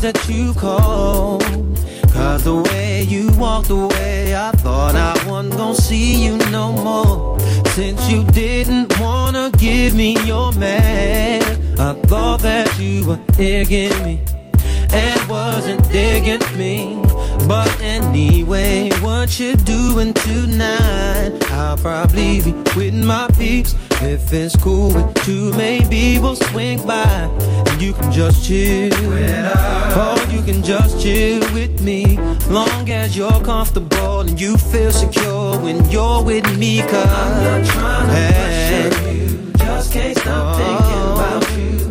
that 0.00 0.28
you 0.28 0.54
called. 0.54 1.42
Cause 2.12 2.44
the 2.44 2.56
way 2.56 3.02
you 3.02 3.30
walked 3.36 3.70
away, 3.70 4.34
I 4.34 4.50
thought 4.52 4.94
I 4.94 5.12
wasn't 5.28 5.56
gonna 5.56 5.74
see 5.74 6.24
you 6.24 6.38
no 6.50 6.72
more. 6.72 7.38
Since 7.70 8.10
you 8.10 8.24
didn't 8.24 8.98
wanna 8.98 9.50
give 9.58 9.94
me 9.94 10.16
your 10.24 10.52
man, 10.52 11.42
I 11.78 11.92
thought 12.06 12.40
that 12.40 12.78
you 12.78 13.06
were 13.06 13.20
digging 13.36 13.96
me 14.02 14.20
and 14.92 15.28
wasn't 15.28 15.90
digging 15.90 16.44
me. 16.56 17.02
But 17.46 17.80
anyway, 17.80 18.90
what 19.00 19.38
you 19.38 19.56
doing 19.56 20.14
tonight? 20.14 21.39
I'll 21.60 21.76
probably 21.76 22.40
be 22.40 22.52
with 22.74 22.94
my 22.94 23.28
peeps. 23.38 23.74
If 24.00 24.32
it's 24.32 24.56
cool 24.56 24.94
with 24.94 25.28
you, 25.28 25.52
maybe 25.52 26.18
we'll 26.18 26.34
swing 26.34 26.84
by 26.86 27.28
and 27.68 27.82
you 27.82 27.92
can 27.92 28.10
just 28.10 28.46
chill. 28.46 28.94
Or 28.94 30.18
you 30.32 30.42
can 30.42 30.62
just 30.62 31.02
chill 31.02 31.40
with 31.52 31.82
me, 31.82 32.16
long 32.48 32.88
as 32.88 33.14
you're 33.14 33.42
comfortable 33.44 34.20
and 34.20 34.40
you 34.40 34.56
feel 34.56 34.90
secure 34.90 35.58
when 35.58 35.88
you're 35.90 36.22
with 36.24 36.48
me. 36.58 36.80
Cause 36.80 37.12
I'm 37.22 37.44
not 37.44 37.66
trying 37.66 38.06
to 38.08 38.12
pressure 38.32 39.12
you, 39.12 39.52
just 39.58 39.92
can't 39.92 40.16
stop 40.16 40.56
thinking 40.56 41.02
about. 41.12 41.42
You 41.58 41.89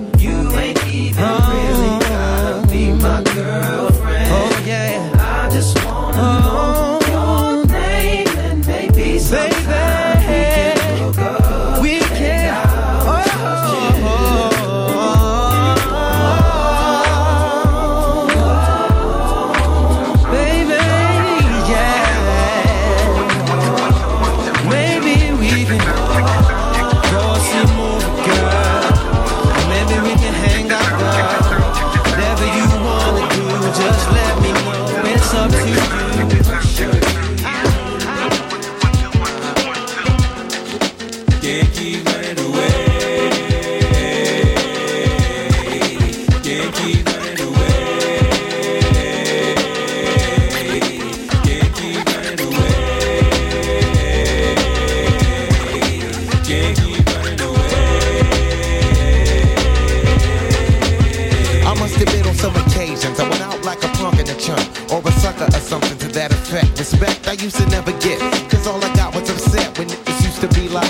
I 67.30 67.34
used 67.34 67.57
to 67.57 67.65
never 67.69 67.91
get, 68.01 68.18
cause 68.49 68.65
all 68.65 68.84
I 68.84 68.89
got 68.95 69.14
was 69.14 69.30
upset 69.30 69.77
when 69.77 69.85
it 69.85 70.01
used 70.26 70.41
to 70.41 70.49
be 70.49 70.68
like, 70.68 70.89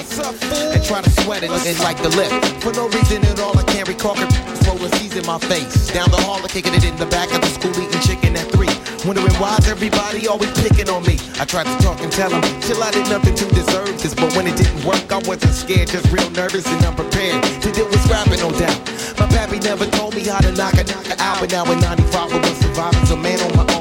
and 0.72 0.80
try 0.88 1.02
to 1.02 1.10
sweat 1.20 1.44
it 1.44 1.52
and 1.52 1.80
like 1.84 1.99
the 2.02 2.07
lip. 2.16 2.32
For 2.64 2.72
no 2.72 2.88
reason 2.88 3.26
at 3.28 3.41
all, 3.41 3.60
I 3.60 3.64
can't 3.64 3.90
recall. 3.90 4.16
Rolling 4.64 4.88
C's 4.95 5.18
in 5.18 5.26
my 5.26 5.38
face. 5.52 5.91
Down 5.91 6.10
the 6.10 6.22
hall, 6.24 6.40
I 6.40 6.48
kicking 6.48 6.74
it 6.74 6.86
in 6.86 6.95
the 6.95 7.07
back 7.07 7.28
of 7.36 7.41
the 7.41 7.52
school, 7.52 7.76
eating 7.76 7.99
chicken 7.99 8.38
at 8.40 8.48
three. 8.56 8.72
Wondering 9.03 9.36
why's 9.36 9.68
everybody 9.68 10.30
always 10.30 10.56
picking 10.64 10.88
on 10.88 11.03
me. 11.03 11.20
I 11.41 11.44
tried 11.44 11.68
to 11.68 11.76
talk 11.84 11.99
and 11.99 12.10
tell 12.10 12.30
them, 12.30 12.40
chill, 12.64 12.82
I 12.82 12.91
did 12.91 13.10
nothing 13.11 13.36
to 13.36 13.45
deserve 13.52 13.99
this. 13.99 14.16
But 14.16 14.32
when 14.32 14.48
it 14.48 14.56
didn't 14.56 14.80
work, 14.88 15.11
I 15.11 15.20
wasn't 15.28 15.52
scared, 15.52 15.90
just 15.90 16.07
real 16.07 16.30
nervous 16.32 16.64
and 16.72 16.80
unprepared 16.86 17.44
to 17.44 17.68
deal 17.70 17.91
with 17.91 17.99
scrapping, 18.07 18.40
no 18.40 18.48
doubt. 18.56 18.80
My 19.20 19.28
pappy 19.28 19.60
never 19.60 19.84
told 19.91 20.16
me 20.16 20.24
how 20.24 20.40
to 20.40 20.56
knock 20.56 20.80
a 20.80 20.88
knocker 20.88 21.20
out, 21.20 21.44
but 21.44 21.52
now 21.52 21.68
in 21.68 21.84
95 21.84 22.32
I 22.32 22.40
was 22.40 22.57
surviving, 22.64 23.06
so 23.07 23.18
man 23.18 23.44
on 23.44 23.57
my 23.60 23.74
own. 23.76 23.79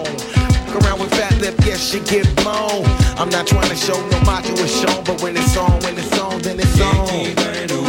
Around 0.79 1.01
with 1.01 1.11
fat 1.11 1.41
lip, 1.41 1.55
yes, 1.65 1.81
she 1.81 2.01
get 2.01 2.25
blown. 2.37 2.85
I'm 3.19 3.31
not 3.31 3.47
trying 3.47 3.69
to 3.69 3.77
show 3.77 3.99
no 4.09 4.21
macho 4.21 4.53
is 4.55 4.81
shown, 4.81 5.03
but 5.05 5.21
when 5.23 5.37
it's 5.37 5.57
on, 5.57 5.81
when 5.81 5.99
it's 5.99 6.19
on, 6.19 6.41
then 6.43 6.61
it's 6.61 6.81
on. 6.81 7.88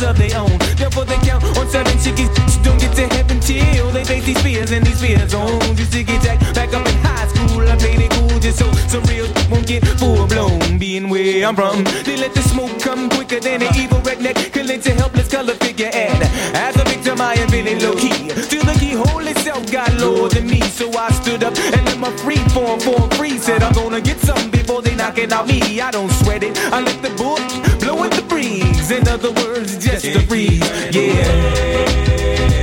Problems 0.00 0.02
of 0.02 0.16
their 0.18 0.40
own. 0.40 0.58
Therefore, 0.76 1.04
they 1.04 1.16
count 1.26 1.44
On 1.58 1.68
seven 1.68 1.96
chickies, 1.98 2.30
don't 2.62 2.78
get 2.80 2.94
to 2.96 3.06
heaven 3.14 3.40
till 3.40 3.90
they 3.90 4.04
face 4.04 4.24
these 4.24 4.42
fears 4.42 4.70
and 4.72 4.84
these 4.86 5.00
fears 5.00 5.34
on. 5.34 5.58
To 5.76 6.04
get 6.04 6.22
jacked 6.22 6.54
back 6.54 6.72
up 6.74 6.86
in 6.86 6.96
high 6.98 7.28
school, 7.28 7.68
I 7.68 7.76
played 7.76 8.09
it 8.40 8.42
just 8.42 8.58
so 8.58 8.72
some 8.88 9.02
real 9.04 9.26
won't 9.50 9.66
get 9.66 9.86
full 9.98 10.26
blown. 10.26 10.78
Being 10.78 11.08
where 11.08 11.46
I'm 11.46 11.54
from, 11.54 11.84
they 12.04 12.16
let 12.16 12.34
the 12.34 12.42
smoke 12.42 12.80
come 12.80 13.08
quicker 13.10 13.40
than 13.40 13.62
an 13.62 13.74
evil 13.76 13.98
redneck 14.00 14.52
can 14.52 14.66
let 14.66 14.86
a 14.86 14.92
helpless 14.94 15.28
color 15.28 15.54
figure. 15.54 15.90
And 15.92 16.22
as 16.56 16.76
a 16.76 16.84
victim, 16.84 17.20
I 17.20 17.36
have 17.36 17.50
been 17.50 17.66
in 17.66 17.80
low 17.80 17.94
key. 17.94 18.28
Till 18.48 18.64
the 18.64 18.76
keyhole 18.78 19.26
itself 19.26 19.70
got 19.70 19.92
lower 19.98 20.28
than 20.28 20.46
me, 20.46 20.60
so 20.60 20.90
I 20.98 21.10
stood 21.12 21.44
up 21.44 21.56
and 21.56 21.84
let 21.86 21.98
my 21.98 22.10
free 22.18 22.42
form 22.54 22.80
form 22.80 23.10
free. 23.10 23.38
Said 23.38 23.62
I'm 23.62 23.72
gonna 23.72 24.00
get 24.00 24.18
something 24.20 24.50
before 24.50 24.82
they 24.82 24.94
knocking 24.94 25.32
out 25.32 25.46
me. 25.46 25.80
I 25.80 25.90
don't 25.90 26.10
sweat 26.10 26.42
it. 26.42 26.56
I 26.72 26.80
let 26.80 27.02
the 27.02 27.10
book 27.10 27.40
blow 27.80 28.00
with 28.00 28.12
the 28.12 28.22
breeze. 28.22 28.90
In 28.90 29.06
other 29.08 29.32
words, 29.32 29.78
just 29.78 30.04
a 30.04 30.26
breeze. 30.26 30.60
Yeah. 30.94 32.59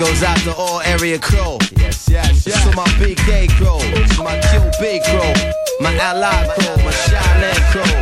Goes 0.00 0.22
out 0.22 0.38
to 0.38 0.54
all 0.54 0.80
area 0.80 1.18
crew. 1.18 1.58
Yes, 1.76 2.08
yes, 2.08 2.46
yes. 2.46 2.64
To 2.64 2.74
my 2.74 2.86
BK 2.96 3.50
crew, 3.60 3.78
to 4.16 4.22
my 4.24 4.40
QB 4.48 5.04
crew, 5.04 5.32
my 5.78 5.94
Ally 5.94 6.48
crew, 6.56 6.76
my 6.82 6.90
Shaolin 7.04 7.60
crew, 7.70 7.94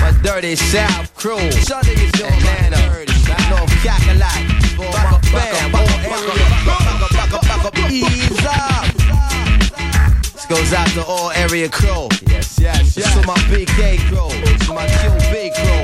my 0.00 0.12
Dirty 0.22 0.54
South 0.54 1.12
crew, 1.16 1.38
Atlanta, 1.38 2.78
North 3.50 3.74
Cackalack, 3.82 4.42
for 4.78 4.86
my 4.94 5.18
fam, 5.34 5.74
all 5.74 5.88
area 6.06 6.22
crew. 6.22 6.70
Back 6.70 7.02
up, 7.02 7.10
back 7.10 7.32
up, 7.34 7.42
back 7.42 7.64
up, 7.64 7.76
ease 7.90 8.46
up. 8.46 8.86
This 10.34 10.46
goes 10.46 10.72
out 10.72 10.86
to 10.94 11.04
all 11.04 11.32
area 11.32 11.68
crew. 11.68 12.08
Yes, 12.28 12.60
yes, 12.60 12.96
yes. 12.96 13.12
To 13.20 13.26
my 13.26 13.34
BK 13.50 13.98
crew, 14.06 14.30
to 14.66 14.72
my 14.72 14.86
QB 14.86 15.52
crew, 15.56 15.83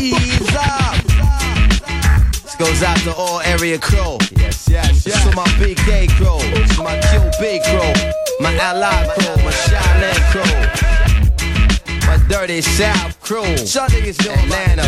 ease 0.00 0.56
up. 0.56 0.96
This 2.42 2.56
goes 2.56 2.82
out 2.82 2.98
to 2.98 3.14
all 3.14 3.40
area 3.40 3.78
crew. 3.78 4.18
Yes, 4.36 4.68
yes, 4.68 5.06
yes. 5.06 5.24
To 5.24 5.36
my 5.36 5.44
big 5.58 5.76
BK 5.78 6.08
crew, 6.16 6.38
to 6.74 6.82
my 6.82 6.96
QB 7.08 7.62
crew, 7.68 7.92
my 8.40 8.54
Ally 8.56 9.06
crew, 9.14 9.36
my 9.44 9.52
Shaolin 9.52 10.20
crew. 10.32 10.96
My 12.06 12.16
dirty 12.28 12.60
South 12.60 13.20
crew, 13.20 13.42
Atlanta, 13.42 14.86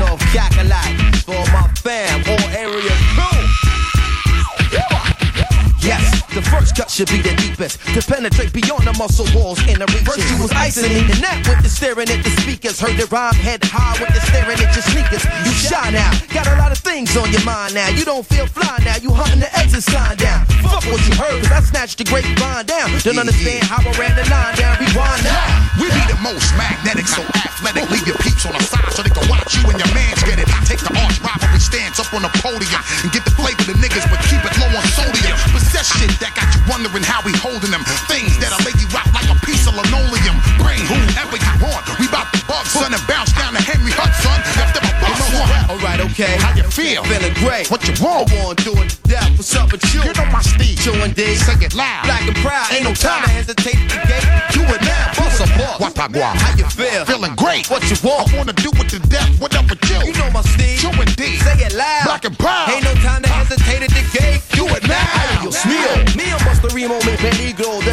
North 0.00 0.20
Cackalack, 0.34 1.16
for 1.24 1.44
my 1.52 1.68
fam, 1.82 2.20
all 2.28 2.48
area 2.56 2.90
first 6.60 6.76
cut 6.76 6.90
should 6.90 7.08
be 7.08 7.24
the 7.24 7.32
deepest 7.40 7.80
to 7.96 8.00
penetrate 8.04 8.52
beyond 8.52 8.84
the 8.84 8.92
muscle 9.00 9.24
walls 9.32 9.56
and 9.64 9.80
the 9.80 9.88
reach. 9.96 10.04
First 10.04 10.28
you 10.28 10.36
was 10.36 10.52
icing 10.52 10.92
me, 10.92 11.00
and 11.08 11.20
that 11.24 11.40
with 11.48 11.64
the 11.64 11.72
staring 11.72 12.08
at 12.12 12.20
the 12.20 12.32
speakers. 12.44 12.76
Heard 12.76 13.00
the 13.00 13.08
rhyme 13.08 13.32
head 13.40 13.64
high 13.64 13.96
with 13.96 14.12
the 14.12 14.20
staring 14.28 14.60
at 14.60 14.70
your 14.76 14.84
sneakers. 14.84 15.24
You 15.48 15.52
shy 15.56 15.88
now, 15.88 16.12
got 16.36 16.44
a 16.44 16.56
lot 16.60 16.70
of 16.70 16.78
things 16.78 17.16
on 17.16 17.32
your 17.32 17.44
mind 17.48 17.72
now. 17.72 17.88
You 17.88 18.04
don't 18.04 18.26
feel 18.28 18.44
fly 18.44 18.76
now, 18.84 19.00
you 19.00 19.08
hunting 19.08 19.40
the 19.40 19.48
exit 19.56 19.88
sign 19.88 20.20
down. 20.20 20.44
Fuck 20.60 20.84
what 20.92 21.00
you 21.08 21.16
heard, 21.16 21.40
cause 21.48 21.52
I 21.52 21.60
snatched 21.64 21.96
the 21.96 22.04
grapevine 22.04 22.68
down. 22.68 22.92
Don't 23.00 23.18
understand 23.18 23.64
how 23.64 23.80
I 23.80 23.90
ran 23.96 24.12
the 24.12 24.26
line 24.28 24.54
down, 24.60 24.76
rewind 24.76 25.24
now. 25.24 25.40
We 25.80 25.88
be 25.88 26.02
the 26.12 26.20
most 26.20 26.52
magnetic, 26.60 27.08
so 27.08 27.24
athletic. 27.24 27.88
Leave 27.88 28.04
your 28.04 28.20
peeps 28.20 28.44
on 28.44 28.52
the 28.52 28.60
side 28.60 28.92
so 28.92 29.00
they 29.00 29.08
can 29.08 29.24
watch 29.32 29.56
you 29.56 29.64
and 29.64 29.80
your 29.80 29.88
mans 29.96 30.20
get 30.28 30.36
it. 30.36 30.44
I 30.52 30.60
take 30.68 30.84
the 30.84 30.92
arch 30.92 31.16
rivalry 31.24 31.62
stance 31.62 31.96
up 31.96 32.12
on 32.12 32.20
the 32.20 32.32
podium 32.44 32.82
and 33.00 33.08
get 33.08 33.24
the 33.24 33.32
flavor 33.32 33.64
to 33.64 33.72
the 33.72 33.78
niggas, 33.80 34.04
but 34.12 34.20
keep 34.28 34.44
it 34.44 34.52
low 34.60 34.68
on 34.68 34.84
sodium. 34.92 35.38
Possess 35.80 35.96
shit 35.96 36.12
that 36.20 36.36
got 36.36 36.44
you 36.52 36.60
wondering 36.68 37.00
how 37.00 37.24
we 37.24 37.32
holding 37.40 37.72
them. 37.72 37.80
Things 38.04 38.36
that'll 38.36 38.60
lay 38.68 38.76
you 38.76 38.84
out 38.92 39.08
like 39.16 39.24
a 39.32 39.36
piece 39.48 39.64
of 39.64 39.72
linoleum. 39.72 40.36
Bring 40.60 40.76
whoever 40.84 41.40
you 41.40 41.54
want. 41.56 41.80
We 41.96 42.04
bout 42.12 42.28
to 42.36 42.40
bug, 42.44 42.68
son, 42.68 42.92
and 42.92 43.00
bounce 43.08 43.32
down 43.32 43.56
to 43.56 43.62
Henry 43.64 43.88
Hudson. 43.88 44.36
After 44.60 44.84
my 44.84 44.92
boss 45.00 45.24
one. 45.32 45.48
Alright, 45.72 46.04
okay. 46.12 46.36
How 46.36 46.52
you 46.52 46.68
feel? 46.68 47.00
Feeling 47.08 47.32
great. 47.40 47.72
What 47.72 47.80
you 47.88 47.96
want? 47.96 48.28
I 48.28 48.44
wanna 48.44 48.60
do 48.60 48.76
it 48.76 48.92
to 48.92 48.98
death. 49.08 49.32
What's 49.40 49.56
up 49.56 49.72
with 49.72 49.80
you? 49.96 50.04
You 50.04 50.12
know 50.12 50.28
my 50.28 50.44
Steve. 50.44 50.76
Chewing 50.84 51.16
D. 51.16 51.32
Say 51.40 51.56
it 51.56 51.72
loud. 51.72 52.04
Black 52.04 52.28
and 52.28 52.36
proud. 52.44 52.68
Ain't 52.76 52.84
no 52.84 52.92
time 52.92 53.24
to 53.24 53.32
hesitate 53.32 53.80
to 53.80 53.96
gate. 54.04 54.28
Do 54.52 54.60
it 54.60 54.84
now. 54.84 55.16
Bust 55.16 55.40
a 55.40 55.48
boss. 55.56 55.80
Watagua. 55.80 56.36
How 56.36 56.52
you 56.60 56.68
feel? 56.68 57.08
Feeling 57.08 57.32
great. 57.40 57.72
What 57.72 57.80
you 57.88 57.96
want? 58.04 58.28
I 58.28 58.36
wanna 58.36 58.52
do 58.52 58.68
it 58.68 58.88
to 58.92 59.00
death. 59.08 59.32
What 59.40 59.56
up 59.56 59.64
with 59.72 59.80
you? 59.88 59.96
You 60.04 60.14
know 60.20 60.28
my 60.28 60.44
Steve. 60.44 60.76
Chewing 60.76 61.08
D. 61.16 61.40
Say 61.40 61.56
it 61.56 61.72
loud. 61.72 62.04
Black 62.04 62.28
and 62.28 62.36
proud. 62.36 62.68
Ain't 62.68 62.84
no 62.84 62.92
time 63.00 63.09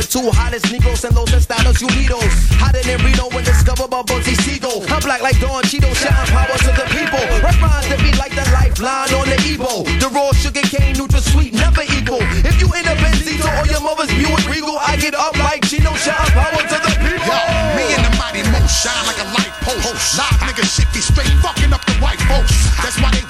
two 0.09 0.31
hottest 0.31 0.71
Negros 0.71 1.03
and 1.03 1.15
Los 1.15 1.31
Estados 1.33 1.81
Unidos. 1.83 2.31
Hotter 2.57 2.83
than 2.83 3.03
Reno 3.03 3.27
when 3.35 3.43
discovered 3.43 3.91
by 3.91 4.01
Bugsy 4.03 4.39
Siegel. 4.47 4.83
I'm 4.87 5.03
black 5.03 5.21
like 5.21 5.39
Don 5.39 5.63
Cheeto, 5.67 5.91
shouting 5.91 6.31
power 6.31 6.57
to 6.63 6.71
the 6.71 6.87
people. 6.95 7.23
Rhymes 7.43 7.87
that 7.91 7.99
be 7.99 8.15
like 8.15 8.31
the 8.31 8.45
lifeline 8.55 9.11
on 9.11 9.27
the 9.27 9.37
Evo. 9.43 9.83
The 9.99 10.07
raw 10.15 10.31
sugar 10.31 10.63
cane, 10.63 10.95
neutral 10.95 11.21
sweet, 11.21 11.51
never 11.53 11.83
equal. 11.83 12.23
If 12.47 12.55
you 12.63 12.71
in 12.71 12.87
a 12.87 12.95
Benzito 12.95 13.51
or 13.59 13.67
your 13.67 13.83
mother's 13.83 14.11
Buick 14.15 14.47
Regal, 14.47 14.79
I 14.79 14.95
get 14.95 15.13
up 15.13 15.35
like 15.43 15.67
Chino, 15.67 15.91
shouting 15.99 16.31
power 16.31 16.63
to 16.63 16.77
the 16.87 16.93
people. 17.03 17.27
Yo, 17.27 17.39
me 17.75 17.85
and 17.91 18.03
the 18.07 18.13
mighty 18.15 18.47
mo 18.47 18.63
shine 18.71 19.03
like 19.03 19.19
a 19.19 19.27
light 19.35 19.51
post. 19.67 20.15
Live 20.15 20.39
niggas 20.47 20.71
shit 20.71 20.87
be 20.95 21.03
straight 21.03 21.31
fucking 21.43 21.75
up 21.75 21.83
the 21.83 21.95
white 21.99 22.21
folks. 22.31 22.55
That's 22.79 22.95
why 23.03 23.11
they 23.11 23.26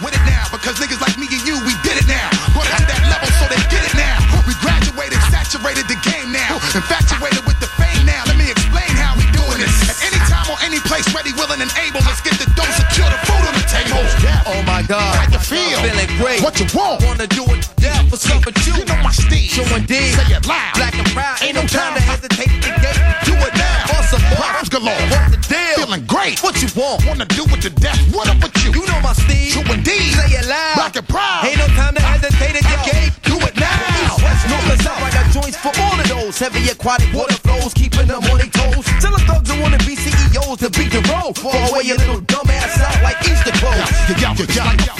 great. 16.17 16.41
What 16.41 16.59
you 16.59 16.65
want? 16.73 17.05
Wanna 17.05 17.27
do 17.27 17.45
it 17.53 17.61
to 17.61 17.69
death. 17.77 18.11
What's 18.11 18.29
up 18.29 18.45
with 18.45 18.57
you? 18.65 18.73
You 18.73 18.85
know 18.85 18.99
my 19.05 19.11
Steve. 19.11 19.49
Showing 19.53 19.85
D. 19.85 19.93
Say 20.17 20.33
it 20.33 20.45
loud. 20.47 20.73
Black 20.75 20.97
and 20.97 21.07
proud. 21.13 21.41
Ain't 21.43 21.55
no 21.55 21.63
time 21.69 21.93
to 21.93 22.01
hesitate 22.01 22.49
at 22.49 22.61
the 22.65 22.73
gate. 22.81 22.99
Do 23.25 23.33
it 23.37 23.53
now. 23.55 23.85
A 24.07 24.19
Rhymes 24.39 24.69
galore. 24.69 24.95
What 25.11 25.35
the 25.35 25.39
deal? 25.51 25.83
Feeling 25.83 26.05
great. 26.07 26.41
What 26.41 26.55
you 26.63 26.69
want? 26.79 27.05
Wanna 27.05 27.25
do 27.25 27.43
it 27.43 27.61
to 27.61 27.69
death. 27.69 27.99
What 28.15 28.29
up 28.29 28.39
with 28.41 28.55
you? 28.63 28.71
You 28.71 28.87
know 28.87 28.99
my 29.03 29.13
Steve. 29.13 29.51
Chewing 29.51 29.83
D. 29.83 29.91
Say 30.15 30.39
it 30.39 30.47
loud. 30.47 30.75
Black 30.75 30.95
and 30.95 31.07
proud. 31.07 31.43
Ain't 31.45 31.59
no 31.59 31.67
time 31.75 31.93
to 31.93 32.01
hesitate 32.01 32.55
at 32.55 32.63
the 32.63 32.79
gate. 32.87 33.11
Do 33.27 33.35
it 33.43 33.55
now. 33.59 34.15
West, 34.23 34.47
north, 34.47 34.71
and 34.71 34.81
south. 34.81 35.03
I 35.03 35.11
got 35.11 35.27
joints 35.35 35.57
for 35.59 35.75
all 35.83 35.99
of 35.99 36.07
those. 36.07 36.39
Heavy 36.39 36.63
aquatic 36.71 37.11
water 37.13 37.35
flows, 37.43 37.73
keeping 37.73 38.07
them 38.07 38.23
on 38.31 38.37
their 38.39 38.47
toes. 38.47 38.87
Tell 39.03 39.11
the 39.11 39.21
thugs 39.27 39.51
who 39.51 39.61
wanna 39.61 39.79
be 39.83 39.95
CEOs 39.99 40.63
to 40.63 40.71
beat 40.71 40.91
the 40.95 41.03
road. 41.11 41.35
Fall 41.35 41.51
away 41.67 41.83
your 41.83 41.97
little 41.97 42.21
dumb 42.21 42.47
ass 42.47 42.79
out 42.79 43.03
like 43.03 43.19
Easter 43.27 43.51
clothes. 43.59 43.91
Yeah, 44.07 44.15
yeah, 44.15 44.17
yeah, 44.23 44.33
freak 44.39 44.51
show. 44.55 44.96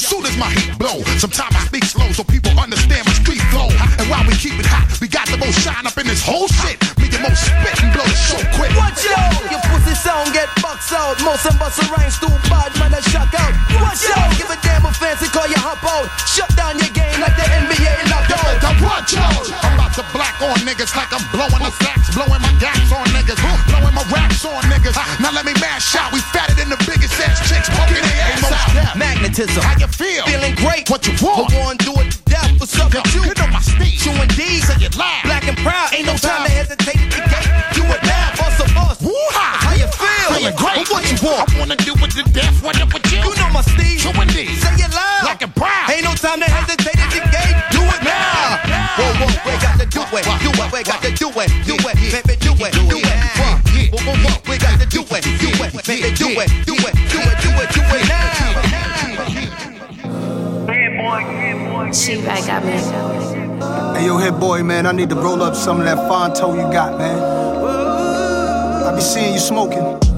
Soon 0.00 0.24
as 0.24 0.32
my 0.40 0.48
heat 0.56 0.72
blow, 0.80 1.04
sometimes 1.20 1.52
I 1.52 1.60
speak 1.68 1.84
slow 1.84 2.08
so 2.16 2.24
people 2.24 2.56
understand 2.56 3.04
my 3.04 3.12
street 3.20 3.44
flow. 3.52 3.68
And 4.00 4.08
while 4.08 4.24
we 4.24 4.32
keep 4.32 4.56
it 4.56 4.64
hot, 4.64 4.88
we 4.96 5.12
got 5.12 5.28
the 5.28 5.36
most 5.36 5.60
shine 5.60 5.84
up 5.84 5.92
in 6.00 6.08
this 6.08 6.24
whole 6.24 6.48
shit. 6.48 6.80
Me 6.96 7.12
and 7.12 7.20
most 7.20 7.44
spit 7.44 7.76
and 7.84 7.92
blow 7.92 8.08
the 8.08 8.16
show 8.16 8.40
quick. 8.56 8.72
Watch 8.80 9.04
out! 9.12 9.36
Your 9.52 9.60
pussy 9.68 9.92
sound 9.92 10.32
get 10.32 10.48
bucks 10.64 10.88
out. 10.96 11.20
Most 11.20 11.44
of 11.44 11.60
us 11.60 11.76
rain, 11.92 12.08
too 12.16 12.32
bad, 12.48 12.72
man, 12.80 12.96
I 12.96 13.04
shock 13.12 13.28
out. 13.36 13.52
Watch 13.76 14.08
out! 14.16 14.32
Give 14.40 14.48
a 14.48 14.56
damn 14.64 14.88
a 14.88 14.92
fancy 14.96 15.28
call 15.28 15.44
you 15.52 15.60
hop 15.60 15.84
out. 15.84 16.08
Shut 16.24 16.48
down 16.56 16.80
your 16.80 16.88
game 16.96 17.20
like 17.20 17.36
the 17.36 17.44
NBA 17.60 18.08
locked 18.08 18.32
out. 18.32 18.56
The 18.56 18.72
watch 18.80 19.12
out! 19.20 19.52
I'm 19.60 19.76
about 19.76 19.92
to 20.00 20.04
black 20.16 20.40
on 20.40 20.56
niggas 20.64 20.96
like 20.96 21.12
I'm 21.12 21.20
blowing 21.28 21.60
the 21.60 21.76
sax, 21.76 22.08
blowing 22.16 22.40
my 22.40 22.52
gaps 22.56 22.88
on 22.88 23.04
niggas, 23.12 23.36
blowing 23.68 23.92
my 23.92 24.04
raps 24.08 24.48
on 24.48 24.64
niggas. 24.72 24.96
Now 25.20 25.28
let 25.36 25.44
me 25.44 25.52
mash 25.60 25.92
out. 25.92 26.08
We 26.08 26.24
fatter 26.32 26.49
Magnetism. 29.30 29.62
How 29.62 29.78
you 29.78 29.86
feel? 29.86 30.26
Feeling 30.26 30.54
great. 30.58 30.90
What 30.90 31.06
you 31.06 31.14
want? 31.22 31.54
I 31.54 31.62
wanna 31.62 31.78
do 31.78 31.94
it 32.02 32.10
to 32.10 32.18
death. 32.26 32.50
What's 32.58 32.74
up 32.80 32.90
Yo, 32.90 32.98
with 32.98 33.14
you? 33.14 33.22
you 33.30 33.34
know 33.38 33.46
my 33.54 33.62
Steve. 33.62 33.94
Chewing 34.02 34.26
D. 34.34 34.58
Say 34.58 34.74
it 34.82 34.96
loud. 34.98 35.22
Black 35.22 35.46
and 35.46 35.56
proud. 35.58 35.94
Ain't 35.94 36.06
no 36.06 36.16
time 36.18 36.42
to 36.42 36.50
hesitate 36.50 36.98
at 36.98 37.10
the 37.14 37.22
gate. 37.30 37.46
Do 37.78 37.86
it 37.86 38.02
now. 38.02 38.34
Bust 38.34 38.58
a 38.58 38.66
bust. 38.74 39.02
Woo-ha! 39.06 39.46
How 39.62 39.74
you 39.78 39.86
feel? 39.86 40.34
Feeling 40.34 40.56
great. 40.58 40.82
What 40.90 41.06
you 41.06 41.18
want? 41.22 41.46
I 41.46 41.58
wanna 41.62 41.78
do 41.78 41.94
it 41.94 42.10
to 42.18 42.22
death. 42.34 42.58
What 42.58 42.74
up 42.82 42.90
with 42.90 43.06
you? 43.06 43.22
You 43.22 43.30
know 43.38 43.50
my 43.54 43.62
Steve. 43.62 44.02
Chewing 44.02 44.34
D. 44.34 44.50
Say 44.58 44.82
it 44.82 44.90
loud. 44.90 45.22
Black 45.22 45.42
and 45.46 45.54
proud. 45.54 45.86
Ain't 45.94 46.02
no 46.02 46.14
time 46.18 46.42
to 46.42 46.50
hesitate 46.50 46.98
at 46.98 47.10
the 47.14 47.22
gate. 47.30 47.54
Do 47.70 47.86
it 47.86 48.02
now. 48.02 48.58
Whoa, 48.98 49.14
whoa, 49.14 49.30
we 49.46 49.54
got 49.62 49.78
to 49.78 49.86
do 49.86 50.02
it. 50.10 50.26
Do 50.42 50.50
it. 50.50 50.66
We 50.74 50.82
got 50.82 50.98
to 51.06 51.10
do 51.14 51.28
it. 51.38 51.50
Do 51.62 51.78
it. 51.78 51.94
Baby, 52.10 52.34
do 52.42 52.50
it. 52.58 52.74
Do 52.74 52.98
it. 52.98 53.14
Whoa, 53.94 54.02
whoa, 54.02 54.16
whoa. 54.26 54.34
We 54.50 54.58
got 54.58 54.74
to 54.82 54.86
do 54.90 55.06
it. 55.06 55.22
Do 55.38 55.48
it. 55.54 55.70
Baby. 55.86 56.10
Do 56.18 56.28
it. 56.34 56.50
Do 56.66 56.74
it. 56.74 56.79
Me. 61.90 62.72
Hey, 63.98 64.06
yo, 64.06 64.16
hit 64.18 64.38
boy, 64.38 64.62
man, 64.62 64.86
I 64.86 64.92
need 64.92 65.08
to 65.08 65.16
roll 65.16 65.42
up 65.42 65.56
some 65.56 65.80
of 65.80 65.86
that 65.86 65.98
Fonto 66.08 66.54
you 66.54 66.72
got, 66.72 66.96
man. 66.96 67.18
I 68.84 68.94
be 68.94 69.00
seeing 69.00 69.34
you 69.34 69.40
smoking. 69.40 70.09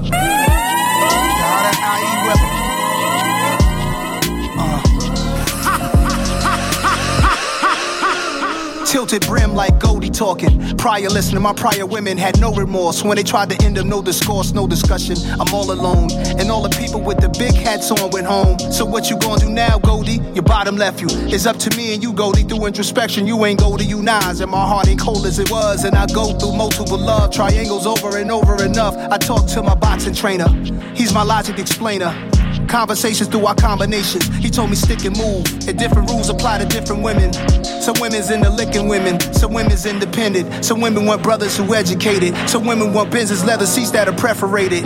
Tilted 8.93 9.25
brim 9.25 9.55
like 9.55 9.79
Goldie 9.79 10.11
talking. 10.11 10.77
Prior 10.77 11.09
listening, 11.09 11.41
my 11.41 11.51
prior 11.51 11.83
women 11.83 12.15
had 12.15 12.39
no 12.39 12.53
remorse. 12.53 13.03
When 13.03 13.17
they 13.17 13.23
tried 13.23 13.49
to 13.49 13.65
end 13.65 13.75
them, 13.75 13.89
no 13.89 14.03
discourse, 14.03 14.51
no 14.51 14.67
discussion. 14.67 15.15
I'm 15.41 15.51
all 15.51 15.71
alone. 15.71 16.11
And 16.37 16.51
all 16.51 16.61
the 16.61 16.69
people 16.77 17.01
with 17.01 17.17
the 17.19 17.29
big 17.29 17.55
hats 17.55 17.89
on 17.89 18.11
went 18.11 18.27
home. 18.27 18.59
So 18.71 18.85
what 18.85 19.09
you 19.09 19.17
gonna 19.17 19.41
do 19.41 19.49
now, 19.49 19.79
Goldie? 19.79 20.19
Your 20.35 20.43
bottom 20.43 20.75
left 20.75 21.01
you. 21.01 21.07
It's 21.09 21.47
up 21.47 21.57
to 21.57 21.75
me 21.75 21.95
and 21.95 22.03
you, 22.03 22.13
Goldie. 22.13 22.43
Through 22.43 22.67
introspection, 22.67 23.25
you 23.25 23.43
ain't 23.45 23.61
Goldie, 23.61 23.85
you 23.85 24.03
Nas. 24.03 24.41
And 24.41 24.51
my 24.51 24.63
heart 24.63 24.87
ain't 24.87 24.99
cold 24.99 25.25
as 25.25 25.39
it 25.39 25.49
was. 25.49 25.85
And 25.85 25.95
I 25.95 26.05
go 26.05 26.37
through 26.37 26.55
multiple 26.55 26.99
love 26.99 27.33
triangles 27.33 27.87
over 27.87 28.19
and 28.19 28.29
over 28.29 28.63
enough. 28.63 28.95
I 28.95 29.17
talk 29.17 29.47
to 29.53 29.63
my 29.63 29.73
boxing 29.73 30.13
trainer. 30.13 30.49
He's 30.93 31.11
my 31.11 31.23
logic 31.23 31.57
explainer. 31.57 32.13
Conversations 32.73 33.29
through 33.29 33.45
our 33.45 33.53
combinations. 33.53 34.25
He 34.37 34.49
told 34.49 34.71
me 34.71 34.75
stick 34.75 35.05
and 35.05 35.15
move. 35.15 35.45
And 35.67 35.77
different 35.77 36.09
rules 36.09 36.29
apply 36.29 36.57
to 36.57 36.65
different 36.65 37.03
women. 37.03 37.31
Some 37.61 37.93
women's 37.99 38.31
into 38.31 38.49
licking 38.49 38.87
women. 38.87 39.19
Some 39.31 39.53
women's 39.53 39.85
independent. 39.85 40.65
Some 40.65 40.81
women 40.81 41.05
want 41.05 41.21
brothers 41.21 41.55
who 41.55 41.71
educated. 41.75 42.35
Some 42.49 42.65
women 42.65 42.91
want 42.91 43.11
business 43.11 43.45
leather 43.45 43.67
seats 43.67 43.91
that 43.91 44.07
are 44.07 44.15
perforated. 44.15 44.85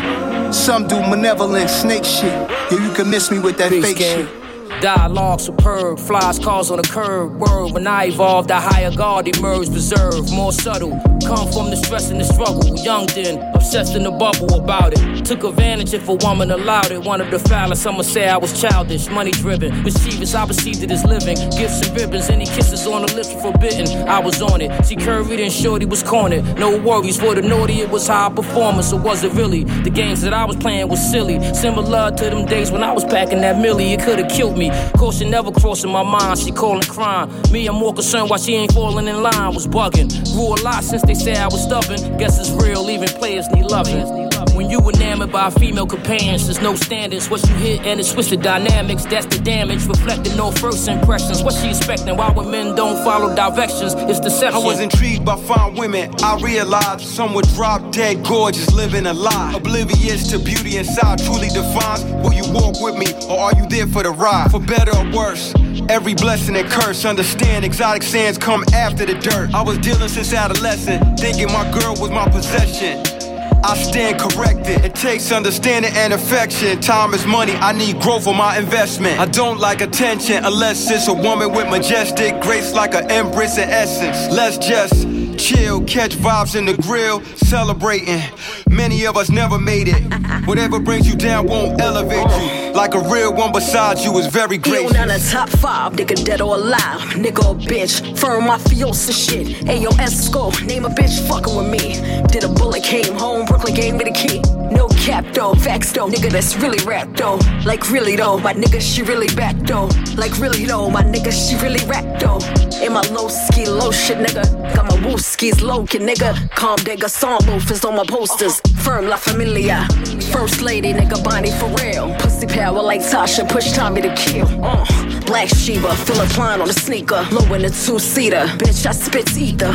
Some 0.54 0.86
do 0.90 1.00
malevolent 1.00 1.70
snake 1.70 2.04
shit. 2.04 2.34
Yeah, 2.70 2.86
you 2.86 2.94
can 2.94 3.10
miss 3.10 3.32
me 3.32 3.40
with 3.40 3.58
that 3.60 3.72
fake 3.72 4.00
shit. 4.00 4.47
Dialogue 4.82 5.40
superb, 5.40 5.98
flies 5.98 6.38
cars 6.38 6.70
on 6.70 6.78
the 6.78 6.84
curb. 6.84 7.40
Word, 7.40 7.72
when 7.72 7.88
I 7.88 8.06
evolved, 8.06 8.52
a 8.52 8.60
higher 8.60 8.92
guard 8.92 9.28
emerged, 9.28 9.74
reserved, 9.74 10.32
more 10.32 10.52
subtle. 10.52 10.92
Come 11.26 11.52
from 11.52 11.72
the 11.72 11.76
stress 11.76 12.12
and 12.12 12.20
the 12.20 12.24
struggle. 12.24 12.64
Young 12.78 13.08
then, 13.08 13.40
obsessed 13.56 13.96
in 13.96 14.04
the 14.04 14.12
bubble 14.12 14.54
about 14.54 14.94
it. 14.94 15.26
Took 15.26 15.44
advantage 15.44 15.96
if 15.96 16.08
a 16.08 16.14
woman 16.14 16.52
allowed 16.52 16.92
it. 16.92 17.02
One 17.02 17.22
of 17.22 17.32
the 17.32 17.40
foulest, 17.40 17.88
I'ma 17.88 18.04
say 18.04 18.30
I 18.30 18.38
was 18.38 18.62
childish, 18.62 19.10
money 19.10 19.32
driven. 19.32 19.82
Mischievous, 19.82 20.36
I 20.36 20.46
received 20.46 20.84
it 20.84 20.92
as 20.92 21.04
living. 21.04 21.38
Gifts 21.58 21.82
and 21.88 22.00
ribbons, 22.00 22.30
any 22.30 22.46
kisses 22.46 22.86
on 22.86 23.04
the 23.04 23.14
lips 23.16 23.34
were 23.34 23.52
forbidden. 23.52 24.08
I 24.08 24.20
was 24.20 24.44
on 24.44 24.62
it. 24.62 24.86
She 24.86 24.96
curried 24.96 25.40
and 25.40 25.52
shorty 25.52 25.88
was 25.88 26.04
cornered. 26.04 26.46
No 26.60 26.78
worries 26.78 27.20
for 27.20 27.34
the 27.34 27.42
naughty, 27.42 27.82
it 27.82 27.90
was 27.90 28.08
high 28.08 28.30
performance, 28.30 28.94
or 28.94 29.00
was 29.00 29.24
it 29.24 29.34
really? 29.34 29.64
The 29.64 29.90
games 29.90 30.22
that 30.22 30.36
I 30.36 30.46
was 30.46 30.56
playing 30.56 30.88
was 30.88 31.02
silly. 31.12 31.42
Similar 31.56 32.12
to 32.12 32.30
them 32.30 32.46
days 32.46 32.72
when 32.72 32.84
I 32.84 32.94
was 32.94 33.04
packing 33.06 33.42
that 33.42 33.60
millie, 33.60 33.94
it 33.94 34.02
could've 34.02 34.30
killed 34.30 34.56
me. 34.58 34.67
Caution 34.98 35.30
never 35.30 35.52
crossing 35.52 35.92
my 35.92 36.04
mind, 36.04 36.40
she 36.40 36.52
calling 36.52 36.82
crime. 36.82 37.30
Me, 37.52 37.68
I'm 37.68 37.76
more 37.76 37.94
concerned 37.94 38.30
why 38.30 38.38
she 38.38 38.56
ain't 38.56 38.72
falling 38.72 39.08
in 39.08 39.22
line, 39.22 39.54
was 39.54 39.68
bugging. 39.68 40.10
Grew 40.34 40.56
a 40.56 40.58
lot 40.64 40.84
since 40.84 41.02
they 41.04 41.16
said 41.16 41.38
I 41.38 41.48
was 41.48 41.64
stubborn. 41.64 42.18
Guess 42.18 42.40
it's 42.40 42.52
real, 42.64 42.90
even 42.90 43.08
players 43.10 43.48
need 43.50 43.66
loving. 43.66 44.37
When 44.54 44.70
you 44.70 44.80
enamored 44.90 45.32
by 45.32 45.50
female 45.50 45.88
companions, 45.88 46.46
there's 46.46 46.62
no 46.62 46.76
standards. 46.76 47.30
What 47.30 47.48
you 47.48 47.56
hit 47.56 47.82
and 47.82 48.00
it's 48.00 48.14
twisted 48.14 48.42
dynamics, 48.42 49.06
that's 49.06 49.26
the 49.26 49.40
damage. 49.44 49.86
Reflecting 49.86 50.36
no 50.38 50.52
first 50.52 50.88
impressions. 50.88 51.44
What 51.44 51.54
she 51.54 51.70
expecting? 51.70 52.18
Why 52.18 52.32
when 52.32 52.52
men 52.52 52.76
don't 52.76 53.04
follow 53.04 53.36
directions? 53.36 53.94
It's 54.10 54.20
deception. 54.20 54.62
I 54.62 54.66
was 54.66 54.80
intrigued 54.80 55.26
by 55.26 55.38
fine 55.38 55.76
women. 55.76 56.12
I 56.24 56.40
realized 56.42 57.02
some 57.02 57.34
would 57.34 57.48
drop 57.56 57.92
dead 57.92 58.24
gorgeous, 58.26 58.72
living 58.74 59.06
a 59.08 59.14
lie. 59.14 59.54
Oblivious 59.56 60.30
to 60.32 60.40
beauty 60.40 60.78
inside 60.78 61.20
truly 61.20 61.50
defines 61.50 62.04
will 62.24 62.34
you 62.34 62.46
walk 62.52 62.82
with 62.82 62.96
me 62.96 63.14
or 63.28 63.40
are 63.40 63.56
you 63.56 63.68
there 63.68 63.88
for 63.88 64.04
the 64.04 64.12
ride? 64.12 64.52
For 64.52 64.60
better 64.60 64.96
or 64.96 65.12
worse. 65.12 65.54
Every 65.90 66.14
blessing 66.14 66.56
and 66.56 66.70
curse, 66.70 67.06
understand 67.06 67.64
exotic 67.64 68.04
sands 68.04 68.38
come 68.38 68.64
after 68.74 69.06
the 69.06 69.14
dirt. 69.16 69.54
I 69.54 69.62
was 69.62 69.78
dealing 69.78 70.10
since 70.10 70.34
adolescent, 70.34 71.20
thinking 71.20 71.48
my 71.48 71.70
girl 71.72 71.96
was 71.96 72.10
my 72.12 72.28
possession. 72.30 73.17
I 73.64 73.76
stand 73.76 74.20
corrected. 74.20 74.86
It 74.86 74.96
takes 74.96 75.32
understanding 75.32 75.92
and 75.96 76.14
affection. 76.14 76.80
Time 76.80 77.14
is 77.14 77.26
money. 77.26 77.54
I 77.54 77.72
need 77.72 78.00
growth 78.00 78.24
for 78.24 78.34
my 78.34 78.58
investment. 78.58 79.20
I 79.20 79.26
don't 79.26 79.60
like 79.60 79.82
attention 79.82 80.46
unless 80.46 80.90
it's 80.90 81.08
a 81.08 81.14
woman 81.14 81.52
with 81.52 81.70
majestic 81.70 82.40
grace 82.42 82.74
like 82.74 82.94
an 82.94 83.10
empress 83.12 83.58
in 83.58 83.70
essence. 83.70 84.34
Let's 84.36 84.58
just 84.58 85.17
chill, 85.38 85.84
catch 85.86 86.16
vibes 86.16 86.56
in 86.56 86.66
the 86.66 86.74
grill, 86.82 87.22
celebrating. 87.36 88.22
Many 88.70 89.06
of 89.06 89.18
us 89.18 89.30
never 89.30 89.58
made 89.58 89.88
it. 89.88 90.02
Whatever 90.48 90.80
brings 90.80 91.08
you 91.08 91.16
down 91.16 91.48
won't 91.48 91.80
elevate 91.82 92.18
you. 92.42 92.74
Like 92.74 92.94
a 92.96 93.00
real 93.10 93.34
one 93.34 93.52
besides 93.52 94.04
you 94.06 94.18
is 94.18 94.28
very 94.28 94.56
He 94.56 94.62
gracious. 94.62 94.96
on 94.98 95.08
the 95.08 95.30
top 95.32 95.50
five, 95.50 95.94
nigga 95.94 96.24
dead 96.24 96.42
or 96.42 96.56
alive, 96.56 97.00
nigga 97.16 97.44
or 97.46 97.56
bitch. 97.56 98.18
Firm 98.18 98.44
mafiosa 98.46 99.12
shit. 99.14 99.48
Ayo 99.68 99.90
Esco, 99.98 100.52
name 100.66 100.86
a 100.86 100.90
bitch 100.90 101.28
fucking 101.28 101.56
with 101.56 101.70
me. 101.70 101.96
Did 102.28 102.44
a 102.44 102.50
bullet, 102.50 102.84
came 102.84 103.14
home, 103.16 103.46
Brooklyn 103.46 103.74
gave 103.74 103.96
me 103.96 104.04
the 104.06 104.12
key. 104.12 104.42
No 104.72 104.88
cap 104.90 105.26
though, 105.34 105.54
facts 105.56 105.92
though, 105.92 106.08
nigga 106.08 106.30
that's 106.32 106.56
really 106.58 106.84
rap 106.86 107.08
though. 107.16 107.40
Like 107.66 107.90
really 107.90 108.16
though, 108.16 108.38
my 108.40 108.54
nigga 108.54 108.80
she 108.82 109.02
really 109.02 109.34
back 109.36 109.56
though. 109.66 109.90
Like 110.16 110.38
really 110.40 110.66
though, 110.66 110.90
my 110.90 111.04
nigga 111.04 111.32
she 111.32 111.56
really 111.64 111.84
rap 111.88 112.06
though. 112.20 112.40
In 112.84 112.94
my 112.94 113.02
low 113.10 113.28
ski, 113.28 113.66
low 113.66 113.92
shit 113.92 114.18
nigga. 114.18 114.44
Got 114.76 114.86
my 114.92 115.08
woo 115.08 115.18
skis 115.28 115.62
low 115.62 115.86
kid 115.86 116.02
nigga. 116.02 116.50
Calm 116.52 116.78
digger, 116.78 117.10
song 117.10 117.42
is 117.70 117.84
on 117.84 117.96
my 117.96 118.06
posters. 118.06 118.62
Firm 118.84 119.08
La 119.08 119.18
Familia. 119.18 119.88
First 120.32 120.62
lady 120.62 120.94
nigga 120.94 121.22
Bonnie 121.24 121.52
for 121.52 121.70
real. 121.82 122.16
Pussy 122.20 122.48
power 122.48 122.82
like 122.82 123.02
Tasha, 123.02 123.48
push 123.48 123.72
Tommy 123.74 124.02
to 124.02 124.14
kill. 124.16 124.48
Uh, 124.64 124.86
Black 125.26 125.50
Sheba, 125.50 125.94
Philipp 125.96 126.30
Plein 126.30 126.62
on 126.62 126.68
the 126.68 126.74
sneaker. 126.74 127.28
Low 127.32 127.54
in 127.54 127.62
the 127.64 127.70
two 127.70 128.00
seater. 128.00 128.46
Bitch, 128.58 128.86
I 128.86 128.92
spit 128.92 129.38
ether. 129.38 129.74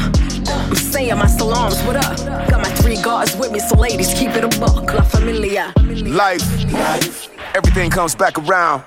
I'm 0.48 0.74
saying 0.74 1.16
my 1.18 1.26
salams, 1.26 1.80
what 1.82 1.96
up? 1.96 2.16
Got 2.48 2.62
my 2.62 2.70
three 2.76 3.00
guards 3.02 3.36
with 3.36 3.52
me, 3.52 3.60
so 3.60 3.76
ladies, 3.76 4.12
keep 4.14 4.30
it 4.30 4.44
a 4.44 4.60
buck. 4.60 4.92
La 4.94 5.02
Familia. 5.02 5.72
Life, 5.76 7.28
everything 7.54 7.90
comes 7.90 8.14
back 8.14 8.38
around. 8.38 8.84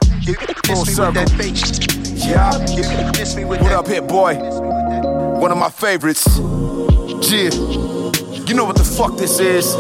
Full 0.66 0.86
circle. 0.86 1.24
Yeah. 2.16 2.52
What 3.46 3.72
up, 3.72 3.88
Hit-Boy? 3.88 4.85
One 5.36 5.52
of 5.52 5.58
my 5.58 5.70
favorites. 5.70 6.26
Yeah. 7.28 7.52
You 8.48 8.54
know 8.56 8.64
what 8.64 8.78
the 8.78 8.88
fuck 8.88 9.18
this 9.18 9.40
is? 9.40 9.76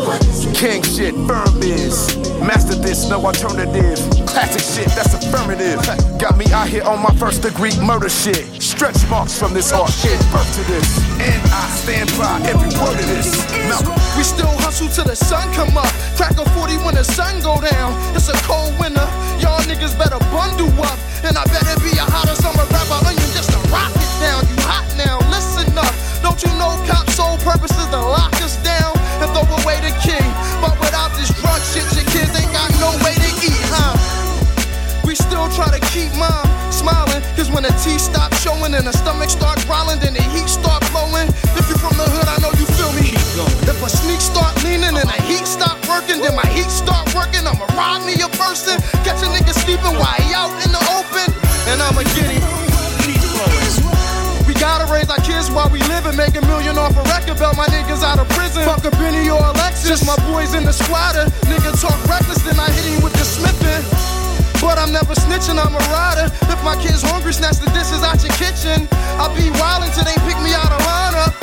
King 0.53 0.83
shit, 0.83 1.15
firm 1.25 1.47
biz. 1.59 2.11
Master 2.43 2.75
this, 2.75 3.09
no 3.09 3.25
alternative. 3.25 3.97
Classic 4.27 4.59
shit, 4.59 4.91
that's 4.91 5.13
affirmative. 5.15 5.79
Got 6.19 6.37
me 6.37 6.45
out 6.51 6.67
here 6.67 6.83
on 6.83 7.01
my 7.01 7.15
first 7.15 7.41
degree 7.41 7.71
murder 7.79 8.09
shit. 8.09 8.61
Stretch 8.61 8.99
marks 9.09 9.39
from 9.39 9.53
this 9.53 9.71
art 9.71 9.91
shit, 9.91 10.19
birth 10.29 10.49
to 10.59 10.63
this. 10.67 10.99
And 11.23 11.39
I 11.47 11.65
stand 11.71 12.11
by 12.19 12.35
every 12.51 12.69
word 12.75 12.99
of 12.99 13.07
this. 13.07 13.39
We 14.17 14.23
still 14.23 14.51
hustle 14.59 14.89
till 14.89 15.05
the 15.05 15.15
sun 15.15 15.47
come 15.53 15.77
up. 15.77 15.87
Crack 16.19 16.35
a 16.37 16.43
40 16.51 16.77
when 16.83 16.95
the 16.95 17.03
sun 17.03 17.39
go 17.39 17.61
down. 17.61 17.95
It's 18.13 18.27
a 18.27 18.35
cold 18.43 18.77
winter. 18.77 19.07
Y'all 19.39 19.63
niggas 19.63 19.97
better 19.97 20.19
bundle 20.35 20.69
up. 20.83 20.99
And 21.23 21.37
I 21.37 21.45
better 21.45 21.79
be 21.79 21.95
a 21.97 22.03
hotter 22.03 22.35
summer 22.35 22.65
rapper 22.69 23.24
Don't 26.35 26.51
you 26.51 26.59
know 26.59 26.75
cops' 26.83 27.15
sole 27.15 27.39
purpose 27.47 27.71
is 27.79 27.87
to 27.95 28.01
lock 28.01 28.35
us 28.43 28.59
down 28.59 28.91
and 29.23 29.31
throw 29.31 29.47
away 29.63 29.79
the 29.79 29.95
key? 30.03 30.19
But 30.59 30.75
without 30.83 31.15
this 31.15 31.31
drug 31.39 31.63
shit, 31.63 31.87
your 31.95 32.03
kids 32.11 32.35
ain't 32.35 32.51
got 32.51 32.67
no 32.75 32.91
way 33.07 33.15
to 33.15 33.29
eat, 33.39 33.63
huh? 33.71 33.95
We 35.07 35.15
still 35.15 35.47
try 35.55 35.71
to 35.71 35.79
keep 35.95 36.11
mom 36.19 36.43
smiling. 36.75 37.23
Cause 37.39 37.47
when 37.55 37.63
the 37.63 37.71
teeth 37.79 38.11
stop 38.11 38.35
showing 38.43 38.75
and 38.75 38.83
the 38.83 38.91
stomach 38.91 39.31
start 39.31 39.63
growling, 39.63 40.03
then 40.03 40.11
the 40.11 40.27
heat 40.35 40.51
start 40.51 40.83
blowing. 40.91 41.31
If 41.55 41.71
you 41.71 41.79
from 41.79 41.95
the 41.95 42.03
hood, 42.03 42.27
I 42.27 42.35
know 42.43 42.51
you 42.59 42.67
feel 42.75 42.91
me. 42.99 43.15
If 43.63 43.79
a 43.79 43.87
sneak 43.87 44.19
start 44.19 44.59
leaning 44.59 44.91
and 44.91 45.07
the 45.07 45.19
heat 45.23 45.47
stop 45.47 45.79
working, 45.87 46.19
then 46.19 46.35
my 46.35 46.47
heat 46.51 46.67
start 46.67 47.15
working. 47.15 47.47
I'ma 47.47 47.63
rob 47.79 48.03
me 48.03 48.19
a 48.19 48.27
person, 48.35 48.75
catch 49.07 49.23
a 49.23 49.31
nigga 49.31 49.55
sleeping 49.55 49.95
while 49.95 50.19
he 50.19 50.35
out 50.35 50.51
raise 55.05 55.19
our 55.19 55.25
kids 55.25 55.51
while 55.51 55.69
we 55.69 55.79
live 55.91 56.05
and 56.05 56.17
make 56.17 56.35
a 56.35 56.41
million 56.47 56.77
off 56.77 56.95
a 56.97 57.03
record 57.09 57.37
belt. 57.37 57.57
My 57.57 57.67
niggas 57.67 58.03
out 58.03 58.19
of 58.19 58.27
prison. 58.29 58.63
Fuck 58.65 58.85
a 58.85 58.91
Benny 58.97 59.29
or 59.29 59.39
Alexis. 59.39 59.87
Just 59.87 60.05
my 60.05 60.15
boys 60.31 60.53
in 60.53 60.63
the 60.63 60.73
squatter. 60.73 61.25
Nigga 61.45 61.73
talk 61.79 61.97
reckless, 62.09 62.41
then 62.43 62.59
I 62.59 62.69
hit 62.71 62.85
him 62.85 63.03
with 63.03 63.13
the 63.13 63.25
smithing. 63.25 63.83
But 64.61 64.77
I'm 64.79 64.91
never 64.91 65.13
snitching, 65.13 65.59
I'm 65.59 65.75
a 65.75 65.83
rider. 65.93 66.31
If 66.49 66.63
my 66.63 66.75
kid's 66.81 67.03
hungry, 67.03 67.33
snatch 67.33 67.57
the 67.57 67.69
dishes 67.71 68.01
out 68.01 68.21
your 68.23 68.33
kitchen. 68.39 68.87
I'll 69.21 69.33
be 69.35 69.51
wildin' 69.61 69.93
till 69.93 70.05
they 70.05 70.17
pick 70.25 70.39
me 70.41 70.53
out 70.53 70.71
of 70.71 70.81
lineup. 70.81 71.33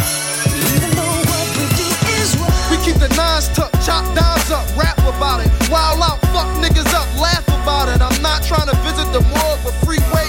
We 2.70 2.80
keep 2.80 2.96
the 2.96 3.12
nines 3.14 3.48
tucked, 3.52 3.76
chop 3.84 4.02
downs 4.16 4.50
up, 4.50 4.64
rap 4.76 4.98
about 5.04 5.44
it. 5.44 5.50
Wild 5.70 6.00
out, 6.00 6.18
fuck 6.32 6.48
niggas 6.58 6.88
up, 6.96 7.06
laugh 7.20 7.46
about 7.46 7.88
it. 7.92 8.00
I'm 8.00 8.16
not 8.22 8.42
trying 8.42 8.66
to 8.66 8.76
visit 8.80 9.06
the 9.12 9.20
morgue, 9.20 9.60
but 9.62 9.74
freeway 9.84 10.21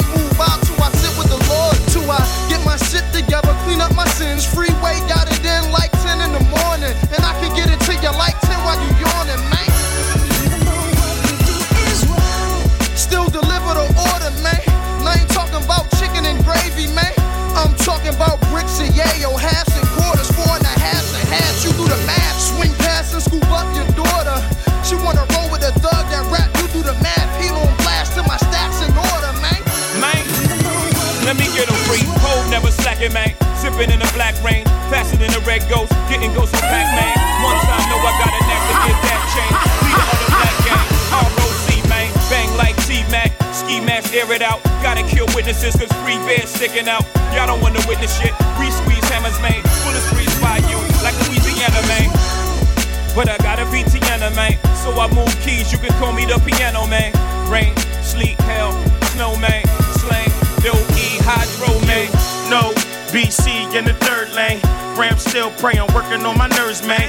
range. 34.44 34.68
Faster 34.92 35.18
than 35.18 35.32
the 35.32 35.42
red 35.48 35.64
ghost, 35.72 35.90
getting 36.12 36.30
ghosts 36.36 36.54
from 36.54 36.68
Pac-Man. 36.68 37.16
One 37.42 37.58
time, 37.64 37.84
know 37.90 38.00
I 38.00 38.12
got 38.20 38.32
a 38.32 38.42
knack 38.46 38.64
to 38.70 38.76
get 38.86 38.98
that 39.08 39.22
change. 39.34 39.58
Leader 39.88 40.06
of 40.06 40.18
the 40.20 40.30
black 40.30 40.58
gang, 40.68 40.88
ROC, 41.12 41.68
man. 41.90 42.10
Bang 42.30 42.52
like 42.60 42.76
T-Mac, 42.86 43.32
ski 43.56 43.80
mask, 43.80 44.14
air 44.14 44.30
it 44.32 44.44
out. 44.44 44.62
Gotta 44.84 45.02
kill 45.08 45.26
witnesses, 45.34 45.76
cause 45.76 45.92
free 46.04 46.20
bears 46.28 46.52
sticking 46.52 46.88
out. 46.88 47.04
Y'all 47.34 47.48
don't 47.48 47.62
wanna 47.64 47.82
witness 47.88 48.14
shit. 48.20 48.36
We 48.60 48.70
squeeze 48.70 49.04
hammers, 49.10 49.40
man. 49.42 49.60
Bullets 49.82 50.08
freeze 50.14 50.36
by 50.40 50.62
you, 50.70 50.78
like 51.02 51.18
Louisiana, 51.26 51.82
man. 51.90 52.12
But 53.16 53.30
I 53.30 53.38
got 53.40 53.60
a 53.60 53.66
VTN, 53.72 54.36
man. 54.36 54.60
So 54.84 54.92
I 55.00 55.08
move 55.10 55.34
keys, 55.42 55.72
you 55.72 55.80
can 55.80 55.92
call 55.98 56.14
me 56.14 56.26
the 56.26 56.38
piano, 56.44 56.86
man. 56.86 57.12
Rain, 57.50 57.76
sleet, 58.04 58.40
hell, 58.48 58.72
snow, 59.16 59.36
man. 59.38 59.66
Slang, 60.00 60.30
Bill 60.62 60.78
E, 61.00 61.18
hydro, 61.24 61.72
man. 61.88 62.12
No, 62.50 62.74
BC 63.14 63.78
in 63.78 63.86
the 63.86 63.94
third 64.02 64.34
lane. 64.34 64.58
Ram 64.98 65.22
still 65.22 65.54
praying, 65.62 65.86
working 65.94 66.26
on 66.26 66.34
my 66.34 66.50
nerves, 66.58 66.82
man. 66.82 67.06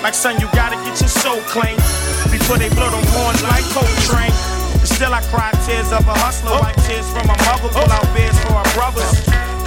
Like, 0.00 0.16
son, 0.16 0.40
you 0.40 0.48
gotta 0.56 0.80
get 0.88 0.96
your 1.04 1.12
soul 1.12 1.36
clean 1.44 1.76
before 2.32 2.56
they 2.56 2.72
blow 2.72 2.88
them 2.88 3.04
horns 3.12 3.44
like 3.44 3.60
Coltrane. 3.76 4.32
Still, 4.88 5.12
I 5.12 5.20
cry 5.28 5.52
tears 5.68 5.92
of 5.92 6.08
a 6.08 6.16
hustler, 6.16 6.56
oh. 6.56 6.64
wipe 6.64 6.80
tears 6.88 7.04
from 7.12 7.28
my 7.28 7.36
mother, 7.44 7.68
pull 7.68 7.92
out 7.92 8.08
beers 8.16 8.32
for 8.40 8.56
our 8.56 8.64
brothers. 8.72 9.04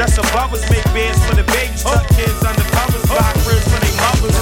That's 0.02 0.18
above 0.18 0.50
us, 0.50 0.66
make 0.74 0.82
beds 0.98 1.22
for 1.30 1.38
the 1.38 1.46
babies, 1.54 1.86
oh. 1.86 1.94
tuck 1.94 2.10
kids 2.18 2.42
under 2.42 2.66
covers, 2.74 3.06
oh. 3.06 3.22
buy 3.22 3.30
cribs 3.46 3.70
for 3.70 3.78
their 3.78 3.96
mothers. 4.02 4.34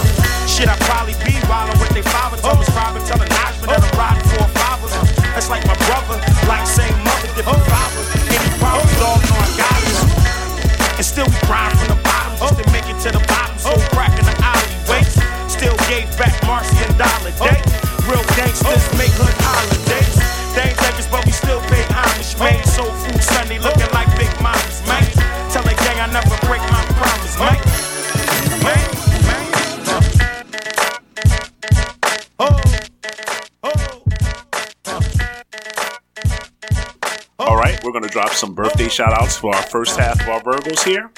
Shit, 0.48 0.72
I 0.72 0.80
probably 0.88 1.20
be 1.28 1.36
wildin' 1.52 1.76
with 1.84 1.92
they 1.92 2.06
father. 2.16 2.40
Thomas 2.40 2.72
Robin 2.72 3.04
telling 3.04 3.28
Najman 3.28 3.68
that 3.68 3.84
I'm 3.84 3.92
riding 4.00 4.24
for 4.24 4.40
a 4.40 4.50
father. 4.56 4.88
That's 5.36 5.52
like 5.52 5.68
my 5.68 5.76
brother, 5.84 6.16
like 6.48 6.64
same 6.64 6.96
mother, 7.04 7.28
different 7.36 7.69
still 11.20 11.36
we 11.36 11.48
grind 11.48 11.78
from 11.78 11.98
the 11.98 12.02
bottom 12.04 12.32
just 12.40 12.56
to 12.56 12.72
make 12.72 12.88
it 12.88 12.96
to 13.04 13.12
the 13.12 13.20
bottom. 13.28 13.58
So 13.60 13.76
crack 13.92 14.16
in 14.16 14.24
the 14.24 14.36
alleyways. 14.40 15.20
Still 15.52 15.76
gave 15.92 16.08
back 16.16 16.32
Marcy 16.48 16.80
and 16.80 16.96
Dollar 16.96 17.36
Day. 17.44 17.60
Real 18.08 18.24
gangsters 18.40 18.88
make 18.96 19.12
hood 19.20 19.36
holidays. 19.44 20.16
They 20.56 20.72
ain't 20.72 20.80
niggas, 20.80 21.12
but 21.12 21.26
we 21.26 21.32
still 21.32 21.60
pay 21.68 21.84
homage. 21.92 22.32
Made 22.40 22.64
soul 22.66 22.92
food 23.04 23.22
Sunday 23.22 23.60
looking 23.60 23.89
birthday 38.80 38.96
shout 38.96 39.22
outs 39.22 39.36
for 39.36 39.54
our 39.54 39.62
first 39.64 40.00
half 40.00 40.22
of 40.22 40.30
our 40.30 40.42
Virgos 40.42 40.86
here. 40.86 41.12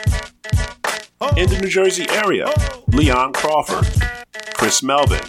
In 1.37 1.47
the 1.47 1.59
New 1.61 1.67
Jersey 1.67 2.07
area, 2.09 2.51
Leon 2.87 3.33
Crawford, 3.33 3.85
Chris 4.55 4.81
Melvin, 4.81 5.21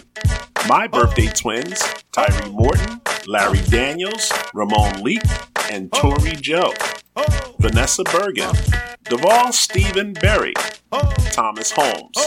my 0.67 0.87
birthday 0.87 1.27
twins, 1.27 1.79
Tyree 2.11 2.49
Morton, 2.49 3.01
Larry 3.27 3.59
Daniels, 3.69 4.33
Ramon 4.55 5.03
Leak, 5.03 5.21
and 5.69 5.91
Tori 5.93 6.31
Joe, 6.31 6.73
Vanessa 7.59 8.03
Bergen, 8.03 8.49
Deval 9.03 9.53
Stephen 9.53 10.13
Berry, 10.13 10.55
Thomas 11.33 11.71
Holmes, 11.71 12.17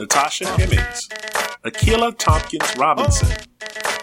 Natasha 0.00 0.48
Hemmings, 0.48 1.08
Akila 1.64 2.18
Tompkins 2.18 2.76
Robinson, 2.76 3.28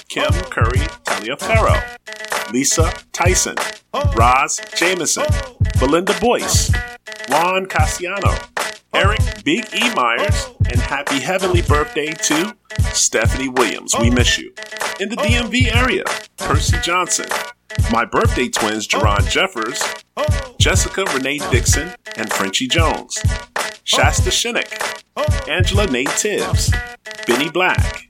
Kim 0.10 0.32
Curry 0.32 0.88
Taliaferro, 1.04 2.52
Lisa 2.52 2.94
Tyson, 3.12 3.56
Roz 4.16 4.62
Jameson, 4.76 5.26
Belinda 5.80 6.14
Boyce, 6.20 6.72
Juan 7.30 7.66
Casiano, 7.66 8.34
Eric 8.94 9.20
Big 9.44 9.68
E 9.74 9.94
Myers, 9.94 10.50
and 10.72 10.80
happy 10.80 11.20
heavenly 11.20 11.62
birthday 11.64 12.12
to 12.14 12.56
Stephanie 12.94 13.50
Williams. 13.50 13.94
We 14.00 14.10
miss 14.10 14.38
you. 14.38 14.54
In 15.00 15.10
the 15.10 15.18
DMV 15.18 15.76
area, 15.76 16.04
Percy 16.38 16.78
Johnson, 16.82 17.28
my 17.92 18.06
birthday 18.06 18.50
twins, 18.50 18.88
Jerron 18.88 19.30
Jeffers, 19.30 19.82
Jessica 20.60 21.06
Renee 21.14 21.40
Dixon, 21.52 21.92
and 22.16 22.32
Frenchie 22.32 22.68
Jones, 22.68 23.18
Shasta 23.84 24.30
Shinnick, 24.30 25.04
Angela 25.50 25.88
Nate 25.88 26.10
Tibbs, 26.10 26.72
Benny 27.28 27.50
Black, 27.50 28.10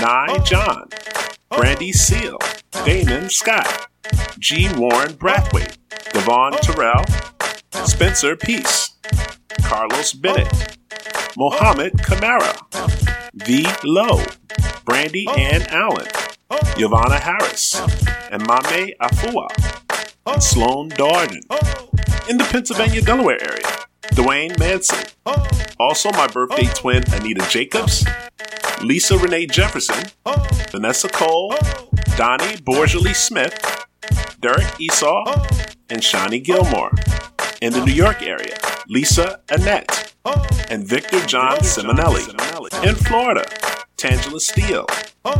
Nye 0.00 0.38
John, 0.44 0.88
Brandy 1.50 1.92
Seal, 1.92 2.38
Damon 2.84 3.28
Scott, 3.28 3.88
G. 4.38 4.68
Warren 4.76 5.12
Brathwaite, 5.12 5.76
Devon 6.12 6.52
Terrell, 6.62 7.04
Spencer 7.86 8.36
Peace, 8.36 8.96
Carlos 9.62 10.12
Bennett, 10.12 10.78
Mohammed 11.36 11.92
Kamara, 11.94 12.56
V. 13.34 13.66
Lowe, 13.84 14.24
Brandy 14.84 15.26
Ann 15.36 15.62
Allen, 15.68 16.06
Yvonne 16.50 17.12
Harris, 17.12 17.80
and 18.30 18.46
Mame 18.46 18.92
Afua, 19.00 19.48
and 20.26 20.42
Sloan 20.42 20.90
Darden. 20.90 21.40
In 22.28 22.36
the 22.38 22.44
Pennsylvania 22.44 23.02
Delaware 23.02 23.40
area, 23.42 23.66
Dwayne 24.12 24.58
Manson. 24.58 25.06
Also, 25.78 26.10
my 26.12 26.26
birthday 26.26 26.66
twin 26.74 27.02
Anita 27.12 27.46
Jacobs, 27.48 28.04
Lisa 28.82 29.16
Renee 29.16 29.46
Jefferson, 29.46 30.06
Vanessa 30.70 31.08
Cole, 31.08 31.54
Donnie 32.16 32.56
Borgely 32.58 33.14
Smith, 33.14 33.86
Derek 34.40 34.66
Esau, 34.80 35.24
and 35.88 36.02
Shawnee 36.02 36.40
Gilmore. 36.40 36.92
In 37.60 37.72
the 37.72 37.84
New 37.84 37.92
York 37.92 38.22
area, 38.22 38.56
Lisa 38.88 39.40
Annette 39.50 40.14
and 40.70 40.86
Victor 40.86 41.24
John 41.26 41.58
Simonelli. 41.58 42.26
In 42.86 42.94
Florida, 42.94 43.44
Tangela 44.00 44.40
Steele, 44.40 44.86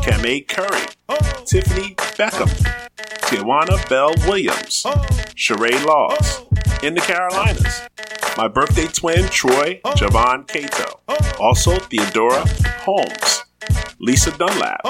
Kamei 0.04 0.46
Curry, 0.46 0.86
Tiffany 1.46 1.94
Beckham, 1.94 2.50
Tijuana 3.22 3.88
Bell 3.88 4.12
Williams, 4.28 4.82
Sheree 5.34 5.82
Laws. 5.86 6.42
In 6.82 6.92
the 6.92 7.00
Carolinas, 7.00 7.80
my 8.36 8.48
birthday 8.48 8.86
twin 8.86 9.24
Troy 9.30 9.80
Javon 9.96 10.46
Cato. 10.46 11.00
Also 11.40 11.78
Theodora 11.78 12.44
Holmes, 12.82 13.44
Lisa 13.98 14.30
Dunlap, 14.36 14.82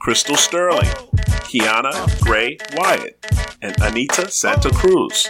Crystal 0.00 0.36
Sterling, 0.36 0.90
Kiana 1.46 2.20
Gray 2.20 2.58
Wyatt, 2.74 3.24
and 3.62 3.76
Anita 3.82 4.32
Santa 4.32 4.70
Cruz. 4.70 5.28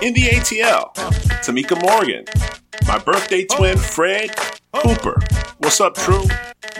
In 0.00 0.14
the 0.14 0.28
ATL, 0.28 0.94
Tamika 1.42 1.76
Morgan, 1.82 2.24
my 2.86 2.98
birthday 2.98 3.44
twin 3.44 3.76
Fred 3.78 4.34
Cooper. 4.72 5.20
What's 5.58 5.80
up, 5.80 5.94
True? 5.94 6.24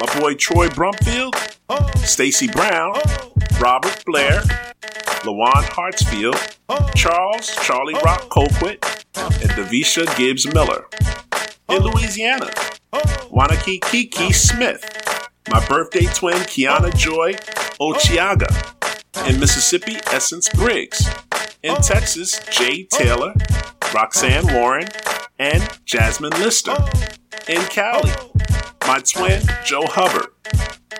My 0.01 0.21
boy 0.21 0.35
Troy 0.35 0.69
Brumfield, 0.69 1.35
Stacy 1.99 2.49
Brown, 2.49 2.95
Robert 3.61 4.03
Blair, 4.05 4.41
Lawan 5.23 5.65
Hartsfield, 5.65 6.95
Charles 6.95 7.55
Charlie 7.63 7.95
Rock 8.05 8.29
Colquitt, 8.29 8.85
and 9.17 9.51
Davisha 9.51 10.07
Gibbs 10.17 10.53
Miller. 10.53 10.87
In 11.69 11.83
Louisiana, 11.83 12.51
Wanaki 13.31 13.81
Kiki 13.81 14.33
Smith, 14.33 14.85
my 15.49 15.65
birthday 15.67 16.07
twin 16.15 16.37
Kiana 16.43 16.95
Joy 16.95 17.35
Ochiaga. 17.81 18.49
In 19.29 19.41
Mississippi, 19.41 19.97
Essence 20.13 20.49
Briggs. 20.51 21.09
In 21.63 21.75
Texas, 21.77 22.41
Jay 22.51 22.85
Taylor, 22.85 23.35
Roxanne 23.95 24.47
Warren, 24.55 24.89
and 25.39 25.63
Jasmine 25.85 26.33
Lister. 26.33 26.77
In 27.49 27.63
Cali, 27.63 28.11
my 28.87 28.99
twin 29.01 29.43
Joe 29.65 29.87
Hubbard, 29.87 30.29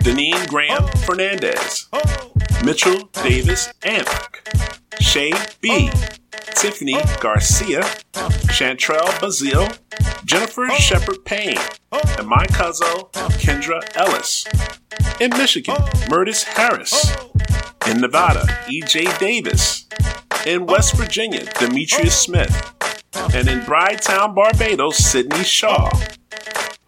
Deneen 0.03 0.47
Graham 0.47 0.87
Fernandez, 1.05 1.87
Mitchell 2.63 3.09
Davis 3.23 3.71
Amp, 3.83 4.07
Shay 4.99 5.31
B, 5.61 5.89
Tiffany 6.55 6.97
Garcia, 7.19 7.83
Chantrell 8.51 9.05
Bazile, 9.19 9.77
Jennifer 10.27 10.67
oh. 10.69 10.75
Shepard 10.75 11.23
Payne, 11.23 11.57
oh. 11.93 12.15
and 12.19 12.27
my 12.27 12.45
cousin 12.47 12.85
Kendra 13.39 13.81
Ellis. 13.95 14.45
In 15.21 15.29
Michigan, 15.31 15.75
oh. 15.79 15.85
Murtis 16.09 16.43
Harris. 16.43 17.15
In 17.89 18.01
Nevada, 18.01 18.41
EJ 18.67 19.17
Davis. 19.19 19.87
In 20.45 20.65
West 20.65 20.95
Virginia, 20.95 21.45
Demetrius 21.57 22.19
Smith. 22.19 22.53
And 23.33 23.47
in 23.47 23.63
Bridgetown, 23.63 24.35
Barbados, 24.35 24.97
Sydney 24.97 25.45
Shaw. 25.45 25.89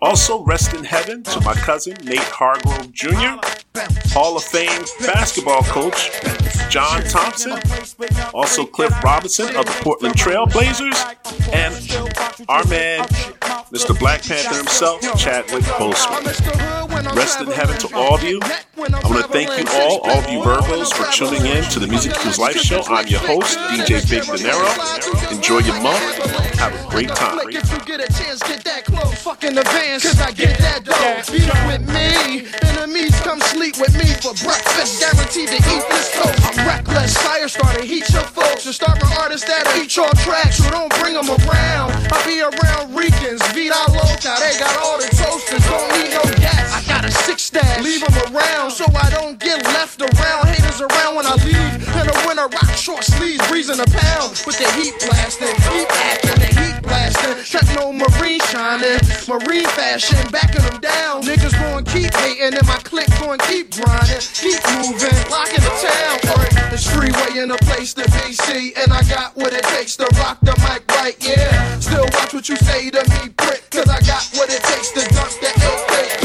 Also, 0.02 0.44
rest 0.44 0.74
in 0.74 0.84
heaven 0.84 1.24
to 1.24 1.40
my 1.40 1.54
cousin 1.54 1.96
Nate 2.04 2.20
Hargrove 2.20 2.92
Jr., 2.92 3.40
Hall 4.12 4.38
of 4.38 4.44
Fame 4.44 4.84
basketball 5.00 5.64
coach 5.64 6.12
John 6.70 7.04
Thompson, 7.04 7.60
also 8.34 8.66
Cliff 8.66 8.94
Robinson 9.04 9.56
of 9.56 9.66
the 9.66 9.80
Portland 9.82 10.16
Trail 10.16 10.46
Blazers, 10.46 10.96
and 11.52 11.74
our 12.48 12.64
man, 12.66 13.08
Mr. 13.72 13.98
Black 14.00 14.24
Panther 14.24 14.56
himself, 14.56 15.00
Chadwick 15.16 15.64
Boseman. 15.78 16.26
Rest 17.16 17.40
in 17.40 17.48
heaven 17.48 17.78
to 17.78 17.96
all 17.96 18.16
of 18.16 18.24
you. 18.24 18.40
I 18.42 18.66
want 18.78 19.22
to 19.22 19.28
thank 19.30 19.50
you 19.60 19.66
all, 19.78 20.00
all 20.02 20.18
of 20.18 20.30
you 20.30 20.40
Virgos, 20.40 20.92
for 20.92 21.06
tuning 21.14 21.46
in 21.46 21.64
to 21.70 21.80
the 21.80 21.86
Music 21.86 22.14
Equals 22.14 22.40
Life 22.40 22.58
Show. 22.58 22.82
I'm 22.88 23.08
your 23.08 23.20
host, 23.20 23.60
DJ 23.60 24.02
Big 24.10 24.26
Dinero. 24.26 24.66
Enjoy 25.30 25.60
your 25.60 25.80
month. 25.82 26.02
Have 26.58 26.74
a 26.74 26.90
great 26.90 27.10
time. 27.10 27.38
If 27.46 27.72
you 27.72 27.80
get 27.86 28.02
a 28.02 28.12
chance, 28.12 28.42
get 28.42 28.64
that 28.64 28.86
close. 28.86 29.14
Fucking 29.22 29.56
advance, 29.56 30.04
cause 30.04 30.20
I 30.20 30.32
get 30.32 30.58
that 30.60 30.84
dough. 30.84 31.22
Beat 31.32 31.46
with 31.70 31.86
me. 31.94 32.50
Enemies 32.74 33.20
come 33.22 33.40
sleep 33.54 33.78
with 33.78 33.94
me 33.94 34.10
for 34.18 34.34
breakfast. 34.42 35.00
Guaranteed 35.00 35.50
to 35.50 35.60
eat 35.62 35.86
this 35.94 36.10
toast. 36.18 36.42
I'm 36.42 36.66
reckless. 36.66 37.16
Fire 37.18 37.48
starter, 37.48 37.86
heat 37.86 38.10
your 38.10 38.24
folks. 38.24 38.66
And 38.66 38.74
start 38.74 39.00
my 39.02 39.16
artists 39.22 39.48
that'll 39.48 39.80
eat 39.80 39.96
your 39.96 40.10
tracks. 40.26 40.58
So 40.58 40.72
don't 40.72 40.90
bring 41.00 41.14
them 41.14 41.30
around. 41.30 41.94
I'll 42.12 42.26
be 42.26 42.42
around 42.42 42.96
Ricans. 43.60 43.76
Vida 43.76 43.92
Loca. 43.92 44.34
They 44.40 44.58
got 44.60 44.76
all 44.80 44.98
the 44.98 45.10
toasters. 45.12 45.64
Don't 45.68 45.92
need 46.00 46.12
no 46.16 46.24
gas. 46.40 46.72
I 46.72 46.82
got 46.88 47.06
a 47.06 47.12
six 47.12 47.44
stash. 47.44 47.84
Leave 47.84 48.02
them 48.02 48.36
around 48.36 48.72
so 48.72 48.86
I 48.96 49.10
don't 49.10 49.40
get 49.40 49.64
left 49.76 50.02
around. 50.02 50.48
Haters 50.48 50.82
around 50.82 51.16
when 51.16 51.26
I 51.26 51.36
leave. 51.44 51.56
and 52.00 52.08
the 52.08 52.16
winter, 52.26 52.48
rock 52.48 52.72
short 52.76 53.04
sleeves. 53.04 53.46
Breezing 53.48 53.80
a 53.80 53.86
pound. 53.86 54.42
With 54.48 54.58
the 54.58 54.70
heat 54.80 54.96
blasting. 55.00 55.56
Heat 55.72 55.88
acting. 55.92 56.40
The 56.40 56.50
heat 56.56 56.82
blasting. 56.82 57.36
Techno 57.44 57.92
marine 57.92 58.40
shining. 58.52 59.00
Marine 59.28 59.68
fashion. 59.76 60.20
Backing 60.32 60.64
them 60.64 60.80
down. 60.80 61.24
Niggas 61.24 61.56
going 61.60 61.86
keep 61.86 62.14
hating. 62.16 62.56
And 62.56 62.68
my 62.68 62.80
clique 62.88 63.12
going 63.20 63.40
keep 63.52 63.76
grinding. 63.76 64.24
Keep 64.40 64.62
moving. 64.80 65.18
Locking 65.30 65.64
the 65.64 65.74
town. 65.84 66.40
It's 66.72 66.88
freeway 66.88 67.44
in 67.44 67.52
a 67.52 67.58
place 67.68 67.94
to 67.96 68.06
be 68.24 68.34
see. 68.34 68.74
And 68.78 68.94
I 68.94 69.04
got 69.04 69.36
what 69.36 69.54
it 69.54 69.64
takes 69.76 69.98
to 69.98 70.08
rock 70.24 70.38
the 70.42 70.56
mic 70.64 70.88
right. 70.96 71.18
Yeah. 71.20 71.80
Still 71.80 72.06
watch 72.14 72.34
what 72.34 72.48
you 72.48 72.56
say 72.56 72.90
to 72.92 73.02
me, 73.10 73.30
prick. 73.50 73.70
Cause 73.72 73.90
I 73.90 74.00
got 74.02 74.24
what 74.36 74.50
it 74.50 74.62
takes 74.64 74.92
to 74.92 75.02
dunk 75.14 75.34
the 75.42 75.52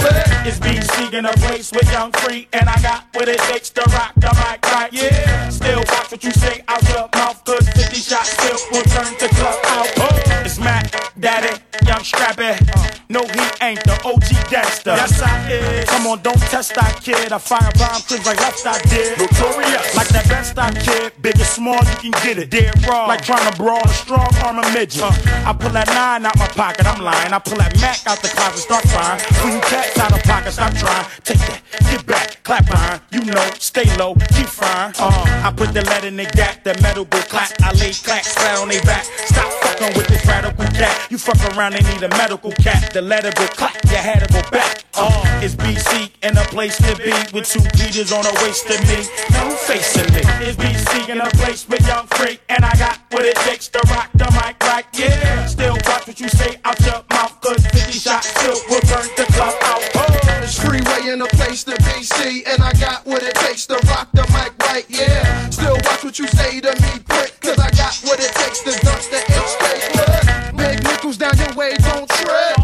clip. 0.00 0.33
It's 0.46 0.58
BC 0.58 1.14
in 1.14 1.24
a 1.24 1.32
place 1.32 1.72
with 1.72 1.90
Young 1.90 2.12
Free, 2.12 2.46
and 2.52 2.68
I 2.68 2.80
got 2.82 3.06
what 3.14 3.28
it 3.28 3.38
takes 3.48 3.70
to 3.70 3.82
rock 3.92 4.12
the 4.16 4.28
mic 4.44 4.62
right. 4.72 4.92
Yeah, 4.92 5.48
still 5.48 5.78
watch 5.78 6.10
what 6.10 6.22
you 6.22 6.32
say 6.32 6.62
out 6.68 6.82
your 6.90 7.08
mouth, 7.14 7.42
cause 7.44 7.66
50 7.70 7.96
shots 7.96 8.28
still 8.30 8.58
will 8.70 8.84
turn 8.84 9.14
the 9.18 9.28
club 9.34 9.58
out. 9.64 9.88
Oh, 9.96 10.44
it's 10.44 10.58
Mac, 10.58 10.92
Daddy, 11.18 11.56
Young 11.86 12.04
Strappy. 12.04 12.60
No, 13.08 13.20
he 13.20 13.46
ain't 13.62 13.80
the 13.84 13.94
OG 14.04 14.50
gangster. 14.50 14.90
Yes, 14.90 15.22
I 15.22 15.48
is. 15.48 15.88
Come 15.88 16.06
on, 16.08 16.20
don't 16.20 16.40
test 16.50 16.74
that 16.74 16.98
kid. 17.00 17.30
I 17.32 17.38
fire 17.38 17.70
bomb 17.78 18.02
clips 18.02 18.26
like 18.26 18.40
left 18.40 18.66
I 18.66 18.80
did. 18.90 19.16
Notorious. 19.16 19.94
Like 19.94 20.08
that 20.08 20.26
best 20.28 20.58
I 20.58 20.72
kid. 20.72 21.12
Big 21.22 21.38
or 21.38 21.44
small, 21.44 21.78
you 22.02 22.10
can 22.10 22.12
get 22.26 22.38
it. 22.38 22.50
Dead 22.50 22.74
raw. 22.88 23.06
Like 23.06 23.22
trying 23.22 23.46
to 23.48 23.56
brawl 23.56 23.78
a 23.84 23.88
strong 23.94 24.34
arm 24.42 24.58
of 24.58 24.66
midget. 24.74 25.04
I 25.46 25.54
pull 25.54 25.70
that 25.70 25.86
nine 25.94 26.26
out 26.26 26.36
my 26.36 26.48
pocket, 26.48 26.86
I'm 26.86 27.00
lying. 27.04 27.32
I 27.32 27.38
pull 27.38 27.56
that 27.58 27.78
Mac 27.80 28.02
out 28.08 28.18
the 28.18 28.28
closet, 28.34 28.66
start 28.66 28.82
crying. 28.90 29.22
You 29.46 29.60
cats 29.62 29.94
out 30.00 30.10
of 30.10 30.18
pocket, 30.24 30.33
stop 30.42 30.74
trying. 30.74 31.06
Take 31.22 31.38
that, 31.38 31.62
get 31.90 32.06
back, 32.06 32.42
clap 32.42 32.70
iron. 32.70 33.00
You 33.10 33.24
know, 33.24 33.50
stay 33.58 33.84
low, 33.96 34.14
keep 34.34 34.46
fine. 34.46 34.92
Uh, 34.98 35.44
I 35.46 35.52
put 35.54 35.72
the 35.72 35.82
lead 35.82 36.04
in 36.04 36.16
the 36.16 36.24
gap, 36.24 36.64
that 36.64 36.80
metal 36.82 37.04
will 37.04 37.22
clap. 37.22 37.52
I 37.62 37.72
lay 37.72 37.92
clacks 37.92 38.34
flat 38.34 38.58
on 38.58 38.68
they 38.68 38.80
back. 38.80 39.04
Stop 39.04 39.52
fucking 39.62 39.96
with 39.96 40.06
this 40.08 40.24
radical 40.26 40.64
cat. 40.66 41.10
You 41.10 41.18
fuck 41.18 41.40
around, 41.56 41.74
they 41.74 41.82
need 41.92 42.02
a 42.02 42.08
medical 42.16 42.52
cat. 42.52 42.92
The 42.92 43.02
letter 43.02 43.32
will 43.38 43.48
clap, 43.48 43.76
your 43.84 44.00
head 44.00 44.20
will 44.22 44.42
go 44.42 44.50
back. 44.50 44.84
Uh, 44.94 45.40
it's 45.42 45.54
BC 45.54 46.10
in 46.22 46.36
a 46.38 46.44
place 46.54 46.76
to 46.78 46.96
be 46.96 47.12
with 47.32 47.48
two 47.48 47.60
Peters 47.74 48.12
on 48.12 48.24
a 48.24 48.32
waist 48.42 48.70
of 48.70 48.80
me. 48.86 49.02
Who 49.38 49.50
facing 49.66 50.12
me? 50.14 50.22
It's 50.46 50.56
BC 50.56 51.08
in 51.10 51.20
a 51.20 51.30
place 51.30 51.68
with 51.68 51.86
young 51.86 52.06
freak, 52.06 52.40
and 52.48 52.64
I 52.64 52.72
got 52.78 53.00
what 53.10 53.24
it 53.24 53.36
takes 53.46 53.68
to 53.68 53.80
rock 53.90 54.10
the 54.14 54.30
mic 54.38 54.60
right. 54.62 54.86
Yeah, 54.94 55.46
still 55.46 55.74
watch 55.86 56.06
what 56.06 56.20
you 56.20 56.28
say 56.28 56.58
out 56.64 56.78
your 56.80 57.02
mouth, 57.10 57.40
cause 57.40 57.66
50 57.66 57.92
shots 57.92 58.28
still 58.28 58.58
will 58.68 58.80
turn 58.82 59.08
the 59.16 59.26
club 59.32 59.54
out. 59.62 59.82
Oh. 59.96 60.23
Freeway 60.44 61.08
in 61.08 61.22
a 61.22 61.26
place 61.40 61.64
to 61.64 61.72
be 61.72 62.04
see. 62.04 62.44
And 62.44 62.60
I 62.60 62.72
got 62.76 63.06
what 63.06 63.22
it 63.22 63.34
takes 63.36 63.64
to 63.66 63.80
rock 63.88 64.12
the 64.12 64.28
mic 64.28 64.52
right. 64.60 64.84
Yeah. 64.90 65.48
Still 65.48 65.72
watch 65.88 66.04
what 66.04 66.18
you 66.18 66.26
say 66.28 66.60
to 66.60 66.68
me, 66.68 67.00
prick. 67.08 67.40
Cause 67.40 67.58
I 67.58 67.70
got 67.72 67.96
what 68.04 68.20
it 68.20 68.28
takes 68.36 68.60
to 68.68 68.72
dunk 68.84 69.00
the 69.08 69.24
HK 69.24 69.64
clip. 69.96 70.56
Big 70.56 70.84
nickels 70.84 71.16
down 71.16 71.32
your 71.38 71.54
way, 71.56 71.72
don't 71.88 72.04
trip. 72.20 72.60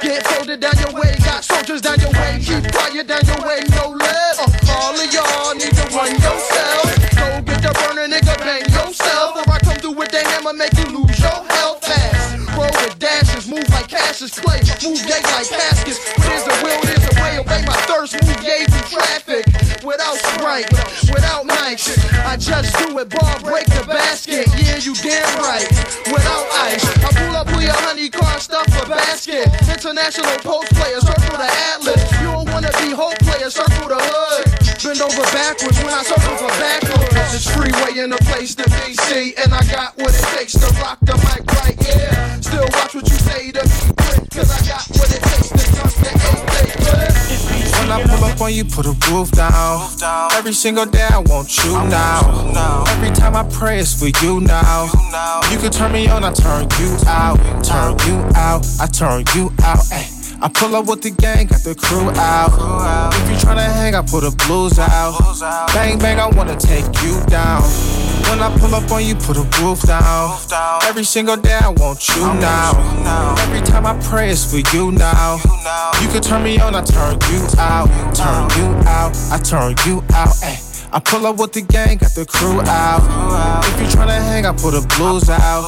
Get 0.00 0.22
folded 0.28 0.60
down 0.60 0.78
your 0.78 0.94
way, 0.94 1.10
got 1.26 1.42
soldiers 1.42 1.82
down 1.82 1.98
your 1.98 2.14
way. 2.14 2.38
Keep 2.38 2.70
quiet 2.70 3.06
down 3.10 3.26
your 3.26 3.42
way, 3.42 3.66
no. 3.74 3.98
Uh, 3.98 4.70
all 4.70 4.94
of 4.94 5.08
y'all 5.10 5.54
need 5.58 5.74
to 5.74 5.86
run 5.90 6.14
yourself. 6.14 6.86
Go 7.18 7.42
get 7.42 7.66
the 7.66 7.74
burner, 7.82 8.06
nigga, 8.06 8.38
bang 8.46 8.62
yourself. 8.70 9.34
Or 9.34 9.50
I 9.50 9.58
come 9.58 9.76
through 9.82 9.98
with 9.98 10.14
the 10.14 10.22
hammer, 10.22 10.54
make 10.54 10.72
you 10.78 11.02
lose 11.02 11.18
your 11.18 11.42
health 11.50 11.82
fast. 11.82 12.38
Roll 12.54 12.70
with 12.78 12.96
dashes, 13.00 13.50
move 13.50 13.68
like 13.70 13.88
Cassius 13.88 14.38
Clay. 14.38 14.62
Move 14.86 15.02
gay 15.02 15.18
like 15.34 15.50
caskets. 15.50 15.98
There's 16.22 16.46
a 16.46 16.54
will. 16.62 16.73
Thirst, 18.04 18.20
move 18.28 18.90
traffic. 18.92 19.46
Without 19.80 20.16
Sprite, 20.20 20.68
without 21.08 21.48
mics. 21.48 21.88
I 22.28 22.36
just 22.36 22.76
do 22.76 22.98
it, 22.98 23.08
ball 23.08 23.40
break 23.40 23.64
the 23.72 23.84
basket. 23.88 24.44
Yeah, 24.60 24.76
you 24.76 24.92
damn 25.00 25.24
right. 25.40 25.64
Without 26.12 26.44
ice, 26.68 26.84
I 27.00 27.08
pull 27.16 27.36
up 27.36 27.46
with 27.48 27.64
your 27.64 27.72
honey 27.72 28.10
car 28.10 28.38
stuff 28.40 28.68
a 28.76 28.88
basket. 28.88 29.48
International 29.72 30.36
post 30.44 30.68
player, 30.76 31.00
circle 31.00 31.38
the 31.38 31.48
atlas. 31.48 32.04
You 32.20 32.28
don't 32.28 32.48
wanna 32.52 32.72
be 32.84 32.92
hope 32.92 33.16
player, 33.24 33.48
circle 33.48 33.88
the 33.88 33.96
hood. 33.96 34.52
Bend 34.84 35.00
over 35.00 35.24
backwards 35.32 35.78
when 35.80 35.94
I 35.96 36.02
circle 36.04 36.36
for 36.36 36.52
backwards. 36.60 37.32
It's 37.32 37.48
freeway 37.56 38.04
in 38.04 38.12
a 38.12 38.20
place 38.28 38.54
to 38.56 38.64
be 38.68 38.92
see. 39.08 39.32
And 39.40 39.54
I 39.54 39.64
got 39.72 39.96
what 39.96 40.12
it 40.12 40.24
takes 40.36 40.52
to 40.60 40.68
rock 40.76 41.00
the 41.00 41.16
mic 41.24 41.40
right, 41.56 41.76
yeah. 41.80 42.36
Still 42.40 42.68
watch 42.76 42.94
what 42.94 43.08
you 43.08 43.16
say 43.16 43.50
to 43.52 43.64
me. 43.64 43.80
Cause 44.28 44.52
I 44.52 44.60
got 44.68 44.84
what 44.92 45.08
it 45.08 45.22
takes 45.24 45.48
to 45.56 45.64
dunk 45.72 45.94
the 46.04 46.12
AK 46.12 47.13
When 47.84 47.92
I 47.92 48.02
pull 48.02 48.24
up 48.24 48.40
on 48.40 48.54
you, 48.54 48.64
put 48.64 48.86
a 48.86 48.96
roof 49.12 49.30
down. 49.32 49.90
Every 50.32 50.54
single 50.54 50.86
day 50.86 51.06
I 51.10 51.18
want 51.18 51.54
you 51.62 51.72
now. 51.72 52.84
Every 52.88 53.10
time 53.10 53.36
I 53.36 53.42
pray 53.42 53.78
it's 53.78 53.92
for 53.92 54.08
you 54.24 54.40
now. 54.40 54.86
You 55.52 55.58
can 55.58 55.70
turn 55.70 55.92
me 55.92 56.08
on, 56.08 56.24
I 56.24 56.32
turn 56.32 56.66
you 56.80 56.96
out. 57.06 57.36
Turn 57.62 57.94
you 58.08 58.24
out, 58.34 58.66
I 58.80 58.86
turn 58.86 59.24
you 59.34 59.52
out. 59.62 59.84
Ay. 59.92 60.13
I 60.40 60.48
pull 60.52 60.74
up 60.76 60.86
with 60.86 61.02
the 61.02 61.10
gang, 61.10 61.46
got 61.46 61.62
the 61.62 61.74
crew 61.74 62.10
out. 62.10 63.12
If 63.14 63.30
you 63.30 63.36
tryna 63.36 63.64
hang, 63.64 63.94
I 63.94 64.02
pull 64.02 64.20
the 64.20 64.30
blues 64.46 64.78
out. 64.78 65.18
Bang 65.72 65.98
bang, 65.98 66.18
I 66.18 66.28
wanna 66.28 66.56
take 66.56 66.84
you 67.02 67.24
down. 67.26 67.62
When 68.28 68.40
I 68.40 68.54
pull 68.58 68.74
up 68.74 68.90
on 68.90 69.04
you, 69.04 69.14
put 69.14 69.36
a 69.36 69.46
roof 69.62 69.82
down. 69.82 70.36
Every 70.84 71.04
single 71.04 71.36
day 71.36 71.58
I 71.60 71.68
want 71.68 72.08
you 72.08 72.22
now. 72.34 72.72
Every 73.40 73.60
time 73.60 73.86
I 73.86 73.98
pray 74.02 74.30
it's 74.30 74.44
for 74.44 74.58
you 74.76 74.92
now. 74.92 75.38
You 76.02 76.08
can 76.08 76.22
turn 76.22 76.42
me 76.42 76.58
on, 76.58 76.74
I 76.74 76.82
turn 76.82 77.18
you 77.30 77.46
out. 77.58 77.88
Turn 78.14 78.50
you 78.58 78.74
out, 78.88 79.16
I 79.30 79.38
turn 79.38 79.74
you 79.86 80.02
out. 80.14 80.34
Ay. 80.42 80.73
I 80.94 81.00
pull 81.00 81.26
up 81.26 81.38
with 81.38 81.52
the 81.52 81.60
gang, 81.60 81.98
got 81.98 82.14
the 82.14 82.24
crew 82.24 82.62
out. 82.70 83.02
If 83.66 83.80
you 83.82 83.86
tryna 83.90 84.14
hang, 84.14 84.46
I 84.46 84.52
put 84.52 84.78
the 84.78 84.86
blues 84.94 85.28
out. 85.28 85.66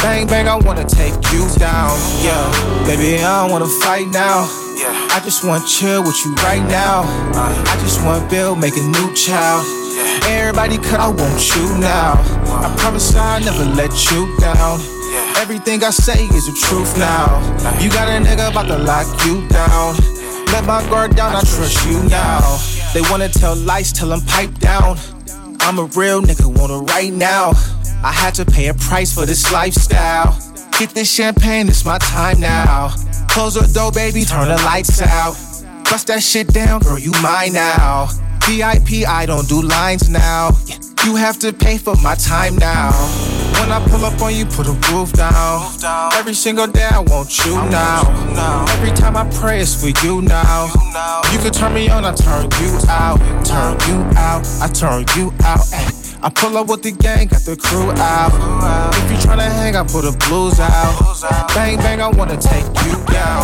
Bang 0.00 0.26
bang, 0.26 0.48
I 0.48 0.56
wanna 0.56 0.88
take 0.88 1.12
you 1.28 1.44
down. 1.60 1.92
Yeah, 2.24 2.40
baby, 2.88 3.20
I 3.20 3.44
don't 3.44 3.52
wanna 3.52 3.68
fight 3.84 4.08
now. 4.08 4.48
I 5.12 5.20
just 5.22 5.44
want 5.44 5.60
to 5.60 5.68
chill 5.68 6.00
with 6.00 6.16
you 6.24 6.32
right 6.40 6.64
now. 6.72 7.04
I 7.36 7.76
just 7.84 8.02
want 8.02 8.24
to 8.24 8.30
build, 8.32 8.60
make 8.60 8.72
a 8.78 8.80
new 8.80 9.12
child. 9.12 9.60
Everybody 10.24 10.78
cut, 10.78 11.00
I 11.04 11.08
want 11.12 11.36
you 11.52 11.76
now. 11.76 12.16
I 12.64 12.72
promise 12.78 13.14
I'll 13.14 13.44
never 13.44 13.68
let 13.76 13.92
you 14.10 14.24
down. 14.40 14.80
Everything 15.36 15.84
I 15.84 15.90
say 15.90 16.24
is 16.32 16.48
the 16.48 16.56
truth 16.64 16.96
now. 16.96 17.44
You 17.76 17.90
got 17.90 18.08
a 18.08 18.16
nigga 18.24 18.48
about 18.48 18.68
to 18.72 18.78
lock 18.78 19.04
you 19.26 19.46
down. 19.48 20.00
Let 20.48 20.64
my 20.64 20.80
guard 20.88 21.14
down, 21.14 21.36
I 21.36 21.40
trust 21.40 21.84
you 21.84 22.02
now. 22.08 22.56
They 22.92 23.00
wanna 23.10 23.28
tell 23.28 23.56
lies, 23.56 23.92
tell 23.92 24.10
them 24.10 24.20
pipe 24.22 24.58
down. 24.58 24.98
I'm 25.60 25.78
a 25.78 25.84
real 25.84 26.20
nigga, 26.20 26.46
want 26.46 26.72
it 26.72 26.92
right 26.92 27.12
now. 27.12 27.52
I 28.04 28.12
had 28.12 28.34
to 28.34 28.44
pay 28.44 28.66
a 28.66 28.74
price 28.74 29.14
for 29.14 29.24
this 29.24 29.50
lifestyle. 29.50 30.36
Get 30.78 30.90
this 30.90 31.10
champagne, 31.10 31.68
it's 31.68 31.84
my 31.84 31.98
time 31.98 32.40
now. 32.40 32.88
Close 33.28 33.54
the 33.54 33.66
door, 33.72 33.92
baby, 33.92 34.24
turn 34.24 34.48
the 34.48 34.56
lights 34.64 35.00
out. 35.00 35.34
Bust 35.84 36.08
that 36.08 36.22
shit 36.22 36.48
down, 36.48 36.80
girl, 36.80 36.98
you 36.98 37.12
mine 37.22 37.54
now. 37.54 38.08
VIP, 38.46 39.06
I 39.08 39.24
don't 39.26 39.48
do 39.48 39.62
lines 39.62 40.10
now. 40.10 40.50
You 41.04 41.16
have 41.16 41.38
to 41.40 41.52
pay 41.52 41.78
for 41.78 41.94
my 41.96 42.14
time 42.16 42.56
now. 42.56 42.90
When 43.58 43.70
I 43.70 43.84
pull 43.88 44.04
up 44.04 44.20
on 44.20 44.34
you, 44.34 44.44
put 44.46 44.66
a 44.66 44.72
roof 44.92 45.12
down. 45.12 45.68
Every 46.14 46.34
single 46.34 46.66
day 46.66 46.88
I 46.90 47.00
want 47.00 47.44
you 47.44 47.54
now. 47.70 48.02
Every 48.70 48.90
time 48.92 49.16
I 49.16 49.28
pray 49.30 49.60
it's 49.60 49.74
for 49.74 49.88
you 50.04 50.22
now. 50.22 50.66
You 51.32 51.38
can 51.38 51.52
turn 51.52 51.74
me 51.74 51.88
on, 51.88 52.04
I 52.04 52.12
turn 52.14 52.48
you 52.60 52.78
out. 52.88 53.18
Turn 53.44 53.76
you 53.88 54.02
out, 54.16 54.46
I 54.60 54.68
turn 54.68 55.04
you 55.16 55.32
out. 55.44 55.66
I 56.24 56.30
pull 56.30 56.56
up 56.56 56.68
with 56.68 56.82
the 56.82 56.92
gang, 56.92 57.26
got 57.28 57.42
the 57.42 57.56
crew 57.56 57.90
out. 57.92 58.32
If 58.94 59.10
you 59.10 59.16
tryna 59.18 59.50
hang, 59.50 59.74
I 59.76 59.82
put 59.82 60.02
the 60.02 60.12
blues 60.28 60.60
out. 60.60 61.48
Bang 61.54 61.78
bang, 61.78 62.00
I 62.00 62.08
wanna 62.08 62.36
take 62.36 62.64
you 62.84 63.04
down. 63.12 63.42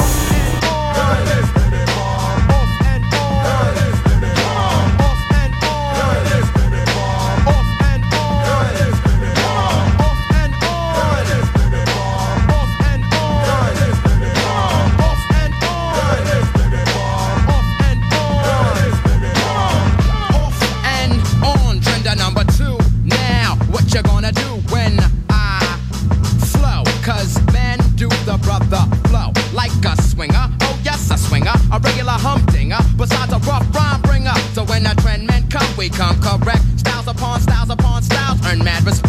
you 23.99 24.05
gonna 24.05 24.31
do 24.31 24.49
when 24.70 24.97
I 25.29 25.59
flow? 26.53 26.85
Cause 27.03 27.35
men 27.53 27.79
do 27.97 28.09
the 28.27 28.39
brother 28.43 28.85
flow 29.09 29.33
like 29.53 29.73
a 29.85 30.01
swinger. 30.03 30.47
Oh, 30.62 30.79
yes, 30.85 31.11
a 31.11 31.19
swinger, 31.19 31.55
a 31.73 31.81
regular 31.81 32.12
humdinger, 32.12 32.79
besides 32.97 33.33
a 33.33 33.39
rough 33.39 33.66
rhyme 33.75 34.01
bringer. 34.03 34.35
So 34.53 34.65
when 34.65 34.85
the 34.85 34.95
trend 35.03 35.27
men 35.27 35.49
come, 35.51 35.69
we 35.77 35.89
come 35.89 36.20
correct. 36.23 36.62
Styles 36.77 37.09
upon 37.09 37.41
styles 37.41 37.70
upon 37.70 38.03
styles 38.03 38.39
earn 38.47 38.62
mad 38.62 38.85
respect. 38.85 39.07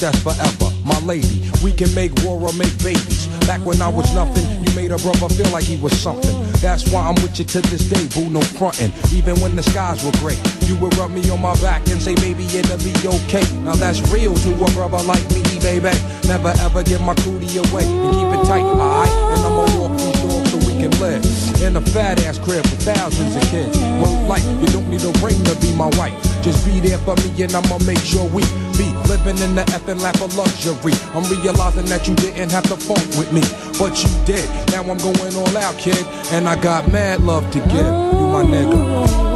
That's 0.00 0.18
forever. 0.22 0.70
My 0.84 0.98
lady, 1.00 1.50
we 1.62 1.72
can 1.72 1.92
make 1.94 2.12
war 2.22 2.40
or 2.40 2.52
make 2.54 2.76
babies. 2.82 3.26
Back 3.46 3.64
when 3.64 3.82
I 3.82 3.88
was 3.88 4.12
nothing, 4.14 4.46
you 4.64 4.74
made 4.76 4.92
a 4.92 4.98
brother 4.98 5.28
feel 5.28 5.50
like 5.50 5.64
he 5.64 5.76
was 5.76 5.98
something. 5.98 6.30
That's 6.60 6.90
why 6.90 7.06
I'm 7.06 7.14
with 7.22 7.38
you 7.38 7.44
to 7.44 7.60
this 7.62 7.88
day, 7.88 8.06
boo, 8.14 8.30
no 8.30 8.40
frontin'. 8.40 8.92
Even 9.12 9.40
when 9.40 9.56
the 9.56 9.62
skies 9.62 10.04
were 10.04 10.12
gray, 10.18 10.38
you 10.66 10.76
would 10.76 10.96
rub 10.96 11.10
me 11.10 11.28
on 11.30 11.40
my 11.40 11.54
back 11.60 11.86
and 11.88 12.00
say, 12.00 12.14
baby, 12.16 12.44
it'll 12.46 12.78
be 12.78 12.94
okay. 13.26 13.44
Now 13.62 13.74
that's 13.74 14.00
real 14.10 14.34
to 14.34 14.50
a 14.54 14.70
brother 14.72 15.02
like 15.04 15.22
me, 15.30 15.42
baby. 15.60 15.90
Never 16.26 16.52
ever 16.60 16.82
give 16.82 17.00
my 17.00 17.14
cootie 17.14 17.58
away 17.58 17.84
and 17.86 18.12
keep 18.14 18.30
it 18.38 18.44
tight, 18.46 18.62
alright? 18.62 19.10
And 19.34 19.40
I'ma 19.46 19.64
walk 19.78 19.98
these 19.98 20.20
doors 20.22 20.50
so 20.50 20.58
we 20.58 20.78
can 20.78 20.92
live 21.00 21.24
in 21.62 21.76
a 21.76 21.80
fat 21.80 22.22
ass 22.24 22.38
crib 22.38 22.62
with 22.70 22.82
thousands 22.82 23.34
of 23.34 23.42
kids. 23.50 23.76
Well, 23.98 24.14
like, 24.28 24.42
you 24.60 24.66
don't 24.68 24.88
need 24.90 25.02
a 25.02 25.12
ring 25.24 25.42
to 25.44 25.54
be 25.60 25.74
my 25.74 25.90
wife. 25.98 26.14
Just 26.42 26.64
be 26.66 26.80
there 26.80 26.98
for 26.98 27.16
me 27.16 27.42
and 27.42 27.54
I'ma 27.54 27.78
make 27.86 27.98
sure 27.98 28.28
we 28.30 28.42
living 28.84 29.38
in 29.38 29.54
the 29.54 29.62
effing 29.74 30.00
lap 30.00 30.20
of 30.20 30.36
luxury. 30.36 30.92
I'm 31.14 31.24
realizing 31.30 31.86
that 31.86 32.06
you 32.06 32.14
didn't 32.14 32.50
have 32.50 32.64
to 32.64 32.76
funk 32.76 33.06
with 33.18 33.32
me, 33.32 33.42
but 33.78 34.02
you 34.02 34.10
did. 34.24 34.48
Now 34.70 34.82
I'm 34.82 34.98
going 34.98 35.34
all 35.34 35.56
out, 35.56 35.76
kid, 35.78 36.04
and 36.32 36.48
I 36.48 36.60
got 36.60 36.90
mad 36.92 37.22
love 37.22 37.50
to 37.52 37.58
give. 37.60 37.72
You 37.72 38.28
my 38.32 38.44
nigga. 38.44 39.27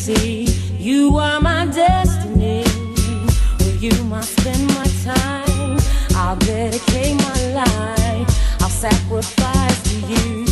See 0.00 0.44
you 0.78 1.18
are 1.18 1.40
my 1.42 1.66
destiny. 1.66 2.64
With 3.58 3.82
you, 3.82 3.92
I 4.14 4.22
spend 4.22 4.66
my 4.68 4.86
time. 5.04 5.78
I'll 6.14 6.36
dedicate 6.36 7.16
my 7.16 7.40
life. 7.60 8.62
I'll 8.62 8.70
sacrifice 8.70 9.82
to 9.90 9.96
you. 10.08 10.49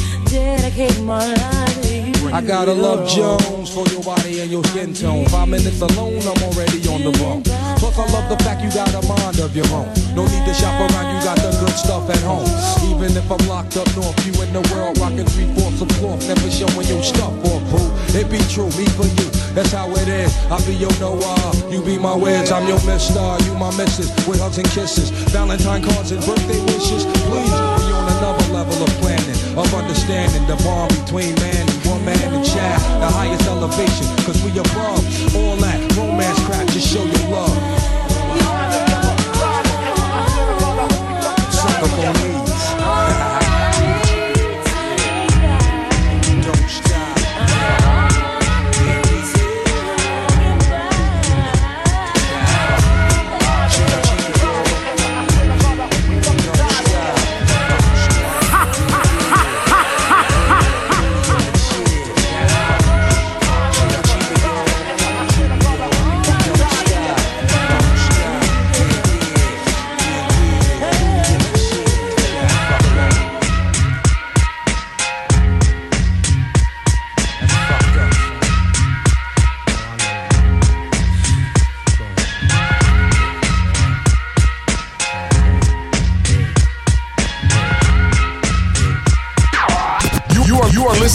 Dedicate 0.49 1.01
my 1.03 1.21
life 1.21 1.83
to 1.83 1.93
you. 1.93 2.33
I 2.33 2.41
gotta 2.41 2.73
love 2.73 3.05
Jones 3.07 3.69
for 3.69 3.85
your 3.93 4.03
body 4.03 4.41
and 4.41 4.51
your 4.51 4.65
skin 4.73 4.95
tone. 4.95 5.27
Five 5.29 5.49
minutes 5.49 5.81
alone, 5.83 6.25
I'm 6.25 6.41
already 6.49 6.81
on 6.89 7.05
the 7.05 7.13
road. 7.21 7.45
Plus, 7.77 7.93
I 7.99 8.07
love 8.17 8.33
the 8.33 8.39
fact 8.45 8.65
you 8.65 8.73
got 8.73 8.89
a 8.97 9.05
mind 9.05 9.41
of 9.45 9.55
your 9.55 9.69
own. 9.77 9.93
No 10.17 10.25
need 10.25 10.45
to 10.49 10.55
shop 10.57 10.73
around, 10.81 11.13
you 11.13 11.21
got 11.21 11.37
the 11.37 11.53
good 11.61 11.77
stuff 11.77 12.09
at 12.09 12.23
home. 12.25 12.49
Even 12.89 13.13
if 13.13 13.29
I'm 13.29 13.45
locked 13.47 13.77
up 13.77 13.89
north, 13.93 14.17
you 14.25 14.33
in 14.41 14.53
the 14.57 14.65
world 14.73 14.97
rocking 14.97 15.29
three 15.37 15.53
fourths 15.53 15.85
of 15.85 15.89
cloth, 16.01 16.25
never 16.25 16.49
showing 16.49 16.89
your 16.89 17.05
stuff 17.05 17.33
off, 17.45 17.63
boo. 17.69 17.85
It 18.17 18.33
be 18.33 18.41
true, 18.49 18.73
me 18.73 18.89
for 18.97 19.05
you, 19.05 19.29
that's 19.53 19.73
how 19.73 19.93
it 19.93 20.09
is. 20.09 20.33
I 20.49 20.57
be 20.65 20.75
your 20.81 20.93
Noah, 20.97 21.53
you 21.69 21.85
be 21.85 22.01
my 22.01 22.17
Wiz, 22.17 22.51
I'm 22.51 22.67
your 22.67 22.81
Mister, 22.89 23.37
you 23.45 23.53
my 23.61 23.69
Missus, 23.77 24.09
with 24.25 24.41
hugs 24.41 24.57
and 24.57 24.69
kisses, 24.73 25.13
Valentine 25.29 25.85
cards 25.85 26.11
and 26.11 26.25
birthday 26.25 26.61
wishes. 26.73 27.05
Please, 27.29 27.53
we 27.53 27.89
on 27.93 28.09
another 28.17 28.49
level 28.53 28.81
of 28.81 28.91
planning, 29.01 29.38
of 29.59 29.75
understanding 29.75 30.47
the 30.47 30.57
bond 30.63 30.89
between 31.01 31.35
man 31.37 31.67
and 31.69 31.85
woman 31.85 32.19
and 32.35 32.45
child, 32.47 33.03
the 33.03 33.09
highest 33.09 33.45
elevation, 33.47 34.07
cause 34.25 34.41
we 34.45 34.51
above 34.51 35.03
all 35.35 35.57
that 35.57 35.97
romance 35.97 36.39
crap, 36.47 36.67
just 36.69 36.87
show 36.87 37.03
your 37.03 37.29
love. 37.31 37.59
Suck 41.53 42.28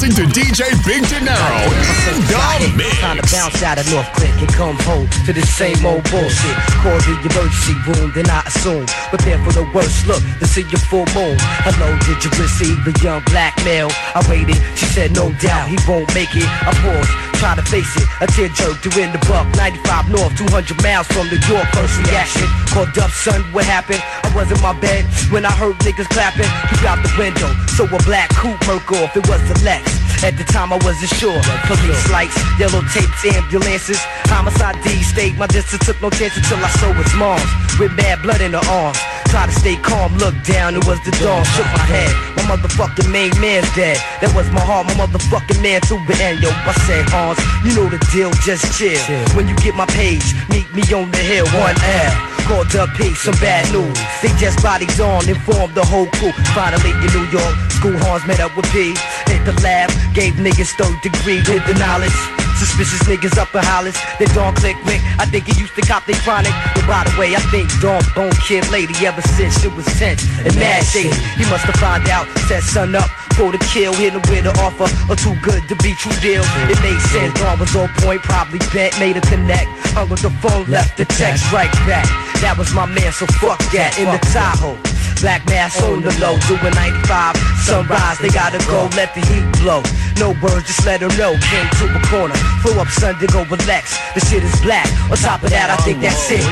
listening 0.04 0.28
to 0.28 0.40
DJ 0.40 0.86
Big 0.86 1.08
Dinero 1.08 1.64
in 2.12 2.20
the 2.28 2.74
mix. 2.76 3.00
Time 3.00 3.18
to 3.18 3.24
bounce 3.32 3.64
out 3.64 3.78
of 3.80 3.90
North 3.92 4.12
Click 4.14 4.36
and 4.40 4.52
come 4.54 4.76
home 4.84 5.08
to 5.26 5.32
the 5.32 5.42
same 5.42 5.86
old 5.86 6.04
bullshit. 6.12 6.56
Call 6.84 6.98
the 7.08 7.16
emergency 7.24 7.76
room, 7.88 8.12
then 8.14 8.30
I 8.30 8.44
assume. 8.46 8.86
Prepare 9.10 9.40
for 9.44 9.54
the 9.54 9.64
worst 9.74 10.06
look 10.08 10.22
to 10.40 10.48
see 10.48 10.64
your 10.64 10.84
full 10.92 11.08
moon. 11.16 11.38
Hello, 11.64 11.88
did 12.04 12.20
you 12.24 12.32
receive 12.42 12.80
a 12.84 12.94
young 13.04 13.24
black 13.32 13.56
male? 13.64 13.92
I 14.16 14.26
waited, 14.30 14.60
she 14.76 14.86
said 14.86 15.14
no 15.14 15.32
doubt 15.40 15.70
he 15.70 15.78
won't 15.88 16.14
make 16.14 16.36
it. 16.36 16.48
I 16.48 16.74
paused, 16.84 17.12
try 17.44 17.56
to 17.60 17.68
face 17.68 17.92
it. 18.00 18.08
A 18.24 18.28
tear 18.32 18.48
jerk 18.56 18.80
to 18.80 18.90
in 19.04 19.12
the 19.12 19.20
buck, 19.28 19.44
95 19.60 20.08
north, 20.08 20.32
200 20.40 20.80
miles 20.80 21.08
from 21.12 21.28
New 21.28 21.44
York. 21.44 21.68
First 21.76 22.00
reaction, 22.08 22.48
called 22.72 22.96
up, 22.96 23.12
son, 23.12 23.44
what 23.52 23.68
happened? 23.68 24.00
I 24.00 24.32
was 24.32 24.48
in 24.48 24.60
my 24.64 24.72
bed 24.80 25.04
when 25.28 25.44
I 25.44 25.52
heard 25.52 25.76
niggas 25.84 26.08
clapping. 26.08 26.48
Peep 26.72 26.88
out 26.88 27.04
the 27.04 27.12
window, 27.20 27.52
so 27.76 27.84
a 27.84 28.00
black 28.08 28.32
coupe 28.40 28.60
broke 28.64 28.88
off. 28.96 29.12
It 29.20 29.28
was 29.28 29.44
the 29.52 29.60
Lex. 29.68 29.84
At 30.24 30.40
the 30.40 30.48
time 30.48 30.72
I 30.72 30.80
wasn't 30.88 31.12
sure. 31.20 31.36
Police 31.68 32.08
lights, 32.16 32.40
yellow 32.56 32.80
tapes, 32.96 33.28
ambulances. 33.28 34.00
Homicide 34.32 34.80
D 34.80 35.04
stayed 35.04 35.36
my 35.36 35.48
distance, 35.48 35.84
took 35.86 36.00
no 36.02 36.10
chance 36.10 36.38
until 36.40 36.64
I 36.64 36.72
saw 36.80 36.94
his 36.96 37.14
moms. 37.20 37.44
With 37.76 37.92
bad 37.98 38.24
blood 38.24 38.40
in 38.40 38.54
her 38.56 38.64
arms. 38.72 39.00
Try 39.34 39.48
to 39.48 39.52
stay 39.52 39.78
calm, 39.78 40.14
look 40.22 40.38
down, 40.46 40.76
it 40.78 40.86
was 40.86 41.02
the 41.02 41.10
dawn. 41.18 41.42
Shook 41.58 41.66
my 41.74 41.82
head, 41.90 42.14
my 42.38 42.54
motherfucking 42.54 43.10
main 43.10 43.34
man's 43.42 43.66
dead. 43.74 43.98
That 44.22 44.30
was 44.38 44.46
my 44.54 44.62
heart, 44.62 44.86
my 44.86 44.94
motherfucking 44.94 45.58
man 45.58 45.82
too. 45.90 45.98
But 46.06 46.22
and 46.22 46.38
yo, 46.38 46.54
I 46.54 46.74
said, 46.86 47.10
Hans, 47.10 47.42
you 47.66 47.74
know 47.74 47.90
the 47.90 47.98
deal, 48.14 48.30
just 48.46 48.62
chill. 48.78 49.02
When 49.34 49.50
you 49.50 49.58
get 49.58 49.74
my 49.74 49.90
page, 49.90 50.38
meet 50.54 50.70
me 50.78 50.86
on 50.94 51.10
the 51.10 51.18
hill, 51.18 51.50
one 51.58 51.74
L. 51.82 52.14
Called 52.46 52.70
up 52.78 52.94
P, 52.94 53.10
some 53.18 53.34
bad 53.42 53.66
news. 53.74 53.98
They 54.22 54.30
just 54.38 54.62
bodies 54.62 55.02
on, 55.02 55.26
informed 55.26 55.74
the 55.74 55.82
whole 55.82 56.06
crew. 56.22 56.30
Finally 56.54 56.94
in 56.94 57.10
New 57.10 57.26
York, 57.34 57.58
school 57.74 57.98
horns 58.06 58.22
met 58.30 58.38
up 58.38 58.54
with 58.54 58.70
P. 58.70 58.94
Hit 59.26 59.42
the 59.50 59.58
lab, 59.66 59.90
gave 60.14 60.38
niggas 60.38 60.78
third 60.78 60.94
degree, 61.02 61.42
did 61.42 61.66
the 61.66 61.74
knowledge. 61.82 62.43
Suspicious 62.64 63.04
niggas 63.10 63.38
up 63.38 63.54
in 63.54 63.62
Hollis. 63.62 64.00
They 64.20 64.26
don't 64.32 64.56
click 64.56 64.78
Rick. 64.86 65.02
I 65.20 65.26
think 65.26 65.44
he 65.52 65.60
used 65.60 65.76
to 65.76 65.82
cop 65.82 66.06
they 66.06 66.14
chronic. 66.24 66.54
But 66.74 66.88
by 66.88 67.04
the 67.04 67.12
way, 67.20 67.36
I 67.36 67.44
think 67.52 67.68
Dawn 67.82 68.02
Bone 68.16 68.32
Kid 68.48 68.64
Lady 68.72 68.96
ever 69.06 69.22
since 69.36 69.66
it 69.66 69.74
was 69.76 69.86
tense 70.00 70.24
and 70.40 70.56
mad 70.56 70.82
shady. 70.86 71.12
He 71.36 71.44
must 71.52 71.66
have 71.66 71.76
found 71.76 72.08
out, 72.08 72.26
set 72.48 72.64
son 72.64 72.96
up 72.96 73.10
for 73.36 73.52
the 73.52 73.62
kill. 73.74 73.94
Hit 73.94 74.14
him 74.14 74.22
with 74.30 74.46
an 74.46 74.56
offer 74.62 74.88
or 75.10 75.16
too 75.16 75.36
good 75.42 75.62
to 75.70 75.76
be 75.82 75.94
true 75.96 76.16
deal. 76.22 76.44
It 76.70 76.80
made 76.82 77.00
sense. 77.12 77.34
Dawn 77.40 77.60
was 77.60 77.76
on 77.76 77.90
point, 78.02 78.22
probably 78.22 78.60
bent, 78.74 78.98
made 79.00 79.18
a 79.18 79.22
connect. 79.22 79.68
Hung 79.94 80.12
up 80.12 80.20
the 80.20 80.32
phone, 80.42 80.70
left 80.70 80.98
the 80.98 81.06
text 81.06 81.52
right 81.52 81.72
back. 81.86 82.06
That 82.42 82.58
was 82.58 82.74
my 82.74 82.86
man, 82.86 83.12
so 83.12 83.26
fuck 83.40 83.60
that. 83.72 83.98
In 83.98 84.10
the 84.10 84.20
Tahoe. 84.34 84.78
Black 85.24 85.46
mask 85.48 85.82
on 85.84 86.02
the 86.02 86.12
low, 86.20 86.36
doing 86.52 86.74
95. 86.76 87.38
Sunrise, 87.64 88.20
they 88.20 88.28
gotta 88.28 88.60
go, 88.68 88.92
let 89.00 89.16
the 89.16 89.24
heat 89.24 89.48
blow. 89.64 89.80
No 90.20 90.36
words, 90.44 90.68
just 90.68 90.84
let 90.86 91.00
her 91.00 91.08
know. 91.16 91.32
Came 91.48 91.70
to 91.80 91.86
a 91.96 92.02
corner, 92.12 92.36
flew 92.60 92.76
up 92.76 92.90
Sunday, 92.90 93.28
go 93.28 93.46
relax. 93.48 93.96
The 94.16 94.20
shit 94.20 94.44
is 94.44 94.52
black. 94.60 94.84
On 95.08 95.16
top 95.16 95.44
of 95.44 95.50
that, 95.52 95.72
I 95.72 95.78
think 95.88 96.02
that's 96.02 96.28
it. 96.28 96.44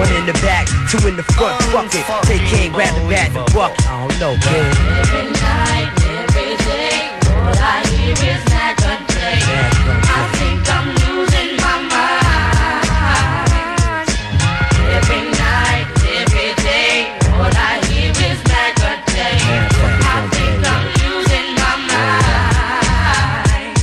One 0.00 0.08
in 0.16 0.24
the 0.24 0.32
back, 0.40 0.64
two 0.88 0.96
in 1.06 1.16
the 1.16 1.26
front. 1.36 1.60
Fuck 1.68 1.92
it. 1.92 2.06
Take 2.24 2.40
king, 2.48 2.72
grab 2.72 2.94
the 2.96 3.04
bat, 3.04 3.28
the 3.34 3.44
buck. 3.52 3.76
I 3.84 4.08
don't 4.08 4.40
know. 4.40 5.73
I 8.14 8.16
hear 8.22 8.36
is 8.36 8.44
Mac 8.46 8.78
a 8.78 8.94
day. 9.12 9.42
I 10.06 10.08
think 10.38 10.62
I'm 10.70 10.86
losing 11.02 11.50
my 11.56 11.76
mind. 11.90 14.06
Every 14.94 15.22
night, 15.30 15.86
every 16.22 16.54
day, 16.62 17.10
all 17.34 17.50
I 17.50 17.82
hear 17.88 18.10
is 18.10 18.40
Mac. 18.44 18.78
I 18.78 18.80
think 20.30 20.62
I'm 20.72 20.84
losing 21.02 21.48
my 21.58 21.74
mind. 21.90 23.74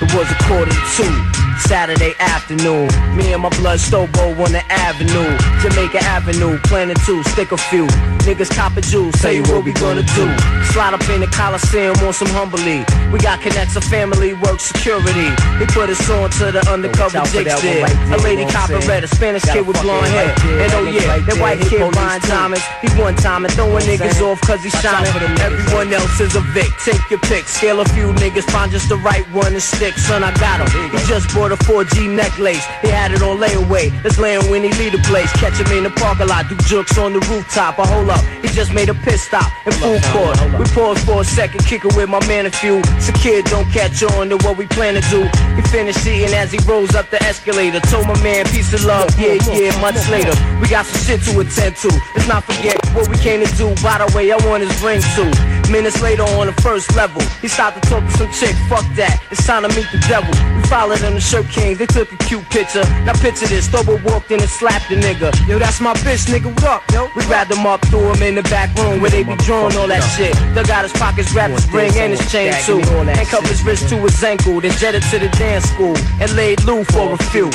The 0.00 0.06
was 0.16 0.28
a 0.30 0.32
quarter 0.44 0.76
to. 0.96 1.33
Saturday 1.60 2.14
afternoon, 2.18 2.88
me 3.16 3.32
and 3.32 3.42
my 3.42 3.48
blood 3.50 3.78
Stobo 3.78 4.38
on 4.44 4.52
the 4.52 4.62
avenue, 4.70 5.36
Jamaica 5.62 6.02
Avenue, 6.04 6.58
planning 6.64 6.96
to 7.06 7.22
stick 7.24 7.52
a 7.52 7.56
few 7.56 7.86
niggas 8.24 8.50
cop 8.56 8.76
a 8.76 8.80
juice. 8.80 9.14
Tell 9.20 9.32
you 9.32 9.42
what 9.44 9.64
we 9.64 9.72
gonna 9.72 10.02
do. 10.16 10.26
Slide 10.72 10.94
up 10.96 11.08
in 11.10 11.20
the 11.20 11.28
Coliseum 11.28 11.96
on 12.00 12.12
some 12.12 12.28
humbly. 12.28 12.84
We 13.12 13.18
got 13.20 13.40
connects, 13.40 13.76
a 13.76 13.80
family, 13.80 14.32
work 14.34 14.60
security. 14.60 15.30
They 15.60 15.66
put 15.68 15.90
us 15.90 16.08
on 16.08 16.30
to 16.40 16.50
the 16.50 16.64
undercover 16.72 17.20
dicks. 17.30 17.62
A 17.62 18.16
lady 18.24 18.44
cop 18.50 18.70
a 18.70 18.80
red, 18.88 19.04
a 19.04 19.08
Spanish 19.08 19.44
kid 19.44 19.66
with 19.66 19.80
blonde 19.82 20.06
hair. 20.08 20.34
And 20.64 20.72
oh 20.72 20.88
yeah, 20.88 21.20
that 21.20 21.36
white 21.38 21.60
kid 21.60 21.84
buying 21.94 22.20
diamonds. 22.22 22.64
He 22.80 22.88
one 23.00 23.14
time 23.16 23.44
and 23.44 23.52
throwing 23.52 23.84
niggas 23.84 24.20
off 24.22 24.40
cause 24.40 24.62
he's 24.64 24.74
shining. 24.80 25.12
Everyone 25.38 25.92
else 25.92 26.18
is 26.20 26.34
a 26.34 26.40
Vic. 26.56 26.72
Take 26.84 27.04
your 27.10 27.20
pick, 27.20 27.44
scale 27.44 27.80
a 27.80 27.84
few 27.96 28.12
niggas, 28.14 28.48
find 28.50 28.72
just 28.72 28.88
the 28.88 28.96
right 28.96 29.26
one 29.32 29.52
and 29.52 29.62
stick. 29.62 29.94
Son, 29.94 30.24
I 30.24 30.32
got 30.38 30.60
him. 30.60 30.90
He 30.90 30.98
just 31.06 31.32
bought 31.34 31.43
a 31.52 31.56
4G 31.56 32.08
necklace. 32.14 32.64
He 32.82 32.88
had 32.88 33.12
it 33.12 33.22
on 33.22 33.38
layaway. 33.38 33.92
Let's 34.04 34.18
land 34.18 34.50
when 34.50 34.62
he 34.62 34.72
leave 34.80 34.92
the 34.92 35.02
place. 35.04 35.30
Catch 35.32 35.60
him 35.60 35.70
in 35.76 35.84
the 35.84 35.90
parking 35.90 36.28
lot, 36.28 36.48
do 36.48 36.56
jokes 36.68 36.98
on 36.98 37.12
the 37.12 37.20
rooftop. 37.30 37.78
I 37.78 37.86
hold 37.86 38.10
up, 38.10 38.20
he 38.42 38.48
just 38.48 38.72
made 38.72 38.88
a 38.88 38.94
pit 38.94 39.20
stop 39.20 39.50
in 39.66 39.72
full 39.72 40.00
court. 40.12 40.36
We 40.58 40.64
pause 40.72 41.02
for 41.04 41.20
a 41.20 41.24
second, 41.24 41.64
kick 41.66 41.84
it 41.84 41.94
with 41.96 42.08
my 42.08 42.24
man 42.26 42.46
a 42.46 42.50
few. 42.50 42.82
So 43.00 43.12
kid 43.12 43.44
don't 43.46 43.68
catch 43.70 44.02
on 44.02 44.28
to 44.30 44.36
what 44.38 44.56
we 44.56 44.66
plan 44.66 44.94
to 44.94 45.04
do. 45.10 45.24
He 45.56 45.62
finished 45.68 46.06
eating 46.06 46.34
as 46.34 46.52
he 46.52 46.58
rose 46.66 46.94
up 46.94 47.10
the 47.10 47.22
escalator. 47.22 47.80
Told 47.80 48.06
my 48.06 48.20
man, 48.22 48.44
peace 48.46 48.72
and 48.72 48.84
love, 48.84 49.08
yeah, 49.18 49.38
yeah, 49.52 49.80
months 49.80 50.08
later. 50.10 50.34
We 50.60 50.68
got 50.68 50.86
some 50.86 51.00
shit 51.02 51.20
to 51.28 51.40
attend 51.40 51.76
to. 51.76 51.88
Let's 52.14 52.28
not 52.28 52.44
forget 52.44 52.76
what 52.94 53.08
we 53.08 53.16
came 53.18 53.44
to 53.44 53.56
do. 53.56 53.74
By 53.82 53.98
the 53.98 54.10
way, 54.16 54.30
I 54.32 54.36
want 54.46 54.62
his 54.62 54.74
ring 54.82 55.00
too. 55.14 55.30
Minutes 55.70 56.02
later 56.02 56.24
on 56.38 56.46
the 56.46 56.56
first 56.60 56.94
level, 56.94 57.22
he 57.40 57.48
started 57.48 57.82
to 57.82 57.88
talk 57.88 58.04
to 58.04 58.10
some 58.18 58.32
chick. 58.32 58.54
Fuck 58.68 58.84
that, 58.96 59.20
it's 59.30 59.46
time 59.46 59.62
to 59.62 59.68
meet 59.68 59.86
the 59.92 59.98
devil. 60.08 60.32
We 60.64 60.70
followed 60.70 60.98
them 61.00 61.12
to 61.12 61.20
Shirt 61.20 61.46
Kings, 61.50 61.76
they 61.76 61.84
took 61.84 62.10
a 62.10 62.16
cute 62.24 62.42
picture. 62.48 62.84
Now 63.04 63.12
picture 63.20 63.46
this, 63.46 63.68
Stobo 63.68 64.02
walked 64.02 64.30
in 64.30 64.40
and 64.40 64.48
slapped 64.48 64.88
the 64.88 64.96
nigga. 64.96 65.30
Yo, 65.46 65.58
that's 65.58 65.78
my 65.78 65.92
bitch, 65.92 66.24
nigga, 66.24 66.46
what 66.54 66.64
up, 66.64 66.82
yo? 66.90 67.10
We 67.14 67.22
grabbed 67.24 67.52
him 67.52 67.66
up, 67.66 67.84
threw 67.88 68.10
him 68.10 68.22
in 68.22 68.34
the 68.36 68.42
back 68.44 68.74
room 68.78 69.02
where 69.02 69.10
they 69.10 69.24
be 69.24 69.36
drawing 69.44 69.76
all 69.76 69.86
that 69.88 70.00
shit. 70.16 70.32
Dug 70.54 70.70
out 70.70 70.84
his 70.84 70.92
pockets, 70.94 71.34
wrapped 71.34 71.52
his 71.52 71.70
ring 71.70 71.92
and 71.96 72.12
his 72.12 72.32
chain 72.32 72.54
too. 72.64 72.78
Handcuffed 72.78 73.46
his 73.48 73.62
wrist 73.62 73.90
to 73.90 73.96
his 73.98 74.24
ankle, 74.24 74.58
then 74.62 74.72
jetted 74.78 75.02
to 75.02 75.18
the 75.18 75.28
dance 75.36 75.66
school 75.66 75.94
and 76.18 76.34
laid 76.34 76.64
Lou 76.64 76.82
for 76.84 77.12
a 77.12 77.18
few. 77.24 77.50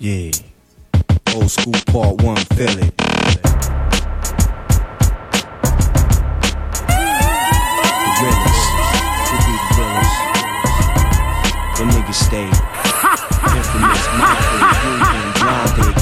Yeah. 0.00 0.32
Old 1.34 1.50
school 1.50 1.74
part 1.86 2.20
one, 2.22 2.36
feel 2.56 2.78
it. 2.82 3.17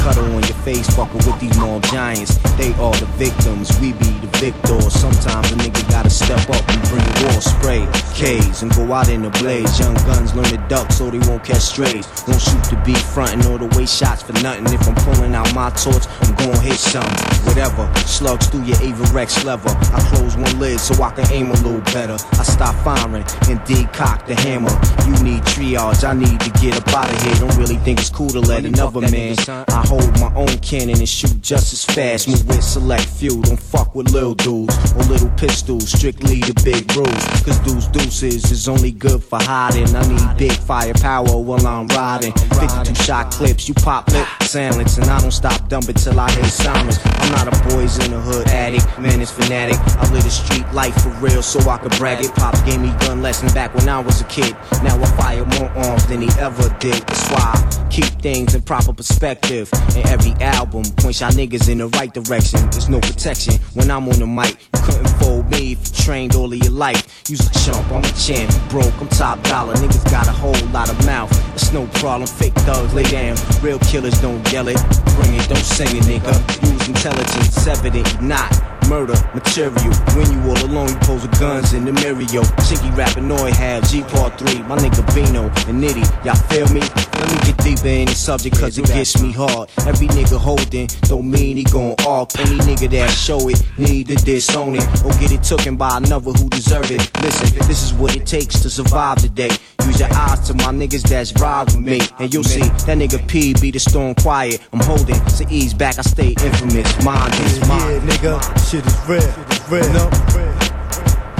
Cuddle 0.06 0.35
face, 0.66 0.90
fucking 0.96 1.22
with 1.24 1.38
these 1.38 1.56
mob 1.58 1.80
giants. 1.94 2.34
They 2.58 2.74
are 2.82 2.96
the 2.98 3.06
victims, 3.14 3.70
we 3.78 3.92
be 3.92 4.10
the 4.18 4.26
victors. 4.42 4.92
Sometimes 4.92 5.52
a 5.52 5.54
nigga 5.62 5.88
gotta 5.88 6.10
step 6.10 6.42
up 6.50 6.64
and 6.68 6.82
bring 6.90 7.06
war 7.22 7.40
spray. 7.40 7.86
K's 8.18 8.62
and 8.62 8.74
go 8.74 8.92
out 8.92 9.08
in 9.08 9.22
the 9.22 9.30
blaze. 9.38 9.78
Young 9.78 9.94
guns 10.10 10.34
learn 10.34 10.50
to 10.50 10.58
duck 10.66 10.90
so 10.90 11.08
they 11.08 11.22
won't 11.28 11.44
catch 11.44 11.62
strays. 11.62 12.04
Won't 12.26 12.42
shoot 12.42 12.64
the 12.66 12.82
beat 12.84 12.98
frontin' 12.98 13.46
or 13.46 13.58
the 13.58 13.70
way 13.78 13.86
shots 13.86 14.24
for 14.24 14.32
nothing. 14.42 14.66
If 14.74 14.82
I'm 14.88 14.96
pulling 15.06 15.36
out 15.36 15.54
my 15.54 15.70
torch, 15.70 16.02
I'm 16.22 16.34
gon' 16.34 16.58
hit 16.60 16.80
something. 16.82 17.14
Whatever, 17.46 17.86
slugs 18.02 18.48
through 18.48 18.64
your 18.64 18.78
Avirex 18.82 19.44
lever. 19.44 19.70
I 19.94 20.00
close 20.10 20.36
one 20.36 20.58
lid 20.58 20.80
so 20.80 21.00
I 21.00 21.12
can 21.12 21.30
aim 21.30 21.50
a 21.50 21.58
little 21.62 21.86
better. 21.94 22.18
I 22.32 22.42
stop 22.42 22.74
firing 22.82 23.24
and 23.48 23.62
decock 23.70 24.26
the 24.26 24.34
hammer. 24.34 24.74
You 25.06 25.14
need 25.22 25.42
triage, 25.44 26.02
I 26.02 26.12
need 26.12 26.40
to 26.40 26.50
get 26.58 26.74
up 26.74 26.88
out 26.88 27.12
of 27.12 27.22
here. 27.22 27.34
Don't 27.36 27.56
really 27.56 27.78
think 27.86 28.00
it's 28.00 28.10
cool 28.10 28.30
to 28.30 28.40
let 28.40 28.64
another 28.64 29.02
man. 29.02 29.36
I 29.48 29.86
hold 29.86 30.10
my 30.18 30.32
own 30.34 30.55
cannon 30.58 30.98
and 30.98 31.08
shoot 31.08 31.40
just 31.42 31.72
as 31.72 31.84
fast. 31.84 32.28
Move 32.28 32.46
with 32.46 32.62
select 32.62 33.06
few, 33.06 33.42
don't 33.42 33.60
fuck 33.60 33.94
with 33.94 34.10
little 34.12 34.34
dudes 34.34 34.74
or 34.92 35.02
little 35.04 35.30
pistols. 35.30 35.90
Strictly 35.90 36.40
the 36.40 36.54
big 36.64 36.84
rules. 36.96 37.42
Cause 37.42 37.58
dudes 37.60 37.88
deuces 37.88 38.50
is 38.50 38.68
only 38.68 38.92
good 38.92 39.22
for 39.22 39.38
hiding. 39.40 39.94
I 39.94 40.02
need 40.08 40.38
big 40.38 40.52
firepower 40.52 41.36
while 41.36 41.66
I'm 41.66 41.86
riding. 41.88 42.32
52 42.32 42.94
shot 42.94 43.30
clips, 43.30 43.68
you 43.68 43.74
pop 43.74 44.08
lip 44.08 44.26
silence, 44.42 44.96
and 44.98 45.06
I 45.06 45.20
don't 45.20 45.30
stop 45.30 45.68
dumping 45.68 45.94
till 45.94 46.18
I 46.18 46.30
hear 46.32 46.44
silence. 46.44 46.98
I'm 47.04 47.32
not 47.32 47.48
a 47.48 47.68
boys 47.68 47.98
in 48.04 48.10
the 48.12 48.20
hood 48.20 48.48
addict, 48.48 48.86
man, 48.98 49.20
it's 49.20 49.30
fanatic. 49.30 49.78
I 49.98 50.10
live 50.12 50.24
the 50.24 50.30
street 50.30 50.66
life 50.72 50.94
for 51.02 51.10
real, 51.20 51.42
so 51.42 51.58
I 51.68 51.78
could 51.78 51.92
brag 51.98 52.24
it. 52.24 52.34
Pops 52.34 52.62
gave 52.62 52.80
me 52.80 52.92
gun 53.00 53.22
lessons 53.22 53.52
back 53.52 53.74
when 53.74 53.88
I 53.88 54.00
was 54.00 54.20
a 54.20 54.24
kid. 54.24 54.56
Now 54.82 55.00
I 55.00 55.06
fire 55.16 55.44
more 55.58 55.70
arms 55.84 56.06
than 56.06 56.22
he 56.22 56.28
ever 56.38 56.68
did. 56.78 57.02
That's 57.06 57.30
why 57.30 57.52
I 57.54 57.88
keep 57.90 58.06
things 58.20 58.54
in 58.54 58.62
proper 58.62 58.92
perspective. 58.92 59.68
And 59.94 60.06
every 60.06 60.32
album 60.46 60.84
points 60.96 61.20
y'all 61.20 61.30
niggas 61.30 61.68
in 61.68 61.78
the 61.78 61.88
right 61.88 62.12
direction. 62.12 62.60
There's 62.70 62.88
no 62.88 63.00
protection 63.00 63.54
when 63.74 63.90
I'm 63.90 64.08
on 64.08 64.18
the 64.18 64.26
mic. 64.26 64.56
You 64.74 64.80
couldn't 64.82 65.08
fold 65.20 65.50
me 65.50 65.72
if 65.72 65.78
you 65.86 66.04
trained 66.04 66.34
all 66.34 66.52
of 66.52 66.58
your 66.58 66.72
life. 66.72 67.28
You's 67.28 67.40
a 67.40 67.52
chump, 67.64 67.90
I'm 67.90 68.04
a 68.04 68.12
champ. 68.12 68.50
Broke, 68.70 68.94
I'm 69.00 69.08
top 69.08 69.42
dollar. 69.44 69.74
Niggas 69.74 70.10
got 70.10 70.28
a 70.28 70.32
whole 70.32 70.56
lot 70.70 70.88
of 70.88 71.06
mouth. 71.06 71.30
It's 71.54 71.72
no 71.72 71.86
problem. 71.98 72.26
Fake 72.26 72.54
thugs 72.66 72.94
lay 72.94 73.04
down. 73.04 73.36
Real 73.62 73.78
killers 73.80 74.20
don't 74.20 74.40
yell 74.52 74.68
it. 74.68 74.78
Bring 75.16 75.34
it, 75.34 75.48
don't 75.48 75.58
sing 75.58 75.88
it, 75.96 76.04
nigga. 76.04 76.34
Use 76.62 76.88
intelligence, 76.88 77.66
evident 77.66 78.22
not. 78.22 78.75
Murder, 78.88 79.14
material. 79.34 79.94
When 80.14 80.30
you 80.30 80.40
all 80.48 80.64
alone, 80.64 80.88
you 80.88 80.96
pose 81.00 81.22
with 81.22 81.38
guns 81.40 81.72
in 81.72 81.84
the. 81.84 81.96
Yo, 81.96 82.42
Chinky 82.66 82.90
Rapinoid 82.94 83.50
have 83.52 83.88
G 83.90 84.02
Part 84.02 84.38
3. 84.38 84.62
My 84.62 84.76
nigga 84.76 85.02
Vino 85.12 85.44
and 85.68 85.82
Nitty. 85.82 86.24
Y'all 86.24 86.34
feel 86.34 86.68
me? 86.68 86.80
Let 86.80 87.32
me 87.32 87.52
get 87.52 87.64
deeper 87.64 87.88
in 87.88 88.06
the 88.06 88.14
subject 88.14 88.58
cause 88.58 88.78
it 88.78 88.86
gets 88.86 89.20
me 89.20 89.32
hard. 89.32 89.68
Every 89.86 90.06
nigga 90.08 90.38
holding 90.38 90.86
don't 91.02 91.28
mean 91.28 91.56
he 91.56 91.64
gon' 91.64 91.94
off. 92.06 92.38
Any 92.38 92.58
nigga 92.58 92.88
that 92.90 93.10
show 93.10 93.48
it 93.48 93.60
need 93.76 94.08
to 94.08 94.14
disown 94.16 94.76
it 94.76 94.84
or 95.04 95.10
get 95.18 95.32
it 95.32 95.42
taken 95.42 95.76
by 95.76 95.96
another 95.96 96.30
who 96.32 96.48
deserve 96.48 96.90
it. 96.90 97.10
Listen, 97.22 97.58
this 97.66 97.82
is 97.82 97.92
what 97.92 98.14
it 98.14 98.24
takes 98.24 98.60
to 98.60 98.70
survive 98.70 99.18
today. 99.18 99.50
Use 99.86 100.00
your 100.00 100.12
eyes 100.14 100.40
to 100.48 100.54
my 100.54 100.72
niggas 100.72 101.02
that's 101.02 101.32
ride 101.40 101.66
with 101.66 101.78
me, 101.78 102.00
and 102.18 102.32
you'll 102.32 102.44
see 102.44 102.60
that 102.60 102.98
nigga 102.98 103.26
P 103.28 103.54
be 103.60 103.70
the 103.70 103.78
storm 103.78 104.14
quiet. 104.14 104.60
I'm 104.72 104.80
holding 104.80 105.24
to 105.24 105.46
ease 105.50 105.74
back. 105.74 105.98
I 105.98 106.02
stay 106.02 106.30
infamous. 106.30 107.04
Mind 107.04 107.34
is 107.34 107.60
mine. 107.68 107.86
Yeah, 107.86 108.00
nigga, 108.00 108.58
shit 108.76 108.86
is 108.86 109.08
real. 109.08 109.80
Real. 109.80 109.92
No. 109.92 110.10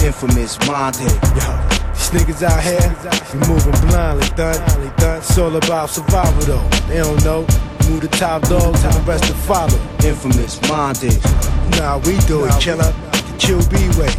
Infamous 0.04 0.58
minded. 0.66 1.12
Yo. 1.36 1.50
These 1.92 2.10
niggas 2.12 2.42
out 2.42 2.62
here, 2.62 2.80
we 3.32 3.46
moving 3.48 3.72
blindly, 3.88 4.28
done. 4.36 5.18
It's 5.18 5.38
all 5.38 5.56
about 5.56 5.90
survival 5.90 6.42
though. 6.42 6.68
They 6.88 6.98
don't 6.98 7.22
know. 7.24 7.40
Move 7.88 8.02
the 8.02 8.08
top 8.08 8.42
dogs 8.42 8.82
and 8.84 8.94
the 8.94 9.00
rest 9.06 9.24
to 9.24 9.34
follow. 9.34 9.78
Infamous 10.04 10.60
minded. 10.68 11.18
Nah, 11.78 11.98
we 11.98 12.16
do 12.26 12.44
it, 12.44 12.60
killer. 12.60 12.92
The 13.12 13.34
Chill 13.38 13.60
B 13.68 13.76
way. 13.98 14.12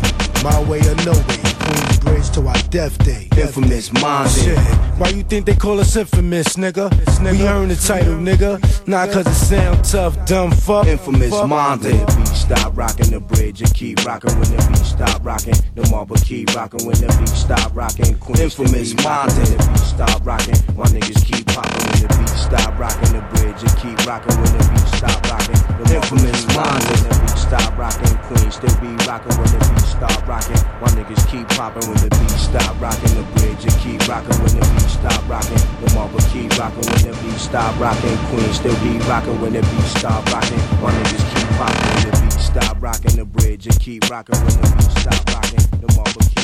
My 0.44 0.60
way 0.70 0.80
or 0.80 0.96
no 1.06 1.14
way. 1.14 1.44
Queensbridge 1.68 2.34
to 2.36 2.48
our 2.48 2.70
death 2.70 2.98
day. 3.04 3.28
Infamous 3.38 3.92
minded. 3.94 4.58
Why 4.98 5.10
you 5.10 5.24
think 5.24 5.46
they 5.46 5.56
call 5.56 5.80
us 5.80 5.96
infamous, 5.96 6.56
nigga? 6.56 6.90
We 7.22 7.48
earned 7.48 7.72
the 7.72 7.76
title, 7.76 8.16
nigga. 8.16 8.88
Not 8.88 9.12
cause 9.12 9.28
it 9.28 9.34
sound 9.34 9.84
tough, 9.86 10.26
dumb 10.26 10.52
fuck. 10.52 10.88
Infamous 10.88 11.34
minded. 11.46 12.08
Stop 12.48 12.78
rocking 12.78 13.12
the 13.12 13.20
bridge 13.20 13.60
and 13.60 13.74
keep 13.74 14.06
rocking 14.06 14.32
when 14.40 14.50
the 14.56 14.66
beat 14.72 14.86
stop 14.86 15.20
rocking. 15.26 15.54
The 15.76 15.86
marble 15.92 16.16
keep 16.16 16.56
rocking 16.56 16.88
when 16.88 16.96
the 16.96 17.14
beat 17.20 17.28
stop 17.28 17.76
rocking. 17.76 18.16
Queens 18.20 18.40
Infamous 18.40 18.96
minded. 19.04 19.48
The 19.52 19.68
beat 19.68 19.84
stop 19.84 20.26
rocking. 20.26 20.56
My 20.78 20.86
niggas 20.88 21.26
keep 21.28 21.46
popping 21.48 21.84
when 21.92 22.08
the 22.08 22.16
beat 22.16 22.32
stop 22.40 22.80
rocking 22.80 23.12
the 23.12 23.20
bridge 23.36 23.60
and 23.60 23.76
keep 23.84 24.00
rocking 24.08 24.32
when 24.40 24.52
the 24.56 24.64
beat 24.64 24.88
stop 24.96 25.20
rocking. 25.28 25.60
The 25.76 25.96
infamous 26.00 26.48
minded. 26.56 27.00
The 27.04 27.20
beat 27.20 27.36
stop 27.36 27.78
rocking. 27.78 28.07
Queens 28.28 28.56
still 28.56 28.76
be 28.82 28.92
rocking 29.08 29.32
when 29.40 29.48
the 29.56 29.60
beat 29.72 29.88
stop 29.88 30.28
rocking. 30.28 30.60
My 30.84 30.92
niggas 30.92 31.24
keep 31.32 31.48
popping 31.56 31.88
when 31.88 31.96
the 32.04 32.10
beat 32.12 32.36
stop 32.36 32.76
rocking 32.82 33.16
the 33.16 33.24
bridge 33.40 33.64
and 33.64 33.78
keep 33.80 34.04
rocking 34.08 34.36
when 34.44 34.52
the 34.52 34.64
beat 34.68 34.92
stop 34.92 35.24
rocking. 35.30 35.64
The 35.80 35.94
marble 35.96 36.20
keep 36.36 36.52
rocking 36.60 36.84
when 36.92 37.04
the 37.08 37.16
beat 37.24 37.40
stop 37.40 37.80
rocking. 37.80 38.18
Queens 38.28 38.60
still 38.60 38.76
be 38.84 39.00
rocking 39.08 39.40
when 39.40 39.54
the 39.54 39.62
beat 39.62 39.88
stop 39.96 40.26
rocking. 40.28 40.60
My 40.84 40.92
niggas 40.92 41.24
keep 41.32 41.48
popping 41.56 41.88
when 41.88 42.04
the 42.04 42.14
beat 42.20 42.40
stop 42.44 42.76
rocking 42.82 43.16
the 43.16 43.26
bridge 43.26 43.66
and 43.66 43.80
keep 43.80 44.10
rocking 44.10 44.36
when 44.44 44.60
the 44.60 44.76
beat 44.76 44.92
stop 45.00 45.24
rocking. 45.32 45.64
The 45.80 45.88
marble 45.96 46.22
keep 46.28 46.37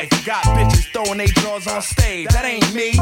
life. 0.00 0.24
Got 0.24 0.44
bitches 0.44 0.86
throwing 0.92 1.18
their 1.18 1.26
drawers 1.26 1.66
on 1.66 1.82
stage. 1.82 2.28
That 2.28 2.44
ain't 2.44 2.74
me. 2.74 2.99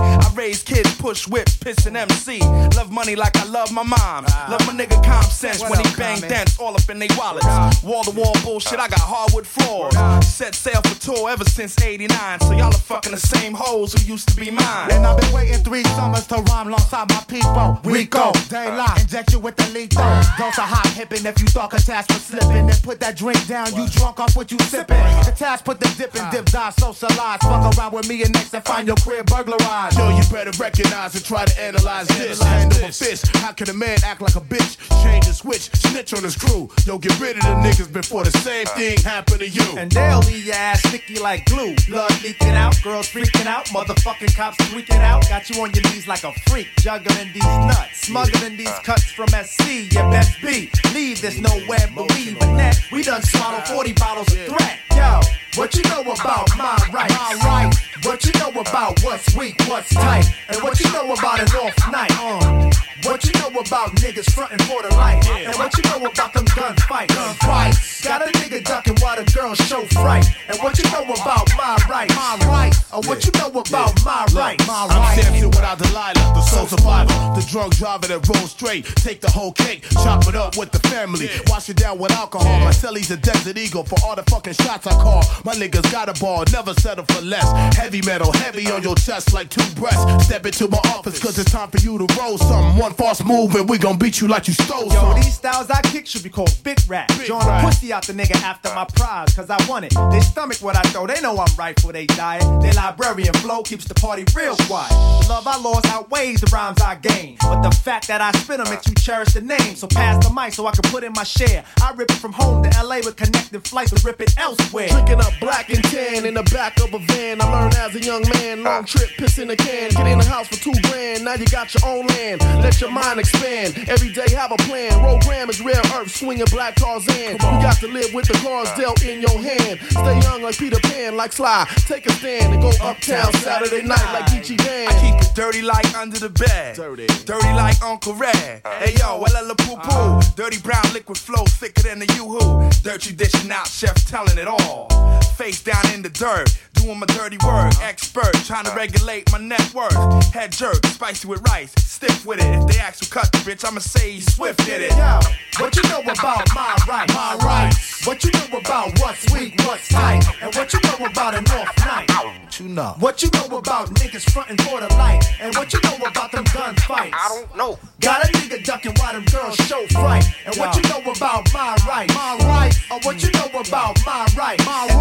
I 0.49 0.51
raise 0.51 0.63
kids, 0.63 0.95
push 0.97 1.29
whip, 1.29 1.47
piss 1.61 1.85
and 1.85 1.95
MC. 1.95 2.39
Love 2.75 2.91
money 2.91 3.15
like 3.15 3.37
I 3.37 3.45
love 3.45 3.71
my 3.71 3.83
mom. 3.83 4.25
Ah. 4.29 4.49
Love 4.51 4.67
my 4.67 4.73
nigga 4.73 5.03
calm 5.05 5.23
sense 5.25 5.61
when 5.61 5.79
he 5.85 5.95
bang 5.95 6.21
dents 6.21 6.59
all 6.59 6.75
up 6.75 6.89
in 6.89 6.99
they 6.99 7.09
wallets. 7.19 7.45
Ah. 7.47 7.71
Wall 7.85 8.03
to 8.05 8.11
wall 8.13 8.35
bullshit, 8.43 8.79
I 8.79 8.89
got 8.89 9.01
hardwood 9.01 9.47
floors. 9.47 9.93
Ah. 9.95 10.21
Set 10.21 10.55
sail 10.55 10.81
for 10.81 10.99
tour 11.01 11.29
ever 11.29 11.45
since 11.45 11.79
89. 11.83 12.41
So 12.41 12.53
y'all 12.53 12.69
are 12.69 12.73
fucking 12.73 13.13
the 13.13 13.21
same 13.21 13.53
hoes 13.53 13.93
who 13.93 14.01
used 14.11 14.29
to 14.31 14.37
be 14.37 14.51
mine. 14.51 14.91
And 14.91 15.05
I've 15.05 15.21
been 15.21 15.33
waiting 15.35 15.63
three 15.63 15.85
summers 15.85 16.27
to 16.29 16.37
rhyme 16.37 16.69
alongside 16.69 17.11
my 17.11 17.23
people. 17.29 17.81
Rico, 17.85 18.33
daylight, 18.49 19.03
inject 19.03 19.33
you 19.33 19.41
with 19.41 19.57
the 19.57 19.69
lethal. 19.75 20.03
Dose 20.39 20.57
of 20.57 20.65
hot 20.65 20.87
hippin' 20.95 21.27
if 21.27 21.39
you 21.41 21.49
thought 21.49 21.73
Katash 21.73 22.09
was 22.09 22.25
slipping. 22.25 22.69
Then 22.69 22.79
put 22.83 23.01
that 23.01 23.17
drink 23.17 23.47
down, 23.47 23.75
you 23.75 23.87
drunk 23.89 24.19
off 24.21 24.35
what 24.35 24.51
you 24.51 24.57
sippin'. 24.57 24.97
Katash 25.25 25.63
put 25.63 25.79
the 25.79 25.93
dip 25.99 26.15
and 26.15 26.31
dip, 26.33 26.47
die 26.47 26.71
socialize. 26.71 27.41
Fuck 27.43 27.77
around 27.77 27.93
with 27.93 28.09
me 28.09 28.23
and 28.23 28.33
next 28.33 28.55
and 28.55 28.65
find 28.65 28.87
your 28.87 28.97
crib 28.97 29.27
burglarized. 29.27 29.99
Yo, 29.99 30.17
you 30.17 30.23
better 30.39 30.63
recognize 30.63 31.17
and 31.17 31.25
try 31.25 31.45
to 31.45 31.61
analyze 31.61 32.07
this. 32.09 32.41
Hand 32.41 32.73
over 32.75 32.93
fist. 32.93 33.27
How 33.39 33.51
can 33.51 33.69
a 33.71 33.73
man 33.73 33.99
act 34.05 34.21
like 34.21 34.37
a 34.37 34.41
bitch? 34.41 34.79
Change 35.03 35.27
the 35.27 35.33
switch, 35.33 35.69
snitch 35.75 36.15
on 36.15 36.23
his 36.23 36.37
crew. 36.37 36.71
Yo, 36.87 36.97
get 36.97 37.19
rid 37.19 37.37
of 37.37 37.43
the 37.43 37.55
niggas 37.67 37.93
before 37.93 38.23
the 38.23 38.31
same 38.39 38.67
thing 38.79 38.97
happen 38.99 39.41
to 39.41 39.49
you. 39.49 39.67
And 39.77 39.91
they'll 39.91 40.21
leave 40.21 40.47
your 40.47 40.55
ass 40.55 40.81
sticky 40.87 41.19
like 41.19 41.45
glue. 41.47 41.75
Blood 41.89 42.13
leaking 42.23 42.55
out, 42.55 42.81
girls 42.85 43.09
freaking 43.09 43.47
out, 43.47 43.67
motherfucking 43.67 44.37
cops 44.37 44.59
tweaking 44.71 45.03
out. 45.03 45.29
Got 45.29 45.51
you 45.51 45.61
on 45.61 45.73
your 45.73 45.83
knees 45.91 46.07
like 46.07 46.23
a 46.23 46.33
freak, 46.49 46.69
juggling 46.79 47.33
these 47.33 47.43
nuts, 47.43 48.07
smuggling 48.07 48.57
these 48.57 48.79
cuts 48.85 49.11
from 49.11 49.29
SC. 49.31 49.91
You 49.93 50.03
best 50.15 50.41
be. 50.41 50.71
Leave 50.95 51.21
this 51.21 51.41
nowhere 51.41 51.91
believing 51.97 52.57
that 52.57 52.79
we 52.93 53.03
done 53.03 53.23
swallowed 53.23 53.67
40 53.67 53.93
bottles 53.95 54.29
of 54.29 54.39
threat. 54.47 54.79
Yo, 54.95 55.21
what 55.57 55.75
you 55.75 55.83
know 55.91 56.03
about 56.03 56.49
my 56.57 56.79
rights? 56.93 57.15
My 57.15 57.35
right. 57.45 57.75
What 58.05 58.25
you 58.25 58.33
know 58.39 58.61
about 58.61 59.03
what's 59.03 59.35
weak, 59.35 59.57
what's 59.67 59.93
tight, 59.93 60.25
and 60.49 60.63
what 60.63 60.79
you 60.81 60.91
know 60.93 61.13
about 61.13 61.41
an 61.41 61.49
off 61.57 61.93
night? 61.93 62.13
Uh, 62.13 62.71
what 63.05 63.25
you 63.25 63.33
know 63.41 63.61
about 63.61 63.91
niggas 64.03 64.31
frontin' 64.33 64.59
for 64.67 64.83
the 64.83 64.93
light, 64.95 65.27
and 65.29 65.55
what 65.57 65.77
you 65.77 65.83
know 65.91 66.07
about 66.07 66.33
them 66.33 66.45
gunfights? 66.47 67.09
Gunfights. 67.09 68.05
Got 68.05 68.23
a 68.23 68.33
nigga 68.39 68.65
ducking 68.65 68.97
while 69.01 69.17
the 69.17 69.31
girls 69.33 69.59
show 69.59 69.85
fright, 69.87 70.27
and 70.49 70.59
what 70.59 70.77
you 70.79 70.85
know 70.91 71.05
about 71.05 71.49
my 71.57 71.77
rights? 71.89 72.15
My 72.15 72.39
rights. 72.47 72.79
Or 72.93 73.03
what 73.03 73.25
you 73.25 73.33
know 73.39 73.49
about 73.49 74.03
my 74.05 74.27
rights? 74.35 74.67
My 74.67 74.87
I'm 74.91 75.21
Samson 75.21 75.51
without 75.51 75.79
Delilah, 75.79 76.15
the 76.35 76.41
soul 76.43 76.67
survivor, 76.67 77.13
the 77.39 77.47
drunk 77.51 77.77
driver 77.77 78.07
that 78.09 78.27
rolls 78.29 78.51
straight. 78.51 78.85
Take 78.97 79.21
the 79.21 79.31
whole 79.31 79.53
cake, 79.53 79.85
chop 79.91 80.27
it 80.27 80.35
up 80.35 80.57
with 80.57 80.73
the 80.73 80.81
family, 80.89 81.29
wash 81.47 81.69
it 81.69 81.77
down 81.77 81.99
with 81.99 82.13
alcohol. 82.13 82.61
My 82.61 82.73
celly's 82.73 83.11
a 83.11 83.17
desert 83.17 83.59
eagle 83.59 83.85
for 83.85 83.97
all 84.05 84.17
the 84.17 84.25
fucking 84.25 84.55
shots 84.55 84.87
I 84.87 84.93
call. 84.93 85.23
My 85.45 85.55
niggas 85.55 85.91
got 85.93 86.09
a 86.09 86.19
ball, 86.21 86.45
never 86.53 86.75
settle 86.75 87.05
for 87.05 87.23
less. 87.23 87.47
Heavy 87.77 88.01
metal, 88.03 88.33
heavy 88.33 88.71
on 88.71 88.83
your 88.83 88.97
chest 88.97 89.33
like 89.33 89.51
two 89.51 89.69
breasts. 89.75 90.18
Step 90.21 90.45
into 90.45 90.69
my 90.69 90.79
office, 90.95 91.19
cause 91.19 91.39
it's 91.39 91.51
time 91.51 91.71
for 91.71 91.79
you 91.79 91.97
to 91.99 92.07
roll 92.21 92.37
something. 92.37 92.77
One 92.79 92.93
false 92.93 93.25
move 93.25 93.55
and 93.55 93.69
we 93.69 93.79
gon' 93.79 93.99
beat 93.99 94.21
you 94.21 94.29
like 94.29 94.47
you 94.47 94.55
stole 94.55 94.93
Yo, 94.93 95.15
these 95.15 95.35
styles 95.35 95.71
I 95.71 95.81
kick 95.83 96.07
should 96.07 96.23
be 96.23 96.29
called 96.29 96.55
big 96.63 96.79
rap. 96.87 97.09
Drawing 97.25 97.49
a 97.49 97.61
pussy 97.65 97.93
out 97.93 98.07
the 98.07 98.13
nigga 98.13 98.37
after 98.43 98.69
my 98.75 98.85
prize, 98.95 99.35
cause 99.35 99.49
I 99.49 99.57
want 99.69 99.87
it. 99.87 99.95
They 100.11 100.21
stomach 100.21 100.59
what 100.59 100.77
I 100.77 100.83
throw, 100.91 101.07
they 101.07 101.21
know 101.23 101.39
I'm 101.39 101.55
right 101.57 101.79
for 101.81 101.93
they 101.93 102.07
diet. 102.07 102.45
They 102.61 102.73
librarian 102.73 103.33
flow 103.35 103.63
keeps 103.63 103.87
the 103.87 103.95
party 103.95 104.25
real 104.37 104.57
quiet. 104.69 104.91
The 105.23 105.29
love 105.31 105.47
I 105.47 105.57
lost 105.59 105.87
outweighs 105.87 106.43
the 106.43 106.51
rhymes 106.53 106.81
I 106.83 106.97
gain. 106.97 107.37
But 107.41 107.63
the 107.63 107.71
fact 107.71 108.09
that 108.09 108.21
I 108.21 108.33
spit 108.33 108.59
spit 108.59 108.67
'em 108.67 108.75
makes 108.75 108.89
you 108.89 108.95
cherish 108.95 109.33
the 109.35 109.41
name. 109.41 109.77
So 109.77 109.87
pass 109.87 110.25
the 110.25 110.33
mic 110.33 110.53
so 110.53 110.67
I 110.67 110.73
can 110.73 110.91
put 110.91 111.05
in 111.05 111.13
my 111.13 111.25
share. 111.25 111.65
I 111.83 111.93
rip 111.93 112.11
it 112.11 112.19
from 112.19 112.33
home 112.33 112.63
to 112.63 112.71
LA 112.83 112.97
with 113.05 113.17
connecting 113.17 113.61
flights 113.61 113.93
and 113.93 114.05
rip 114.05 114.21
it 114.21 114.35
elsewhere. 114.39 114.89
Drinking 114.89 115.21
up 115.21 115.33
black 115.41 115.71
and 115.71 115.83
tan 115.85 116.25
in 116.27 116.35
the 116.35 116.43
back 116.45 116.79
of 116.81 116.93
a 116.95 116.99
van. 116.99 117.41
I 117.41 117.45
learned 117.45 117.75
as 117.75 117.95
a 117.95 118.01
young 118.01 118.25
man, 118.35 118.63
long 118.63 118.85
trip, 118.85 119.11
piss 119.19 119.39
in 119.39 119.51
a 119.51 119.57
can. 119.57 119.91
Get 119.91 120.07
in 120.11 120.19
the 120.19 120.25
house 120.25 120.49
for 120.49 120.57
two 120.57 120.73
grand. 120.89 121.25
Now 121.25 121.35
you 121.35 121.47
got 121.47 121.73
your 121.75 121.85
own 121.89 122.07
land. 122.07 122.41
Let 122.63 122.81
your 122.81 122.91
mind 122.91 123.21
expand. 123.21 123.89
Every 123.89 124.13
day 124.13 124.31
have 124.35 124.53
a 124.53 124.57
plan. 124.57 124.99
Program 125.01 125.51
is 125.51 125.61
rare 125.61 125.83
earth, 125.95 126.15
swinging 126.15 126.47
black 126.51 126.77
Tarzan. 126.77 127.33
You 127.33 127.57
got 127.63 127.79
to 127.81 127.89
live 127.89 128.13
with 128.15 128.27
the 128.27 128.35
cards 128.39 128.73
dealt 128.77 129.05
in 129.05 129.21
your 129.21 129.39
hand. 129.41 129.81
Stay 129.91 130.21
young 130.21 130.43
like 130.43 130.59
Peter 130.59 130.81
Pan, 130.81 131.17
like 131.17 131.33
Sly. 131.33 131.67
Take 131.87 132.07
a 132.07 132.13
stand 132.13 132.55
and 132.55 132.63
go 132.63 132.71
uptown 132.81 133.33
Saturday 133.35 133.83
night 133.83 134.09
like 134.13 134.27
Geechie 134.27 134.57
Dan. 134.57 134.89
I 134.89 135.01
keep 135.01 135.21
it 135.21 135.35
dirty 135.35 135.63
like 135.63 135.95
under 135.95 136.19
the 136.19 136.31
bed. 136.31 136.77
Dirty. 136.77 137.07
Dirty 137.25 137.53
like 137.53 137.81
Uncle 137.83 138.15
Red. 138.15 138.63
Hey 138.79 138.95
yo, 138.99 139.21
well, 139.21 139.55
poo 139.57 139.77
poo. 139.77 140.21
Dirty 140.37 140.59
brown 140.59 140.85
liquid 140.93 141.19
flow 141.19 141.45
thicker 141.45 141.83
than 141.83 141.99
the 141.99 142.07
yoo-hoo. 142.15 142.71
Dirty 142.83 143.15
dishing 143.15 143.51
out, 143.51 143.67
chef 143.67 143.95
telling 144.07 144.39
it 144.39 144.47
all. 144.47 144.89
Face 145.37 145.63
down 145.63 145.85
in 145.93 146.03
the 146.03 146.09
dirt, 146.09 146.49
doing 146.75 146.99
my 146.99 147.07
dirty 147.07 147.39
work. 147.45 147.73
Expert, 147.83 148.33
trying 148.45 148.65
to 148.65 148.73
regulate 148.73 149.31
my 149.33 149.39
net 149.39 149.75
worth. 149.75 149.95
Head 150.33 150.53
jerk, 150.53 150.85
spicy 150.87 151.27
with 151.29 151.43
rice, 151.49 151.73
stiff 151.79 152.25
with 152.25 152.41
it. 152.41 152.47
If 152.47 152.67
they 152.67 152.79
ask 152.79 153.03
who 153.03 153.11
cut 153.11 153.31
the 153.33 153.39
bitch, 153.39 153.65
I'ma 153.67 153.81
say 153.81 154.15
E-Swift 154.15 154.65
did 154.65 154.83
it. 154.83 154.91
Yo, 154.93 155.21
what 155.59 155.75
you 155.75 155.83
know 155.91 156.01
about 156.01 156.47
my 156.55 156.77
right, 156.89 157.09
My 157.15 157.37
rights. 157.43 158.07
What 158.07 158.23
you 158.25 158.31
know 158.31 158.59
about 158.59 158.99
what's 159.01 159.31
weak, 159.33 159.55
what's 159.67 159.89
tight, 159.89 160.25
and 160.41 160.55
what 160.55 160.73
you 160.73 160.81
know 160.85 161.07
about 161.07 161.35
an 161.35 161.45
off 161.47 161.77
night? 161.85 162.09
What 162.11 162.61
you 162.61 162.69
know? 162.69 162.95
What 163.01 163.23
you 163.23 163.31
know 163.35 163.59
about 163.59 163.89
niggas 163.95 164.31
frontin' 164.31 164.57
for 164.59 164.81
the 164.81 164.89
light, 164.95 165.25
and 165.41 165.55
what 165.57 165.73
you 165.73 165.81
know 165.83 165.97
about 166.07 166.33
them 166.33 166.45
gunfights? 166.45 167.13
I 167.13 167.29
don't 167.29 167.57
know. 167.57 167.79
Got 168.01 168.25
a 168.25 168.33
nigga 168.33 168.65
ducking 168.65 168.95
while 168.99 169.13
them 169.13 169.25
girls 169.25 169.57
show 169.57 169.85
fright, 169.89 170.25
and 170.47 170.57
what 170.57 170.77
you 170.77 170.83
know 170.89 171.11
about 171.11 171.53
my 171.53 171.77
right, 171.87 172.09
My 172.15 172.39
rights. 172.47 172.79
Or 172.91 173.01
what 173.01 173.23
you 173.23 173.31
know 173.33 173.61
about 173.61 173.99
my 174.07 174.27
right, 174.37 174.59
My 174.65 174.87
and 174.91 174.98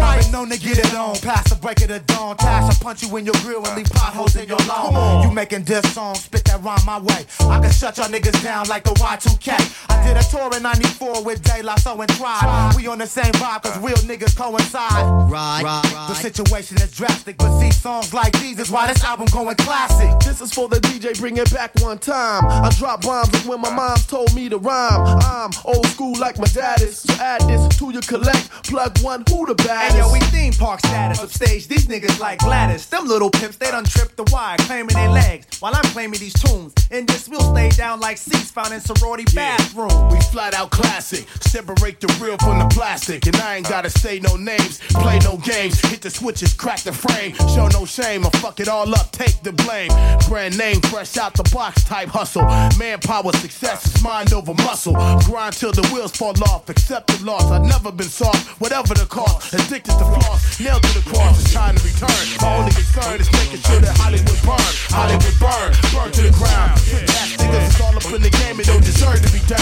get 0.82 0.94
on, 0.94 1.16
past 1.16 1.50
the 1.50 1.56
break 1.56 1.80
of 1.82 1.88
the 1.88 1.98
dawn, 2.00 2.36
tash, 2.36 2.70
I 2.70 2.74
punch 2.82 3.02
you 3.02 3.16
in 3.16 3.24
your 3.24 3.34
grill 3.42 3.64
and 3.66 3.76
leave 3.76 3.90
potholes 3.90 4.36
in 4.36 4.48
your 4.48 4.62
lawn. 4.68 5.26
You 5.26 5.34
making 5.34 5.64
diss 5.64 5.92
songs, 5.92 6.24
spit 6.24 6.44
that 6.44 6.62
rhyme 6.62 6.84
my 6.86 7.00
way. 7.00 7.26
I 7.40 7.58
can 7.60 7.72
shut 7.72 7.98
y'all 7.98 8.06
niggas 8.08 8.42
down 8.44 8.68
like 8.68 8.84
the 8.84 8.90
Y2K. 8.90 9.48
I 9.90 10.06
did 10.06 10.16
a 10.16 10.22
tour 10.22 10.54
in 10.56 10.62
94 10.62 11.24
with 11.24 11.42
De 11.42 11.62
La 11.62 11.74
Soul 11.76 12.00
and 12.00 12.10
Tribe. 12.14 12.76
We 12.76 12.86
on 12.86 12.98
the 12.98 13.06
same 13.06 13.32
vibe 13.34 13.62
cause 13.62 13.78
real 13.78 13.96
niggas 14.06 14.36
coincide. 14.36 15.04
Right, 15.30 15.62
right, 15.64 16.06
The 16.08 16.14
situation 16.14 16.76
is 16.76 16.92
drastic, 16.92 17.38
but 17.38 17.58
see 17.58 17.72
songs 17.72 18.14
like 18.14 18.32
these 18.38 18.58
is 18.60 18.70
why 18.70 18.86
this 18.86 19.02
album 19.02 19.26
going 19.32 19.56
classic. 19.56 20.18
This 20.20 20.40
is 20.40 20.52
for 20.54 20.68
the 20.68 20.78
DJ, 20.80 21.18
bring 21.18 21.38
it 21.38 21.52
back 21.52 21.72
one 21.80 21.98
time. 21.98 22.44
I 22.46 22.70
drop 22.78 23.02
bombs 23.02 23.32
like 23.34 23.46
when 23.46 23.60
my 23.60 23.74
mom 23.74 23.96
told 24.06 24.32
me 24.34 24.48
to 24.48 24.58
rhyme. 24.58 25.18
I'm 25.22 25.50
old 25.64 25.86
school 25.88 26.16
like 26.18 26.38
my 26.38 26.46
dad 26.46 26.82
is. 26.82 26.98
So 26.98 27.12
add 27.14 27.40
this 27.42 27.76
to 27.78 27.90
your 27.90 28.02
collect. 28.02 28.48
Plug 28.64 28.96
one, 29.00 29.24
who 29.28 29.46
the 29.46 29.54
baddest? 29.56 29.96
Hey 29.96 29.98
yo, 29.98 30.12
we 30.12 30.20
theme 30.20 30.52
park 30.52 30.67
status 30.76 31.20
upstage. 31.20 31.68
These 31.68 31.86
niggas 31.86 32.20
like 32.20 32.40
Gladys. 32.40 32.86
Them 32.86 33.06
little 33.08 33.30
pimps, 33.30 33.56
they 33.56 33.70
done 33.70 33.84
tripped 33.84 34.16
the 34.16 34.24
wire, 34.30 34.56
claiming 34.58 34.94
their 34.94 35.08
legs. 35.08 35.60
While 35.60 35.74
I'm 35.74 35.84
claiming 35.84 36.20
these 36.20 36.34
tunes. 36.34 36.74
In 36.90 37.06
this, 37.06 37.28
we'll 37.28 37.40
stay 37.54 37.70
down 37.70 38.00
like 38.00 38.16
seats 38.18 38.50
found 38.50 38.72
in 38.74 38.80
sorority 38.80 39.24
bathroom. 39.34 40.10
We 40.10 40.20
flat 40.20 40.54
out 40.54 40.70
classic. 40.70 41.26
Separate 41.40 42.00
the 42.00 42.08
real 42.20 42.36
from 42.38 42.58
the 42.58 42.66
plastic. 42.74 43.26
And 43.26 43.36
I 43.36 43.56
ain't 43.56 43.68
gotta 43.68 43.90
say 43.90 44.18
no 44.20 44.36
names, 44.36 44.78
play 44.90 45.18
no 45.20 45.36
games. 45.38 45.80
Hit 45.80 46.02
the 46.02 46.10
switches, 46.10 46.52
crack 46.54 46.80
the 46.80 46.92
frame. 46.92 47.34
Show 47.54 47.68
no 47.68 47.84
shame, 47.84 48.26
or 48.26 48.30
fuck 48.42 48.60
it 48.60 48.68
all 48.68 48.92
up, 48.94 49.10
take 49.12 49.42
the 49.42 49.52
blame. 49.52 49.90
Brand 50.28 50.58
name, 50.58 50.80
fresh 50.82 51.16
out 51.16 51.34
the 51.34 51.48
box 51.52 51.84
type 51.84 52.08
hustle. 52.08 52.42
Manpower, 52.78 53.32
success 53.32 53.86
is 53.86 54.02
mind 54.02 54.32
over 54.32 54.54
muscle. 54.54 54.94
Grind 55.24 55.54
till 55.54 55.72
the 55.72 55.86
wheels 55.92 56.12
fall 56.12 56.34
off, 56.44 56.68
accept 56.68 57.06
the 57.08 57.24
loss. 57.24 57.44
I've 57.50 57.62
never 57.62 57.92
been 57.92 58.08
soft, 58.08 58.60
whatever 58.60 58.94
the 58.94 59.06
cost. 59.06 59.54
Addicted 59.54 59.92
to 59.92 60.04
floss, 60.04 60.57
nailed 60.60 60.82
to 60.82 60.92
the 60.98 61.04
cross. 61.10 61.40
It's 61.40 61.52
time 61.52 61.76
to 61.76 61.82
return. 61.84 62.10
My 62.42 62.58
only 62.58 62.72
concern 62.72 63.20
is 63.20 63.30
making 63.32 63.60
sure 63.62 63.80
that 63.80 63.96
Hollywood 63.98 64.42
burn. 64.42 64.72
Hollywood 64.90 65.38
burn, 65.38 65.70
burn 65.94 66.10
to 66.12 66.22
the 66.22 66.34
ground. 66.34 66.78
Ass 66.78 67.36
niggas 67.38 67.68
is 67.68 67.80
all 67.80 67.94
up 67.96 68.04
in 68.10 68.22
the 68.22 68.30
game, 68.30 68.56
they 68.56 68.64
don't 68.64 68.84
deserve 68.84 69.22
to 69.22 69.30
be 69.32 69.40
down. 69.46 69.58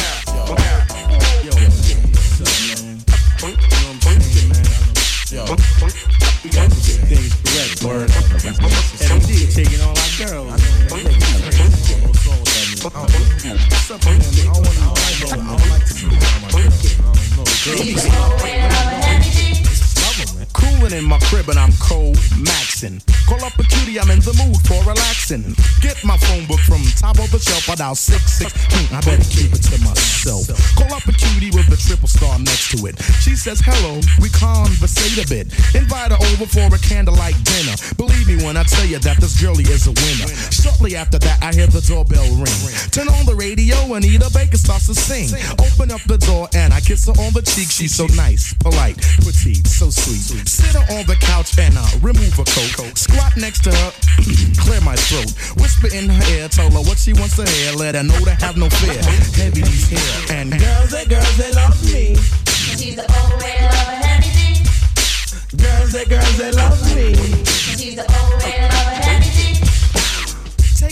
Things 6.46 7.34
correct, 7.44 7.82
word. 7.84 8.08
MD 8.08 9.52
taking 9.52 9.80
all 9.82 9.96
our 9.96 10.10
girls. 10.16 10.62
What's 12.82 13.90
up? 13.90 14.06
I 14.06 14.18
don't 14.18 14.62
wanna- 14.64 14.92
I 14.96 15.12
don't 15.20 15.44
like 15.68 15.86
to. 20.26 20.35
Cooling 20.52 20.92
in 20.92 21.04
my 21.04 21.18
crib 21.30 21.48
and 21.48 21.58
I'm 21.58 21.72
cold 21.80 22.16
maxing. 22.42 23.00
Call 23.26 23.42
up 23.44 23.58
a 23.58 23.64
cutie 23.64 23.98
I'm 23.98 24.10
in 24.10 24.20
the 24.20 24.34
mood 24.36 24.60
for 24.66 24.78
relaxing. 24.88 25.54
Get 25.80 25.96
my 26.04 26.16
phone 26.16 26.46
book 26.46 26.60
from 26.60 26.82
top 26.98 27.18
of 27.18 27.30
the 27.30 27.38
shelf, 27.38 27.68
I 27.70 27.74
dial 27.74 27.94
six 27.94 28.40
six. 28.40 28.52
Hmm, 28.54 28.94
I 28.94 29.00
better 29.00 29.24
keep 29.26 29.52
it 29.52 29.62
to 29.70 29.76
myself. 29.82 30.48
Call 30.76 30.92
up 30.92 31.06
a 31.06 31.12
cutie 31.12 31.50
with 31.50 31.68
a 31.72 31.78
triple 31.78 32.08
star 32.08 32.38
next 32.38 32.74
to 32.76 32.86
it. 32.86 32.98
She 33.22 33.36
says 33.36 33.60
hello, 33.62 34.00
we 34.20 34.28
conversate 34.30 35.18
a 35.22 35.26
bit. 35.28 35.52
Invite 35.74 36.12
her 36.12 36.20
over 36.34 36.46
for 36.46 36.66
a 36.68 36.80
candlelight 36.80 37.36
dinner. 37.44 37.76
Believe 37.96 38.26
me 38.26 38.36
when 38.44 38.56
I 38.56 38.64
tell 38.64 38.86
you 38.86 38.98
that 39.00 39.16
this 39.18 39.40
girlie 39.40 39.66
is 39.66 39.86
a 39.86 39.94
winner. 39.94 40.28
Shortly 40.50 40.96
after 40.96 41.18
that, 41.18 41.42
I 41.42 41.52
hear 41.54 41.66
the 41.66 41.80
doorbell 41.80 42.26
ring. 42.36 42.60
Turn 42.90 43.08
on 43.08 43.24
the 43.26 43.34
radio, 43.34 43.76
and 43.94 44.04
Anita 44.04 44.30
Baker 44.32 44.58
starts 44.58 44.86
to 44.86 44.94
sing. 44.94 45.30
Open 45.58 45.90
up 45.90 46.02
the 46.04 46.18
door 46.18 46.48
and 46.54 46.72
I 46.72 46.80
kiss 46.80 47.06
her 47.06 47.16
on 47.22 47.32
the 47.32 47.42
cheek. 47.42 47.70
She's 47.70 47.94
so 47.94 48.06
nice, 48.16 48.54
polite, 48.54 48.96
petite, 49.22 49.66
so 49.66 49.90
sweet. 49.90 50.35
Sit 50.44 50.74
her 50.76 50.84
on 50.98 51.06
the 51.06 51.16
couch 51.20 51.58
and 51.58 51.78
I 51.78 51.88
remove 52.02 52.34
her 52.36 52.44
coat. 52.44 52.98
Squat 52.98 53.36
next 53.36 53.64
to 53.64 53.70
her, 53.70 53.90
clear 54.60 54.80
my 54.80 54.96
throat. 54.96 55.32
Whisper 55.56 55.88
in 55.94 56.08
her 56.08 56.22
ear, 56.36 56.48
tell 56.48 56.70
her 56.70 56.82
what 56.84 56.98
she 56.98 57.12
wants 57.12 57.36
to 57.36 57.48
hear. 57.48 57.72
Let 57.72 57.94
her 57.94 58.02
know 58.02 58.18
to 58.24 58.34
have 58.44 58.56
no 58.56 58.68
fear. 58.68 59.00
Heavy 59.38 59.62
these 59.62 59.88
hair 59.88 60.38
and 60.38 60.52
girls, 60.58 60.90
they 60.90 61.04
girls, 61.06 61.36
they 61.36 61.52
love 61.52 61.78
me. 61.84 62.16
She's 62.76 62.96
the 62.96 63.06
old 63.06 63.40
way 63.40 63.56
to 63.58 63.64
love 63.64 63.88
a 63.88 63.96
heavy 63.96 64.36
Girls, 65.56 65.92
they 65.92 66.04
girls, 66.04 66.36
they 66.36 66.50
love 66.52 66.78
me. 66.94 67.14
She's 67.44 67.96
the 67.96 68.04
old 68.04 68.42
way 68.42 68.68
to 68.68 68.75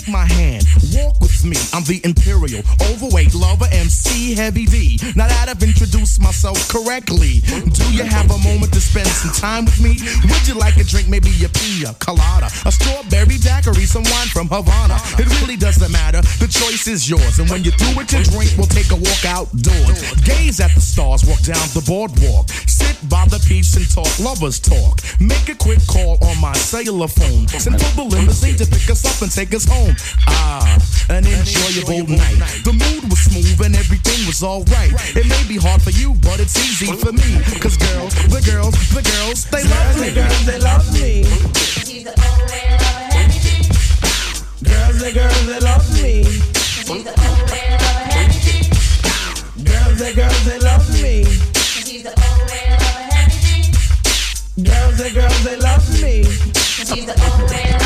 Take 0.04 0.12
my 0.12 0.26
hand, 0.26 0.66
walk 0.92 1.18
with 1.20 1.44
me. 1.44 1.56
I'm 1.72 1.84
the 1.84 2.00
imperial, 2.04 2.60
overweight 2.92 3.32
lover, 3.32 3.64
MC 3.72 4.34
Heavy 4.34 4.66
D. 4.66 4.98
Now 5.16 5.28
that 5.28 5.48
I've 5.48 5.62
introduced 5.62 6.20
myself 6.20 6.60
correctly, 6.68 7.40
do 7.72 7.84
you 7.88 8.04
have 8.04 8.28
a 8.28 8.36
moment 8.44 8.74
to 8.74 8.80
spend 8.80 9.08
some 9.08 9.32
time 9.32 9.64
with 9.64 9.80
me? 9.80 9.96
Would 10.28 10.44
you 10.44 10.60
like 10.60 10.76
a 10.76 10.84
drink, 10.84 11.08
maybe 11.08 11.32
a 11.44 11.48
pina 11.48 11.94
colada, 12.04 12.52
a 12.66 12.72
strawberry 12.72 13.40
daiquiri, 13.40 13.88
some 13.88 14.04
wine 14.12 14.28
from 14.28 14.48
Havana? 14.48 15.00
It 15.16 15.24
really 15.40 15.56
doesn't 15.56 15.88
matter, 15.88 16.20
the 16.36 16.52
choice 16.52 16.84
is 16.84 17.08
yours. 17.08 17.38
And 17.38 17.48
when 17.48 17.64
you're 17.64 17.76
through 17.80 17.96
with 17.96 18.12
your 18.12 18.24
drink, 18.28 18.52
we'll 18.60 18.68
take 18.68 18.92
a 18.92 19.00
walk 19.00 19.24
outdoors. 19.24 20.04
Gaze 20.20 20.60
at 20.60 20.74
the 20.74 20.84
stars, 20.84 21.24
walk 21.24 21.40
down 21.48 21.64
the 21.72 21.80
boardwalk, 21.88 22.50
sit 22.68 23.00
by 23.08 23.24
the 23.32 23.40
beach 23.48 23.72
and 23.76 23.88
talk 23.88 24.10
lovers 24.20 24.60
talk. 24.60 25.00
Make 25.16 25.48
a 25.48 25.56
quick 25.56 25.80
call 25.88 26.20
on 26.20 26.36
my 26.44 26.52
cellular 26.60 27.08
phone. 27.08 27.48
Send 27.48 27.80
for 27.80 28.04
the 28.04 28.04
limousine 28.04 28.56
to 28.60 28.66
pick 28.66 28.90
us 28.90 29.04
up 29.08 29.16
and 29.22 29.32
take 29.32 29.54
us 29.54 29.64
home. 29.64 29.93
Ah, 30.26 30.78
an 31.08 31.26
enjoyable 31.26 32.08
night. 32.08 32.38
The 32.64 32.72
mood 32.72 33.10
was 33.10 33.20
smooth 33.20 33.60
and 33.64 33.76
everything 33.76 34.26
was 34.26 34.42
alright. 34.42 34.92
It 35.16 35.26
may 35.28 35.44
be 35.48 35.56
hard 35.56 35.82
for 35.82 35.90
you, 35.90 36.14
but 36.22 36.40
it's 36.40 36.56
easy 36.56 36.92
for 36.96 37.12
me. 37.12 37.40
Cause 37.60 37.76
girls, 37.76 38.14
the 38.28 38.40
girls, 38.44 38.74
the 38.90 39.02
girls, 39.02 39.44
they 39.50 39.64
love 39.64 39.96
me. 40.00 40.10
Girls, 40.14 40.44
they 40.46 40.58
love 40.58 40.92
me. 40.92 41.24
Girls, 44.62 44.98
the 44.98 45.10
girls, 45.12 45.46
they 45.46 45.60
love 45.60 45.86
me. 46.02 46.24
Girls, 49.64 49.98
the 49.98 50.12
girls, 50.14 50.44
they 50.44 50.58
love 50.58 50.88
me. 51.02 51.24
Girls, 54.62 54.96
the 54.98 55.10
girls, 55.14 55.44
they 55.44 55.56
love 55.56 56.02
me. 56.02 56.24
She's 56.84 57.06
the 57.06 57.14
old 57.24 57.50
way 57.50 57.83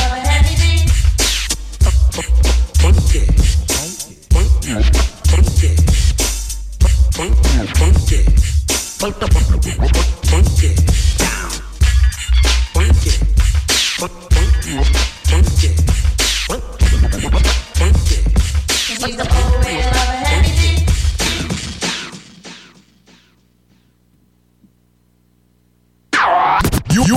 You, 4.68 4.74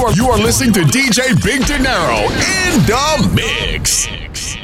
are 0.05 0.13
you 0.13 0.27
are 0.29 0.37
listening 0.37 0.71
to 0.73 0.81
DJ 0.81 1.43
Big 1.43 1.65
Dinero 1.65 2.17
in 2.31 2.79
the 2.85 3.31
mix. 3.35 4.60